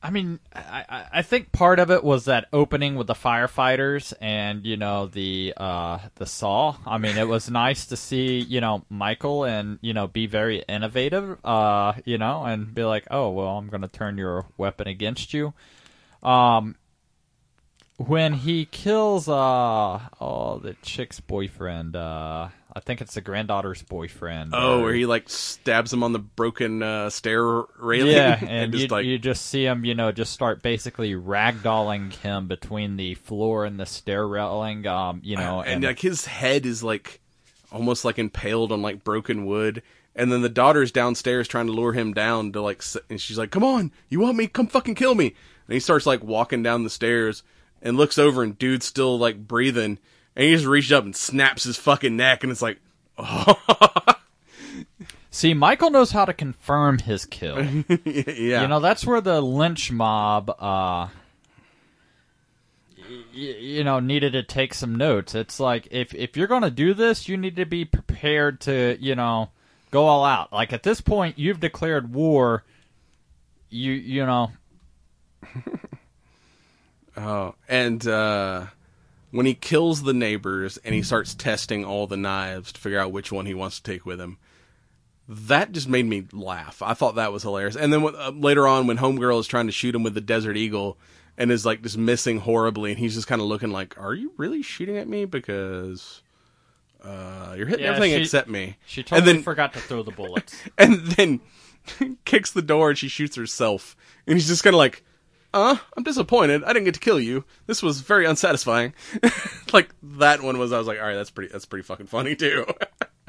I 0.02 0.12
mean, 0.12 0.40
I, 0.56 1.06
I- 1.12 1.22
think 1.22 1.52
part 1.52 1.78
of 1.78 1.92
it 1.92 2.04
was 2.06 2.26
that 2.26 2.48
opening 2.54 2.96
with 2.96 3.08
the 3.08 3.14
firefighters 3.14 4.14
and 4.22 4.66
you 4.66 4.78
know 4.78 5.08
the 5.08 5.54
uh, 5.58 6.00
the 6.16 6.26
saw. 6.26 6.78
I 6.86 6.98
mean, 6.98 7.18
it 7.18 7.28
was 7.28 7.50
nice 7.50 7.86
to 7.88 7.98
see 7.98 8.40
you 8.40 8.62
know 8.62 8.86
Michael 8.90 9.44
and 9.44 9.78
you 9.82 9.94
know 9.94 10.08
be 10.08 10.26
very 10.26 10.64
innovative. 10.70 11.38
Uh, 11.44 11.94
you 12.06 12.18
know, 12.18 12.46
and 12.46 12.74
be 12.74 12.84
like, 12.84 13.08
oh 13.12 13.30
well, 13.32 13.58
I'm 13.58 13.68
to 13.82 13.88
turn 13.90 14.18
your 14.18 14.46
weapon 14.58 14.88
against 14.88 15.34
you. 15.34 15.54
Um, 16.24 16.76
when 17.98 18.34
he 18.34 18.64
kills 18.66 19.28
uh 19.28 20.00
oh 20.22 20.60
the 20.60 20.76
chick's 20.82 21.20
boyfriend, 21.20 21.98
uh, 21.98 22.48
I 22.72 22.80
think 22.82 23.02
it's 23.02 23.16
the 23.16 23.22
granddaughter's 23.22 23.82
boyfriend. 23.82 24.52
Oh, 24.54 24.80
or- 24.80 24.84
where 24.84 24.94
he 24.94 25.06
like 25.06 25.28
stabs 25.30 25.92
him 25.92 26.04
on 26.04 26.14
the 26.14 26.20
broken 26.20 26.84
uh, 26.84 27.10
stair 27.10 27.44
railing. 27.80 28.16
yeah, 28.16 28.40
and 28.48 28.72
just 28.72 28.84
you, 28.84 28.88
like 28.90 29.06
you 29.06 29.18
just 29.18 29.48
see 29.48 29.66
him, 29.66 29.86
you 29.86 29.96
know, 29.96 30.12
just 30.12 30.34
start 30.34 30.62
basically 30.62 31.14
ragdolling 31.14 32.14
him 32.18 32.48
between 32.48 32.96
the 32.98 33.16
floor 33.16 33.66
and 33.66 33.80
the 33.80 33.86
stair 33.86 34.28
railing. 34.28 34.86
Um, 34.88 35.22
you 35.24 35.36
know, 35.36 35.62
and 35.62 35.84
like 35.84 36.00
his 36.00 36.26
head 36.26 36.66
is 36.66 36.84
like 36.84 37.20
almost 37.72 38.06
like 38.06 38.20
impaled 38.20 38.72
on 38.72 38.82
like 38.82 39.04
broken 39.04 39.46
wood. 39.46 39.82
And 40.16 40.32
then 40.32 40.42
the 40.42 40.50
daughter's 40.50 40.92
downstairs 40.92 41.48
trying 41.48 41.68
to 41.68 41.72
lure 41.72 41.94
him 41.94 42.14
down 42.14 42.52
to 42.52 42.62
like, 42.62 42.84
and 43.10 43.22
she's 43.22 43.38
like, 43.38 43.52
"Come 43.52 43.64
on, 43.64 43.92
you 44.10 44.20
want 44.20 44.36
me? 44.38 44.48
Come 44.48 44.68
fucking 44.68 44.96
kill 44.96 45.16
me!" 45.16 45.28
And 45.28 45.74
he 45.74 45.80
starts 45.80 46.06
like 46.06 46.24
walking 46.24 46.62
down 46.62 46.84
the 46.84 46.90
stairs 46.90 47.42
and 47.82 47.96
looks 47.96 48.18
over, 48.18 48.44
and 48.44 48.58
dude's 48.58 48.86
still 48.86 49.18
like 49.18 49.48
breathing, 49.48 49.98
and 50.40 50.48
he 50.48 50.54
just 50.56 50.66
reaches 50.66 50.94
up 50.94 51.04
and 51.04 51.14
snaps 51.14 51.66
his 51.66 51.76
fucking 51.76 52.16
neck, 52.16 52.44
and 52.44 52.52
it's 52.52 52.62
like, 52.62 52.80
see, 55.32 55.54
Michael 55.54 55.90
knows 55.90 56.12
how 56.12 56.24
to 56.24 56.32
confirm 56.34 57.00
his 57.00 57.26
kill. 57.26 57.62
yeah, 58.06 58.62
You 58.62 58.68
know, 58.70 58.80
that's 58.80 59.06
where 59.06 59.20
the 59.20 59.42
lynch 59.42 59.92
mob, 59.92 60.50
uh, 60.52 61.08
y- 62.98 63.18
you 63.34 63.84
know, 63.84 64.00
needed 64.00 64.32
to 64.32 64.44
take 64.44 64.74
some 64.74 64.96
notes. 64.96 65.36
It's 65.36 65.60
like 65.60 65.88
if 65.92 66.14
if 66.16 66.38
you're 66.38 66.48
going 66.48 66.62
to 66.64 66.72
do 66.72 66.94
this, 66.94 67.28
you 67.28 67.36
need 67.36 67.58
to 67.58 67.66
be 67.66 67.84
prepared 67.84 68.62
to, 68.62 68.98
you 69.02 69.16
know, 69.16 69.50
go 69.92 70.06
all 70.06 70.24
out. 70.24 70.54
Like 70.54 70.72
at 70.72 70.84
this 70.84 71.02
point, 71.02 71.38
you've 71.38 71.60
declared 71.60 72.14
war. 72.14 72.64
You 73.70 73.92
you 73.92 74.26
know, 74.26 74.52
Oh, 77.18 77.56
and 77.68 78.06
uh, 78.08 78.68
when 79.32 79.46
he 79.46 79.54
kills 79.54 80.04
the 80.04 80.14
neighbors 80.14 80.78
and 80.84 80.94
he 80.96 81.02
starts 81.04 81.36
testing 81.36 81.86
all 81.86 82.08
the 82.08 82.18
knives 82.18 82.72
to 82.72 82.80
figure 82.82 83.00
out 83.00 83.12
which 83.12 83.32
one 83.32 83.46
he 83.46 83.54
wants 83.54 83.80
to 83.80 83.84
take 83.92 84.06
with 84.06 84.20
him, 84.20 84.38
that 85.28 85.72
just 85.72 85.88
made 85.88 86.06
me 86.06 86.26
laugh. 86.34 86.82
I 86.82 86.94
thought 86.96 87.16
that 87.16 87.32
was 87.32 87.44
hilarious. 87.44 87.76
And 87.76 87.94
then 87.94 88.04
uh, 88.04 88.32
later 88.34 88.68
on, 88.68 88.88
when 88.88 88.98
Homegirl 88.98 89.40
is 89.40 89.48
trying 89.48 89.68
to 89.68 89.72
shoot 89.72 89.94
him 89.94 90.02
with 90.04 90.16
the 90.16 90.22
Desert 90.22 90.58
Eagle 90.58 90.98
and 91.38 91.52
is 91.52 91.66
like 91.66 91.84
just 91.84 91.98
missing 91.98 92.40
horribly, 92.40 92.92
and 92.92 93.00
he's 93.00 93.14
just 93.16 93.28
kind 93.28 93.40
of 93.42 93.48
looking 93.48 93.70
like, 93.72 93.96
"Are 94.02 94.14
you 94.14 94.34
really 94.38 94.62
shooting 94.64 94.98
at 94.98 95.08
me? 95.08 95.26
Because 95.26 96.22
uh, 97.04 97.54
you're 97.56 97.68
hitting 97.68 97.86
Yeah, 97.86 97.92
everything 97.92 98.16
she- 98.18 98.24
except 98.24 98.50
me." 98.50 98.78
she 98.86 99.02
and 99.02 99.08
totally 99.08 99.34
then 99.34 99.44
forgot 99.44 99.74
to 99.74 99.80
throw 99.80 100.02
the 100.04 100.12
bullets. 100.12 100.56
and 100.78 101.06
then 101.12 101.40
kicks 102.26 102.52
the 102.52 102.62
door 102.64 102.90
and 102.90 102.98
she 102.98 103.08
shoots 103.08 103.36
herself. 103.36 103.96
And 104.28 104.36
he's 104.36 104.48
just 104.48 104.64
kind 104.64 104.74
of 104.74 104.80
like, 104.80 105.04
uh, 105.54 105.78
I'm 105.96 106.04
disappointed. 106.04 106.64
I 106.64 106.74
didn't 106.74 106.86
get 106.86 106.94
to 106.96 107.00
kill 107.00 107.20
you. 107.20 107.46
This 107.68 107.82
was 107.82 108.02
very 108.02 108.26
unsatisfying. 108.26 108.94
like 109.74 109.90
that 110.02 110.42
one 110.42 110.58
was, 110.58 110.72
I 110.72 110.78
was 110.78 110.88
like, 110.88 111.00
all 111.00 111.08
right, 111.08 111.16
that's 111.16 111.32
pretty, 111.32 111.52
that's 111.52 111.66
pretty 111.66 111.84
fucking 111.84 112.08
funny 112.08 112.36
too. 112.36 112.66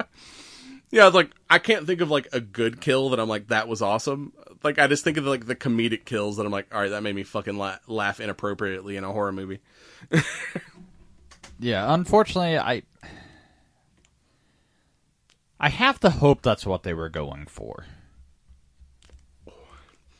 yeah, 0.91 1.03
I 1.03 1.05
was 1.05 1.15
like, 1.15 1.31
I 1.49 1.59
can't 1.59 1.87
think 1.87 2.01
of 2.01 2.11
like 2.11 2.27
a 2.33 2.39
good 2.39 2.81
kill 2.81 3.09
that 3.09 3.19
I'm 3.19 3.29
like, 3.29 3.47
that 3.47 3.67
was 3.67 3.81
awesome. 3.81 4.33
Like, 4.63 4.79
I 4.79 4.87
just 4.87 5.03
think 5.03 5.17
of 5.17 5.25
like 5.25 5.45
the 5.45 5.55
comedic 5.55 6.05
kills 6.05 6.37
that 6.37 6.45
I'm 6.45 6.51
like, 6.51 6.73
all 6.73 6.81
right, 6.81 6.89
that 6.89 7.03
made 7.03 7.15
me 7.15 7.23
fucking 7.23 7.57
la- 7.57 7.79
laugh 7.87 8.19
inappropriately 8.19 8.95
in 8.97 9.03
a 9.03 9.11
horror 9.11 9.31
movie. 9.31 9.59
Yeah, 11.61 11.93
unfortunately, 11.93 12.57
I 12.57 12.81
I 15.59 15.69
have 15.69 15.99
to 15.99 16.09
hope 16.09 16.41
that's 16.41 16.65
what 16.65 16.81
they 16.81 16.95
were 16.95 17.07
going 17.07 17.45
for. 17.45 17.85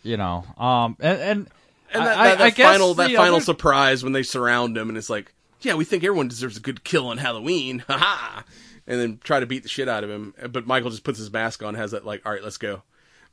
You 0.04 0.18
know, 0.18 0.46
um, 0.58 0.98
and 1.00 1.20
and, 1.20 1.50
And 1.94 2.06
that, 2.06 2.18
I, 2.18 2.28
that, 2.30 2.38
that 2.38 2.60
I 2.60 2.72
final, 2.72 2.94
that 2.96 3.12
final 3.12 3.36
other- 3.36 3.44
surprise 3.46 4.04
when 4.04 4.14
they 4.14 4.24
surround 4.24 4.78
him 4.78 4.90
and 4.90 4.98
it's 4.98 5.10
like, 5.10 5.34
yeah, 5.62 5.76
we 5.76 5.86
think 5.86 6.04
everyone 6.04 6.28
deserves 6.28 6.58
a 6.58 6.62
good 6.62 6.84
kill 6.84 7.08
on 7.08 7.18
Halloween. 7.18 7.84
Ha 7.88 7.98
ha. 7.98 8.44
And 8.88 9.00
then 9.00 9.20
try 9.24 9.40
to 9.40 9.46
beat 9.46 9.62
the 9.64 9.70
shit 9.70 9.88
out 9.88 10.04
of 10.04 10.10
him. 10.10 10.34
But 10.52 10.66
Michael 10.66 10.90
just 10.90 11.04
puts 11.04 11.20
his 11.20 11.32
mask 11.32 11.62
on, 11.64 11.76
has 11.76 11.92
that 11.92 12.04
like, 12.06 12.26
all 12.26 12.32
right, 12.32 12.44
let's 12.44 12.58
go 12.58 12.82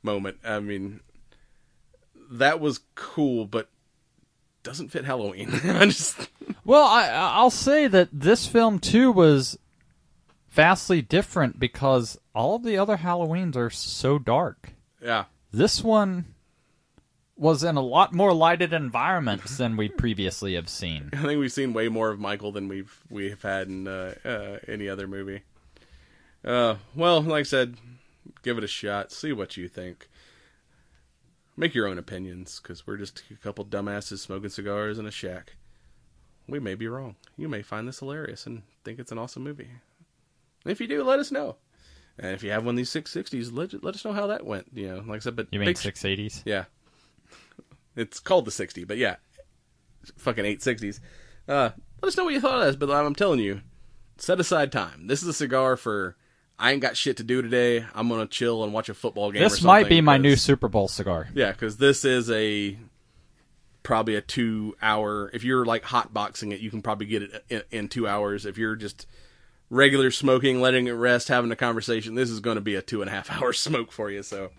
moment. 0.03 0.37
I 0.45 0.59
mean, 0.59 0.99
that 2.31 2.59
was 2.59 2.81
cool, 2.95 3.45
but 3.45 3.67
doesn't 4.63 4.89
fit 4.89 5.05
Halloween. 5.05 5.49
I 5.63 5.85
just, 5.87 6.29
Well, 6.63 6.85
I 6.85 7.07
I'll 7.09 7.49
say 7.49 7.87
that 7.87 8.09
this 8.13 8.45
film 8.45 8.77
too 8.79 9.11
was 9.11 9.57
vastly 10.49 11.01
different 11.01 11.59
because 11.59 12.17
all 12.35 12.55
of 12.55 12.63
the 12.63 12.77
other 12.77 12.97
Halloweens 12.97 13.55
are 13.55 13.69
so 13.69 14.19
dark. 14.19 14.73
yeah. 15.03 15.25
This 15.51 15.83
one 15.83 16.25
was 17.39 17.63
in 17.63 17.75
a 17.77 17.81
lot 17.81 18.13
more 18.13 18.33
lighted 18.33 18.73
environments 18.73 19.57
than 19.57 19.77
we 19.77 19.87
previously 19.89 20.53
have 20.55 20.69
seen. 20.69 21.09
I 21.13 21.21
think 21.23 21.39
we've 21.39 21.51
seen 21.51 21.73
way 21.73 21.87
more 21.87 22.09
of 22.09 22.19
Michael 22.19 22.51
than 22.51 22.67
we've 22.67 22.99
we've 23.09 23.41
had 23.41 23.67
in 23.67 23.87
uh, 23.87 24.13
uh, 24.25 24.57
any 24.67 24.87
other 24.89 25.07
movie. 25.07 25.41
Uh, 26.43 26.75
well, 26.95 27.21
like 27.21 27.41
I 27.41 27.43
said, 27.43 27.77
give 28.43 28.57
it 28.57 28.63
a 28.63 28.67
shot. 28.67 29.11
See 29.11 29.31
what 29.33 29.57
you 29.57 29.67
think. 29.67 30.07
Make 31.57 31.73
your 31.75 31.87
own 31.87 31.97
opinions, 31.97 32.59
because 32.61 32.87
we're 32.87 32.95
just 32.97 33.23
a 33.31 33.35
couple 33.35 33.65
dumbasses 33.65 34.19
smoking 34.19 34.49
cigars 34.49 34.97
in 34.97 35.05
a 35.05 35.11
shack. 35.11 35.55
We 36.47 36.59
may 36.59 36.75
be 36.75 36.87
wrong. 36.87 37.15
You 37.37 37.49
may 37.49 37.61
find 37.61 37.87
this 37.87 37.99
hilarious 37.99 38.45
and 38.45 38.63
think 38.85 38.97
it's 38.99 39.11
an 39.11 39.17
awesome 39.17 39.43
movie. 39.43 39.67
If 40.65 40.79
you 40.79 40.87
do, 40.87 41.03
let 41.03 41.19
us 41.19 41.31
know. 41.31 41.57
And 42.17 42.33
if 42.33 42.43
you 42.43 42.51
have 42.51 42.65
one 42.65 42.73
of 42.75 42.77
these 42.77 42.89
660s, 42.89 43.51
let, 43.53 43.83
let 43.83 43.95
us 43.95 44.03
know 44.05 44.13
how 44.13 44.27
that 44.27 44.45
went. 44.45 44.67
You 44.73 44.87
know, 44.87 44.97
like 45.05 45.17
I 45.17 45.19
said, 45.19 45.35
but 45.35 45.47
You 45.51 45.59
mean 45.59 45.67
big- 45.67 45.77
six 45.77 46.03
eighties? 46.05 46.41
yeah. 46.45 46.65
It's 47.95 48.19
called 48.19 48.45
the 48.45 48.51
60, 48.51 48.83
but 48.85 48.97
yeah. 48.97 49.17
Fucking 50.17 50.45
860s. 50.45 50.99
Uh, 51.47 51.71
let 52.01 52.09
us 52.09 52.17
know 52.17 52.25
what 52.25 52.33
you 52.33 52.41
thought 52.41 52.61
of 52.61 52.67
this, 52.67 52.75
but 52.75 52.89
I'm 52.89 53.15
telling 53.15 53.39
you, 53.39 53.61
set 54.17 54.39
aside 54.39 54.71
time. 54.71 55.07
This 55.07 55.21
is 55.21 55.27
a 55.27 55.33
cigar 55.33 55.75
for 55.75 56.15
I 56.57 56.71
ain't 56.71 56.81
got 56.81 56.97
shit 56.97 57.17
to 57.17 57.23
do 57.23 57.41
today. 57.41 57.85
I'm 57.93 58.07
going 58.07 58.21
to 58.21 58.27
chill 58.27 58.63
and 58.63 58.73
watch 58.73 58.89
a 58.89 58.93
football 58.93 59.31
game 59.31 59.41
or 59.41 59.49
This 59.49 59.61
might 59.61 59.89
be 59.89 60.01
my 60.01 60.17
new 60.17 60.35
Super 60.35 60.67
Bowl 60.67 60.87
cigar. 60.87 61.29
Yeah, 61.33 61.51
cuz 61.53 61.77
this 61.77 62.05
is 62.05 62.29
a 62.29 62.77
probably 63.81 64.15
a 64.15 64.21
2 64.21 64.75
hour 64.81 65.31
if 65.33 65.43
you're 65.43 65.65
like 65.65 65.83
hot 65.83 66.13
boxing 66.13 66.51
it, 66.51 66.59
you 66.59 66.69
can 66.69 66.81
probably 66.81 67.07
get 67.07 67.23
it 67.23 67.45
in, 67.49 67.63
in 67.71 67.89
2 67.89 68.07
hours. 68.07 68.45
If 68.45 68.57
you're 68.57 68.75
just 68.75 69.07
regular 69.69 70.11
smoking, 70.11 70.61
letting 70.61 70.87
it 70.87 70.91
rest, 70.91 71.27
having 71.27 71.51
a 71.51 71.55
conversation, 71.55 72.15
this 72.15 72.29
is 72.29 72.39
going 72.39 72.55
to 72.55 72.61
be 72.61 72.75
a 72.75 72.81
two 72.81 73.01
and 73.01 73.09
a 73.09 73.13
half 73.13 73.31
hour 73.41 73.53
smoke 73.53 73.91
for 73.91 74.09
you. 74.09 74.23
So 74.23 74.51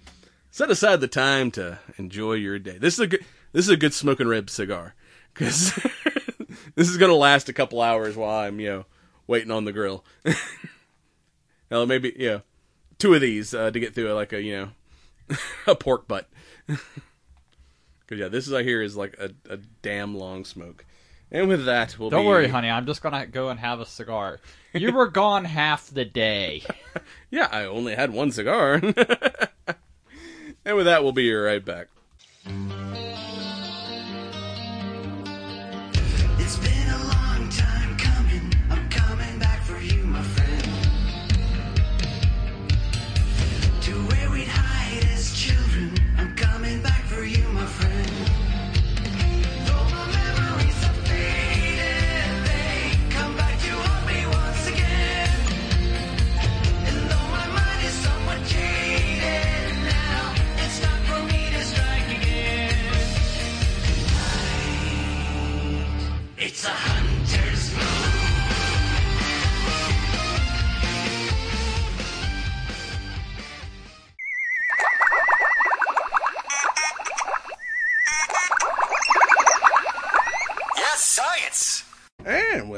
set 0.51 0.71
aside 0.71 1.01
the 1.01 1.09
time 1.09 1.51
to 1.53 1.79
enjoy 1.99 2.35
your 2.35 2.59
day. 2.59 2.79
This 2.79 2.95
is 2.95 3.01
a 3.01 3.07
good, 3.07 3.25
this 3.53 3.65
is 3.67 3.71
a 3.71 3.77
good 3.77 3.95
smoking 3.95 4.27
rib 4.29 4.51
cigar 4.51 4.95
because 5.33 5.73
this 6.75 6.89
is 6.89 6.97
going 6.97 7.11
to 7.11 7.17
last 7.17 7.49
a 7.49 7.53
couple 7.53 7.81
hours 7.81 8.17
while 8.17 8.41
I'm, 8.47 8.61
you 8.61 8.69
know, 8.69 8.87
waiting 9.27 9.51
on 9.51 9.65
the 9.65 9.73
grill. 9.73 10.05
Now 11.71 11.85
maybe, 11.85 12.13
yeah, 12.19 12.41
two 12.99 13.15
of 13.15 13.21
these 13.21 13.55
uh, 13.55 13.71
to 13.71 13.79
get 13.79 13.95
through 13.95 14.13
like 14.15 14.33
a, 14.33 14.43
you 14.43 14.57
know, 14.57 15.37
a 15.69 15.77
pork 15.77 16.09
butt. 16.09 16.29
Because 16.67 18.19
yeah, 18.19 18.27
this 18.27 18.49
is 18.49 18.53
I 18.53 18.65
hear 18.65 18.83
is 18.83 18.97
like 18.97 19.17
a, 19.21 19.31
a 19.49 19.59
damn 19.83 20.17
long 20.17 20.45
smoke. 20.45 20.85
And 21.31 21.47
with 21.47 21.67
that, 21.67 21.97
we'll 21.97 22.11
Don't 22.11 22.25
be- 22.25 22.27
worry, 22.29 22.49
honey. 22.49 22.69
I'm 22.69 22.87
just 22.87 23.03
gonna 23.03 23.25
go 23.25 23.51
and 23.51 23.61
have 23.61 23.79
a 23.79 23.87
cigar. 23.87 24.41
You 24.75 24.91
were 24.93 25.07
gone 25.07 25.45
half 25.45 25.89
the 25.91 26.05
day. 26.05 26.65
Yeah, 27.31 27.49
I 27.53 27.67
only 27.67 27.95
had 27.95 28.13
one 28.13 28.33
cigar. 28.33 28.81
And 30.71 30.77
with 30.77 30.87
that, 30.87 31.03
we'll 31.03 31.11
be 31.11 31.33
right 31.33 31.65
back. 31.65 31.89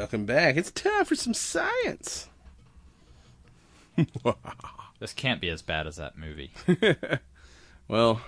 Welcome 0.03 0.27
back. 0.27 0.57
It's 0.57 0.73
time 0.73 1.05
for 1.05 1.15
some 1.15 1.33
science. 1.33 2.29
This 4.99 5.13
can't 5.13 5.41
be 5.41 5.49
as 5.49 5.63
bad 5.63 5.89
as 5.89 5.97
that 5.97 6.17
movie. 6.17 6.53
Well, 7.89 8.23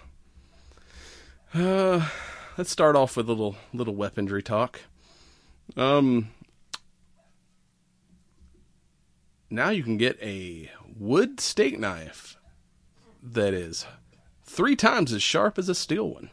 uh, 1.55 2.09
let's 2.59 2.71
start 2.71 2.97
off 2.97 3.17
with 3.17 3.29
a 3.29 3.33
little 3.33 3.57
little 3.73 3.95
weaponry 3.95 4.43
talk. 4.43 4.81
Um, 5.77 6.31
now 9.49 9.71
you 9.71 9.85
can 9.85 9.97
get 9.97 10.19
a 10.21 10.71
wood 10.99 11.39
steak 11.39 11.79
knife 11.79 12.37
that 13.23 13.55
is 13.55 13.87
three 14.43 14.77
times 14.77 15.13
as 15.13 15.23
sharp 15.23 15.57
as 15.57 15.69
a 15.69 15.75
steel 15.75 16.11
one, 16.11 16.31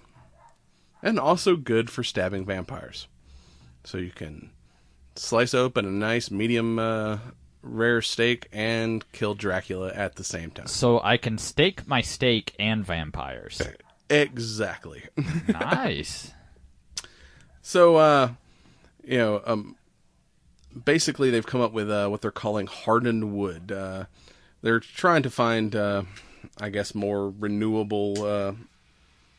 and 1.03 1.19
also 1.19 1.55
good 1.55 1.89
for 1.91 2.03
stabbing 2.03 2.45
vampires. 2.45 3.07
So 3.83 3.99
you 3.99 4.11
can 4.11 4.49
slice 5.15 5.53
open 5.53 5.85
a 5.85 5.91
nice 5.91 6.31
medium 6.31 6.79
uh, 6.79 7.17
rare 7.61 8.01
steak 8.01 8.47
and 8.51 9.09
kill 9.11 9.35
Dracula 9.35 9.91
at 9.93 10.15
the 10.15 10.23
same 10.23 10.51
time. 10.51 10.67
so 10.67 10.99
I 11.01 11.17
can 11.17 11.37
stake 11.37 11.87
my 11.87 12.01
steak 12.01 12.55
and 12.59 12.85
vampires. 12.85 13.61
Exactly. 14.09 15.03
nice. 15.47 16.31
So, 17.61 17.95
uh, 17.95 18.31
you 19.03 19.17
know, 19.17 19.41
um, 19.45 19.75
basically 20.85 21.29
they've 21.29 21.45
come 21.45 21.61
up 21.61 21.71
with 21.71 21.89
uh, 21.89 22.07
what 22.07 22.21
they're 22.21 22.31
calling 22.31 22.67
hardened 22.67 23.33
wood. 23.33 23.71
Uh, 23.71 24.05
they're 24.61 24.79
trying 24.79 25.23
to 25.23 25.29
find, 25.29 25.75
uh, 25.75 26.03
I 26.59 26.69
guess, 26.69 26.93
more 26.93 27.29
renewable 27.29 28.23
uh, 28.23 28.53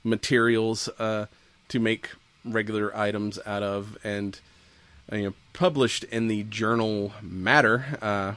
materials 0.05 0.89
uh, 0.99 1.27
to 1.69 1.79
make 1.79 2.11
regular 2.45 2.97
items 2.97 3.39
out 3.47 3.63
of, 3.63 3.97
and 4.03 4.41
you 5.13 5.23
know, 5.23 5.35
published 5.53 6.05
in 6.05 6.29
the 6.29 6.43
journal 6.45 7.13
Matter. 7.23 7.99
Uh, 8.01 8.35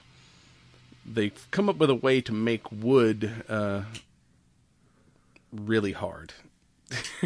they've 1.06 1.48
come 1.52 1.70
up 1.70 1.78
with 1.78 1.90
a 1.90 1.96
way 1.96 2.22
to 2.22 2.34
make 2.34 2.72
wood 2.72 3.32
uh, 3.48 3.84
really 5.52 5.94
hard 5.94 6.34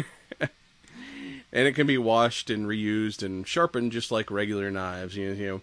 and 1.52 1.66
it 1.66 1.72
can 1.72 1.86
be 1.86 1.98
washed 1.98 2.50
and 2.50 2.66
reused 2.66 3.22
and 3.22 3.46
sharpened 3.46 3.92
just 3.92 4.10
like 4.10 4.30
regular 4.30 4.70
knives. 4.70 5.16
You 5.16 5.28
know, 5.28 5.34
you 5.34 5.46
know 5.48 5.60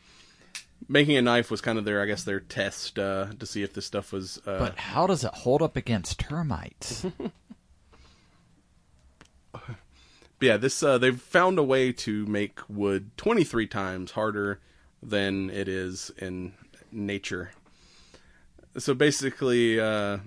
making 0.88 1.18
a 1.18 1.22
knife 1.22 1.49
was 1.49 1.61
kind 1.61 1.77
of 1.77 1.85
their, 1.85 2.01
I 2.01 2.05
guess, 2.05 2.23
their 2.23 2.39
test 2.39 2.99
uh, 2.99 3.27
to 3.39 3.45
see 3.45 3.64
if 3.64 3.73
this 3.73 3.85
stuff 3.85 4.11
was. 4.11 4.38
Uh, 4.45 4.59
But 4.59 4.77
how 4.77 5.07
does 5.07 5.23
it 5.23 5.34
hold 5.34 5.61
up 5.61 5.76
against 5.76 6.19
termites? 6.19 7.05
yeah, 10.39 10.57
this 10.57 10.84
uh, 10.84 10.97
they've 10.97 11.19
found 11.19 11.59
a 11.59 11.64
way 11.64 11.91
to 11.91 12.26
make 12.26 12.59
wood 12.69 13.11
twenty 13.18 13.43
three 13.43 13.68
times 13.68 14.11
harder 14.11 14.59
than 15.01 15.49
it 15.49 15.68
is 15.68 16.11
in 16.18 16.53
nature. 16.91 17.51
So 18.77 18.93
basically, 18.93 19.80
uh, 19.80 20.19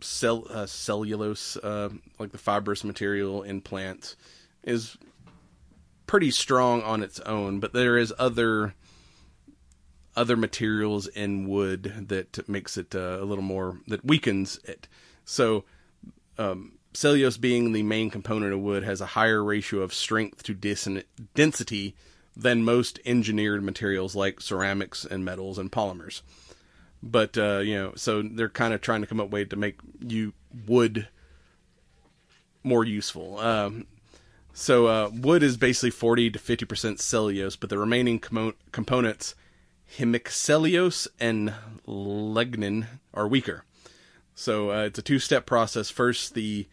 cell 0.00 0.46
uh, 0.50 0.66
cellulose, 0.66 1.56
uh, 1.56 1.90
like 2.18 2.32
the 2.32 2.38
fibrous 2.38 2.84
material 2.84 3.42
in 3.42 3.60
plants, 3.60 4.16
is 4.62 4.96
pretty 6.06 6.30
strong 6.30 6.82
on 6.82 7.02
its 7.02 7.20
own, 7.20 7.58
but 7.58 7.72
there 7.72 7.98
is 7.98 8.12
other 8.18 8.74
other 10.14 10.36
materials 10.36 11.06
in 11.06 11.48
wood 11.48 12.06
that 12.08 12.48
makes 12.48 12.76
it 12.76 12.94
uh, 12.94 13.18
a 13.20 13.24
little 13.24 13.42
more 13.42 13.80
that 13.86 14.04
weakens 14.04 14.60
it. 14.64 14.86
So 15.24 15.64
um, 16.38 16.72
cellulose 16.92 17.36
being 17.36 17.72
the 17.72 17.82
main 17.82 18.10
component 18.10 18.52
of 18.52 18.60
wood 18.60 18.84
has 18.84 19.00
a 19.00 19.06
higher 19.06 19.42
ratio 19.42 19.80
of 19.80 19.94
strength 19.94 20.42
to 20.42 20.54
dis- 20.54 20.88
density 21.34 21.94
than 22.36 22.64
most 22.64 22.98
engineered 23.04 23.62
materials 23.62 24.14
like 24.14 24.40
ceramics 24.40 25.04
and 25.04 25.24
metals 25.24 25.58
and 25.58 25.70
polymers. 25.70 26.22
But 27.02 27.36
uh, 27.36 27.58
you 27.58 27.74
know, 27.74 27.92
so 27.96 28.22
they're 28.22 28.48
kind 28.48 28.72
of 28.72 28.80
trying 28.80 29.00
to 29.00 29.06
come 29.06 29.20
up 29.20 29.30
with 29.30 29.50
to 29.50 29.56
make 29.56 29.78
you 30.00 30.32
wood 30.66 31.08
more 32.62 32.84
useful. 32.84 33.38
Um, 33.40 33.86
so 34.52 34.86
uh, 34.86 35.10
wood 35.12 35.42
is 35.42 35.56
basically 35.56 35.90
forty 35.90 36.30
to 36.30 36.38
fifty 36.38 36.64
percent 36.64 37.00
cellulose, 37.00 37.56
but 37.56 37.70
the 37.70 37.78
remaining 37.78 38.20
commo- 38.20 38.54
components, 38.70 39.34
hemicellulose 39.98 41.08
and 41.18 41.54
lignin, 41.86 42.86
are 43.12 43.26
weaker. 43.26 43.64
So 44.34 44.70
uh, 44.70 44.84
it's 44.84 44.98
a 44.98 45.02
two-step 45.02 45.44
process. 45.44 45.90
First, 45.90 46.34
the 46.34 46.66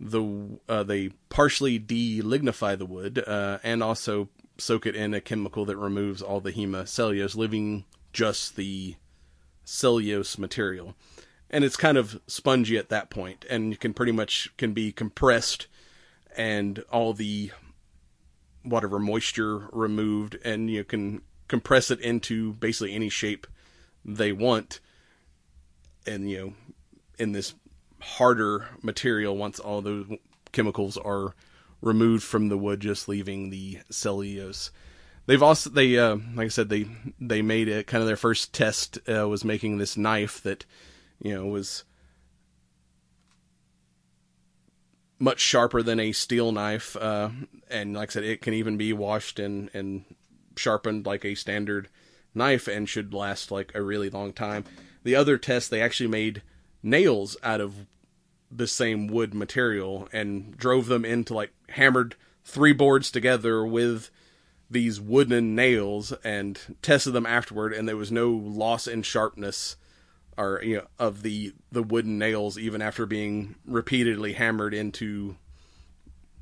the 0.00 0.58
uh, 0.68 0.82
they 0.82 1.10
partially 1.28 1.78
delignify 1.78 2.74
the 2.74 2.86
wood 2.86 3.22
uh, 3.26 3.58
and 3.62 3.82
also 3.82 4.28
soak 4.58 4.86
it 4.86 4.96
in 4.96 5.14
a 5.14 5.20
chemical 5.20 5.64
that 5.64 5.76
removes 5.76 6.22
all 6.22 6.40
the 6.40 6.52
hemicellulose, 6.52 7.36
leaving 7.36 7.84
just 8.12 8.56
the 8.56 8.96
cellulose 9.64 10.38
material. 10.38 10.94
And 11.50 11.64
it's 11.64 11.76
kind 11.76 11.96
of 11.96 12.20
spongy 12.26 12.76
at 12.76 12.88
that 12.88 13.10
point, 13.10 13.44
and 13.48 13.70
you 13.70 13.76
can 13.76 13.94
pretty 13.94 14.12
much 14.12 14.52
can 14.56 14.72
be 14.72 14.92
compressed, 14.92 15.66
and 16.36 16.80
all 16.90 17.12
the 17.12 17.52
whatever 18.62 18.98
moisture 18.98 19.68
removed, 19.72 20.36
and 20.44 20.70
you 20.70 20.82
can 20.84 21.22
compress 21.46 21.90
it 21.90 22.00
into 22.00 22.54
basically 22.54 22.94
any 22.94 23.08
shape 23.08 23.46
they 24.04 24.32
want, 24.32 24.80
and 26.06 26.28
you 26.28 26.38
know 26.38 26.52
in 27.18 27.32
this 27.32 27.54
harder 28.04 28.68
material 28.82 29.36
once 29.36 29.58
all 29.58 29.80
those 29.80 30.06
chemicals 30.52 30.96
are 30.96 31.34
removed 31.80 32.22
from 32.22 32.48
the 32.48 32.58
wood, 32.58 32.80
just 32.80 33.08
leaving 33.08 33.50
the 33.50 33.78
cellulose. 33.90 34.70
They've 35.26 35.42
also 35.42 35.70
they 35.70 35.98
uh, 35.98 36.16
like 36.34 36.46
I 36.46 36.48
said 36.48 36.68
they 36.68 36.86
they 37.18 37.42
made 37.42 37.68
it 37.68 37.86
kind 37.86 38.02
of 38.02 38.06
their 38.06 38.16
first 38.16 38.52
test 38.52 38.98
uh, 39.08 39.26
was 39.28 39.44
making 39.44 39.78
this 39.78 39.96
knife 39.96 40.42
that 40.42 40.64
you 41.20 41.34
know 41.34 41.46
was 41.46 41.84
much 45.18 45.40
sharper 45.40 45.82
than 45.82 45.98
a 45.98 46.12
steel 46.12 46.52
knife, 46.52 46.96
uh, 46.96 47.30
and 47.70 47.94
like 47.94 48.10
I 48.10 48.12
said, 48.12 48.24
it 48.24 48.42
can 48.42 48.52
even 48.54 48.76
be 48.76 48.92
washed 48.92 49.38
and 49.38 49.70
and 49.72 50.04
sharpened 50.56 51.06
like 51.06 51.24
a 51.24 51.34
standard 51.34 51.88
knife 52.34 52.68
and 52.68 52.88
should 52.88 53.14
last 53.14 53.50
like 53.50 53.72
a 53.74 53.82
really 53.82 54.10
long 54.10 54.32
time. 54.32 54.64
The 55.04 55.16
other 55.16 55.38
test 55.38 55.70
they 55.70 55.80
actually 55.80 56.08
made 56.08 56.42
nails 56.82 57.36
out 57.42 57.60
of 57.60 57.86
the 58.54 58.66
same 58.66 59.06
wood 59.06 59.34
material 59.34 60.08
and 60.12 60.56
drove 60.56 60.86
them 60.86 61.04
into 61.04 61.34
like 61.34 61.52
hammered 61.70 62.14
three 62.44 62.72
boards 62.72 63.10
together 63.10 63.64
with 63.64 64.10
these 64.70 65.00
wooden 65.00 65.54
nails 65.54 66.12
and 66.24 66.76
tested 66.82 67.12
them 67.12 67.26
afterward 67.26 67.72
and 67.72 67.88
there 67.88 67.96
was 67.96 68.12
no 68.12 68.30
loss 68.30 68.86
in 68.86 69.02
sharpness 69.02 69.76
or 70.36 70.60
you 70.62 70.76
know 70.76 70.86
of 70.98 71.22
the 71.22 71.52
the 71.70 71.82
wooden 71.82 72.18
nails 72.18 72.58
even 72.58 72.80
after 72.82 73.06
being 73.06 73.54
repeatedly 73.66 74.32
hammered 74.32 74.74
into 74.74 75.36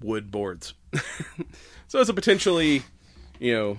wood 0.01 0.31
boards. 0.31 0.75
So 1.93 2.01
it's 2.01 2.09
a 2.09 2.15
potentially 2.15 2.85
you 3.39 3.53
know 3.53 3.77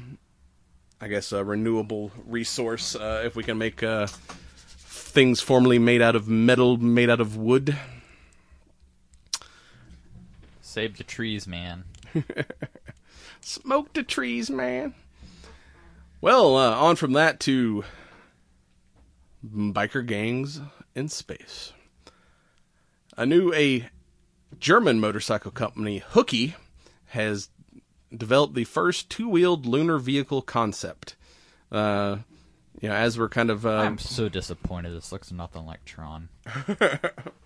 i 1.02 1.08
guess 1.08 1.32
a 1.32 1.44
renewable 1.44 2.12
resource 2.28 2.96
uh, 2.96 3.24
if 3.26 3.36
we 3.36 3.44
can 3.44 3.58
make 3.58 3.82
uh, 3.82 4.06
things 4.06 5.42
formerly 5.42 5.80
made 5.80 6.04
out 6.04 6.16
of 6.16 6.28
metal 6.28 6.78
made 6.78 7.10
out 7.10 7.20
of 7.20 7.38
wood 7.38 7.76
Save 10.74 10.98
the 10.98 11.04
trees, 11.04 11.48
man. 11.48 11.84
Smoke 13.42 13.94
the 13.94 14.02
trees, 14.02 14.50
man. 14.50 14.96
Well, 16.20 16.58
uh, 16.58 16.72
on 16.72 16.96
from 16.96 17.14
that 17.14 17.40
to 17.42 17.84
biker 19.46 20.04
gangs 20.04 20.62
in 20.96 21.10
space. 21.10 21.74
A 23.16 23.24
new 23.24 23.54
a 23.54 23.88
German 24.60 25.00
motorcycle 25.00 25.52
company, 25.52 26.02
Hookie, 26.14 26.56
has 27.10 27.50
developed 28.12 28.56
the 28.56 28.64
first 28.64 29.12
two-wheeled 29.12 29.68
lunar 29.68 30.00
vehicle 30.00 30.42
concept. 30.42 31.16
Uh, 31.72 32.18
you 32.82 32.90
know, 32.90 32.96
as 32.96 33.20
we're 33.20 33.30
kind 33.30 33.52
of 33.52 33.64
uh, 33.64 33.78
I'm 33.78 34.00
so 34.00 34.28
disappointed. 34.28 34.96
This 34.96 35.12
looks 35.12 35.32
nothing 35.32 35.68
like 35.68 35.86
Tron. 35.86 36.30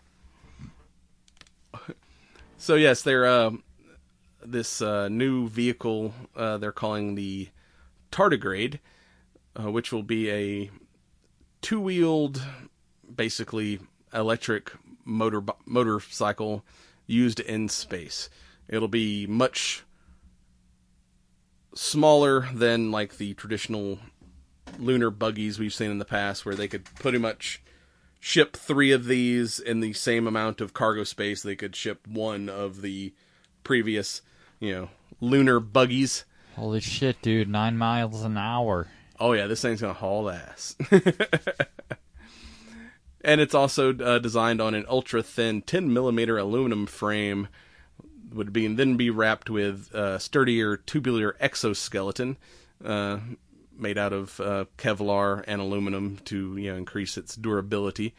So 2.60 2.74
yes, 2.74 3.04
they're 3.04 3.26
uh, 3.26 3.52
this 4.44 4.82
uh, 4.82 5.10
new 5.10 5.48
vehicle 5.48 6.14
uh, 6.36 6.58
they're 6.58 6.72
calling 6.72 7.16
the 7.16 7.50
Tardigrade, 8.12 8.80
uh, 9.60 9.72
which 9.72 9.92
will 9.92 10.04
be 10.04 10.32
a 10.32 10.72
two-wheeled, 11.62 12.42
basically 13.14 13.80
electric 14.14 14.72
motor 15.06 15.44
motorcycle 15.66 16.66
used 17.06 17.40
in 17.40 17.70
space. 17.70 18.30
It'll 18.68 18.88
be 18.88 19.28
much 19.28 19.84
smaller 21.76 22.50
than 22.54 22.92
like 22.92 23.18
the 23.18 23.36
traditional 23.36 24.00
lunar 24.80 25.12
buggies 25.12 25.60
we've 25.60 25.74
seen 25.74 25.92
in 25.92 26.00
the 26.00 26.06
past, 26.06 26.46
where 26.46 26.56
they 26.56 26.68
could 26.68 26.86
pretty 26.86 27.20
much 27.20 27.62
ship 28.28 28.58
three 28.58 28.92
of 28.92 29.06
these 29.06 29.58
in 29.58 29.80
the 29.80 29.94
same 29.94 30.28
amount 30.28 30.60
of 30.60 30.74
cargo 30.74 31.06
space 31.06 31.42
they 31.42 31.56
could 31.56 31.74
ship 31.74 32.06
one 32.06 32.50
of 32.50 32.82
the 32.82 33.14
previous, 33.64 34.22
you 34.60 34.74
know, 34.74 34.90
lunar 35.22 35.62
buggies. 35.62 36.26
Holy 36.58 36.82
shit, 36.82 37.22
dude! 37.22 37.48
Nine 37.48 37.78
miles 37.78 38.24
an 38.24 38.38
hour. 38.38 38.88
Oh 39.18 39.32
yeah, 39.32 39.48
this 39.48 39.62
thing's 39.62 39.80
gonna 39.80 39.94
haul 39.94 40.30
ass. 40.30 40.76
and 43.22 43.40
it's 43.40 43.56
also 43.56 43.98
uh, 43.98 44.20
designed 44.20 44.60
on 44.60 44.76
an 44.76 44.86
ultra 44.90 45.24
thin 45.24 45.62
10 45.62 45.94
millimeter 45.94 46.38
aluminum 46.38 46.86
frame. 46.86 47.48
Would 48.34 48.52
be 48.52 48.68
then 48.68 48.98
be 48.98 49.10
wrapped 49.10 49.50
with 49.50 49.96
uh, 49.96 50.20
sturdier 50.20 50.76
tubular 50.76 51.38
exoskeleton, 51.40 52.36
uh, 52.84 53.20
made 53.80 53.98
out 53.98 54.14
of 54.14 54.40
uh, 54.40 54.66
Kevlar 54.78 55.44
and 55.48 55.62
aluminum 55.62 56.18
to 56.26 56.58
you 56.58 56.72
know 56.72 56.78
increase 56.78 57.18
its 57.18 57.36
durability. 57.36 58.16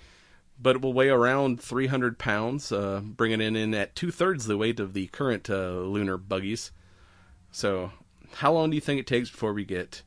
But 0.60 0.76
it 0.76 0.82
will 0.82 0.92
weigh 0.92 1.08
around 1.08 1.60
300 1.60 2.18
pounds, 2.18 2.72
uh, 2.72 3.00
bringing 3.04 3.40
it 3.40 3.54
in 3.54 3.74
at 3.74 3.94
two 3.94 4.10
thirds 4.10 4.46
the 4.46 4.56
weight 4.56 4.80
of 4.80 4.92
the 4.92 5.06
current 5.06 5.48
uh, 5.48 5.78
lunar 5.78 6.16
buggies. 6.16 6.72
So, 7.52 7.92
how 8.34 8.52
long 8.52 8.70
do 8.70 8.74
you 8.74 8.80
think 8.80 8.98
it 8.98 9.06
takes 9.06 9.30
before 9.30 9.52
we 9.52 9.64
get 9.64 10.02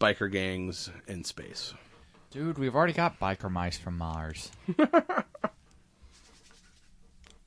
biker 0.00 0.30
gangs 0.30 0.90
in 1.06 1.22
space? 1.22 1.72
Dude, 2.30 2.58
we've 2.58 2.74
already 2.74 2.92
got 2.92 3.20
biker 3.20 3.48
mice 3.48 3.78
from 3.78 3.96
Mars. 3.96 4.50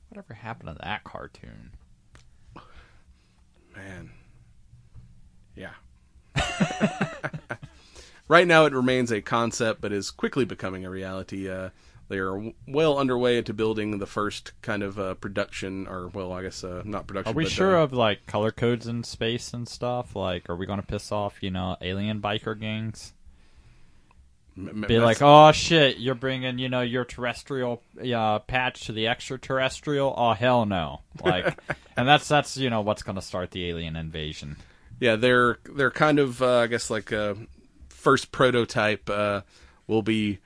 Whatever 0.08 0.32
happened 0.34 0.70
to 0.70 0.76
that 0.82 1.04
cartoon? 1.04 1.72
Man. 3.76 4.10
Yeah. 5.54 5.74
right 8.28 8.46
now, 8.46 8.66
it 8.66 8.72
remains 8.72 9.10
a 9.10 9.20
concept, 9.20 9.80
but 9.80 9.92
is 9.92 10.10
quickly 10.10 10.44
becoming 10.44 10.84
a 10.84 10.90
reality. 10.90 11.48
Uh, 11.48 11.70
they 12.08 12.18
are 12.18 12.32
w- 12.32 12.54
well 12.66 12.98
underway 12.98 13.38
into 13.38 13.52
building 13.52 13.98
the 13.98 14.06
first 14.06 14.52
kind 14.62 14.82
of 14.82 14.98
uh, 14.98 15.14
production, 15.14 15.86
or 15.86 16.08
well, 16.08 16.32
I 16.32 16.42
guess 16.42 16.64
uh, 16.64 16.82
not 16.84 17.06
production. 17.06 17.34
Are 17.34 17.36
we 17.36 17.44
but, 17.44 17.52
sure 17.52 17.78
uh, 17.78 17.84
of 17.84 17.92
like 17.92 18.26
color 18.26 18.50
codes 18.50 18.86
in 18.86 19.04
space 19.04 19.52
and 19.52 19.68
stuff? 19.68 20.16
Like, 20.16 20.48
are 20.48 20.56
we 20.56 20.66
going 20.66 20.80
to 20.80 20.86
piss 20.86 21.12
off, 21.12 21.42
you 21.42 21.50
know, 21.50 21.76
alien 21.80 22.20
biker 22.20 22.58
gangs? 22.58 23.12
m- 24.56 24.84
Be 24.88 24.98
like, 24.98 25.20
oh 25.20 25.52
shit, 25.52 25.98
you're 25.98 26.14
bringing, 26.14 26.58
you 26.58 26.68
know, 26.68 26.80
your 26.80 27.04
terrestrial 27.04 27.82
uh, 28.14 28.38
patch 28.40 28.86
to 28.86 28.92
the 28.92 29.06
extraterrestrial? 29.08 30.14
Oh 30.16 30.32
hell 30.32 30.66
no! 30.66 31.00
Like, 31.22 31.58
and 31.96 32.08
that's 32.08 32.26
that's 32.26 32.56
you 32.56 32.70
know 32.70 32.80
what's 32.80 33.02
going 33.02 33.16
to 33.16 33.22
start 33.22 33.50
the 33.50 33.68
alien 33.68 33.96
invasion. 33.96 34.56
Yeah, 35.00 35.16
they're 35.16 35.58
they're 35.64 35.90
kind 35.90 36.18
of 36.18 36.42
uh, 36.42 36.58
I 36.58 36.66
guess 36.66 36.90
like 36.90 37.12
uh, 37.12 37.34
first 37.88 38.32
prototype 38.32 39.08
uh, 39.08 39.42
will 39.86 40.02
be 40.02 40.38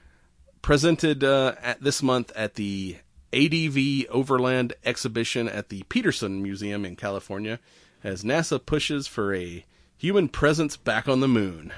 presented 0.60 1.24
uh, 1.24 1.54
at 1.62 1.80
this 1.82 2.02
month 2.02 2.32
at 2.36 2.54
the 2.54 2.96
ADV 3.32 4.06
Overland 4.10 4.74
exhibition 4.84 5.48
at 5.48 5.70
the 5.70 5.82
Petersen 5.84 6.42
Museum 6.42 6.84
in 6.84 6.96
California, 6.96 7.58
as 8.04 8.24
NASA 8.24 8.64
pushes 8.64 9.06
for 9.06 9.34
a 9.34 9.64
human 9.96 10.28
presence 10.28 10.76
back 10.76 11.08
on 11.08 11.20
the 11.20 11.28
moon. 11.28 11.72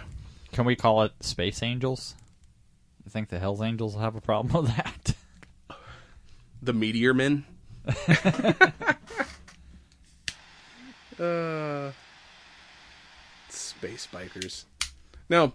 Can 0.53 0.65
we 0.65 0.75
call 0.77 1.03
it 1.03 1.13
Space 1.21 1.63
Angels? 1.63 2.15
You 3.05 3.11
think 3.11 3.29
the 3.29 3.39
Hell's 3.39 3.61
Angels 3.61 3.95
will 3.95 4.03
have 4.03 4.17
a 4.17 4.21
problem 4.21 4.65
with 4.65 4.75
that? 4.77 5.15
The 6.63 6.73
Meteor 6.73 7.13
Men. 7.13 7.45
uh, 11.21 11.91
space 13.85 14.09
bikers. 14.13 14.65
Now, 15.29 15.55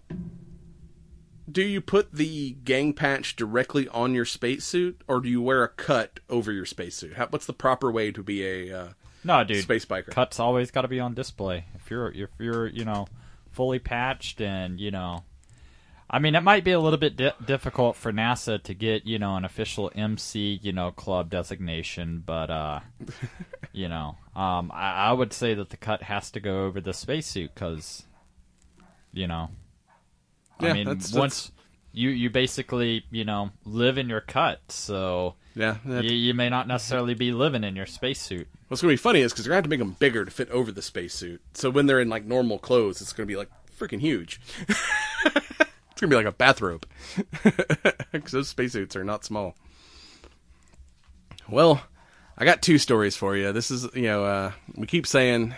do 1.51 1.61
you 1.63 1.81
put 1.81 2.13
the 2.13 2.51
gang 2.63 2.93
patch 2.93 3.35
directly 3.35 3.87
on 3.89 4.13
your 4.13 4.25
spacesuit, 4.25 5.01
or 5.07 5.19
do 5.19 5.29
you 5.29 5.41
wear 5.41 5.63
a 5.63 5.67
cut 5.67 6.19
over 6.29 6.51
your 6.51 6.65
spacesuit? 6.65 7.15
How, 7.15 7.27
what's 7.27 7.45
the 7.47 7.53
proper 7.53 7.91
way 7.91 8.11
to 8.11 8.21
be 8.21 8.45
a 8.45 8.77
uh, 8.79 8.87
No, 9.23 9.43
dude. 9.43 9.63
space 9.63 9.85
biker? 9.85 10.11
Cuts 10.11 10.39
always 10.39 10.69
got 10.71 10.83
to 10.83 10.87
be 10.87 10.99
on 10.99 11.13
display. 11.15 11.65
If 11.75 11.89
you're 11.89 12.11
if 12.11 12.29
you're 12.37 12.67
you 12.67 12.85
know 12.85 13.07
fully 13.51 13.79
patched 13.79 14.41
and 14.41 14.79
you 14.79 14.91
know, 14.91 15.23
I 16.09 16.19
mean 16.19 16.35
it 16.35 16.41
might 16.41 16.63
be 16.63 16.71
a 16.71 16.79
little 16.79 16.99
bit 16.99 17.15
di- 17.17 17.33
difficult 17.45 17.95
for 17.95 18.11
NASA 18.13 18.61
to 18.61 18.73
get 18.75 19.05
you 19.07 19.17
know 19.17 19.35
an 19.35 19.45
official 19.45 19.91
MC 19.95 20.59
you 20.61 20.71
know 20.71 20.91
club 20.91 21.29
designation, 21.31 22.21
but 22.23 22.51
uh, 22.51 22.81
you 23.73 23.87
know, 23.89 24.17
um, 24.35 24.71
I, 24.73 25.09
I 25.09 25.13
would 25.13 25.33
say 25.33 25.55
that 25.55 25.69
the 25.71 25.77
cut 25.77 26.03
has 26.03 26.29
to 26.31 26.39
go 26.39 26.65
over 26.65 26.79
the 26.79 26.93
spacesuit 26.93 27.55
because, 27.55 28.03
you 29.13 29.27
know, 29.27 29.49
Yeah, 30.61 30.69
I 30.69 30.73
mean 30.73 30.85
that's- 30.85 31.13
once. 31.13 31.51
You, 31.91 32.09
you 32.11 32.29
basically 32.29 33.03
you 33.09 33.25
know 33.25 33.49
live 33.65 33.97
in 33.97 34.09
your 34.09 34.21
cut, 34.21 34.61
so 34.71 35.33
Yeah. 35.55 35.77
that- 35.85 36.03
you, 36.03 36.11
you 36.15 36.33
may 36.35 36.47
not 36.47 36.67
necessarily 36.67 37.15
be 37.15 37.31
living 37.31 37.63
in 37.63 37.75
your 37.75 37.87
spacesuit. 37.87 38.47
What's 38.67 38.81
going 38.83 38.91
to 38.91 38.93
be 38.93 39.01
funny 39.01 39.21
is 39.21 39.33
because 39.33 39.45
they're 39.45 39.51
to 39.53 39.55
have 39.55 39.63
to 39.63 39.69
make 39.71 39.79
them 39.79 39.95
bigger 39.99 40.23
to 40.23 40.29
fit 40.29 40.51
over 40.51 40.71
the 40.71 40.83
spacesuit. 40.83 41.41
So 41.55 41.71
when 41.71 41.87
they're 41.87 41.99
in 41.99 42.07
like 42.09 42.25
normal 42.25 42.59
clothes, 42.59 43.01
it's 43.01 43.11
going 43.11 43.27
to 43.27 43.31
be 43.31 43.35
like 43.35 43.49
freaking 43.75 43.99
huge. 43.99 44.39
it's 44.69 44.77
going 45.99 46.01
to 46.01 46.07
be 46.09 46.15
like 46.15 46.27
a 46.27 46.31
bathrobe 46.31 46.85
because 48.11 48.31
those 48.31 48.49
spacesuits 48.49 48.95
are 48.95 49.03
not 49.03 49.25
small. 49.25 49.55
Well, 51.49 51.81
I 52.37 52.45
got 52.45 52.61
two 52.61 52.77
stories 52.77 53.15
for 53.15 53.35
you. 53.35 53.51
This 53.51 53.71
is 53.71 53.87
you 53.95 54.03
know 54.03 54.23
uh, 54.23 54.51
we 54.75 54.85
keep 54.85 55.07
saying 55.07 55.55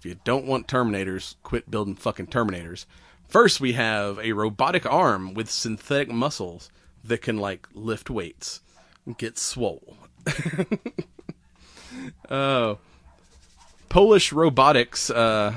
if 0.00 0.06
you 0.06 0.16
don't 0.24 0.46
want 0.46 0.66
Terminators, 0.66 1.34
quit 1.42 1.70
building 1.70 1.94
fucking 1.94 2.28
Terminators. 2.28 2.86
First, 3.28 3.60
we 3.60 3.74
have 3.74 4.18
a 4.18 4.32
robotic 4.32 4.90
arm 4.90 5.34
with 5.34 5.50
synthetic 5.50 6.10
muscles 6.10 6.70
that 7.04 7.20
can 7.20 7.36
like 7.36 7.68
lift 7.74 8.08
weights, 8.08 8.62
get 9.18 9.38
swole. 9.38 9.96
Oh. 12.30 12.78
Polish 13.88 14.32
robotics, 14.32 15.10
uh, 15.10 15.52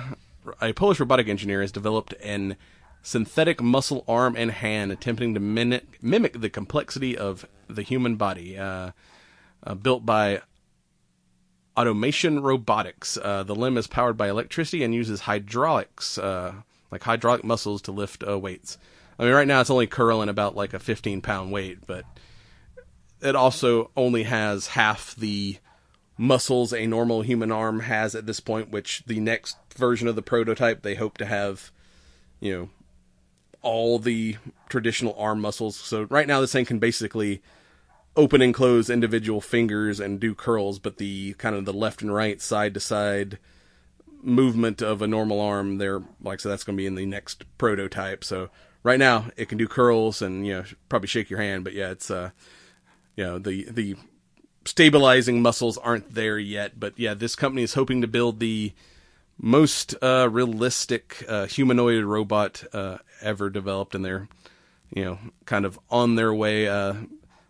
a 0.60 0.74
Polish 0.74 1.00
robotic 1.00 1.28
engineer 1.28 1.62
has 1.62 1.72
developed 1.72 2.14
an 2.24 2.58
synthetic 3.04 3.62
muscle 3.62 4.04
arm 4.08 4.36
and 4.36 4.50
hand 4.50 4.92
attempting 4.92 5.36
to 5.36 5.40
mimic, 5.40 6.02
mimic 6.02 6.42
the 6.42 6.50
complexity 6.50 7.16
of 7.16 7.46
the 7.68 7.84
human 7.84 8.16
body. 8.16 8.58
Uh, 8.58 8.92
uh, 9.66 9.76
built 9.76 10.06
by 10.06 10.42
Automaton 11.76 12.42
Robotics. 12.42 13.18
Uh, 13.18 13.44
the 13.44 13.56
limb 13.56 13.78
is 13.78 13.88
powered 13.88 14.18
by 14.18 14.30
electricity 14.30 14.84
and 14.84 14.94
uses 14.94 15.22
hydraulics, 15.22 16.18
uh, 16.18 16.54
like 16.92 17.04
hydraulic 17.04 17.44
muscles 17.44 17.82
to 17.84 17.92
lift 17.92 18.24
uh, 18.28 18.38
weights. 18.38 18.78
I 19.18 19.24
mean, 19.24 19.34
right 19.34 19.48
now 19.48 19.62
it's 19.62 19.70
only 19.70 19.88
curling 19.88 20.30
about 20.30 20.56
like 20.56 20.74
a 20.74 20.80
15 20.80 21.22
pound 21.22 21.52
weight, 21.52 21.80
but 21.86 22.06
it 23.22 23.36
also 23.36 23.92
only 23.96 24.24
has 24.24 24.68
half 24.68 25.16
the 25.16 25.58
muscles 26.18 26.74
a 26.74 26.86
normal 26.86 27.22
human 27.22 27.52
arm 27.52 27.82
has 27.82 28.16
at 28.16 28.26
this 28.26 28.40
point, 28.40 28.70
which 28.70 29.04
the 29.08 29.20
next 29.20 29.58
version 29.76 30.08
of 30.08 30.16
the 30.16 30.22
prototype 30.22 30.82
they 30.82 30.96
hope 30.96 31.18
to 31.18 31.26
have, 31.26 31.72
you 32.40 32.54
know, 32.54 32.70
all 33.62 33.98
the 33.98 34.38
traditional 34.70 35.16
arm 35.18 35.40
muscles. 35.42 35.76
So 35.76 36.04
right 36.04 36.28
now 36.28 36.42
this 36.42 36.52
thing 36.52 36.66
can 36.66 36.80
basically 36.80 37.42
open 38.16 38.42
and 38.42 38.54
close 38.54 38.90
individual 38.90 39.42
fingers 39.42 40.00
and 40.00 40.20
do 40.20 40.36
curls, 40.36 40.80
but 40.80 40.98
the 40.98 41.34
kind 41.34 41.56
of 41.56 41.66
the 41.66 41.74
left 41.74 42.02
and 42.02 42.14
right, 42.14 42.42
side 42.42 42.74
to 42.74 42.80
side 42.80 43.40
movement 44.22 44.82
of 44.82 45.02
a 45.02 45.08
normal 45.08 45.42
arm 45.42 45.78
there, 45.78 46.02
like 46.22 46.40
so 46.40 46.50
that's 46.50 46.64
going 46.64 46.78
to 46.78 46.82
be 46.82 46.88
in 46.88 46.96
the 46.96 47.06
next 47.06 47.44
prototype. 47.58 48.24
So 48.24 48.50
right 48.84 49.00
now 49.00 49.28
it 49.36 49.50
can 49.50 49.58
do 49.58 49.68
curls 49.68 50.22
and 50.22 50.46
you 50.46 50.54
know 50.54 50.64
probably 50.90 51.08
shake 51.08 51.30
your 51.30 51.40
hand, 51.42 51.64
but 51.64 51.74
yeah, 51.74 51.92
it's 51.92 52.12
uh, 52.12 52.32
you 53.16 53.24
know 53.24 53.40
the 53.40 53.68
the 53.70 53.96
stabilizing 54.66 55.42
muscles 55.42 55.78
aren't 55.78 56.14
there 56.14 56.40
yet, 56.40 56.80
but 56.80 56.98
yeah, 56.98 57.14
this 57.14 57.36
company 57.36 57.64
is 57.64 57.74
hoping 57.74 58.02
to 58.02 58.08
build 58.08 58.40
the 58.40 58.74
most 59.38 59.96
uh, 60.02 60.30
realistic 60.32 61.24
uh, 61.28 61.48
humanoid 61.48 62.04
robot 62.04 62.64
uh, 62.74 62.98
ever 63.22 63.50
developed, 63.50 63.96
and 63.96 64.06
they're 64.06 64.28
you 64.94 65.04
know 65.04 65.20
kind 65.46 65.66
of 65.66 65.80
on 65.90 66.16
their 66.16 66.34
way. 66.34 66.68
Uh, 66.68 66.94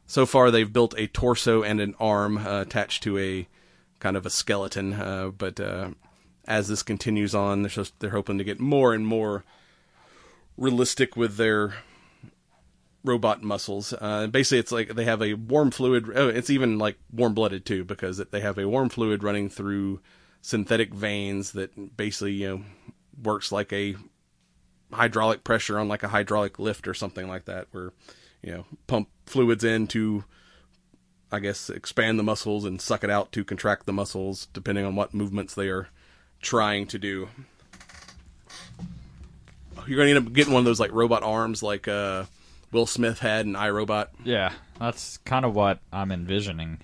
so 0.05 0.25
far, 0.25 0.51
they've 0.51 0.71
built 0.71 0.93
a 0.97 1.07
torso 1.07 1.63
and 1.63 1.79
an 1.79 1.95
arm 1.99 2.37
uh, 2.37 2.61
attached 2.61 3.03
to 3.03 3.17
a 3.17 3.47
kind 3.99 4.17
of 4.17 4.25
a 4.25 4.29
skeleton, 4.29 4.93
uh, 4.93 5.29
but 5.29 5.59
uh, 5.59 5.91
as 6.45 6.67
this 6.67 6.83
continues 6.83 7.33
on, 7.33 7.61
they're 7.61 7.69
just, 7.69 7.99
they're 7.99 8.09
hoping 8.09 8.37
to 8.37 8.43
get 8.43 8.59
more 8.59 8.93
and 8.93 9.07
more 9.07 9.43
realistic 10.57 11.15
with 11.15 11.37
their 11.37 11.75
robot 13.03 13.43
muscles. 13.43 13.93
Uh, 13.99 14.27
basically, 14.27 14.59
it's 14.59 14.71
like 14.71 14.95
they 14.95 15.05
have 15.05 15.21
a 15.21 15.33
warm 15.33 15.71
fluid. 15.71 16.09
Oh, 16.15 16.29
it's 16.29 16.49
even 16.49 16.77
like 16.77 16.97
warm 17.11 17.33
blooded 17.33 17.65
too, 17.65 17.83
because 17.83 18.17
they 18.17 18.39
have 18.39 18.57
a 18.57 18.67
warm 18.67 18.89
fluid 18.89 19.23
running 19.23 19.49
through 19.49 19.99
synthetic 20.41 20.93
veins 20.93 21.51
that 21.53 21.95
basically 21.95 22.33
you 22.33 22.47
know 22.47 22.63
works 23.21 23.51
like 23.51 23.71
a 23.71 23.95
hydraulic 24.91 25.43
pressure 25.43 25.79
on 25.79 25.87
like 25.87 26.03
a 26.03 26.09
hydraulic 26.09 26.59
lift 26.59 26.87
or 26.87 26.93
something 26.93 27.27
like 27.27 27.45
that, 27.45 27.67
where 27.71 27.91
you 28.43 28.51
know 28.51 28.65
pump 28.87 29.09
fluids 29.25 29.63
in 29.63 29.87
to 29.87 30.23
I 31.31 31.39
guess 31.39 31.69
expand 31.69 32.19
the 32.19 32.23
muscles 32.23 32.63
and 32.65 32.79
suck 32.79 33.03
it 33.03 33.09
out 33.09 33.31
to 33.31 33.43
contract 33.43 33.85
the 33.87 33.93
muscles, 33.93 34.47
depending 34.53 34.85
on 34.85 34.95
what 34.95 35.13
movements 35.15 35.55
they 35.55 35.67
are 35.69 35.87
trying 36.41 36.85
to 36.87 36.99
do. 36.99 37.29
you're 39.87 39.97
gonna 39.97 40.09
end 40.17 40.27
up 40.27 40.33
getting 40.33 40.53
one 40.53 40.59
of 40.61 40.65
those 40.65 40.79
like 40.79 40.91
robot 40.91 41.23
arms, 41.23 41.63
like 41.63 41.87
uh, 41.87 42.25
Will 42.71 42.85
Smith 42.85 43.19
had 43.19 43.45
in 43.45 43.53
iRobot. 43.53 44.07
Yeah, 44.23 44.53
that's 44.79 45.17
kind 45.19 45.45
of 45.45 45.55
what 45.55 45.79
I'm 45.91 46.11
envisioning. 46.11 46.79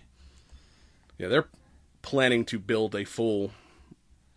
Yeah, 1.18 1.28
they're 1.28 1.48
planning 2.02 2.46
to 2.46 2.60
build 2.60 2.96
a 2.96 3.04
full 3.06 3.52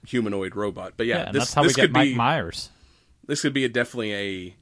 humanoid 0.06 0.54
robot. 0.56 0.94
But 0.96 1.06
yeah, 1.06 1.18
Yeah, 1.26 1.32
this 1.32 1.40
that's 1.42 1.54
how 1.54 1.62
this 1.62 1.70
we 1.70 1.74
get 1.74 1.82
could 1.84 1.92
Mike 1.92 2.08
be 2.08 2.14
Myers. 2.14 2.70
this 3.26 3.40
could 3.42 3.52
be 3.54 3.64
a 3.64 3.68
definitely 3.68 4.12
a 4.14 4.56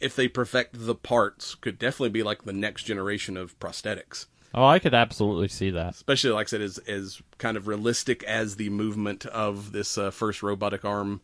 if 0.00 0.14
they 0.14 0.28
perfect 0.28 0.86
the 0.86 0.94
parts, 0.94 1.54
could 1.54 1.78
definitely 1.78 2.10
be 2.10 2.22
like 2.22 2.44
the 2.44 2.52
next 2.52 2.84
generation 2.84 3.36
of 3.36 3.58
prosthetics. 3.58 4.26
Oh, 4.54 4.64
I 4.64 4.78
could 4.78 4.94
absolutely 4.94 5.48
see 5.48 5.70
that. 5.70 5.94
Especially, 5.94 6.30
like 6.30 6.46
I 6.46 6.50
said, 6.50 6.62
as 6.62 6.78
as 6.78 7.20
kind 7.36 7.56
of 7.56 7.68
realistic 7.68 8.24
as 8.24 8.56
the 8.56 8.70
movement 8.70 9.26
of 9.26 9.72
this 9.72 9.98
uh, 9.98 10.10
first 10.10 10.42
robotic 10.42 10.84
arm 10.84 11.20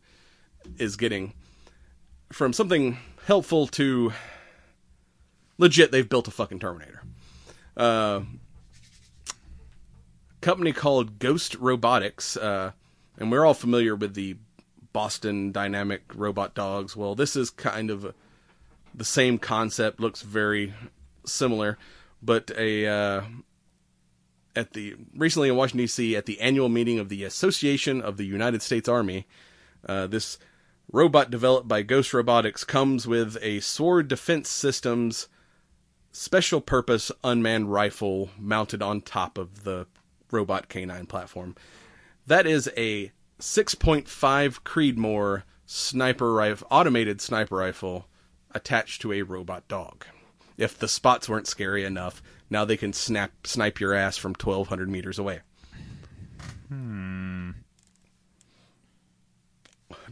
is 0.77 0.95
getting. 0.95 1.33
From 2.31 2.53
something 2.53 2.97
helpful 3.25 3.67
to 3.67 4.13
legit, 5.57 5.91
they've 5.91 6.07
built 6.07 6.27
a 6.27 6.31
fucking 6.31 6.59
Terminator. 6.59 7.01
Uh, 7.75 8.21
company 10.41 10.71
called 10.71 11.17
Ghost 11.17 11.55
Robotics, 11.55 12.37
uh, 12.37 12.71
and 13.17 13.31
we're 13.31 13.45
all 13.45 13.53
familiar 13.53 13.95
with 13.95 14.13
the 14.13 14.37
Boston 14.93 15.51
Dynamic 15.51 16.03
robot 16.13 16.53
dogs. 16.53 16.95
Well, 16.95 17.15
this 17.15 17.35
is 17.35 17.49
kind 17.49 17.89
of 17.89 18.13
the 18.95 19.05
same 19.05 19.37
concept, 19.37 19.99
looks 19.99 20.21
very 20.21 20.73
similar, 21.25 21.77
but 22.21 22.51
a 22.57 22.87
uh, 22.87 23.21
at 24.55 24.73
the 24.73 24.95
recently 25.15 25.49
in 25.49 25.55
Washington 25.55 25.83
D.C. 25.83 26.15
at 26.15 26.25
the 26.25 26.39
annual 26.39 26.69
meeting 26.69 26.99
of 26.99 27.09
the 27.09 27.23
Association 27.23 28.01
of 28.01 28.17
the 28.17 28.25
United 28.25 28.61
States 28.61 28.87
Army, 28.87 29.27
uh, 29.87 30.07
this 30.07 30.37
robot 30.91 31.29
developed 31.29 31.67
by 31.67 31.81
Ghost 31.81 32.13
Robotics 32.13 32.63
comes 32.63 33.07
with 33.07 33.37
a 33.41 33.59
Sword 33.59 34.07
Defense 34.07 34.49
Systems 34.49 35.27
special 36.11 36.61
purpose 36.61 37.11
unmanned 37.23 37.71
rifle 37.71 38.29
mounted 38.39 38.81
on 38.81 39.01
top 39.01 39.37
of 39.37 39.65
the 39.65 39.85
robot 40.31 40.69
K9 40.69 41.07
platform. 41.09 41.55
That 42.25 42.47
is 42.47 42.69
a 42.77 43.11
6.5 43.39 44.05
Creedmoor 44.63 45.43
sniper 45.65 46.33
rifle, 46.33 46.67
automated 46.71 47.19
sniper 47.19 47.57
rifle 47.57 48.07
attached 48.55 49.01
to 49.01 49.13
a 49.13 49.21
robot 49.21 49.67
dog. 49.67 50.05
If 50.57 50.79
the 50.79 50.87
spots 50.87 51.27
weren't 51.29 51.47
scary 51.47 51.83
enough, 51.83 52.23
now 52.49 52.65
they 52.65 52.77
can 52.77 52.93
snap 52.93 53.45
snipe 53.45 53.79
your 53.79 53.93
ass 53.93 54.17
from 54.17 54.31
1200 54.31 54.89
meters 54.89 55.19
away. 55.19 55.41
Hmm. 56.69 57.51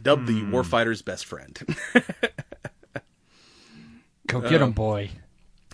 Dubbed 0.00 0.26
the 0.26 0.42
warfighter's 0.42 1.02
best 1.02 1.24
friend. 1.24 1.58
Go 4.26 4.40
get 4.40 4.60
him, 4.60 4.72
boy. 4.72 5.10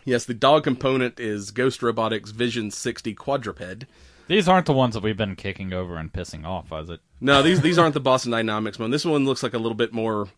yes, 0.04 0.24
the 0.24 0.34
dog 0.34 0.64
component 0.64 1.18
is 1.18 1.50
Ghost 1.50 1.82
Robotics 1.82 2.30
Vision 2.30 2.70
60 2.70 3.14
quadruped. 3.14 3.86
These 4.28 4.46
aren't 4.48 4.66
the 4.66 4.72
ones 4.72 4.94
that 4.94 5.02
we've 5.02 5.16
been 5.16 5.34
kicking 5.34 5.72
over 5.72 5.96
and 5.96 6.12
pissing 6.12 6.46
off, 6.46 6.72
is 6.72 6.90
it? 6.90 7.00
No, 7.20 7.42
these 7.42 7.60
these 7.60 7.78
aren't 7.78 7.94
the 7.94 8.00
Boston 8.00 8.30
Dynamics 8.30 8.78
one. 8.78 8.90
This 8.90 9.04
one 9.04 9.24
looks 9.24 9.42
like 9.42 9.54
a 9.54 9.58
little 9.58 9.74
bit 9.74 9.92
more, 9.92 10.28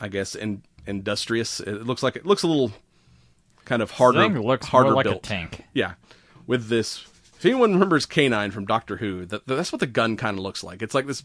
I 0.00 0.06
guess, 0.06 0.36
in, 0.36 0.62
industrious. 0.86 1.60
It 1.60 1.86
looks 1.86 2.02
like 2.02 2.16
it 2.16 2.26
looks 2.26 2.42
a 2.42 2.46
little 2.46 2.72
kind 3.64 3.82
of 3.82 3.92
harder. 3.92 4.20
Thing 4.20 4.40
looks 4.40 4.66
harder 4.66 4.90
more 4.90 4.96
like 4.96 5.04
built. 5.04 5.18
a 5.18 5.28
tank. 5.28 5.64
Yeah, 5.74 5.94
with 6.46 6.68
this. 6.68 7.04
If 7.38 7.44
anyone 7.44 7.74
remembers 7.74 8.06
K9 8.06 8.50
from 8.52 8.64
Doctor 8.64 8.96
Who, 8.96 9.26
that, 9.26 9.46
that's 9.46 9.70
what 9.70 9.80
the 9.80 9.86
gun 9.86 10.16
kind 10.16 10.38
of 10.38 10.42
looks 10.42 10.64
like. 10.64 10.80
It's 10.80 10.94
like 10.94 11.06
this 11.06 11.22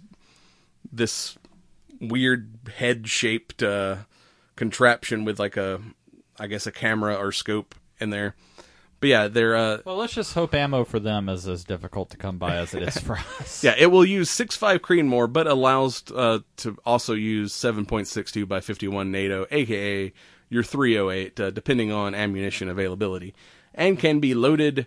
this 0.91 1.37
weird 2.01 2.49
head 2.75 3.07
shaped 3.07 3.63
uh, 3.63 3.97
contraption 4.55 5.23
with 5.23 5.39
like 5.39 5.55
a, 5.55 5.79
I 6.37 6.47
guess, 6.47 6.67
a 6.67 6.71
camera 6.71 7.15
or 7.15 7.31
scope 7.31 7.75
in 7.99 8.09
there. 8.09 8.35
But 9.01 9.09
yeah, 9.09 9.27
they're 9.27 9.55
uh, 9.55 9.79
Well, 9.83 9.97
let's 9.97 10.13
just 10.13 10.35
hope 10.35 10.53
ammo 10.53 10.85
for 10.85 10.99
them 10.99 11.27
is 11.27 11.47
as 11.47 11.63
difficult 11.63 12.11
to 12.11 12.17
come 12.17 12.37
by 12.37 12.55
as 12.57 12.75
it 12.75 12.83
is 12.83 12.97
for 12.99 13.17
us. 13.17 13.63
Yeah, 13.63 13.73
it 13.77 13.87
will 13.87 14.05
use 14.05 14.29
6.5 14.29 14.77
Creedmoor, 14.77 15.33
but 15.33 15.47
allows 15.47 16.03
uh, 16.15 16.39
to 16.57 16.77
also 16.85 17.13
use 17.13 17.51
7.62 17.51 18.47
by 18.47 18.61
51 18.61 19.11
NATO, 19.11 19.47
aka 19.49 20.13
your 20.49 20.63
308, 20.63 21.39
uh, 21.39 21.49
depending 21.49 21.91
on 21.91 22.13
ammunition 22.13 22.69
availability, 22.69 23.33
and 23.73 23.97
can 23.97 24.19
be 24.19 24.35
loaded, 24.35 24.85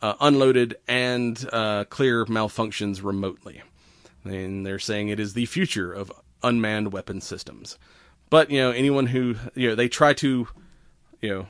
uh, 0.00 0.14
unloaded, 0.20 0.76
and 0.88 1.46
uh, 1.52 1.84
clear 1.84 2.24
malfunctions 2.24 3.04
remotely. 3.04 3.62
And 4.24 4.64
they're 4.64 4.78
saying 4.78 5.08
it 5.08 5.20
is 5.20 5.34
the 5.34 5.44
future 5.46 5.92
of 5.92 6.10
unmanned 6.42 6.92
weapon 6.92 7.20
systems. 7.20 7.78
But 8.30 8.50
you 8.50 8.60
know, 8.60 8.70
anyone 8.70 9.06
who 9.08 9.34
you 9.54 9.68
know, 9.68 9.74
they 9.74 9.88
try 9.88 10.14
to, 10.14 10.48
you 11.20 11.28
know, 11.28 11.46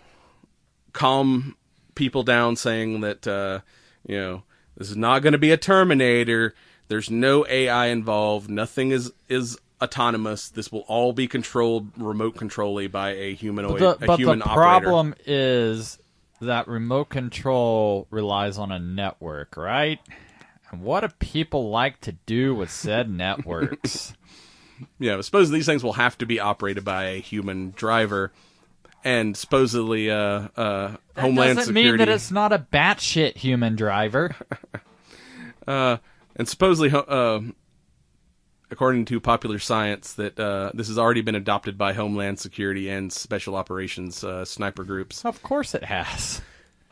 calm 0.92 1.54
people 1.94 2.22
down 2.22 2.56
saying 2.56 3.00
that 3.00 3.26
uh, 3.26 3.60
you 4.06 4.16
know 4.16 4.42
this 4.76 4.90
is 4.90 4.96
not 4.96 5.22
going 5.22 5.32
to 5.32 5.38
be 5.38 5.50
a 5.50 5.56
Terminator. 5.56 6.54
There's 6.88 7.10
no 7.10 7.46
AI 7.46 7.86
involved. 7.86 8.50
Nothing 8.50 8.90
is 8.90 9.12
is 9.28 9.58
autonomous. 9.82 10.48
This 10.48 10.70
will 10.70 10.84
all 10.88 11.12
be 11.12 11.26
controlled 11.26 11.88
remote 11.96 12.36
controlly 12.36 12.86
by 12.86 13.10
a 13.10 13.34
humanoid, 13.34 13.80
But 13.80 13.98
the, 13.98 14.04
a 14.04 14.06
but 14.06 14.16
the 14.16 14.22
human 14.22 14.42
operator. 14.42 14.60
problem 14.60 15.14
is 15.26 15.98
that 16.40 16.68
remote 16.68 17.08
control 17.08 18.06
relies 18.10 18.58
on 18.58 18.72
a 18.72 18.78
network, 18.78 19.56
right? 19.56 19.98
And 20.70 20.82
what 20.82 21.00
do 21.00 21.08
people 21.18 21.70
like 21.70 22.00
to 22.02 22.12
do 22.26 22.54
with 22.54 22.70
said 22.70 23.10
networks? 23.10 24.14
Yeah, 24.98 25.20
suppose 25.20 25.50
these 25.50 25.66
things 25.66 25.84
will 25.84 25.92
have 25.92 26.18
to 26.18 26.26
be 26.26 26.40
operated 26.40 26.84
by 26.84 27.04
a 27.04 27.20
human 27.20 27.70
driver, 27.76 28.32
and 29.04 29.36
supposedly 29.36 30.10
uh, 30.10 30.16
uh, 30.16 30.48
That 30.56 30.98
Homeland 31.16 31.56
doesn't 31.56 31.74
Security 31.74 31.90
mean 31.90 31.98
that 31.98 32.08
it's 32.08 32.30
not 32.30 32.52
a 32.52 32.58
batshit 32.58 33.36
human 33.36 33.76
driver. 33.76 34.34
uh, 35.66 35.98
and 36.36 36.48
supposedly, 36.48 36.90
uh, 36.92 37.40
according 38.70 39.04
to 39.06 39.20
popular 39.20 39.58
science, 39.58 40.14
that 40.14 40.38
uh, 40.38 40.70
this 40.74 40.88
has 40.88 40.98
already 40.98 41.20
been 41.20 41.34
adopted 41.34 41.76
by 41.76 41.92
Homeland 41.92 42.38
Security 42.38 42.88
and 42.88 43.12
Special 43.12 43.54
Operations 43.54 44.24
uh, 44.24 44.44
sniper 44.44 44.84
groups. 44.84 45.24
of 45.24 45.42
course 45.42 45.74
it 45.74 45.84
has. 45.84 46.40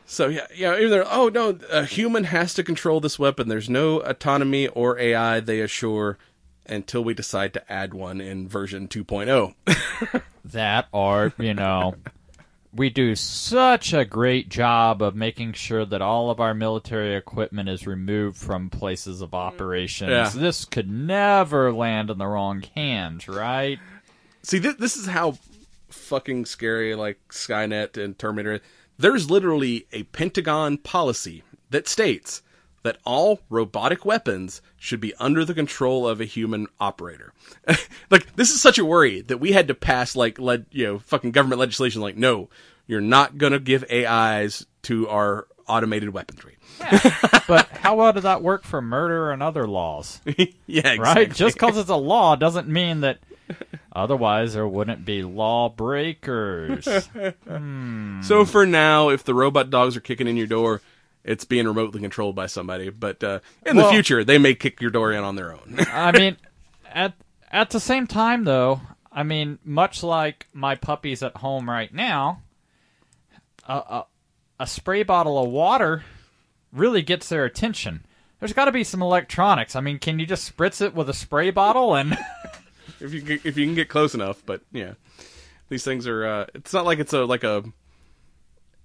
So 0.05 0.27
yeah, 0.27 0.47
yeah. 0.53 0.77
Even 0.77 0.89
though, 0.89 1.07
oh 1.09 1.29
no, 1.29 1.57
a 1.71 1.85
human 1.85 2.25
has 2.25 2.53
to 2.55 2.63
control 2.63 2.99
this 2.99 3.17
weapon. 3.17 3.47
There's 3.47 3.69
no 3.69 4.01
autonomy 4.01 4.67
or 4.67 4.99
AI. 4.99 5.39
They 5.39 5.61
assure 5.61 6.17
until 6.65 7.03
we 7.03 7.13
decide 7.13 7.53
to 7.53 7.71
add 7.71 7.93
one 7.93 8.21
in 8.21 8.47
version 8.47 8.89
oh. 8.91 9.03
2.0. 9.03 10.21
That 10.45 10.87
or, 10.91 11.33
you 11.37 11.53
know, 11.53 11.93
we 12.73 12.89
do 12.89 13.15
such 13.15 13.93
a 13.93 14.05
great 14.05 14.49
job 14.49 15.01
of 15.01 15.15
making 15.15 15.53
sure 15.53 15.85
that 15.85 16.01
all 16.01 16.31
of 16.31 16.39
our 16.39 16.53
military 16.53 17.15
equipment 17.15 17.69
is 17.69 17.85
removed 17.85 18.37
from 18.37 18.69
places 18.69 19.21
of 19.21 19.31
mm. 19.31 19.37
operations. 19.37 20.09
Yeah. 20.09 20.29
This 20.29 20.65
could 20.65 20.89
never 20.89 21.71
land 21.71 22.09
in 22.09 22.17
the 22.17 22.25
wrong 22.25 22.63
hands, 22.75 23.27
right? 23.27 23.79
See, 24.43 24.59
th- 24.59 24.77
this 24.77 24.97
is 24.97 25.05
how 25.05 25.37
fucking 25.89 26.45
scary 26.45 26.95
like 26.95 27.19
Skynet 27.29 28.01
and 28.03 28.17
Terminator. 28.17 28.61
There's 28.97 29.29
literally 29.29 29.87
a 29.91 30.03
Pentagon 30.03 30.77
policy 30.77 31.43
that 31.69 31.87
states 31.87 32.41
that 32.83 32.97
all 33.05 33.41
robotic 33.49 34.05
weapons 34.05 34.61
should 34.77 34.99
be 34.99 35.13
under 35.15 35.45
the 35.45 35.53
control 35.53 36.07
of 36.07 36.19
a 36.19 36.25
human 36.25 36.67
operator. 36.79 37.33
like 38.09 38.35
this 38.35 38.51
is 38.51 38.61
such 38.61 38.79
a 38.79 38.85
worry 38.85 39.21
that 39.21 39.37
we 39.37 39.51
had 39.51 39.67
to 39.67 39.75
pass 39.75 40.15
like 40.15 40.39
led 40.39 40.65
you 40.71 40.85
know 40.85 40.99
fucking 40.99 41.31
government 41.31 41.59
legislation 41.59 42.01
like 42.01 42.17
no, 42.17 42.49
you're 42.87 43.01
not 43.01 43.37
going 43.37 43.53
to 43.53 43.59
give 43.59 43.85
AIs 43.91 44.65
to 44.83 45.07
our 45.07 45.47
automated 45.67 46.09
weaponry. 46.09 46.57
But 47.47 47.67
how 47.69 47.95
well 47.95 48.13
does 48.13 48.23
that 48.23 48.41
work 48.41 48.63
for 48.63 48.81
murder 48.81 49.31
and 49.31 49.43
other 49.43 49.67
laws? 49.67 50.21
yeah, 50.25 50.45
exactly. 50.67 50.97
Right? 50.99 51.33
Just 51.33 51.55
because 51.55 51.77
it's 51.77 51.89
a 51.89 51.95
law 51.95 52.37
doesn't 52.37 52.69
mean 52.69 53.01
that 53.01 53.19
otherwise 53.93 54.53
there 54.53 54.67
wouldn't 54.67 55.03
be 55.03 55.23
lawbreakers. 55.23 56.85
Hmm. 57.45 58.21
So 58.21 58.45
for 58.45 58.65
now, 58.65 59.09
if 59.09 59.25
the 59.25 59.33
robot 59.33 59.69
dogs 59.69 59.97
are 59.97 60.01
kicking 60.01 60.27
in 60.27 60.37
your 60.37 60.47
door, 60.47 60.81
it's 61.23 61.45
being 61.45 61.67
remotely 61.67 62.01
controlled 62.01 62.35
by 62.35 62.47
somebody. 62.47 62.89
But 62.89 63.23
uh, 63.23 63.39
in 63.65 63.75
the 63.75 63.89
future, 63.89 64.23
they 64.23 64.37
may 64.37 64.55
kick 64.55 64.81
your 64.81 64.91
door 64.91 65.11
in 65.11 65.23
on 65.23 65.35
their 65.35 65.53
own. 65.53 65.77
I 65.91 66.11
mean, 66.11 66.37
at 66.91 67.13
at 67.51 67.69
the 67.69 67.79
same 67.79 68.07
time, 68.07 68.43
though, 68.43 68.81
I 69.11 69.23
mean, 69.23 69.59
much 69.63 70.03
like 70.03 70.47
my 70.53 70.75
puppies 70.75 71.23
at 71.23 71.37
home 71.37 71.69
right 71.69 71.93
now, 71.93 72.41
a 73.67 73.73
a, 73.73 74.05
a 74.61 74.67
spray 74.67 75.03
bottle 75.03 75.43
of 75.43 75.49
water 75.49 76.03
really 76.71 77.01
gets 77.01 77.29
their 77.29 77.45
attention. 77.45 78.05
There's 78.39 78.53
got 78.53 78.65
to 78.65 78.71
be 78.71 78.83
some 78.83 79.03
electronics. 79.03 79.75
I 79.75 79.81
mean, 79.81 79.99
can 79.99 80.17
you 80.17 80.25
just 80.25 80.55
spritz 80.55 80.81
it 80.81 80.95
with 80.95 81.09
a 81.09 81.13
spray 81.13 81.51
bottle 81.51 81.95
and? 81.95 82.17
if 82.99 83.13
you 83.13 83.39
if 83.43 83.57
you 83.57 83.65
can 83.65 83.75
get 83.75 83.89
close 83.89 84.15
enough. 84.15 84.41
But 84.45 84.61
yeah, 84.71 84.93
these 85.69 85.83
things 85.83 86.07
are. 86.07 86.25
Uh, 86.25 86.45
it's 86.55 86.73
not 86.73 86.85
like 86.85 86.99
it's 86.99 87.13
a 87.13 87.25
like 87.25 87.43
a 87.43 87.63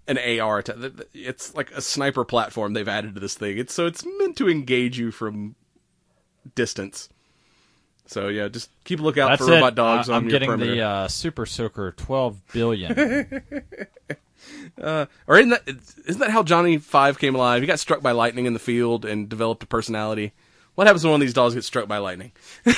an 0.09 0.19
AR. 0.41 0.63
th- 0.63 0.93
It's 1.15 1.55
like 1.55 1.71
a 1.73 1.81
sniper 1.81 2.25
platform 2.25 2.73
they've 2.73 2.87
added 2.89 3.15
to 3.15 3.21
this 3.21 3.35
thing. 3.35 3.59
It's 3.59 3.75
so 3.75 3.87
it's 3.87 4.05
meant 4.19 4.37
to 4.39 4.49
engage 4.49 4.99
you 4.99 5.11
from 5.11 5.55
distance. 6.55 7.09
So 8.07 8.29
yeah, 8.29 8.47
just 8.49 8.71
keep 8.85 9.01
a 9.01 9.03
lookout 9.03 9.31
That's 9.31 9.45
for 9.45 9.51
it. 9.53 9.55
robot 9.57 9.75
dogs 9.75 10.09
I- 10.09 10.13
on 10.15 10.19
I'm 10.19 10.25
your 10.25 10.31
getting 10.33 10.49
perimeter. 10.51 10.75
the 10.77 10.83
uh, 10.83 11.09
Super 11.09 11.45
Soaker 11.47 11.93
12 11.97 12.41
billion. 12.53 12.93
uh, 14.81 15.07
Or 15.27 15.39
isn't 15.39 15.51
that 15.51 15.63
isn't 16.07 16.21
that 16.21 16.31
how 16.31 16.43
Johnny 16.45 16.79
Five 16.79 17.19
came 17.19 17.35
alive? 17.35 17.63
He 17.63 17.67
got 17.67 17.81
struck 17.81 18.03
by 18.03 18.13
lightning 18.13 18.47
in 18.47 18.53
the 18.53 18.59
field 18.61 19.05
and 19.05 19.29
developed 19.29 19.63
a 19.65 19.67
personality. 19.67 20.33
What 20.77 20.87
happens 20.87 21.03
when 21.05 21.11
one 21.13 21.21
of 21.21 21.27
these 21.27 21.35
dogs 21.35 21.55
gets 21.55 21.67
struck 21.67 21.89
by 21.89 21.99
lightning? 21.99 22.31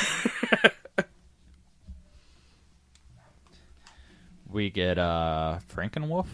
we 4.50 4.70
get 4.70 4.98
uh, 4.98 5.58
Frankenwolf. 5.74 6.26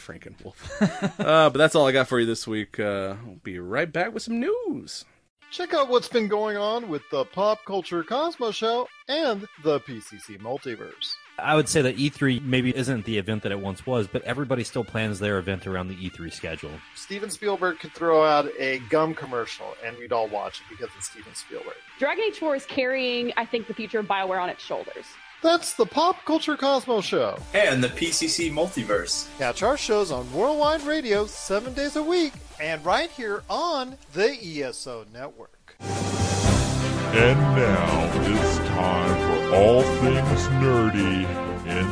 Frankenwolf. 0.00 0.54
uh, 1.20 1.50
but 1.50 1.58
that's 1.58 1.74
all 1.74 1.86
I 1.86 1.92
got 1.92 2.08
for 2.08 2.18
you 2.18 2.26
this 2.26 2.46
week. 2.46 2.80
Uh, 2.80 3.16
I'll 3.24 3.36
be 3.42 3.58
right 3.58 3.90
back 3.90 4.12
with 4.12 4.22
some 4.22 4.40
news. 4.40 5.04
Check 5.50 5.74
out 5.74 5.88
what's 5.88 6.08
been 6.08 6.28
going 6.28 6.56
on 6.56 6.88
with 6.88 7.02
the 7.10 7.24
Pop 7.24 7.64
Culture 7.64 8.04
Cosmos 8.04 8.54
Show 8.54 8.86
and 9.08 9.48
the 9.64 9.80
PCC 9.80 10.40
Multiverse. 10.40 11.14
I 11.40 11.56
would 11.56 11.68
say 11.68 11.82
that 11.82 11.96
E3 11.96 12.40
maybe 12.42 12.76
isn't 12.76 13.04
the 13.04 13.18
event 13.18 13.42
that 13.42 13.50
it 13.50 13.58
once 13.58 13.84
was, 13.84 14.06
but 14.06 14.22
everybody 14.22 14.62
still 14.62 14.84
plans 14.84 15.18
their 15.18 15.38
event 15.38 15.66
around 15.66 15.88
the 15.88 15.96
E3 15.96 16.32
schedule. 16.32 16.70
Steven 16.94 17.30
Spielberg 17.30 17.80
could 17.80 17.92
throw 17.92 18.24
out 18.24 18.48
a 18.60 18.78
gum 18.90 19.12
commercial 19.12 19.74
and 19.84 19.96
we'd 19.98 20.12
all 20.12 20.28
watch 20.28 20.60
it 20.60 20.66
because 20.70 20.88
it's 20.96 21.08
Steven 21.10 21.34
Spielberg. 21.34 21.74
Dragon 21.98 22.24
Age 22.28 22.38
4 22.38 22.54
is 22.54 22.66
carrying, 22.66 23.32
I 23.36 23.44
think, 23.44 23.66
the 23.66 23.74
future 23.74 23.98
of 23.98 24.06
BioWare 24.06 24.40
on 24.40 24.50
its 24.50 24.62
shoulders. 24.62 25.06
That's 25.42 25.72
the 25.74 25.86
Pop 25.86 26.22
Culture 26.26 26.56
Cosmos 26.56 27.04
Show. 27.06 27.38
and 27.54 27.82
the 27.82 27.88
PCC 27.88 28.52
Multiverse. 28.52 29.26
Catch 29.38 29.62
our 29.62 29.76
shows 29.78 30.10
on 30.10 30.30
Worldwide 30.34 30.82
Radio 30.82 31.24
seven 31.26 31.72
days 31.72 31.96
a 31.96 32.02
week 32.02 32.34
and 32.60 32.84
right 32.84 33.10
here 33.10 33.42
on 33.48 33.96
the 34.12 34.36
ESO 34.62 35.06
Network. 35.14 35.76
And 35.80 37.40
now 37.56 38.10
it's 38.22 38.58
time 38.58 39.48
for 39.48 39.54
all 39.56 39.82
things 39.82 40.46
nerdy 40.60 41.24
in 41.66 41.86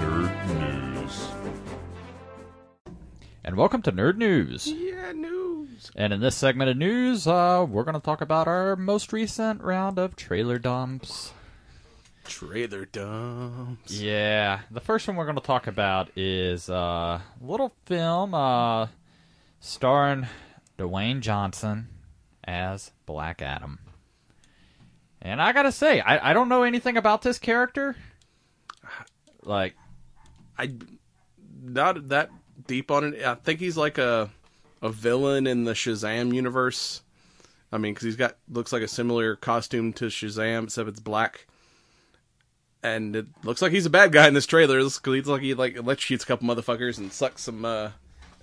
nerd 0.00 1.04
news. 1.04 1.28
And 3.44 3.56
welcome 3.56 3.80
to 3.82 3.92
Nerd 3.92 4.16
News. 4.16 4.66
Yeah, 4.66 5.12
news. 5.12 5.90
And 5.94 6.12
in 6.12 6.20
this 6.20 6.34
segment 6.34 6.68
of 6.70 6.76
news, 6.76 7.28
uh, 7.28 7.64
we're 7.68 7.84
going 7.84 7.94
to 7.94 8.00
talk 8.00 8.20
about 8.20 8.48
our 8.48 8.74
most 8.74 9.12
recent 9.12 9.62
round 9.62 9.98
of 10.00 10.16
trailer 10.16 10.58
dumps. 10.58 11.32
Trailer 12.28 12.84
dumps. 12.84 13.90
Yeah, 13.90 14.60
the 14.70 14.80
first 14.80 15.08
one 15.08 15.16
we're 15.16 15.24
going 15.24 15.36
to 15.36 15.42
talk 15.42 15.66
about 15.66 16.10
is 16.14 16.68
uh, 16.70 17.20
a 17.20 17.22
little 17.40 17.74
film 17.86 18.34
uh, 18.34 18.88
starring 19.60 20.28
Dwayne 20.78 21.20
Johnson 21.20 21.88
as 22.44 22.92
Black 23.06 23.42
Adam. 23.42 23.80
And 25.20 25.42
I 25.42 25.52
gotta 25.52 25.72
say, 25.72 26.00
I, 26.00 26.30
I 26.30 26.32
don't 26.32 26.48
know 26.48 26.62
anything 26.62 26.96
about 26.96 27.22
this 27.22 27.40
character. 27.40 27.96
Like, 29.42 29.74
I 30.56 30.74
not 31.60 32.08
that 32.08 32.30
deep 32.68 32.90
on 32.92 33.14
it. 33.14 33.24
I 33.24 33.34
think 33.34 33.58
he's 33.58 33.76
like 33.76 33.98
a 33.98 34.30
a 34.80 34.90
villain 34.90 35.48
in 35.48 35.64
the 35.64 35.72
Shazam 35.72 36.32
universe. 36.32 37.02
I 37.72 37.78
mean, 37.78 37.94
because 37.94 38.04
he's 38.04 38.16
got 38.16 38.36
looks 38.48 38.72
like 38.72 38.82
a 38.82 38.88
similar 38.88 39.34
costume 39.34 39.92
to 39.94 40.06
Shazam, 40.06 40.64
except 40.64 40.88
it's 40.88 41.00
black. 41.00 41.47
And 42.82 43.16
it 43.16 43.26
looks 43.42 43.60
like 43.60 43.72
he's 43.72 43.86
a 43.86 43.90
bad 43.90 44.12
guy 44.12 44.28
in 44.28 44.34
this 44.34 44.46
trailer. 44.46 44.78
It 44.78 44.84
looks 44.84 45.26
like 45.26 45.42
he 45.42 45.54
like 45.54 45.74
electrocutes 45.74 46.22
a 46.22 46.26
couple 46.26 46.46
motherfuckers 46.48 46.98
and 46.98 47.12
sucks 47.12 47.42
some, 47.42 47.64
uh, 47.64 47.90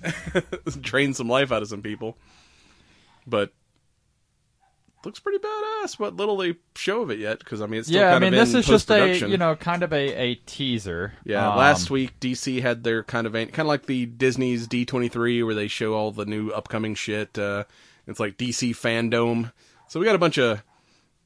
drains 0.82 1.18
some 1.18 1.30
life 1.30 1.52
out 1.52 1.62
of 1.62 1.70
some 1.70 1.82
people. 1.82 2.18
But 3.26 3.52
looks 5.06 5.20
pretty 5.20 5.38
badass. 5.38 6.00
What 6.00 6.16
little 6.16 6.38
they 6.38 6.56
show 6.76 7.02
of 7.02 7.12
it 7.12 7.20
yet? 7.20 7.40
Because 7.40 7.62
I 7.62 7.68
mean, 7.68 7.80
it's 7.80 7.88
still 7.88 8.02
yeah, 8.02 8.10
I 8.10 8.12
kind 8.14 8.24
mean, 8.24 8.34
of 8.34 8.40
this 8.40 8.54
is 8.56 8.66
just 8.66 8.92
a 8.92 9.18
you 9.18 9.38
know 9.38 9.56
kind 9.56 9.84
of 9.84 9.94
a, 9.94 10.14
a 10.14 10.36
teaser. 10.36 11.14
Yeah, 11.24 11.50
Um, 11.52 11.58
last 11.58 11.90
week 11.90 12.20
DC 12.20 12.62
had 12.62 12.84
their 12.84 13.04
kind 13.04 13.28
of 13.28 13.34
kind 13.34 13.60
of 13.60 13.68
like 13.68 13.86
the 13.86 14.06
Disney's 14.06 14.68
D23 14.68 15.46
where 15.46 15.56
they 15.56 15.68
show 15.68 15.94
all 15.94 16.12
the 16.12 16.26
new 16.26 16.50
upcoming 16.50 16.96
shit. 16.96 17.38
Uh, 17.38 17.66
it's 18.08 18.20
like 18.20 18.38
DC 18.38 18.72
fandom. 18.72 19.52
So 19.88 20.00
we 20.00 20.06
got 20.06 20.16
a 20.16 20.20
bunch 20.20 20.38
of 20.38 20.64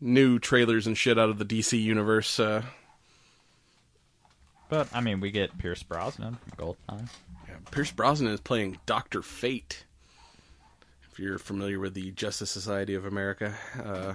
new 0.01 0.39
trailers 0.39 0.85
and 0.87 0.97
shit 0.97 1.17
out 1.17 1.29
of 1.29 1.39
the 1.39 1.45
DC 1.45 1.81
universe. 1.81 2.39
Uh, 2.39 2.63
But 4.69 4.87
I 4.93 5.01
mean, 5.01 5.19
we 5.19 5.31
get 5.31 5.57
Pierce 5.57 5.83
Brosnan 5.83 6.35
from 6.37 6.75
Goldeneye. 6.89 7.09
yeah, 7.47 7.55
Pierce 7.71 7.91
Brosnan 7.91 8.31
is 8.31 8.39
playing 8.39 8.77
Doctor 8.85 9.21
Fate. 9.21 9.83
If 11.11 11.19
you're 11.19 11.39
familiar 11.39 11.79
with 11.79 11.95
the 11.95 12.11
Justice 12.11 12.51
Society 12.51 12.93
of 12.93 13.05
America, 13.05 13.53
uh, 13.83 14.13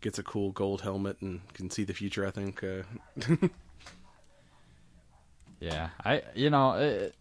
gets 0.00 0.18
a 0.18 0.22
cool 0.22 0.50
gold 0.50 0.80
helmet 0.82 1.16
and 1.22 1.40
can 1.54 1.70
see 1.70 1.84
the 1.84 1.94
future. 1.94 2.26
I 2.26 2.30
think. 2.30 2.62
Uh, 2.62 2.82
Yeah, 5.60 5.90
I 6.04 6.22
you 6.34 6.50
know, 6.50 6.72
it, 6.72 7.14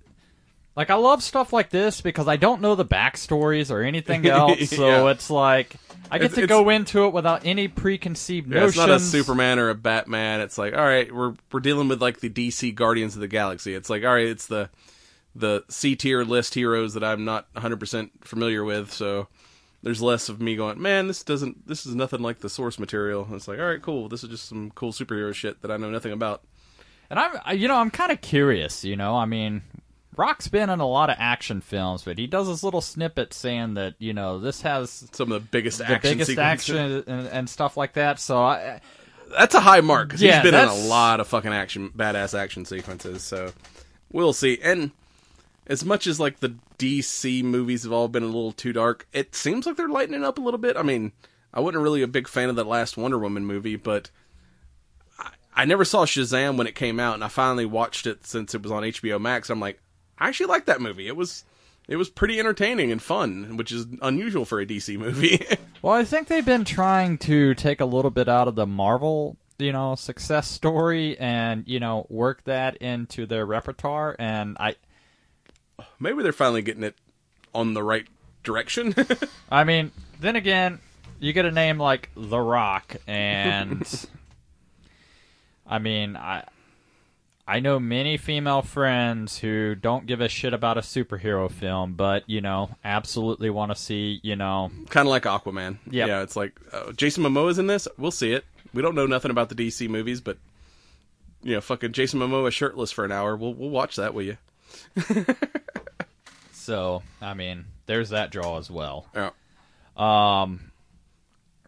like 0.75 0.89
I 0.89 0.95
love 0.95 1.21
stuff 1.23 1.51
like 1.53 1.69
this 1.69 2.01
because 2.01 2.27
I 2.27 2.35
don't 2.37 2.61
know 2.61 2.75
the 2.75 2.85
backstories 2.85 3.71
or 3.71 3.81
anything 3.81 4.25
else, 4.27 4.69
so 4.69 4.87
Yeah. 5.05 5.11
it's 5.11 5.29
like 5.29 5.75
I 6.09 6.17
get 6.17 6.25
It's- 6.31 6.39
to 6.41 6.47
go 6.47 6.69
into 6.69 7.05
it 7.05 7.13
without 7.13 7.45
any 7.45 7.67
preconceived 7.67 8.47
Yeah, 8.49 8.61
notions. 8.61 8.77
it's 8.77 8.77
not 8.77 8.89
a 8.89 8.99
Superman 8.99 9.59
or 9.59 9.69
a 9.69 9.75
Batman. 9.75 10.41
It's 10.41 10.57
like, 10.57 10.75
all 10.75 10.83
right, 10.83 11.13
we're 11.13 11.33
we're 11.51 11.59
dealing 11.61 11.87
with 11.87 12.01
like 12.01 12.19
the 12.19 12.29
DC 12.29 12.73
Guardians 12.75 13.15
of 13.15 13.21
the 13.21 13.27
Galaxy. 13.27 13.73
It's 13.73 13.89
like, 13.89 14.03
all 14.03 14.13
right, 14.13 14.27
it's 14.27 14.47
the 14.47 14.69
the 15.35 15.63
C 15.69 15.95
tier 15.95 16.23
list 16.25 16.53
heroes 16.55 16.93
that 16.95 17.03
I'm 17.03 17.23
not 17.23 17.47
100 17.53 17.79
percent 17.79 18.11
familiar 18.25 18.63
with. 18.65 18.91
So 18.93 19.27
there's 19.83 20.01
less 20.01 20.27
of 20.29 20.41
me 20.41 20.55
going, 20.55 20.79
man, 20.81 21.07
this 21.07 21.23
doesn't, 21.23 21.67
this 21.67 21.85
is 21.87 21.95
nothing 21.95 22.19
like 22.21 22.39
the 22.39 22.49
source 22.49 22.77
material. 22.77 23.23
And 23.23 23.33
it's 23.35 23.47
like, 23.47 23.57
all 23.57 23.65
right, 23.65 23.81
cool. 23.81 24.09
This 24.09 24.23
is 24.23 24.29
just 24.29 24.47
some 24.47 24.69
cool 24.75 24.91
superhero 24.91 25.33
shit 25.33 25.61
that 25.63 25.71
I 25.71 25.77
know 25.77 25.89
nothing 25.89 26.11
about. 26.11 26.43
And 27.09 27.17
I'm, 27.17 27.57
you 27.57 27.67
know, 27.67 27.77
I'm 27.77 27.89
kind 27.89 28.11
of 28.11 28.21
curious. 28.21 28.83
You 28.83 28.95
know, 28.95 29.15
I 29.15 29.25
mean, 29.25 29.63
Rock's 30.17 30.47
been 30.47 30.69
in 30.69 30.79
a 30.79 30.87
lot 30.87 31.09
of 31.09 31.15
action 31.19 31.61
films, 31.61 32.03
but 32.03 32.17
he 32.17 32.27
does 32.27 32.47
this 32.47 32.63
little 32.63 32.81
snippet 32.81 33.33
saying 33.33 33.75
that 33.75 33.95
you 33.97 34.13
know 34.13 34.39
this 34.39 34.61
has 34.61 35.07
Some 35.13 35.31
of 35.31 35.41
the 35.41 35.47
biggest 35.49 35.77
the 35.77 35.87
action 35.87 36.17
biggest 36.17 36.37
action 36.37 37.03
and, 37.07 37.27
and 37.27 37.49
stuff 37.49 37.77
like 37.77 37.93
that. 37.93 38.19
So 38.19 38.43
I, 38.43 38.81
That's 39.37 39.55
a 39.55 39.61
high 39.61 39.81
mark 39.81 40.09
because 40.09 40.21
Yeah, 40.21 40.41
he's 40.41 40.51
been 40.51 40.61
in 40.61 40.69
a 40.69 40.87
lot 40.87 41.19
of 41.19 41.27
fucking 41.27 41.53
action, 41.53 41.89
badass 41.95 42.37
action 42.37 42.65
sequences. 42.65 43.23
So 43.23 43.53
we'll 44.11 44.33
see. 44.33 44.59
And 44.61 44.91
as 45.67 45.85
much 45.85 46.07
as 46.07 46.19
like 46.19 46.41
the 46.41 46.55
DC 46.77 47.43
movies 47.43 47.83
have 47.83 47.93
all 47.93 48.09
been 48.09 48.23
a 48.23 48.27
little 48.27 48.51
too 48.51 48.73
dark, 48.73 49.07
it 49.13 49.33
seems 49.33 49.65
like 49.65 49.77
they're 49.77 49.87
lightening 49.87 50.25
up 50.25 50.37
a 50.37 50.41
little 50.41 50.57
bit. 50.57 50.75
I 50.75 50.83
mean, 50.83 51.13
I 51.53 51.61
wasn't 51.61 51.83
really 51.83 52.01
a 52.01 52.07
big 52.07 52.27
fan 52.27 52.49
of 52.49 52.57
that 52.57 52.67
last 52.67 52.97
Wonder 52.97 53.17
Woman 53.17 53.45
movie, 53.45 53.77
but 53.77 54.09
I, 55.17 55.29
I 55.55 55.65
never 55.65 55.85
saw 55.85 56.05
Shazam 56.05 56.57
when 56.57 56.67
it 56.67 56.75
came 56.75 56.99
out, 56.99 57.13
and 57.13 57.23
I 57.23 57.29
finally 57.29 57.65
watched 57.65 58.07
it 58.07 58.25
since 58.25 58.53
it 58.53 58.61
was 58.63 58.71
on 58.71 58.83
HBO 58.83 59.21
Max. 59.21 59.49
I'm 59.49 59.59
like, 59.61 59.79
I 60.21 60.27
actually 60.29 60.45
like 60.45 60.65
that 60.65 60.79
movie. 60.79 61.07
It 61.07 61.15
was. 61.15 61.43
It 61.87 61.95
was 61.97 62.09
pretty 62.09 62.39
entertaining 62.39 62.91
and 62.91 63.01
fun, 63.01 63.57
which 63.57 63.71
is 63.71 63.87
unusual 64.01 64.45
for 64.45 64.61
a 64.61 64.65
DC 64.65 64.97
movie. 64.97 65.45
Well, 65.81 65.95
I 65.95 66.03
think 66.05 66.27
they've 66.27 66.45
been 66.45 66.63
trying 66.63 67.17
to 67.19 67.55
take 67.55 67.81
a 67.81 67.85
little 67.85 68.11
bit 68.11 68.29
out 68.29 68.47
of 68.47 68.53
the 68.53 68.67
Marvel, 68.67 69.35
you 69.57 69.71
know, 69.71 69.95
success 69.95 70.47
story 70.47 71.17
and, 71.17 71.67
you 71.67 71.79
know, 71.79 72.05
work 72.07 72.43
that 72.43 72.77
into 72.77 73.25
their 73.25 73.47
repertoire 73.47 74.15
and 74.19 74.57
I 74.59 74.75
Maybe 75.99 76.21
they're 76.21 76.33
finally 76.33 76.61
getting 76.61 76.83
it 76.83 76.95
on 77.53 77.73
the 77.73 77.81
right 77.81 78.05
direction. 78.43 78.93
I 79.51 79.63
mean, 79.63 79.91
then 80.19 80.35
again, 80.35 80.79
you 81.19 81.33
get 81.33 81.45
a 81.45 81.51
name 81.51 81.79
like 81.79 82.11
The 82.15 82.39
Rock 82.39 82.95
and 83.07 83.83
I 85.65 85.79
mean, 85.79 86.15
I 86.15 86.43
I 87.51 87.59
know 87.59 87.81
many 87.81 88.15
female 88.15 88.61
friends 88.61 89.37
who 89.37 89.75
don't 89.75 90.05
give 90.05 90.21
a 90.21 90.29
shit 90.29 90.53
about 90.53 90.77
a 90.77 90.81
superhero 90.81 91.51
film, 91.51 91.95
but 91.95 92.23
you 92.29 92.39
know, 92.39 92.69
absolutely 92.81 93.49
want 93.49 93.73
to 93.73 93.75
see, 93.75 94.21
you 94.23 94.37
know, 94.37 94.71
kind 94.89 95.05
of 95.05 95.09
like 95.09 95.23
Aquaman. 95.23 95.79
Yep. 95.89 96.07
Yeah, 96.07 96.21
it's 96.21 96.37
like 96.37 96.57
uh, 96.71 96.93
Jason 96.93 97.25
Momoa 97.25 97.49
is 97.49 97.59
in 97.59 97.67
this. 97.67 97.89
We'll 97.97 98.09
see 98.09 98.31
it. 98.31 98.45
We 98.73 98.81
don't 98.81 98.95
know 98.95 99.05
nothing 99.05 99.31
about 99.31 99.49
the 99.49 99.55
DC 99.55 99.89
movies, 99.89 100.21
but 100.21 100.37
you 101.43 101.55
know, 101.55 101.59
fucking 101.59 101.91
Jason 101.91 102.21
Momoa 102.21 102.53
shirtless 102.53 102.89
for 102.89 103.03
an 103.03 103.11
hour. 103.11 103.35
We'll 103.35 103.53
we'll 103.53 103.69
watch 103.69 103.97
that, 103.97 104.13
will 104.13 104.23
you? 104.23 104.37
so 106.53 107.03
I 107.21 107.33
mean, 107.33 107.65
there's 107.85 108.11
that 108.11 108.31
draw 108.31 108.59
as 108.59 108.71
well. 108.71 109.07
Yeah. 109.13 109.31
Um, 109.97 110.71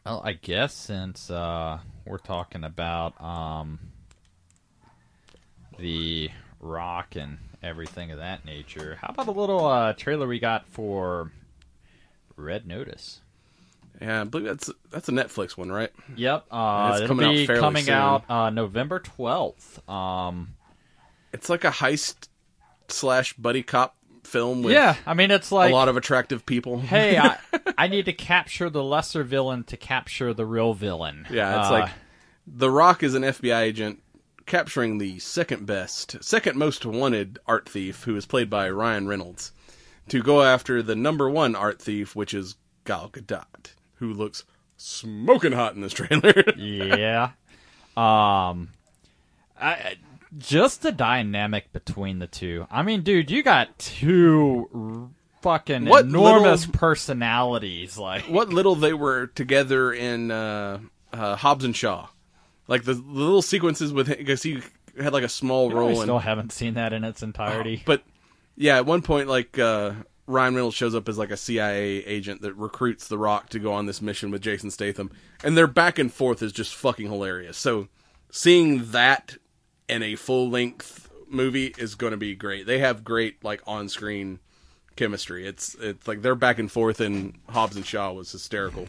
well, 0.05 0.21
I 0.23 0.31
guess 0.31 0.73
since 0.73 1.29
uh, 1.29 1.79
we're 2.05 2.19
talking 2.19 2.63
about 2.63 3.21
um, 3.21 3.79
the 5.77 6.29
rock 6.59 7.15
and 7.15 7.37
everything 7.61 8.11
of 8.11 8.17
that 8.19 8.45
nature, 8.45 8.97
how 9.01 9.09
about 9.09 9.27
a 9.27 9.31
little 9.31 9.65
uh, 9.65 9.93
trailer 9.93 10.27
we 10.27 10.39
got 10.39 10.67
for 10.67 11.31
Red 12.35 12.65
Notice? 12.67 13.21
Yeah, 14.01 14.21
I 14.21 14.23
believe 14.25 14.47
that's 14.47 14.69
that's 14.89 15.07
a 15.07 15.11
Netflix 15.11 15.51
one, 15.55 15.71
right? 15.71 15.91
Yep, 16.15 16.45
uh, 16.51 16.89
It's 16.93 17.01
it'll 17.03 17.15
coming 17.15 17.49
out 17.49 17.59
coming 17.59 17.83
soon. 17.85 17.93
out 17.93 18.29
uh, 18.29 18.49
November 18.49 18.99
twelfth. 18.99 19.87
Um, 19.89 20.55
It's 21.31 21.47
like 21.49 21.63
a 21.63 21.69
heist 21.69 22.27
slash 22.89 23.33
buddy 23.33 23.63
cop 23.63 23.95
film 24.23 24.63
with 24.63 24.73
yeah, 24.73 24.95
I 25.05 25.13
mean 25.13 25.31
it's 25.31 25.51
like 25.51 25.71
a 25.71 25.75
lot 25.75 25.89
of 25.89 25.95
attractive 25.97 26.45
people. 26.45 26.79
hey, 26.79 27.17
I, 27.17 27.37
I 27.77 27.87
need 27.87 28.05
to 28.05 28.13
capture 28.13 28.69
the 28.69 28.83
lesser 28.83 29.23
villain 29.23 29.63
to 29.65 29.77
capture 29.77 30.33
the 30.33 30.45
real 30.45 30.73
villain. 30.73 31.27
yeah, 31.29 31.59
it's 31.59 31.69
Uh, 31.69 31.71
like 31.73 31.89
The 32.47 32.69
Rock 32.71 33.03
is 33.03 33.13
an 33.15 33.23
FBI 33.23 33.61
agent 33.61 34.01
capturing 34.45 34.97
the 34.97 35.19
second 35.19 35.65
best, 35.65 36.23
second 36.23 36.57
most 36.57 36.85
wanted 36.85 37.39
art 37.47 37.67
thief, 37.69 38.03
who 38.03 38.15
is 38.15 38.25
played 38.25 38.49
by 38.49 38.69
Ryan 38.69 39.07
Reynolds, 39.07 39.51
to 40.09 40.21
go 40.21 40.41
after 40.43 40.81
the 40.81 40.95
number 40.95 41.29
one 41.29 41.55
art 41.55 41.81
thief, 41.81 42.15
which 42.15 42.33
is 42.33 42.55
Gal 42.85 43.09
Gadot, 43.09 43.73
who 43.95 44.13
looks 44.13 44.43
smoking 44.77 45.53
hot 45.53 45.75
in 45.75 45.81
this 45.81 45.93
trailer. 45.93 46.33
yeah. 46.57 47.31
Um, 47.95 48.69
I, 49.59 49.95
just 50.37 50.81
the 50.81 50.91
dynamic 50.91 51.71
between 51.71 52.19
the 52.19 52.27
two. 52.27 52.67
I 52.71 52.81
mean, 52.83 53.01
dude, 53.01 53.31
you 53.31 53.43
got 53.43 53.77
two 53.79 55.11
fucking 55.41 55.85
What 55.85 56.05
enormous 56.05 56.65
little- 56.67 56.79
personalities. 56.79 57.97
Like, 57.97 58.23
what 58.23 58.49
little 58.49 58.75
they 58.75 58.93
were 58.93 59.27
together 59.27 59.93
in 59.93 60.31
uh, 60.31 60.79
uh, 61.13 61.35
Hobbs 61.35 61.63
and 61.65 61.75
Shaw, 61.75 62.07
like 62.67 62.83
the, 62.83 62.93
the 62.93 63.01
little 63.01 63.41
sequences 63.41 63.93
with 63.93 64.07
him, 64.07 64.17
because 64.17 64.43
he 64.43 64.61
had 65.01 65.13
like 65.13 65.23
a 65.23 65.29
small 65.29 65.71
I 65.71 65.73
role 65.73 65.89
in 65.89 65.95
still 65.97 66.19
haven't 66.19 66.51
seen 66.51 66.75
that 66.75 66.93
in 66.93 67.03
its 67.03 67.23
entirety. 67.23 67.83
But 67.85 68.03
yeah, 68.55 68.77
at 68.77 68.85
one 68.85 69.01
point, 69.01 69.27
like 69.27 69.57
uh, 69.57 69.93
Ryan 70.27 70.55
Reynolds 70.55 70.75
shows 70.75 70.95
up 70.95 71.09
as 71.09 71.17
like 71.17 71.31
a 71.31 71.37
CIA 71.37 72.05
agent 72.05 72.41
that 72.41 72.53
recruits 72.53 73.07
The 73.07 73.17
Rock 73.17 73.49
to 73.49 73.59
go 73.59 73.73
on 73.73 73.85
this 73.85 74.01
mission 74.01 74.31
with 74.31 74.41
Jason 74.41 74.71
Statham, 74.71 75.11
and 75.43 75.57
their 75.57 75.67
back 75.67 75.99
and 75.99 76.13
forth 76.13 76.41
is 76.41 76.51
just 76.51 76.75
fucking 76.75 77.09
hilarious. 77.09 77.57
So 77.57 77.87
seeing 78.31 78.91
that 78.91 79.37
in 79.89 80.03
a 80.03 80.15
full 80.15 80.49
length 80.49 81.09
movie 81.27 81.73
is 81.77 81.95
going 81.95 82.11
to 82.11 82.17
be 82.17 82.35
great. 82.35 82.65
They 82.65 82.79
have 82.79 83.03
great 83.03 83.43
like 83.43 83.61
on 83.67 83.89
screen 83.89 84.39
chemistry. 84.95 85.45
It's 85.47 85.75
it's 85.75 86.07
like 86.07 86.21
their 86.21 86.35
back 86.35 86.59
and 86.59 86.71
forth 86.71 87.01
in 87.01 87.35
Hobbs 87.49 87.75
and 87.75 87.85
Shaw 87.85 88.13
was 88.13 88.31
hysterical. 88.31 88.87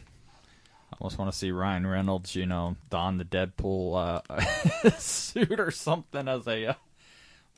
I 0.94 0.96
almost 1.00 1.18
want 1.18 1.32
to 1.32 1.36
see 1.36 1.50
Ryan 1.50 1.86
Reynolds, 1.88 2.36
you 2.36 2.46
know, 2.46 2.76
don 2.88 3.18
the 3.18 3.24
Deadpool 3.24 4.22
uh, 4.30 4.90
suit 4.98 5.58
or 5.58 5.72
something 5.72 6.28
as 6.28 6.46
a. 6.46 6.66
Uh, 6.68 6.74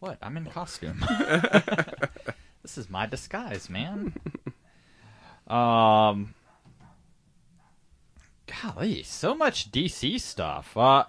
what? 0.01 0.17
I'm 0.23 0.39
in 0.39 0.47
costume. 0.47 1.05
this 2.63 2.79
is 2.79 2.89
my 2.89 3.05
disguise, 3.07 3.69
man. 3.69 4.15
Um. 5.47 6.35
Golly, 8.63 9.03
so 9.03 9.35
much 9.35 9.71
DC 9.71 10.19
stuff. 10.21 10.75
Uh, 10.77 11.05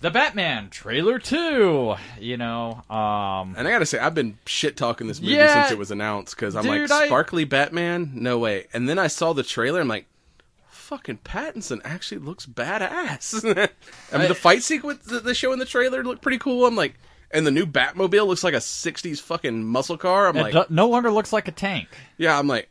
the 0.00 0.10
Batman 0.10 0.68
trailer 0.70 1.18
too. 1.20 1.94
You 2.18 2.36
know, 2.38 2.82
um, 2.90 3.54
And 3.56 3.68
I 3.68 3.70
gotta 3.70 3.86
say, 3.86 3.98
I've 4.00 4.14
been 4.14 4.36
shit 4.46 4.76
talking 4.76 5.06
this 5.06 5.20
movie 5.20 5.34
Yeah, 5.34 5.62
since 5.62 5.72
it 5.72 5.78
was 5.78 5.90
announced 5.92 6.34
because 6.34 6.56
I'm 6.56 6.64
dude, 6.64 6.90
like, 6.90 7.02
I- 7.02 7.06
sparkly 7.06 7.44
Batman? 7.44 8.10
No 8.14 8.38
way. 8.38 8.66
And 8.72 8.88
then 8.88 8.98
I 8.98 9.06
saw 9.06 9.32
the 9.32 9.42
trailer, 9.44 9.80
I'm 9.80 9.86
like, 9.88 10.06
fucking 10.92 11.18
Pattinson 11.24 11.80
actually 11.84 12.18
looks 12.18 12.44
badass. 12.44 13.42
I 14.12 14.18
mean, 14.18 14.28
the 14.28 14.34
fight 14.34 14.62
sequence 14.62 15.04
that 15.06 15.24
they 15.24 15.32
show 15.32 15.50
in 15.54 15.58
the 15.58 15.64
trailer 15.64 16.04
looked 16.04 16.20
pretty 16.20 16.36
cool. 16.36 16.66
I'm 16.66 16.76
like, 16.76 16.94
and 17.30 17.46
the 17.46 17.50
new 17.50 17.64
Batmobile 17.64 18.26
looks 18.26 18.44
like 18.44 18.52
a 18.52 18.58
60s 18.58 19.18
fucking 19.22 19.64
muscle 19.64 19.96
car. 19.96 20.28
I'm 20.28 20.36
like, 20.36 20.70
no 20.70 20.88
longer 20.90 21.10
looks 21.10 21.32
like 21.32 21.48
a 21.48 21.52
tank. 21.52 21.88
yeah, 22.18 22.38
I'm 22.38 22.46
like, 22.46 22.68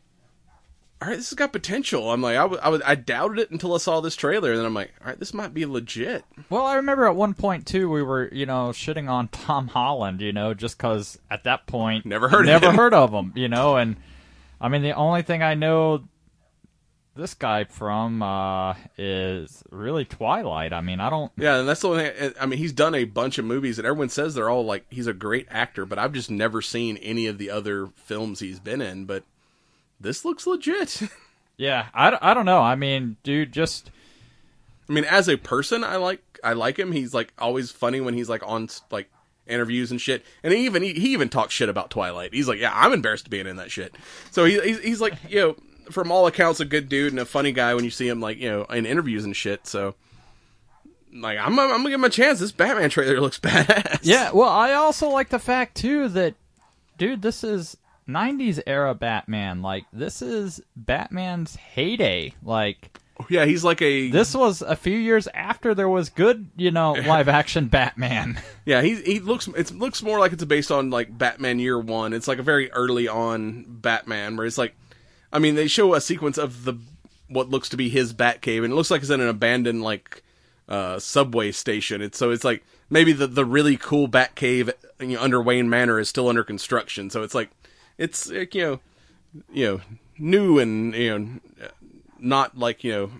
all 1.00 1.08
right, 1.08 1.16
this 1.16 1.30
has 1.30 1.36
got 1.36 1.52
potential. 1.52 2.12
I'm 2.12 2.22
like, 2.22 2.36
I, 2.36 2.42
w- 2.42 2.60
I, 2.60 2.66
w- 2.66 2.82
I 2.86 2.94
doubted 2.94 3.40
it 3.40 3.50
until 3.50 3.74
I 3.74 3.78
saw 3.78 4.00
this 4.00 4.14
trailer, 4.14 4.50
and 4.50 4.60
then 4.60 4.66
I'm 4.66 4.74
like, 4.74 4.92
all 5.00 5.08
right, 5.08 5.18
this 5.18 5.34
might 5.34 5.52
be 5.52 5.66
legit. 5.66 6.24
Well, 6.48 6.64
I 6.64 6.76
remember 6.76 7.06
at 7.06 7.16
one 7.16 7.34
point 7.34 7.66
too, 7.66 7.90
we 7.90 8.04
were 8.04 8.28
you 8.32 8.46
know 8.46 8.68
shitting 8.68 9.10
on 9.10 9.26
Tom 9.26 9.66
Holland, 9.66 10.20
you 10.20 10.32
know, 10.32 10.54
just 10.54 10.78
because 10.78 11.18
at 11.28 11.42
that 11.42 11.66
point 11.66 12.06
Never 12.06 12.28
heard 12.28 12.42
of 12.42 12.46
never 12.46 12.68
him. 12.70 12.76
heard 12.76 12.94
of 12.94 13.10
him, 13.12 13.32
you 13.34 13.48
know, 13.48 13.76
and 13.78 13.96
I 14.60 14.68
mean 14.68 14.82
the 14.82 14.92
only 14.92 15.22
thing 15.22 15.42
I 15.42 15.54
know 15.54 16.04
this 17.14 17.34
guy 17.34 17.64
from 17.64 18.22
uh, 18.22 18.74
is 18.96 19.62
really 19.70 20.04
Twilight. 20.04 20.72
I 20.72 20.80
mean, 20.80 21.00
I 21.00 21.10
don't. 21.10 21.30
Yeah, 21.36 21.58
and 21.58 21.68
that's 21.68 21.80
the 21.80 21.88
only 21.88 22.08
thing. 22.10 22.32
I 22.40 22.46
mean, 22.46 22.58
he's 22.58 22.72
done 22.72 22.94
a 22.94 23.04
bunch 23.04 23.38
of 23.38 23.44
movies, 23.44 23.78
and 23.78 23.86
everyone 23.86 24.08
says 24.08 24.34
they're 24.34 24.48
all 24.50 24.64
like 24.64 24.84
he's 24.90 25.06
a 25.06 25.12
great 25.12 25.46
actor, 25.50 25.84
but 25.84 25.98
I've 25.98 26.12
just 26.12 26.30
never 26.30 26.62
seen 26.62 26.96
any 26.98 27.26
of 27.26 27.38
the 27.38 27.50
other 27.50 27.88
films 27.96 28.40
he's 28.40 28.60
been 28.60 28.80
in. 28.80 29.04
But 29.04 29.24
this 30.00 30.24
looks 30.24 30.46
legit. 30.46 31.02
Yeah, 31.58 31.88
I, 31.94 32.10
don't- 32.10 32.22
I 32.24 32.32
don't 32.34 32.46
know. 32.46 32.60
I 32.62 32.74
mean, 32.76 33.18
dude, 33.22 33.52
just 33.52 33.90
I 34.88 34.92
mean, 34.94 35.04
as 35.04 35.28
a 35.28 35.36
person, 35.36 35.84
I 35.84 35.96
like 35.96 36.40
I 36.42 36.54
like 36.54 36.78
him. 36.78 36.90
He's 36.92 37.12
like 37.14 37.32
always 37.38 37.70
funny 37.70 38.00
when 38.00 38.14
he's 38.14 38.28
like 38.28 38.42
on 38.44 38.68
like 38.90 39.08
interviews 39.46 39.90
and 39.90 40.00
shit. 40.00 40.24
And 40.42 40.52
he 40.52 40.64
even 40.64 40.82
he, 40.82 40.94
he 40.94 41.12
even 41.12 41.28
talks 41.28 41.52
shit 41.52 41.68
about 41.68 41.90
Twilight. 41.90 42.32
He's 42.34 42.48
like, 42.48 42.58
yeah, 42.58 42.72
I'm 42.74 42.92
embarrassed 42.92 43.24
to 43.24 43.30
being 43.30 43.46
in 43.46 43.56
that 43.56 43.70
shit. 43.70 43.94
So 44.32 44.44
he, 44.46 44.58
he's 44.60 44.80
he's 44.80 45.00
like, 45.00 45.12
you 45.28 45.38
know, 45.40 45.56
from 45.92 46.10
all 46.10 46.26
accounts, 46.26 46.60
a 46.60 46.64
good 46.64 46.88
dude 46.88 47.12
and 47.12 47.20
a 47.20 47.24
funny 47.24 47.52
guy 47.52 47.74
when 47.74 47.84
you 47.84 47.90
see 47.90 48.08
him 48.08 48.20
like 48.20 48.38
you 48.38 48.50
know 48.50 48.64
in 48.64 48.86
interviews 48.86 49.24
and 49.24 49.36
shit. 49.36 49.66
So. 49.66 49.94
Like 51.14 51.38
I'm, 51.38 51.58
I'm 51.58 51.68
gonna 51.68 51.84
give 51.84 52.00
him 52.00 52.04
a 52.04 52.08
chance. 52.08 52.40
This 52.40 52.52
Batman 52.52 52.88
trailer 52.88 53.20
looks 53.20 53.38
badass. 53.38 53.98
yeah. 54.02 54.30
Well, 54.32 54.48
I 54.48 54.72
also 54.72 55.10
like 55.10 55.28
the 55.28 55.38
fact 55.38 55.76
too 55.76 56.08
that, 56.08 56.34
dude, 56.96 57.20
this 57.20 57.44
is 57.44 57.76
'90s 58.08 58.60
era 58.66 58.94
Batman. 58.94 59.60
Like, 59.60 59.84
this 59.92 60.22
is 60.22 60.62
Batman's 60.74 61.56
heyday. 61.56 62.32
Like. 62.42 62.98
Oh, 63.20 63.26
yeah. 63.28 63.44
He's 63.44 63.62
like 63.62 63.82
a 63.82 64.08
This 64.08 64.34
was 64.34 64.62
a 64.62 64.74
few 64.74 64.96
years 64.96 65.28
after 65.34 65.74
there 65.74 65.86
was 65.88 66.08
good, 66.08 66.48
you 66.56 66.70
know, 66.70 66.92
live 67.06 67.28
action 67.28 67.66
Batman. 67.68 68.40
Yeah, 68.64 68.80
he 68.80 68.94
he 68.94 69.18
looks 69.18 69.48
it 69.48 69.72
looks 69.72 70.02
more 70.04 70.18
like 70.20 70.32
it's 70.32 70.44
based 70.44 70.70
on 70.70 70.88
like 70.88 71.18
Batman 71.18 71.58
Year 71.58 71.78
One. 71.78 72.12
It's 72.12 72.28
like 72.28 72.38
a 72.38 72.42
very 72.44 72.70
early 72.70 73.08
on 73.08 73.66
Batman 73.68 74.36
where 74.36 74.46
it's 74.46 74.56
like, 74.56 74.74
I 75.32 75.38
mean, 75.38 75.54
they 75.54 75.66
show 75.66 75.94
a 75.94 76.00
sequence 76.00 76.38
of 76.38 76.64
the 76.64 76.74
what 77.28 77.48
looks 77.48 77.68
to 77.70 77.76
be 77.76 77.88
his 77.88 78.12
Batcave, 78.12 78.64
and 78.64 78.72
it 78.72 78.76
looks 78.76 78.90
like 78.90 79.02
it's 79.02 79.10
in 79.10 79.20
an 79.20 79.28
abandoned 79.28 79.82
like 79.82 80.22
uh, 80.68 80.98
subway 80.98 81.52
station. 81.52 82.02
It's 82.02 82.18
so 82.18 82.30
it's 82.30 82.44
like 82.44 82.64
maybe 82.90 83.12
the 83.12 83.26
the 83.26 83.44
really 83.44 83.76
cool 83.76 84.08
Batcave 84.08 84.72
you 85.00 85.16
know, 85.16 85.22
under 85.22 85.40
Wayne 85.40 85.70
Manor 85.70 85.98
is 85.98 86.08
still 86.08 86.28
under 86.28 86.44
construction. 86.44 87.10
So 87.10 87.22
it's 87.22 87.34
like 87.34 87.50
it's 87.98 88.28
like, 88.28 88.54
you 88.54 88.62
know 88.62 88.80
you 89.52 89.66
know 89.66 89.80
new 90.18 90.58
and 90.58 90.94
you 90.94 91.18
know 91.18 91.68
not 92.18 92.56
like 92.56 92.84
you 92.84 92.92
know 92.92 93.10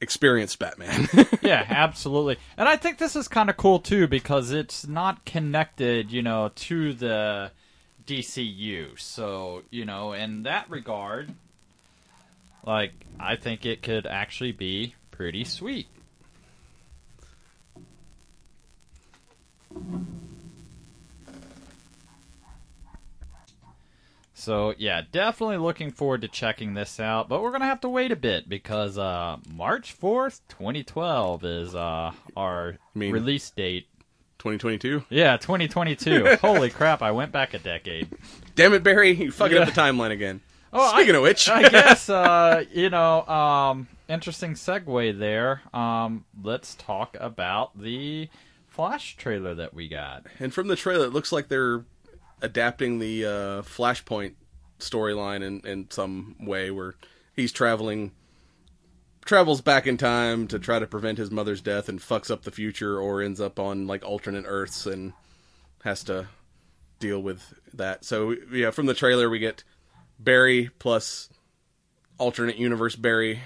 experienced 0.00 0.58
Batman. 0.58 1.08
yeah, 1.42 1.64
absolutely. 1.68 2.36
And 2.56 2.68
I 2.68 2.76
think 2.76 2.98
this 2.98 3.14
is 3.14 3.28
kind 3.28 3.48
of 3.48 3.56
cool 3.56 3.78
too 3.78 4.08
because 4.08 4.50
it's 4.50 4.86
not 4.86 5.24
connected, 5.24 6.10
you 6.10 6.22
know, 6.22 6.50
to 6.56 6.92
the 6.92 7.52
DCU. 8.06 8.98
So, 8.98 9.62
you 9.70 9.84
know, 9.84 10.12
in 10.12 10.44
that 10.44 10.70
regard, 10.70 11.34
like 12.64 12.92
I 13.18 13.36
think 13.36 13.66
it 13.66 13.82
could 13.82 14.06
actually 14.06 14.52
be 14.52 14.94
pretty 15.10 15.44
sweet. 15.44 15.86
So 24.34 24.74
yeah, 24.76 25.02
definitely 25.12 25.58
looking 25.58 25.92
forward 25.92 26.22
to 26.22 26.28
checking 26.28 26.74
this 26.74 26.98
out, 26.98 27.28
but 27.28 27.42
we're 27.42 27.52
gonna 27.52 27.66
have 27.66 27.80
to 27.82 27.88
wait 27.88 28.10
a 28.10 28.16
bit 28.16 28.48
because 28.48 28.98
uh, 28.98 29.36
March 29.48 29.92
fourth, 29.92 30.40
twenty 30.48 30.82
twelve, 30.82 31.44
is 31.44 31.76
uh, 31.76 32.10
our 32.36 32.76
mean- 32.92 33.12
release 33.12 33.48
date. 33.50 33.86
2022. 34.42 35.04
Yeah, 35.08 35.36
twenty 35.36 35.68
twenty 35.68 35.94
two. 35.94 36.36
Holy 36.40 36.68
crap! 36.68 37.00
I 37.00 37.12
went 37.12 37.30
back 37.30 37.54
a 37.54 37.58
decade. 37.60 38.08
Damn 38.56 38.74
it, 38.74 38.82
Barry! 38.82 39.12
You 39.12 39.30
fucking 39.30 39.56
Yeah. 39.56 39.62
up 39.62 39.72
the 39.72 39.80
timeline 39.80 40.10
again. 40.10 40.40
Oh, 40.72 40.90
Speaking 40.94 41.14
I, 41.14 41.18
of 41.18 41.22
which, 41.22 41.48
I 41.48 41.68
guess 41.68 42.08
uh, 42.10 42.64
you 42.72 42.90
know, 42.90 43.24
um, 43.28 43.86
interesting 44.08 44.54
segue 44.54 45.16
there. 45.18 45.62
Um, 45.72 46.24
let's 46.42 46.74
talk 46.74 47.16
about 47.20 47.78
the 47.80 48.28
Flash 48.66 49.16
trailer 49.16 49.54
that 49.54 49.74
we 49.74 49.86
got. 49.86 50.26
and 50.40 50.52
from 50.52 50.66
the 50.66 50.76
trailer, 50.76 51.06
it 51.06 51.12
looks 51.12 51.30
like 51.30 51.46
they're 51.48 51.84
adapting 52.40 52.98
the 52.98 53.24
uh, 53.24 53.62
Flashpoint 53.62 54.32
storyline 54.80 55.42
in 55.44 55.60
in 55.60 55.88
some 55.90 56.34
way, 56.40 56.70
where 56.72 56.94
he's 57.36 57.52
traveling, 57.52 58.10
travels 59.24 59.60
back 59.60 59.86
in 59.86 59.96
time 59.96 60.48
to 60.48 60.58
try 60.58 60.78
to 60.78 60.86
prevent 60.86 61.18
his 61.18 61.30
mother's 61.30 61.60
death, 61.60 61.88
and 61.88 62.00
fucks 62.00 62.30
up 62.30 62.42
the 62.42 62.50
future, 62.50 63.00
or 63.00 63.22
ends 63.22 63.40
up 63.40 63.58
on 63.58 63.86
like 63.86 64.04
alternate 64.04 64.44
Earths 64.46 64.86
and 64.86 65.12
has 65.84 66.04
to 66.04 66.28
deal 66.98 67.20
with 67.20 67.54
that. 67.74 68.04
So 68.04 68.36
yeah, 68.52 68.70
from 68.70 68.86
the 68.86 68.94
trailer, 68.94 69.28
we 69.28 69.38
get 69.38 69.64
Barry 70.18 70.70
plus 70.78 71.28
alternate 72.18 72.56
universe 72.56 72.94
Barry 72.94 73.40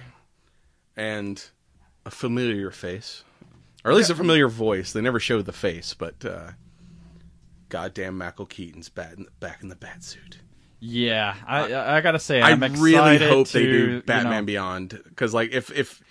and 0.96 1.42
a 2.04 2.10
familiar 2.10 2.70
face, 2.70 3.24
or 3.84 3.90
at 3.90 3.96
least 3.96 4.10
a 4.10 4.14
familiar 4.14 4.48
voice. 4.48 4.92
They 4.92 5.00
never 5.00 5.20
show 5.20 5.42
the 5.42 5.52
face, 5.52 5.94
but 5.94 6.24
uh, 6.24 6.50
goddamn, 7.68 8.18
Michael 8.18 8.46
Keaton's 8.46 8.88
bad 8.88 9.18
in, 9.18 9.26
back 9.40 9.62
in 9.62 9.68
the 9.68 9.76
bat 9.76 10.04
suit. 10.04 10.38
Yeah, 10.78 11.34
I 11.46 11.72
I, 11.72 11.96
I 11.96 12.00
gotta 12.00 12.18
say, 12.18 12.40
I 12.40 12.50
I'm 12.50 12.60
really 12.80 13.18
hope 13.18 13.48
to, 13.48 13.52
they 13.58 13.64
do 13.64 13.90
you 13.94 14.02
Batman 14.02 14.42
know- 14.42 14.46
Beyond 14.46 15.00
because, 15.04 15.32
like, 15.32 15.52
if 15.52 15.70
if 15.70 16.02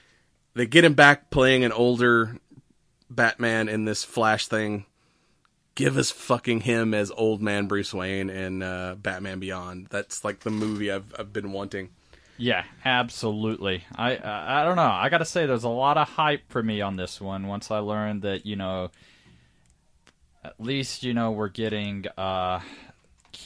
they 0.56 0.66
get 0.66 0.84
him 0.84 0.94
back 0.94 1.30
playing 1.30 1.64
an 1.64 1.72
older 1.72 2.38
Batman 3.10 3.70
in 3.70 3.86
this 3.86 4.04
Flash 4.04 4.48
thing, 4.48 4.86
give 5.76 5.98
us 5.98 6.10
fucking 6.12 6.62
him 6.62 6.94
as 6.94 7.12
old 7.12 7.42
man 7.42 7.68
Bruce 7.68 7.94
Wayne 7.94 8.30
in 8.30 8.64
uh, 8.64 8.96
Batman 8.96 9.40
Beyond. 9.40 9.88
That's 9.92 10.24
like 10.26 10.40
the 10.40 10.50
movie 10.50 10.92
I've 10.92 11.14
I've 11.20 11.32
been 11.32 11.52
wanting. 11.52 11.90
Yeah, 12.38 12.64
absolutely. 12.84 13.86
I 13.96 14.16
I, 14.18 14.62
I 14.62 14.66
don't 14.66 14.76
know. 14.78 14.82
I 14.82 15.10
got 15.10 15.20
to 15.20 15.26
say, 15.26 15.46
there's 15.46 15.64
a 15.64 15.70
lot 15.70 15.98
of 15.98 16.10
hype 16.10 16.50
for 16.50 16.62
me 16.64 16.82
on 16.82 16.96
this 16.96 17.22
one. 17.22 17.48
Once 17.48 17.70
I 17.72 17.78
learned 17.78 18.24
that, 18.24 18.46
you 18.46 18.56
know, 18.56 18.90
at 20.44 20.60
least 20.60 21.04
you 21.04 21.14
know 21.14 21.32
we're 21.32 21.50
getting 21.50 22.06
uh, 22.18 22.60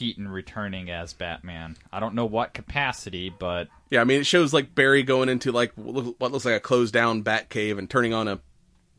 Keaton 0.00 0.28
returning 0.28 0.88
as 0.90 1.12
Batman. 1.12 1.76
I 1.92 2.00
don't 2.00 2.14
know 2.14 2.24
what 2.24 2.54
capacity, 2.54 3.28
but 3.28 3.68
Yeah, 3.90 4.00
I 4.00 4.04
mean, 4.04 4.18
it 4.22 4.24
shows 4.24 4.54
like 4.54 4.74
Barry 4.74 5.02
going 5.02 5.28
into 5.28 5.52
like 5.52 5.72
what 5.74 6.32
looks 6.32 6.46
like 6.46 6.54
a 6.54 6.60
closed 6.60 6.94
down 6.94 7.20
bat 7.20 7.50
cave 7.50 7.76
and 7.76 7.88
turning 7.88 8.14
on 8.14 8.26
a, 8.26 8.40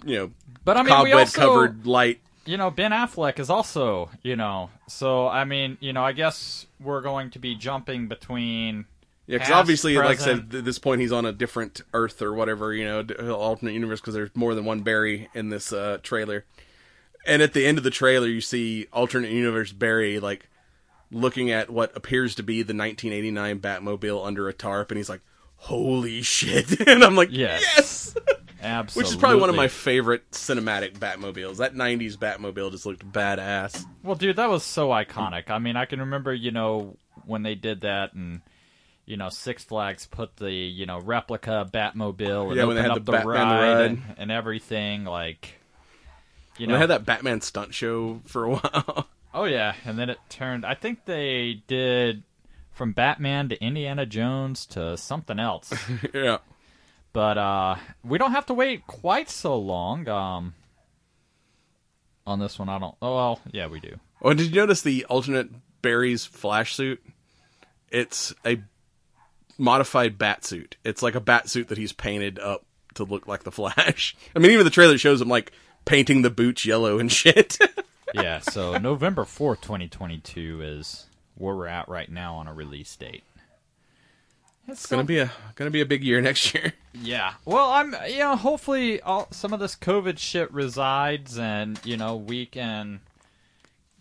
you 0.06 0.15
know, 0.15 0.32
But, 0.64 0.78
I 0.78 0.84
mean, 0.84 0.86
we 0.86 0.91
cobweb 0.91 1.14
also- 1.15 1.40
covered 1.41 1.88
light. 1.88 2.19
you 2.45 2.56
know, 2.56 2.69
Ben 2.69 2.91
Affleck 2.91 3.40
is 3.40 3.49
also, 3.49 4.11
you 4.22 4.36
know, 4.36 4.69
so 4.88 5.28
I 5.28 5.44
mean, 5.44 5.78
you 5.80 5.91
know, 5.91 6.03
I 6.03 6.11
guess 6.11 6.68
we're 6.80 7.02
going 7.02 7.32
to 7.32 7.40
be 7.40 7.56
jumping 7.56 8.07
between. 8.07 8.86
Yeah, 9.26 9.40
because 9.40 9.52
obviously, 9.53 9.95
like 9.98 10.19
I 10.19 10.23
said, 10.23 10.53
at 10.53 10.65
this 10.65 10.78
point 10.78 11.02
he's 11.02 11.11
on 11.11 11.26
a 11.26 11.32
different 11.32 11.82
Earth 11.95 12.22
or 12.22 12.32
whatever, 12.34 12.76
you 12.76 12.86
know, 12.86 13.34
alternate 13.34 13.73
universe 13.73 14.02
because 14.02 14.14
there's 14.14 14.30
more 14.36 14.53
than 14.53 14.65
one 14.65 14.82
Barry 14.82 15.30
in 15.34 15.49
this 15.49 15.73
uh, 15.73 15.98
trailer. 16.03 16.45
And 17.26 17.41
at 17.41 17.53
the 17.53 17.65
end 17.65 17.80
of 17.80 17.84
the 17.84 17.90
trailer, 17.91 18.28
you 18.28 18.41
see 18.41 18.86
alternate 18.94 19.32
universe 19.32 19.72
Barry 19.72 20.19
like 20.19 20.48
looking 21.12 21.52
at 21.52 21.70
what 21.70 21.96
appears 21.96 22.36
to 22.36 22.44
be 22.44 22.64
the 22.64 22.74
1989 22.74 23.60
Batmobile 23.60 24.26
under 24.26 24.48
a 24.50 24.54
tarp, 24.54 24.92
and 24.92 24.98
he's 24.98 25.10
like, 25.10 25.22
"Holy 25.58 26.22
shit!" 26.22 26.80
and 26.88 27.04
I'm 27.04 27.16
like, 27.16 27.30
Yes. 27.32 27.62
"Yes." 27.76 28.16
Absolutely. 28.64 29.00
Which 29.08 29.16
is 29.16 29.20
probably 29.20 29.42
one 29.42 29.50
of 29.50 29.56
my 29.56 29.68
favorite 29.68 30.30
cinematic 30.32 30.98
Batmobiles. 31.00 31.58
That 31.58 31.74
90s 31.74 32.16
Batmobile 32.16 32.72
just 32.72 32.86
looked 32.86 33.04
badass. 33.12 33.84
Well, 34.04 34.16
dude, 34.16 34.36
that 34.36 34.50
was 34.50 34.64
so 34.64 34.90
iconic. 34.90 35.50
I 35.50 35.58
mean, 35.58 35.76
I 35.76 35.86
can 35.86 36.00
remember, 36.02 36.32
you 36.34 36.52
know, 36.52 36.96
when 37.26 37.44
they 37.44 37.56
did 37.56 37.82
that 37.82 38.14
and. 38.14 38.42
You 39.04 39.18
know, 39.18 39.28
Six 39.30 39.64
Flags 39.66 40.06
put 40.06 40.38
the 40.38 40.52
you 40.52 40.86
know 40.86 41.00
replica 41.02 41.68
Batmobile 41.74 42.48
and 42.50 42.56
Yeah, 42.56 42.64
when 42.66 42.78
opened 42.78 42.78
they 42.78 42.82
had 42.84 42.92
up 42.92 42.96
the 43.04 43.12
the, 43.12 43.18
the 43.18 43.26
ride, 43.28 43.74
ride. 43.74 43.82
And, 43.82 44.04
and 44.18 44.32
everything. 44.32 45.04
Like, 45.04 45.56
you 46.58 46.68
know, 46.68 46.76
they 46.76 46.80
had 46.80 46.92
that 46.92 47.06
Batman 47.06 47.42
stunt 47.42 47.74
show 47.74 48.22
for 48.26 48.46
a 48.46 48.50
while. 48.56 49.08
Oh 49.34 49.45
yeah, 49.45 49.74
and 49.86 49.98
then 49.98 50.10
it 50.10 50.18
turned. 50.30 50.66
I 50.66 50.76
think 50.76 51.06
they 51.06 51.62
did 51.68 52.24
from 52.72 52.94
Batman 52.94 53.49
to 53.49 53.64
Indiana 53.64 54.06
Jones 54.06 54.66
to 54.68 54.98
something 54.98 55.40
else. 55.40 55.74
yeah. 56.14 56.40
but 57.14 57.38
uh, 57.38 57.76
we 58.03 58.18
don't 58.18 58.32
have 58.32 58.45
to 58.48 58.53
wait 58.53 58.88
quite 58.88 59.30
so 59.30 59.58
long. 59.58 60.08
Um, 60.08 60.53
on 62.28 62.40
this 62.40 62.60
one, 62.60 62.70
I 62.70 62.80
don't. 62.80 62.95
Oh 63.02 63.16
well, 63.16 63.40
yeah, 63.52 63.68
we 63.68 63.80
do. 63.80 63.99
Oh, 64.22 64.34
did 64.34 64.48
you 64.48 64.56
notice 64.56 64.82
the 64.82 65.06
alternate 65.06 65.49
Barry's 65.82 66.26
flash 66.26 66.76
suit? 66.76 67.03
It's 67.90 68.34
a 68.45 68.62
modified 69.58 70.18
bat 70.18 70.44
suit. 70.45 70.78
It's 70.84 71.02
like 71.02 71.16
a 71.16 71.20
bat 71.20 71.49
suit 71.49 71.70
that 71.70 71.78
he's 71.78 71.94
painted 71.94 72.40
up 72.40 72.66
to 72.95 73.03
look 73.03 73.28
like 73.28 73.44
the 73.44 73.52
Flash. 73.52 74.16
I 74.36 74.40
mean, 74.40 74.52
even 74.52 74.66
the 74.66 74.72
trailer 74.72 74.98
shows 74.98 75.22
him 75.22 75.30
like 75.30 75.52
painting 75.86 76.22
the 76.22 76.30
boots 76.30 76.66
yellow 76.66 76.99
and 76.99 77.12
shit. 77.12 77.58
Yeah, 78.14 78.40
so 78.40 78.78
November 78.78 79.26
fourth, 79.26 79.62
twenty 79.62 79.88
twenty 79.88 80.18
two 80.20 80.62
is 80.62 81.06
where 81.36 81.56
we're 81.56 81.68
at 81.68 81.88
right 81.90 82.10
now 82.10 82.36
on 82.36 82.48
a 82.48 82.54
release 82.54 82.96
date. 82.96 83.24
it's 84.68 84.86
gonna 84.86 85.04
be 85.04 85.18
a 85.20 85.32
gonna 85.56 85.72
be 85.72 85.82
a 85.82 85.86
big 85.86 86.04
year 86.04 86.22
next 86.22 86.54
year. 86.54 86.74
Yeah. 86.94 87.36
Well, 87.46 87.72
I'm 87.72 87.96
you 88.10 88.20
know 88.20 88.36
hopefully 88.36 89.02
all, 89.02 89.28
some 89.32 89.54
of 89.54 89.62
this 89.62 89.78
COVID 89.78 90.18
shit 90.20 90.52
resides 90.52 91.38
and 91.38 91.80
you 91.86 91.96
know 91.96 92.18
we 92.18 92.46
can 92.46 93.00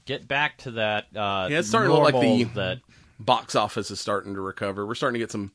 get 0.07 0.27
back 0.27 0.59
to 0.59 0.73
that. 0.73 1.05
Uh, 1.15 1.47
Yeah, 1.49 1.61
it's 1.61 1.69
starting 1.69 1.91
to 1.93 1.97
look 1.97 2.13
like 2.13 2.21
the 2.21 2.45
that 2.55 2.79
box 3.21 3.55
office 3.55 3.93
is 3.93 4.01
starting 4.01 4.35
to 4.35 4.41
recover. 4.41 4.85
We're 4.85 4.97
starting 4.97 5.21
to 5.21 5.23
get 5.25 5.31
some 5.31 5.53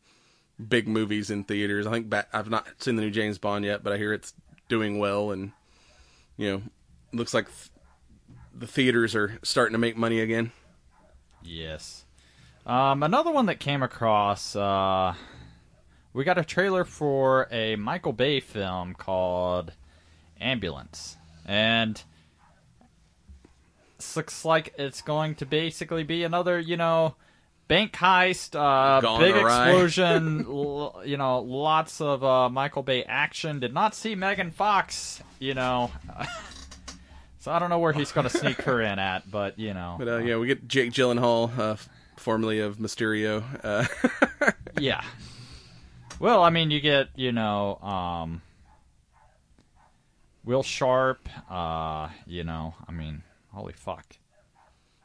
big 0.65 0.88
movies 0.88 1.30
in 1.30 1.44
theaters. 1.44 1.86
I 1.86 1.91
think 1.91 2.10
Bat- 2.10 2.30
I've 2.32 2.49
not 2.49 2.68
seen 2.82 2.95
the 2.95 3.02
new 3.02 3.11
James 3.11 3.38
Bond 3.38 3.65
yet, 3.65 3.84
but 3.84 3.91
I 3.91 3.98
hear 3.98 4.14
it's 4.14 4.34
doing 4.69 4.98
well, 4.98 5.32
and 5.32 5.52
you 6.38 6.52
know, 6.52 6.61
looks 7.11 7.34
like 7.34 7.48
the 8.57 8.68
theaters 8.68 9.15
are 9.15 9.38
starting 9.44 9.73
to 9.73 9.77
make 9.80 9.98
money 9.98 10.19
again. 10.19 10.52
Yes. 11.44 12.06
Um, 12.65 13.03
another 13.03 13.32
one 13.32 13.45
that 13.48 13.60
came 13.60 13.84
across, 13.84 14.56
uh, 14.56 15.14
we 16.14 16.23
got 16.23 16.38
a 16.38 16.45
trailer 16.45 16.84
for 16.86 17.48
a 17.52 17.76
Michael 17.76 18.14
Bay 18.14 18.40
film 18.40 18.94
called 18.94 19.73
Ambulance. 20.40 21.18
And 21.45 22.02
looks 24.15 24.45
like 24.45 24.73
it's 24.77 25.02
going 25.02 25.36
to 25.36 25.45
basically 25.45 26.03
be 26.03 26.23
another, 26.23 26.60
you 26.60 26.77
know, 26.77 27.15
bank 27.68 27.94
heist, 27.94 28.56
uh, 28.56 29.02
Gone 29.02 29.19
big 29.19 29.36
awry. 29.36 29.69
explosion, 29.69 30.45
l- 30.48 31.02
you 31.06 31.18
know, 31.18 31.40
lots 31.41 32.02
of 32.02 32.23
uh, 32.23 32.49
Michael 32.49 32.84
Bay 32.84 33.03
action. 33.03 33.60
Did 33.60 33.73
not 33.73 33.94
see 33.94 34.15
Megan 34.15 34.52
Fox, 34.52 35.22
you 35.40 35.53
know. 35.53 35.91
so 37.45 37.51
I 37.51 37.59
don't 37.59 37.69
know 37.69 37.77
where 37.77 37.93
he's 37.93 38.11
going 38.11 38.27
to 38.27 38.35
sneak 38.35 38.63
her 38.63 38.81
in 38.81 38.97
at, 38.97 39.30
but, 39.30 39.59
you 39.59 39.76
know. 39.76 39.97
But 39.99 40.07
uh, 40.07 40.17
yeah, 40.17 40.38
we 40.38 40.47
get 40.47 40.67
Jake 40.67 40.91
Gyllenhaal, 40.91 41.55
uh, 41.59 41.76
formerly 42.17 42.59
of 42.59 42.77
Mysterio. 42.77 43.43
Uh, 43.63 43.85
Yeah. 44.80 45.03
Well, 46.19 46.43
I 46.43 46.49
mean, 46.49 46.72
you 46.72 46.80
get 46.81 47.09
you 47.15 47.31
know, 47.31 47.77
um, 47.77 48.41
Will 50.43 50.63
Sharp. 50.63 51.30
Uh, 51.49 52.09
you 52.26 52.43
know, 52.43 52.73
I 52.88 52.91
mean, 52.91 53.23
holy 53.53 53.73
fuck. 53.73 54.05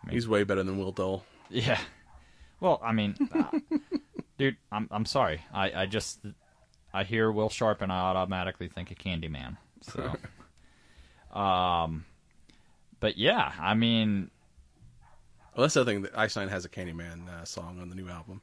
he's 0.08 0.28
way 0.28 0.44
better 0.44 0.62
than 0.62 0.78
Will 0.78 0.92
Dull. 0.92 1.24
Yeah. 1.48 1.80
Well, 2.60 2.80
I 2.82 2.92
mean, 2.92 3.16
uh, 3.32 3.58
dude, 4.38 4.56
I'm 4.70 4.88
I'm 4.90 5.04
sorry. 5.04 5.42
I 5.52 5.82
I 5.82 5.86
just 5.86 6.20
I 6.92 7.04
hear 7.04 7.30
Will 7.30 7.48
Sharp 7.48 7.82
and 7.82 7.92
I 7.92 7.98
automatically 7.98 8.68
think 8.68 8.90
of 8.90 8.98
Candyman. 8.98 9.56
So, 9.82 10.14
um, 11.38 12.04
but 13.00 13.16
yeah, 13.18 13.52
I 13.60 13.74
mean, 13.74 14.30
Well, 15.56 15.62
that's 15.64 15.74
the 15.74 15.80
other 15.80 15.90
thing 15.92 16.02
that 16.02 16.16
Ice 16.16 16.36
Nine 16.36 16.48
has 16.48 16.64
a 16.64 16.68
Candyman 16.68 17.28
uh, 17.28 17.44
song 17.44 17.80
on 17.80 17.88
the 17.88 17.94
new 17.96 18.08
album. 18.08 18.40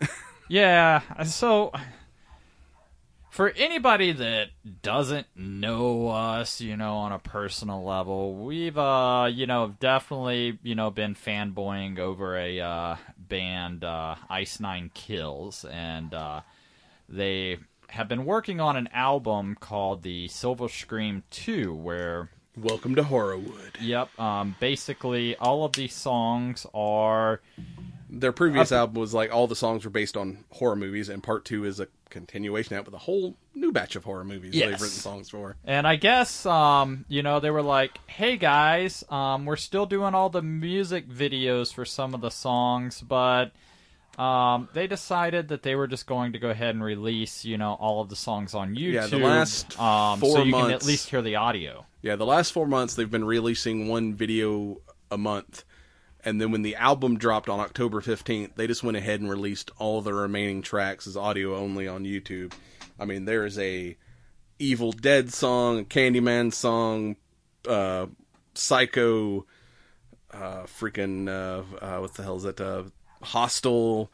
Yeah, 0.50 1.02
so 1.26 1.72
for 3.28 3.50
anybody 3.50 4.12
that 4.12 4.48
doesn't 4.80 5.26
know 5.36 6.08
us, 6.08 6.62
you 6.62 6.74
know, 6.74 6.94
on 6.96 7.12
a 7.12 7.18
personal 7.18 7.84
level, 7.84 8.34
we've 8.34 8.78
uh, 8.78 9.28
you 9.30 9.46
know, 9.46 9.74
definitely, 9.78 10.58
you 10.62 10.74
know, 10.74 10.90
been 10.90 11.14
fanboying 11.14 11.98
over 11.98 12.34
a 12.36 12.60
uh 12.60 12.96
band 13.18 13.84
uh 13.84 14.14
Ice 14.30 14.58
Nine 14.58 14.90
Kills 14.94 15.66
and 15.66 16.14
uh 16.14 16.40
they 17.10 17.58
have 17.90 18.08
been 18.08 18.24
working 18.24 18.58
on 18.60 18.76
an 18.76 18.88
album 18.92 19.54
called 19.58 20.02
the 20.02 20.28
Silver 20.28 20.68
Scream 20.68 21.24
2 21.30 21.74
where 21.74 22.30
Welcome 22.62 22.94
to 22.96 23.02
Horrorwood. 23.02 23.76
yep, 23.80 24.08
um 24.18 24.56
basically 24.58 25.36
all 25.36 25.64
of 25.64 25.72
these 25.72 25.94
songs 25.94 26.66
are 26.74 27.40
Their 28.10 28.32
previous 28.32 28.72
album 28.72 29.00
was 29.00 29.14
like 29.14 29.32
all 29.32 29.46
the 29.46 29.56
songs 29.56 29.84
were 29.84 29.90
based 29.90 30.16
on 30.16 30.44
horror 30.50 30.76
movies, 30.76 31.08
and 31.08 31.22
part 31.22 31.44
two 31.44 31.64
is 31.64 31.78
a 31.78 31.88
continuation 32.10 32.74
out 32.74 32.86
with 32.86 32.94
a 32.94 32.98
whole 32.98 33.36
new 33.54 33.70
batch 33.70 33.94
of 33.94 34.04
horror 34.04 34.24
movies 34.24 34.54
that 34.54 34.60
they've 34.60 34.80
written 34.80 34.88
songs 34.88 35.28
for. 35.28 35.56
And 35.64 35.86
I 35.86 35.96
guess, 35.96 36.46
um, 36.46 37.04
you 37.08 37.22
know, 37.22 37.38
they 37.38 37.50
were 37.50 37.62
like, 37.62 37.98
"Hey 38.06 38.36
guys, 38.38 39.04
um, 39.10 39.44
we're 39.44 39.56
still 39.56 39.86
doing 39.86 40.14
all 40.14 40.30
the 40.30 40.42
music 40.42 41.08
videos 41.08 41.72
for 41.72 41.84
some 41.84 42.14
of 42.14 42.22
the 42.22 42.30
songs, 42.30 43.02
but 43.02 43.52
um, 44.18 44.68
they 44.72 44.86
decided 44.86 45.48
that 45.48 45.62
they 45.62 45.76
were 45.76 45.86
just 45.86 46.06
going 46.06 46.32
to 46.32 46.38
go 46.38 46.50
ahead 46.50 46.74
and 46.74 46.82
release, 46.82 47.44
you 47.44 47.56
know, 47.58 47.74
all 47.74 48.00
of 48.00 48.08
the 48.08 48.16
songs 48.16 48.54
on 48.54 48.74
YouTube. 48.74 48.92
Yeah, 48.94 49.06
the 49.06 49.18
last 49.18 49.78
um, 49.78 50.18
four 50.18 50.38
so 50.38 50.42
you 50.42 50.52
can 50.52 50.70
at 50.72 50.84
least 50.84 51.08
hear 51.10 51.22
the 51.22 51.36
audio. 51.36 51.84
Yeah, 52.00 52.16
the 52.16 52.26
last 52.26 52.52
four 52.52 52.66
months 52.66 52.94
they've 52.94 53.10
been 53.10 53.24
releasing 53.24 53.88
one 53.88 54.14
video 54.14 54.80
a 55.10 55.18
month, 55.18 55.64
and 56.24 56.40
then 56.40 56.52
when 56.52 56.62
the 56.62 56.76
album 56.76 57.18
dropped 57.18 57.48
on 57.48 57.58
October 57.60 58.00
fifteenth, 58.00 58.54
they 58.54 58.66
just 58.66 58.84
went 58.84 58.96
ahead 58.96 59.20
and 59.20 59.28
released 59.28 59.70
all 59.78 60.00
the 60.00 60.14
remaining 60.14 60.62
tracks 60.62 61.06
as 61.06 61.16
audio 61.16 61.56
only 61.56 61.88
on 61.88 62.04
YouTube. 62.04 62.52
I 63.00 63.04
mean, 63.04 63.24
there 63.24 63.44
is 63.44 63.58
a 63.58 63.96
Evil 64.60 64.92
Dead 64.92 65.32
song, 65.32 65.80
a 65.80 65.84
Candyman 65.84 66.52
song, 66.52 67.16
uh, 67.68 68.06
Psycho, 68.54 69.46
uh, 70.32 70.64
freaking 70.64 71.28
uh, 71.28 71.62
uh, 71.84 71.98
what 72.00 72.14
the 72.14 72.22
hell 72.22 72.36
is 72.36 72.42
that? 72.44 72.60
Uh, 72.60 72.84
Hostel, 73.22 74.12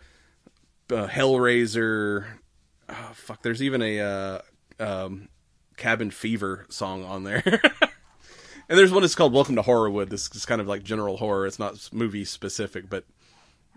uh, 0.90 1.06
Hellraiser. 1.06 2.26
Oh, 2.88 3.10
fuck, 3.14 3.42
there's 3.42 3.62
even 3.62 3.82
a 3.82 4.40
um, 4.80 5.28
Cabin 5.76 6.10
Fever 6.10 6.66
song 6.68 7.04
on 7.04 7.24
there. 7.24 7.42
and 8.68 8.78
there's 8.78 8.92
one 8.92 9.02
that's 9.02 9.14
called 9.14 9.32
Welcome 9.32 9.56
to 9.56 9.62
Horrorwood. 9.62 10.08
This 10.10 10.34
is 10.34 10.46
kind 10.46 10.60
of 10.60 10.66
like 10.66 10.82
general 10.82 11.16
horror. 11.16 11.46
It's 11.46 11.58
not 11.58 11.88
movie 11.92 12.24
specific, 12.24 12.88
but 12.88 13.04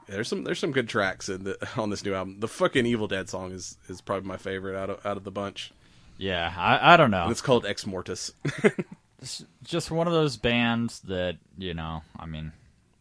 there's 0.07 0.27
some 0.27 0.43
there's 0.43 0.59
some 0.59 0.71
good 0.71 0.87
tracks 0.89 1.29
in 1.29 1.43
the, 1.43 1.67
on 1.77 1.89
this 1.89 2.03
new 2.03 2.13
album. 2.13 2.39
The 2.39 2.47
fucking 2.47 2.85
Evil 2.85 3.07
Dead 3.07 3.29
song 3.29 3.51
is 3.51 3.77
is 3.89 4.01
probably 4.01 4.27
my 4.27 4.37
favorite 4.37 4.77
out 4.77 4.89
of 4.89 5.05
out 5.05 5.17
of 5.17 5.23
the 5.23 5.31
bunch. 5.31 5.71
Yeah, 6.17 6.51
I, 6.57 6.93
I 6.93 6.97
don't 6.97 7.11
know. 7.11 7.23
And 7.23 7.31
it's 7.31 7.41
called 7.41 7.65
Ex 7.65 7.85
Mortis. 7.85 8.31
just 9.63 9.91
one 9.91 10.07
of 10.07 10.13
those 10.13 10.37
bands 10.37 10.99
that 11.01 11.37
you 11.57 11.73
know. 11.73 12.01
I 12.17 12.25
mean, 12.25 12.53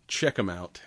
Check 0.09 0.37
them 0.37 0.49
out. 0.51 0.81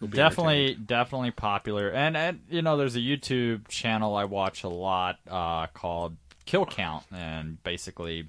definitely 0.00 0.74
definitely 0.74 1.30
popular 1.30 1.90
and, 1.90 2.16
and 2.16 2.40
you 2.48 2.62
know 2.62 2.78
there's 2.78 2.96
a 2.96 3.00
youtube 3.00 3.68
channel 3.68 4.16
i 4.16 4.24
watch 4.24 4.64
a 4.64 4.68
lot 4.68 5.18
uh, 5.28 5.66
called 5.68 6.16
kill 6.50 6.66
count 6.66 7.04
and 7.12 7.62
basically 7.62 8.26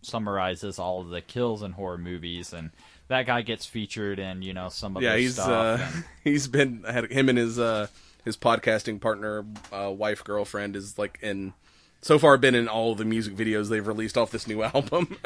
summarizes 0.00 0.78
all 0.78 1.00
of 1.00 1.08
the 1.08 1.20
kills 1.20 1.60
in 1.62 1.72
horror 1.72 1.98
movies 1.98 2.52
and 2.52 2.70
that 3.08 3.26
guy 3.26 3.42
gets 3.42 3.66
featured 3.66 4.18
in 4.20 4.42
you 4.42 4.52
know 4.54 4.68
some 4.68 4.96
of 4.96 5.02
yeah, 5.02 5.16
he's 5.16 5.34
stuff 5.34 5.48
uh, 5.80 5.82
and- 5.82 6.04
he's 6.24 6.46
been 6.46 6.84
had 6.84 7.10
him 7.10 7.28
and 7.28 7.36
his 7.38 7.58
uh, 7.58 7.88
his 8.24 8.36
podcasting 8.38 9.00
partner, 9.00 9.44
uh, 9.72 9.90
wife, 9.90 10.22
girlfriend 10.24 10.76
is 10.76 10.96
like 10.98 11.18
in 11.20 11.52
so 12.00 12.18
far 12.18 12.36
been 12.38 12.54
in 12.54 12.68
all 12.68 12.92
of 12.92 12.98
the 12.98 13.04
music 13.04 13.34
videos 13.34 13.68
they've 13.68 13.86
released 13.86 14.16
off 14.16 14.30
this 14.30 14.46
new 14.46 14.62
album, 14.74 15.18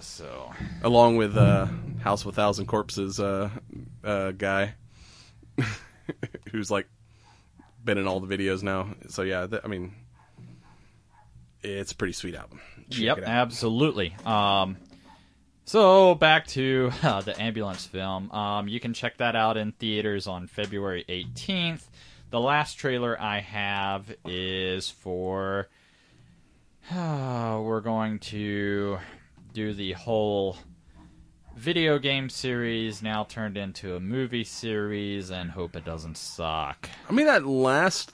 so 0.00 0.52
along 0.82 1.16
with 1.16 1.36
uh, 1.36 1.66
House 2.02 2.20
of 2.22 2.28
a 2.28 2.32
Thousand 2.32 2.66
Corpses 2.66 3.18
uh, 3.18 3.48
uh, 4.04 4.30
guy, 4.32 4.74
who's 6.52 6.70
like 6.70 6.86
been 7.84 7.98
in 7.98 8.06
all 8.06 8.20
the 8.20 8.36
videos 8.36 8.62
now. 8.62 8.94
So 9.08 9.22
yeah, 9.22 9.46
th- 9.46 9.62
I 9.64 9.68
mean, 9.68 9.92
it's 11.62 11.92
a 11.92 11.96
pretty 11.96 12.12
sweet 12.12 12.34
album. 12.34 12.60
Check 12.90 13.00
Yep, 13.00 13.18
absolutely. 13.26 14.16
Um, 14.24 14.76
so 15.64 16.14
back 16.14 16.46
to 16.48 16.90
uh, 17.02 17.20
the 17.20 17.40
ambulance 17.40 17.86
film. 17.86 18.30
Um, 18.32 18.68
you 18.68 18.80
can 18.80 18.94
check 18.94 19.18
that 19.18 19.36
out 19.36 19.56
in 19.56 19.72
theaters 19.72 20.26
on 20.26 20.46
February 20.46 21.04
18th. 21.08 21.82
The 22.30 22.40
last 22.40 22.74
trailer 22.74 23.20
I 23.20 23.40
have 23.40 24.12
is 24.24 24.90
for. 24.90 25.68
we're 26.94 27.80
going 27.82 28.18
to 28.18 28.98
do 29.52 29.74
the 29.74 29.92
whole 29.92 30.56
video 31.56 31.98
game 31.98 32.28
series 32.28 33.02
now 33.02 33.24
turned 33.24 33.56
into 33.56 33.94
a 33.94 34.00
movie 34.00 34.44
series 34.44 35.30
and 35.30 35.50
hope 35.50 35.76
it 35.76 35.84
doesn't 35.84 36.16
suck. 36.16 36.88
I 37.08 37.12
mean, 37.12 37.26
that 37.26 37.46
last 37.46 38.12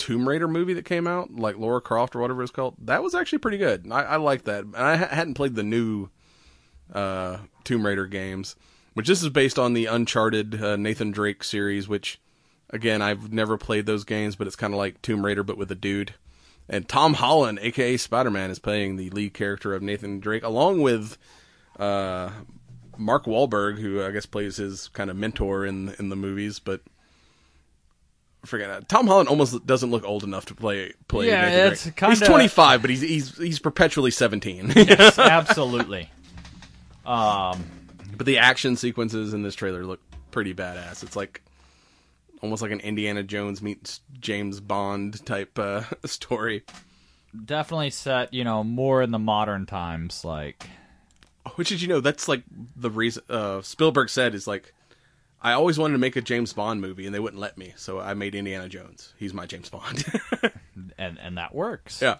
Tomb 0.00 0.28
Raider 0.28 0.48
movie 0.48 0.74
that 0.74 0.84
came 0.84 1.06
out, 1.06 1.30
like 1.34 1.58
Lara 1.58 1.80
Croft 1.80 2.16
or 2.16 2.20
whatever 2.20 2.42
it's 2.42 2.50
called, 2.50 2.74
that 2.80 3.02
was 3.02 3.14
actually 3.14 3.38
pretty 3.38 3.58
good. 3.58 3.86
I, 3.92 4.02
I 4.02 4.16
like 4.16 4.44
that. 4.44 4.64
And 4.64 4.76
I 4.76 4.96
ha- 4.96 5.08
hadn't 5.08 5.34
played 5.34 5.54
the 5.54 5.62
new 5.62 6.08
uh, 6.92 7.36
Tomb 7.64 7.84
Raider 7.84 8.06
games, 8.06 8.56
which 8.94 9.06
this 9.06 9.22
is 9.22 9.28
based 9.28 9.58
on 9.58 9.74
the 9.74 9.86
Uncharted 9.86 10.60
uh, 10.60 10.76
Nathan 10.76 11.10
Drake 11.10 11.44
series, 11.44 11.86
which, 11.86 12.18
again, 12.70 13.02
I've 13.02 13.32
never 13.32 13.58
played 13.58 13.86
those 13.86 14.04
games, 14.04 14.36
but 14.36 14.46
it's 14.46 14.56
kind 14.56 14.72
of 14.72 14.78
like 14.78 15.02
Tomb 15.02 15.24
Raider, 15.24 15.42
but 15.42 15.58
with 15.58 15.70
a 15.70 15.76
dude. 15.76 16.14
And 16.68 16.88
Tom 16.88 17.14
Holland, 17.14 17.58
aka 17.60 17.96
Spider 17.96 18.30
Man, 18.30 18.50
is 18.50 18.58
playing 18.58 18.96
the 18.96 19.10
lead 19.10 19.34
character 19.34 19.74
of 19.74 19.82
Nathan 19.82 20.20
Drake, 20.20 20.44
along 20.44 20.80
with 20.80 21.18
uh, 21.78 22.30
Mark 22.96 23.26
Wahlberg, 23.26 23.78
who 23.78 24.02
I 24.02 24.12
guess 24.12 24.26
plays 24.26 24.56
his 24.56 24.88
kind 24.88 25.10
of 25.10 25.16
mentor 25.16 25.66
in 25.66 25.94
in 25.98 26.08
the 26.08 26.16
movies, 26.16 26.58
but 26.58 26.80
forget 28.44 28.68
that. 28.68 28.88
Tom 28.88 29.06
Holland 29.06 29.28
almost 29.28 29.66
doesn't 29.66 29.90
look 29.90 30.04
old 30.04 30.24
enough 30.24 30.46
to 30.46 30.54
play 30.54 30.92
play. 31.08 31.28
Yeah, 31.28 31.42
Nathan 31.48 31.72
it's 31.72 31.82
Drake. 31.84 31.96
kinda- 31.96 32.16
he's 32.16 32.26
twenty 32.28 32.48
five, 32.48 32.80
but 32.80 32.90
he's 32.90 33.00
he's 33.00 33.36
he's 33.36 33.58
perpetually 33.58 34.10
seventeen. 34.10 34.72
Yes, 34.76 35.18
absolutely. 35.18 36.10
Um, 37.04 37.64
but 38.16 38.26
the 38.26 38.38
action 38.38 38.76
sequences 38.76 39.34
in 39.34 39.42
this 39.42 39.54
trailer 39.54 39.84
look 39.84 40.00
pretty 40.30 40.54
badass. 40.54 41.02
It's 41.02 41.16
like 41.16 41.42
almost 42.42 42.62
like 42.62 42.70
an 42.70 42.80
Indiana 42.80 43.22
Jones 43.22 43.62
meets 43.62 44.00
James 44.20 44.60
Bond 44.60 45.24
type 45.26 45.58
uh, 45.58 45.82
story. 46.04 46.62
definitely 47.44 47.90
set, 47.90 48.32
you 48.32 48.44
know, 48.44 48.62
more 48.64 49.02
in 49.02 49.10
the 49.10 49.18
modern 49.18 49.66
times. 49.66 50.24
Like, 50.24 50.64
Which 51.56 51.68
did 51.70 51.82
you 51.82 51.88
know? 51.88 52.00
That's 52.00 52.28
like 52.28 52.42
the 52.76 52.90
reason 52.90 53.22
uh, 53.28 53.62
Spielberg 53.62 54.08
said 54.08 54.34
is 54.34 54.46
like, 54.46 54.72
I 55.42 55.52
always 55.52 55.78
wanted 55.78 55.92
to 55.92 55.98
make 55.98 56.16
a 56.16 56.20
James 56.20 56.52
Bond 56.52 56.80
movie 56.80 57.06
and 57.06 57.14
they 57.14 57.20
wouldn't 57.20 57.40
let 57.40 57.56
me, 57.56 57.72
so 57.76 57.98
I 58.00 58.14
made 58.14 58.34
Indiana 58.34 58.68
Jones. 58.68 59.14
He's 59.18 59.32
my 59.32 59.46
James 59.46 59.68
Bond. 59.70 60.04
and 60.98 61.18
and 61.18 61.38
that 61.38 61.54
works. 61.54 62.02
yeah. 62.02 62.16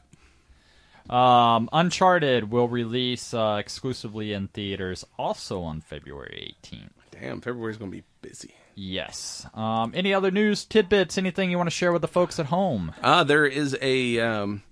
Um, 1.08 1.68
Uncharted 1.72 2.50
will 2.50 2.68
release 2.68 3.34
uh, 3.34 3.56
exclusively 3.58 4.32
in 4.32 4.48
theaters 4.48 5.04
also 5.18 5.62
on 5.62 5.80
February 5.80 6.54
18th. 6.62 6.90
Damn, 7.10 7.40
February's 7.40 7.76
gonna 7.76 7.90
be 7.90 8.04
busy. 8.22 8.54
Yes. 8.76 9.44
Um, 9.54 9.92
any 9.94 10.14
other 10.14 10.30
news 10.30 10.64
tidbits? 10.64 11.18
Anything 11.18 11.50
you 11.50 11.56
want 11.56 11.66
to 11.66 11.74
share 11.74 11.92
with 11.92 12.02
the 12.02 12.08
folks 12.08 12.38
at 12.38 12.46
home? 12.46 12.92
Uh, 13.02 13.24
there 13.24 13.44
is 13.44 13.76
a 13.82 14.20
um, 14.20 14.62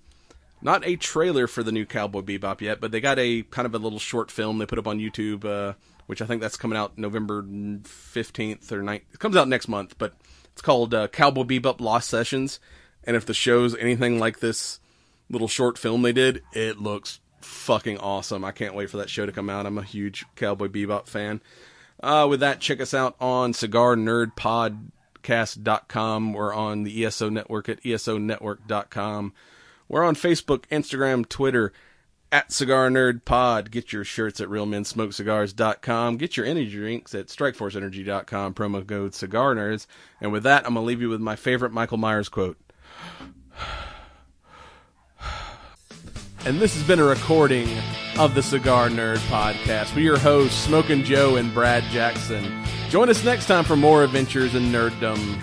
not 0.62 0.86
a 0.86 0.96
trailer 0.96 1.46
for 1.46 1.62
the 1.62 1.72
new 1.72 1.84
Cowboy 1.84 2.22
Bebop 2.22 2.60
yet, 2.60 2.80
but 2.80 2.92
they 2.92 3.00
got 3.00 3.18
a 3.18 3.42
kind 3.42 3.66
of 3.66 3.74
a 3.74 3.78
little 3.78 3.98
short 3.98 4.30
film 4.30 4.58
they 4.58 4.66
put 4.66 4.78
up 4.78 4.86
on 4.86 4.98
YouTube, 4.98 5.44
uh, 5.44 5.74
which 6.08 6.20
I 6.22 6.26
think 6.26 6.40
that's 6.40 6.56
coming 6.56 6.78
out 6.78 6.96
November 6.96 7.44
fifteenth 7.84 8.72
or 8.72 8.82
9th. 8.82 9.02
It 9.12 9.18
comes 9.18 9.36
out 9.36 9.46
next 9.46 9.68
month, 9.68 9.98
but 9.98 10.14
it's 10.52 10.62
called 10.62 10.94
uh, 10.94 11.08
Cowboy 11.08 11.42
Bebop 11.42 11.82
Lost 11.82 12.08
Sessions. 12.08 12.60
And 13.04 13.14
if 13.14 13.26
the 13.26 13.34
show's 13.34 13.76
anything 13.76 14.18
like 14.18 14.40
this 14.40 14.80
little 15.28 15.48
short 15.48 15.76
film 15.76 16.00
they 16.00 16.14
did, 16.14 16.42
it 16.54 16.80
looks 16.80 17.20
fucking 17.42 17.98
awesome. 17.98 18.42
I 18.42 18.52
can't 18.52 18.74
wait 18.74 18.88
for 18.88 18.96
that 18.96 19.10
show 19.10 19.26
to 19.26 19.32
come 19.32 19.50
out. 19.50 19.66
I'm 19.66 19.76
a 19.76 19.82
huge 19.82 20.24
Cowboy 20.34 20.68
Bebop 20.68 21.06
fan. 21.06 21.42
Uh, 22.02 22.26
with 22.28 22.40
that, 22.40 22.60
check 22.60 22.80
us 22.80 22.94
out 22.94 23.14
on 23.20 23.52
cigarnerdpodcast.com. 23.52 26.32
We're 26.32 26.54
on 26.54 26.84
the 26.84 27.04
ESO 27.04 27.28
network 27.28 27.68
at 27.68 27.82
esonetwork.com. 27.82 29.34
We're 29.88 30.04
on 30.04 30.14
Facebook, 30.14 30.64
Instagram, 30.70 31.28
Twitter, 31.28 31.74
at 32.30 32.52
Cigar 32.52 32.88
Nerd 32.88 33.24
Pod. 33.24 33.70
Get 33.70 33.92
your 33.92 34.04
shirts 34.04 34.40
at 34.40 34.48
realmensmokecigars.com. 34.48 36.16
Get 36.16 36.36
your 36.36 36.46
energy 36.46 36.70
drinks 36.70 37.14
at 37.14 37.26
strikeforceenergy.com. 37.26 38.54
Promo 38.54 38.86
code 38.86 39.14
Cigar 39.14 39.54
Nerds. 39.54 39.86
And 40.20 40.32
with 40.32 40.42
that, 40.44 40.66
I'm 40.66 40.74
going 40.74 40.84
to 40.84 40.86
leave 40.86 41.00
you 41.00 41.08
with 41.08 41.20
my 41.20 41.36
favorite 41.36 41.72
Michael 41.72 41.98
Myers 41.98 42.28
quote. 42.28 42.58
And 46.44 46.60
this 46.60 46.74
has 46.74 46.86
been 46.86 47.00
a 47.00 47.04
recording 47.04 47.68
of 48.18 48.34
the 48.34 48.42
Cigar 48.42 48.88
Nerd 48.88 49.18
Podcast 49.28 49.94
with 49.94 50.04
your 50.04 50.18
hosts, 50.18 50.56
Smoking 50.56 51.02
Joe 51.02 51.36
and 51.36 51.52
Brad 51.52 51.82
Jackson. 51.90 52.64
Join 52.88 53.10
us 53.10 53.24
next 53.24 53.46
time 53.46 53.64
for 53.64 53.76
more 53.76 54.04
adventures 54.04 54.54
in 54.54 54.64
nerddom. 54.64 55.42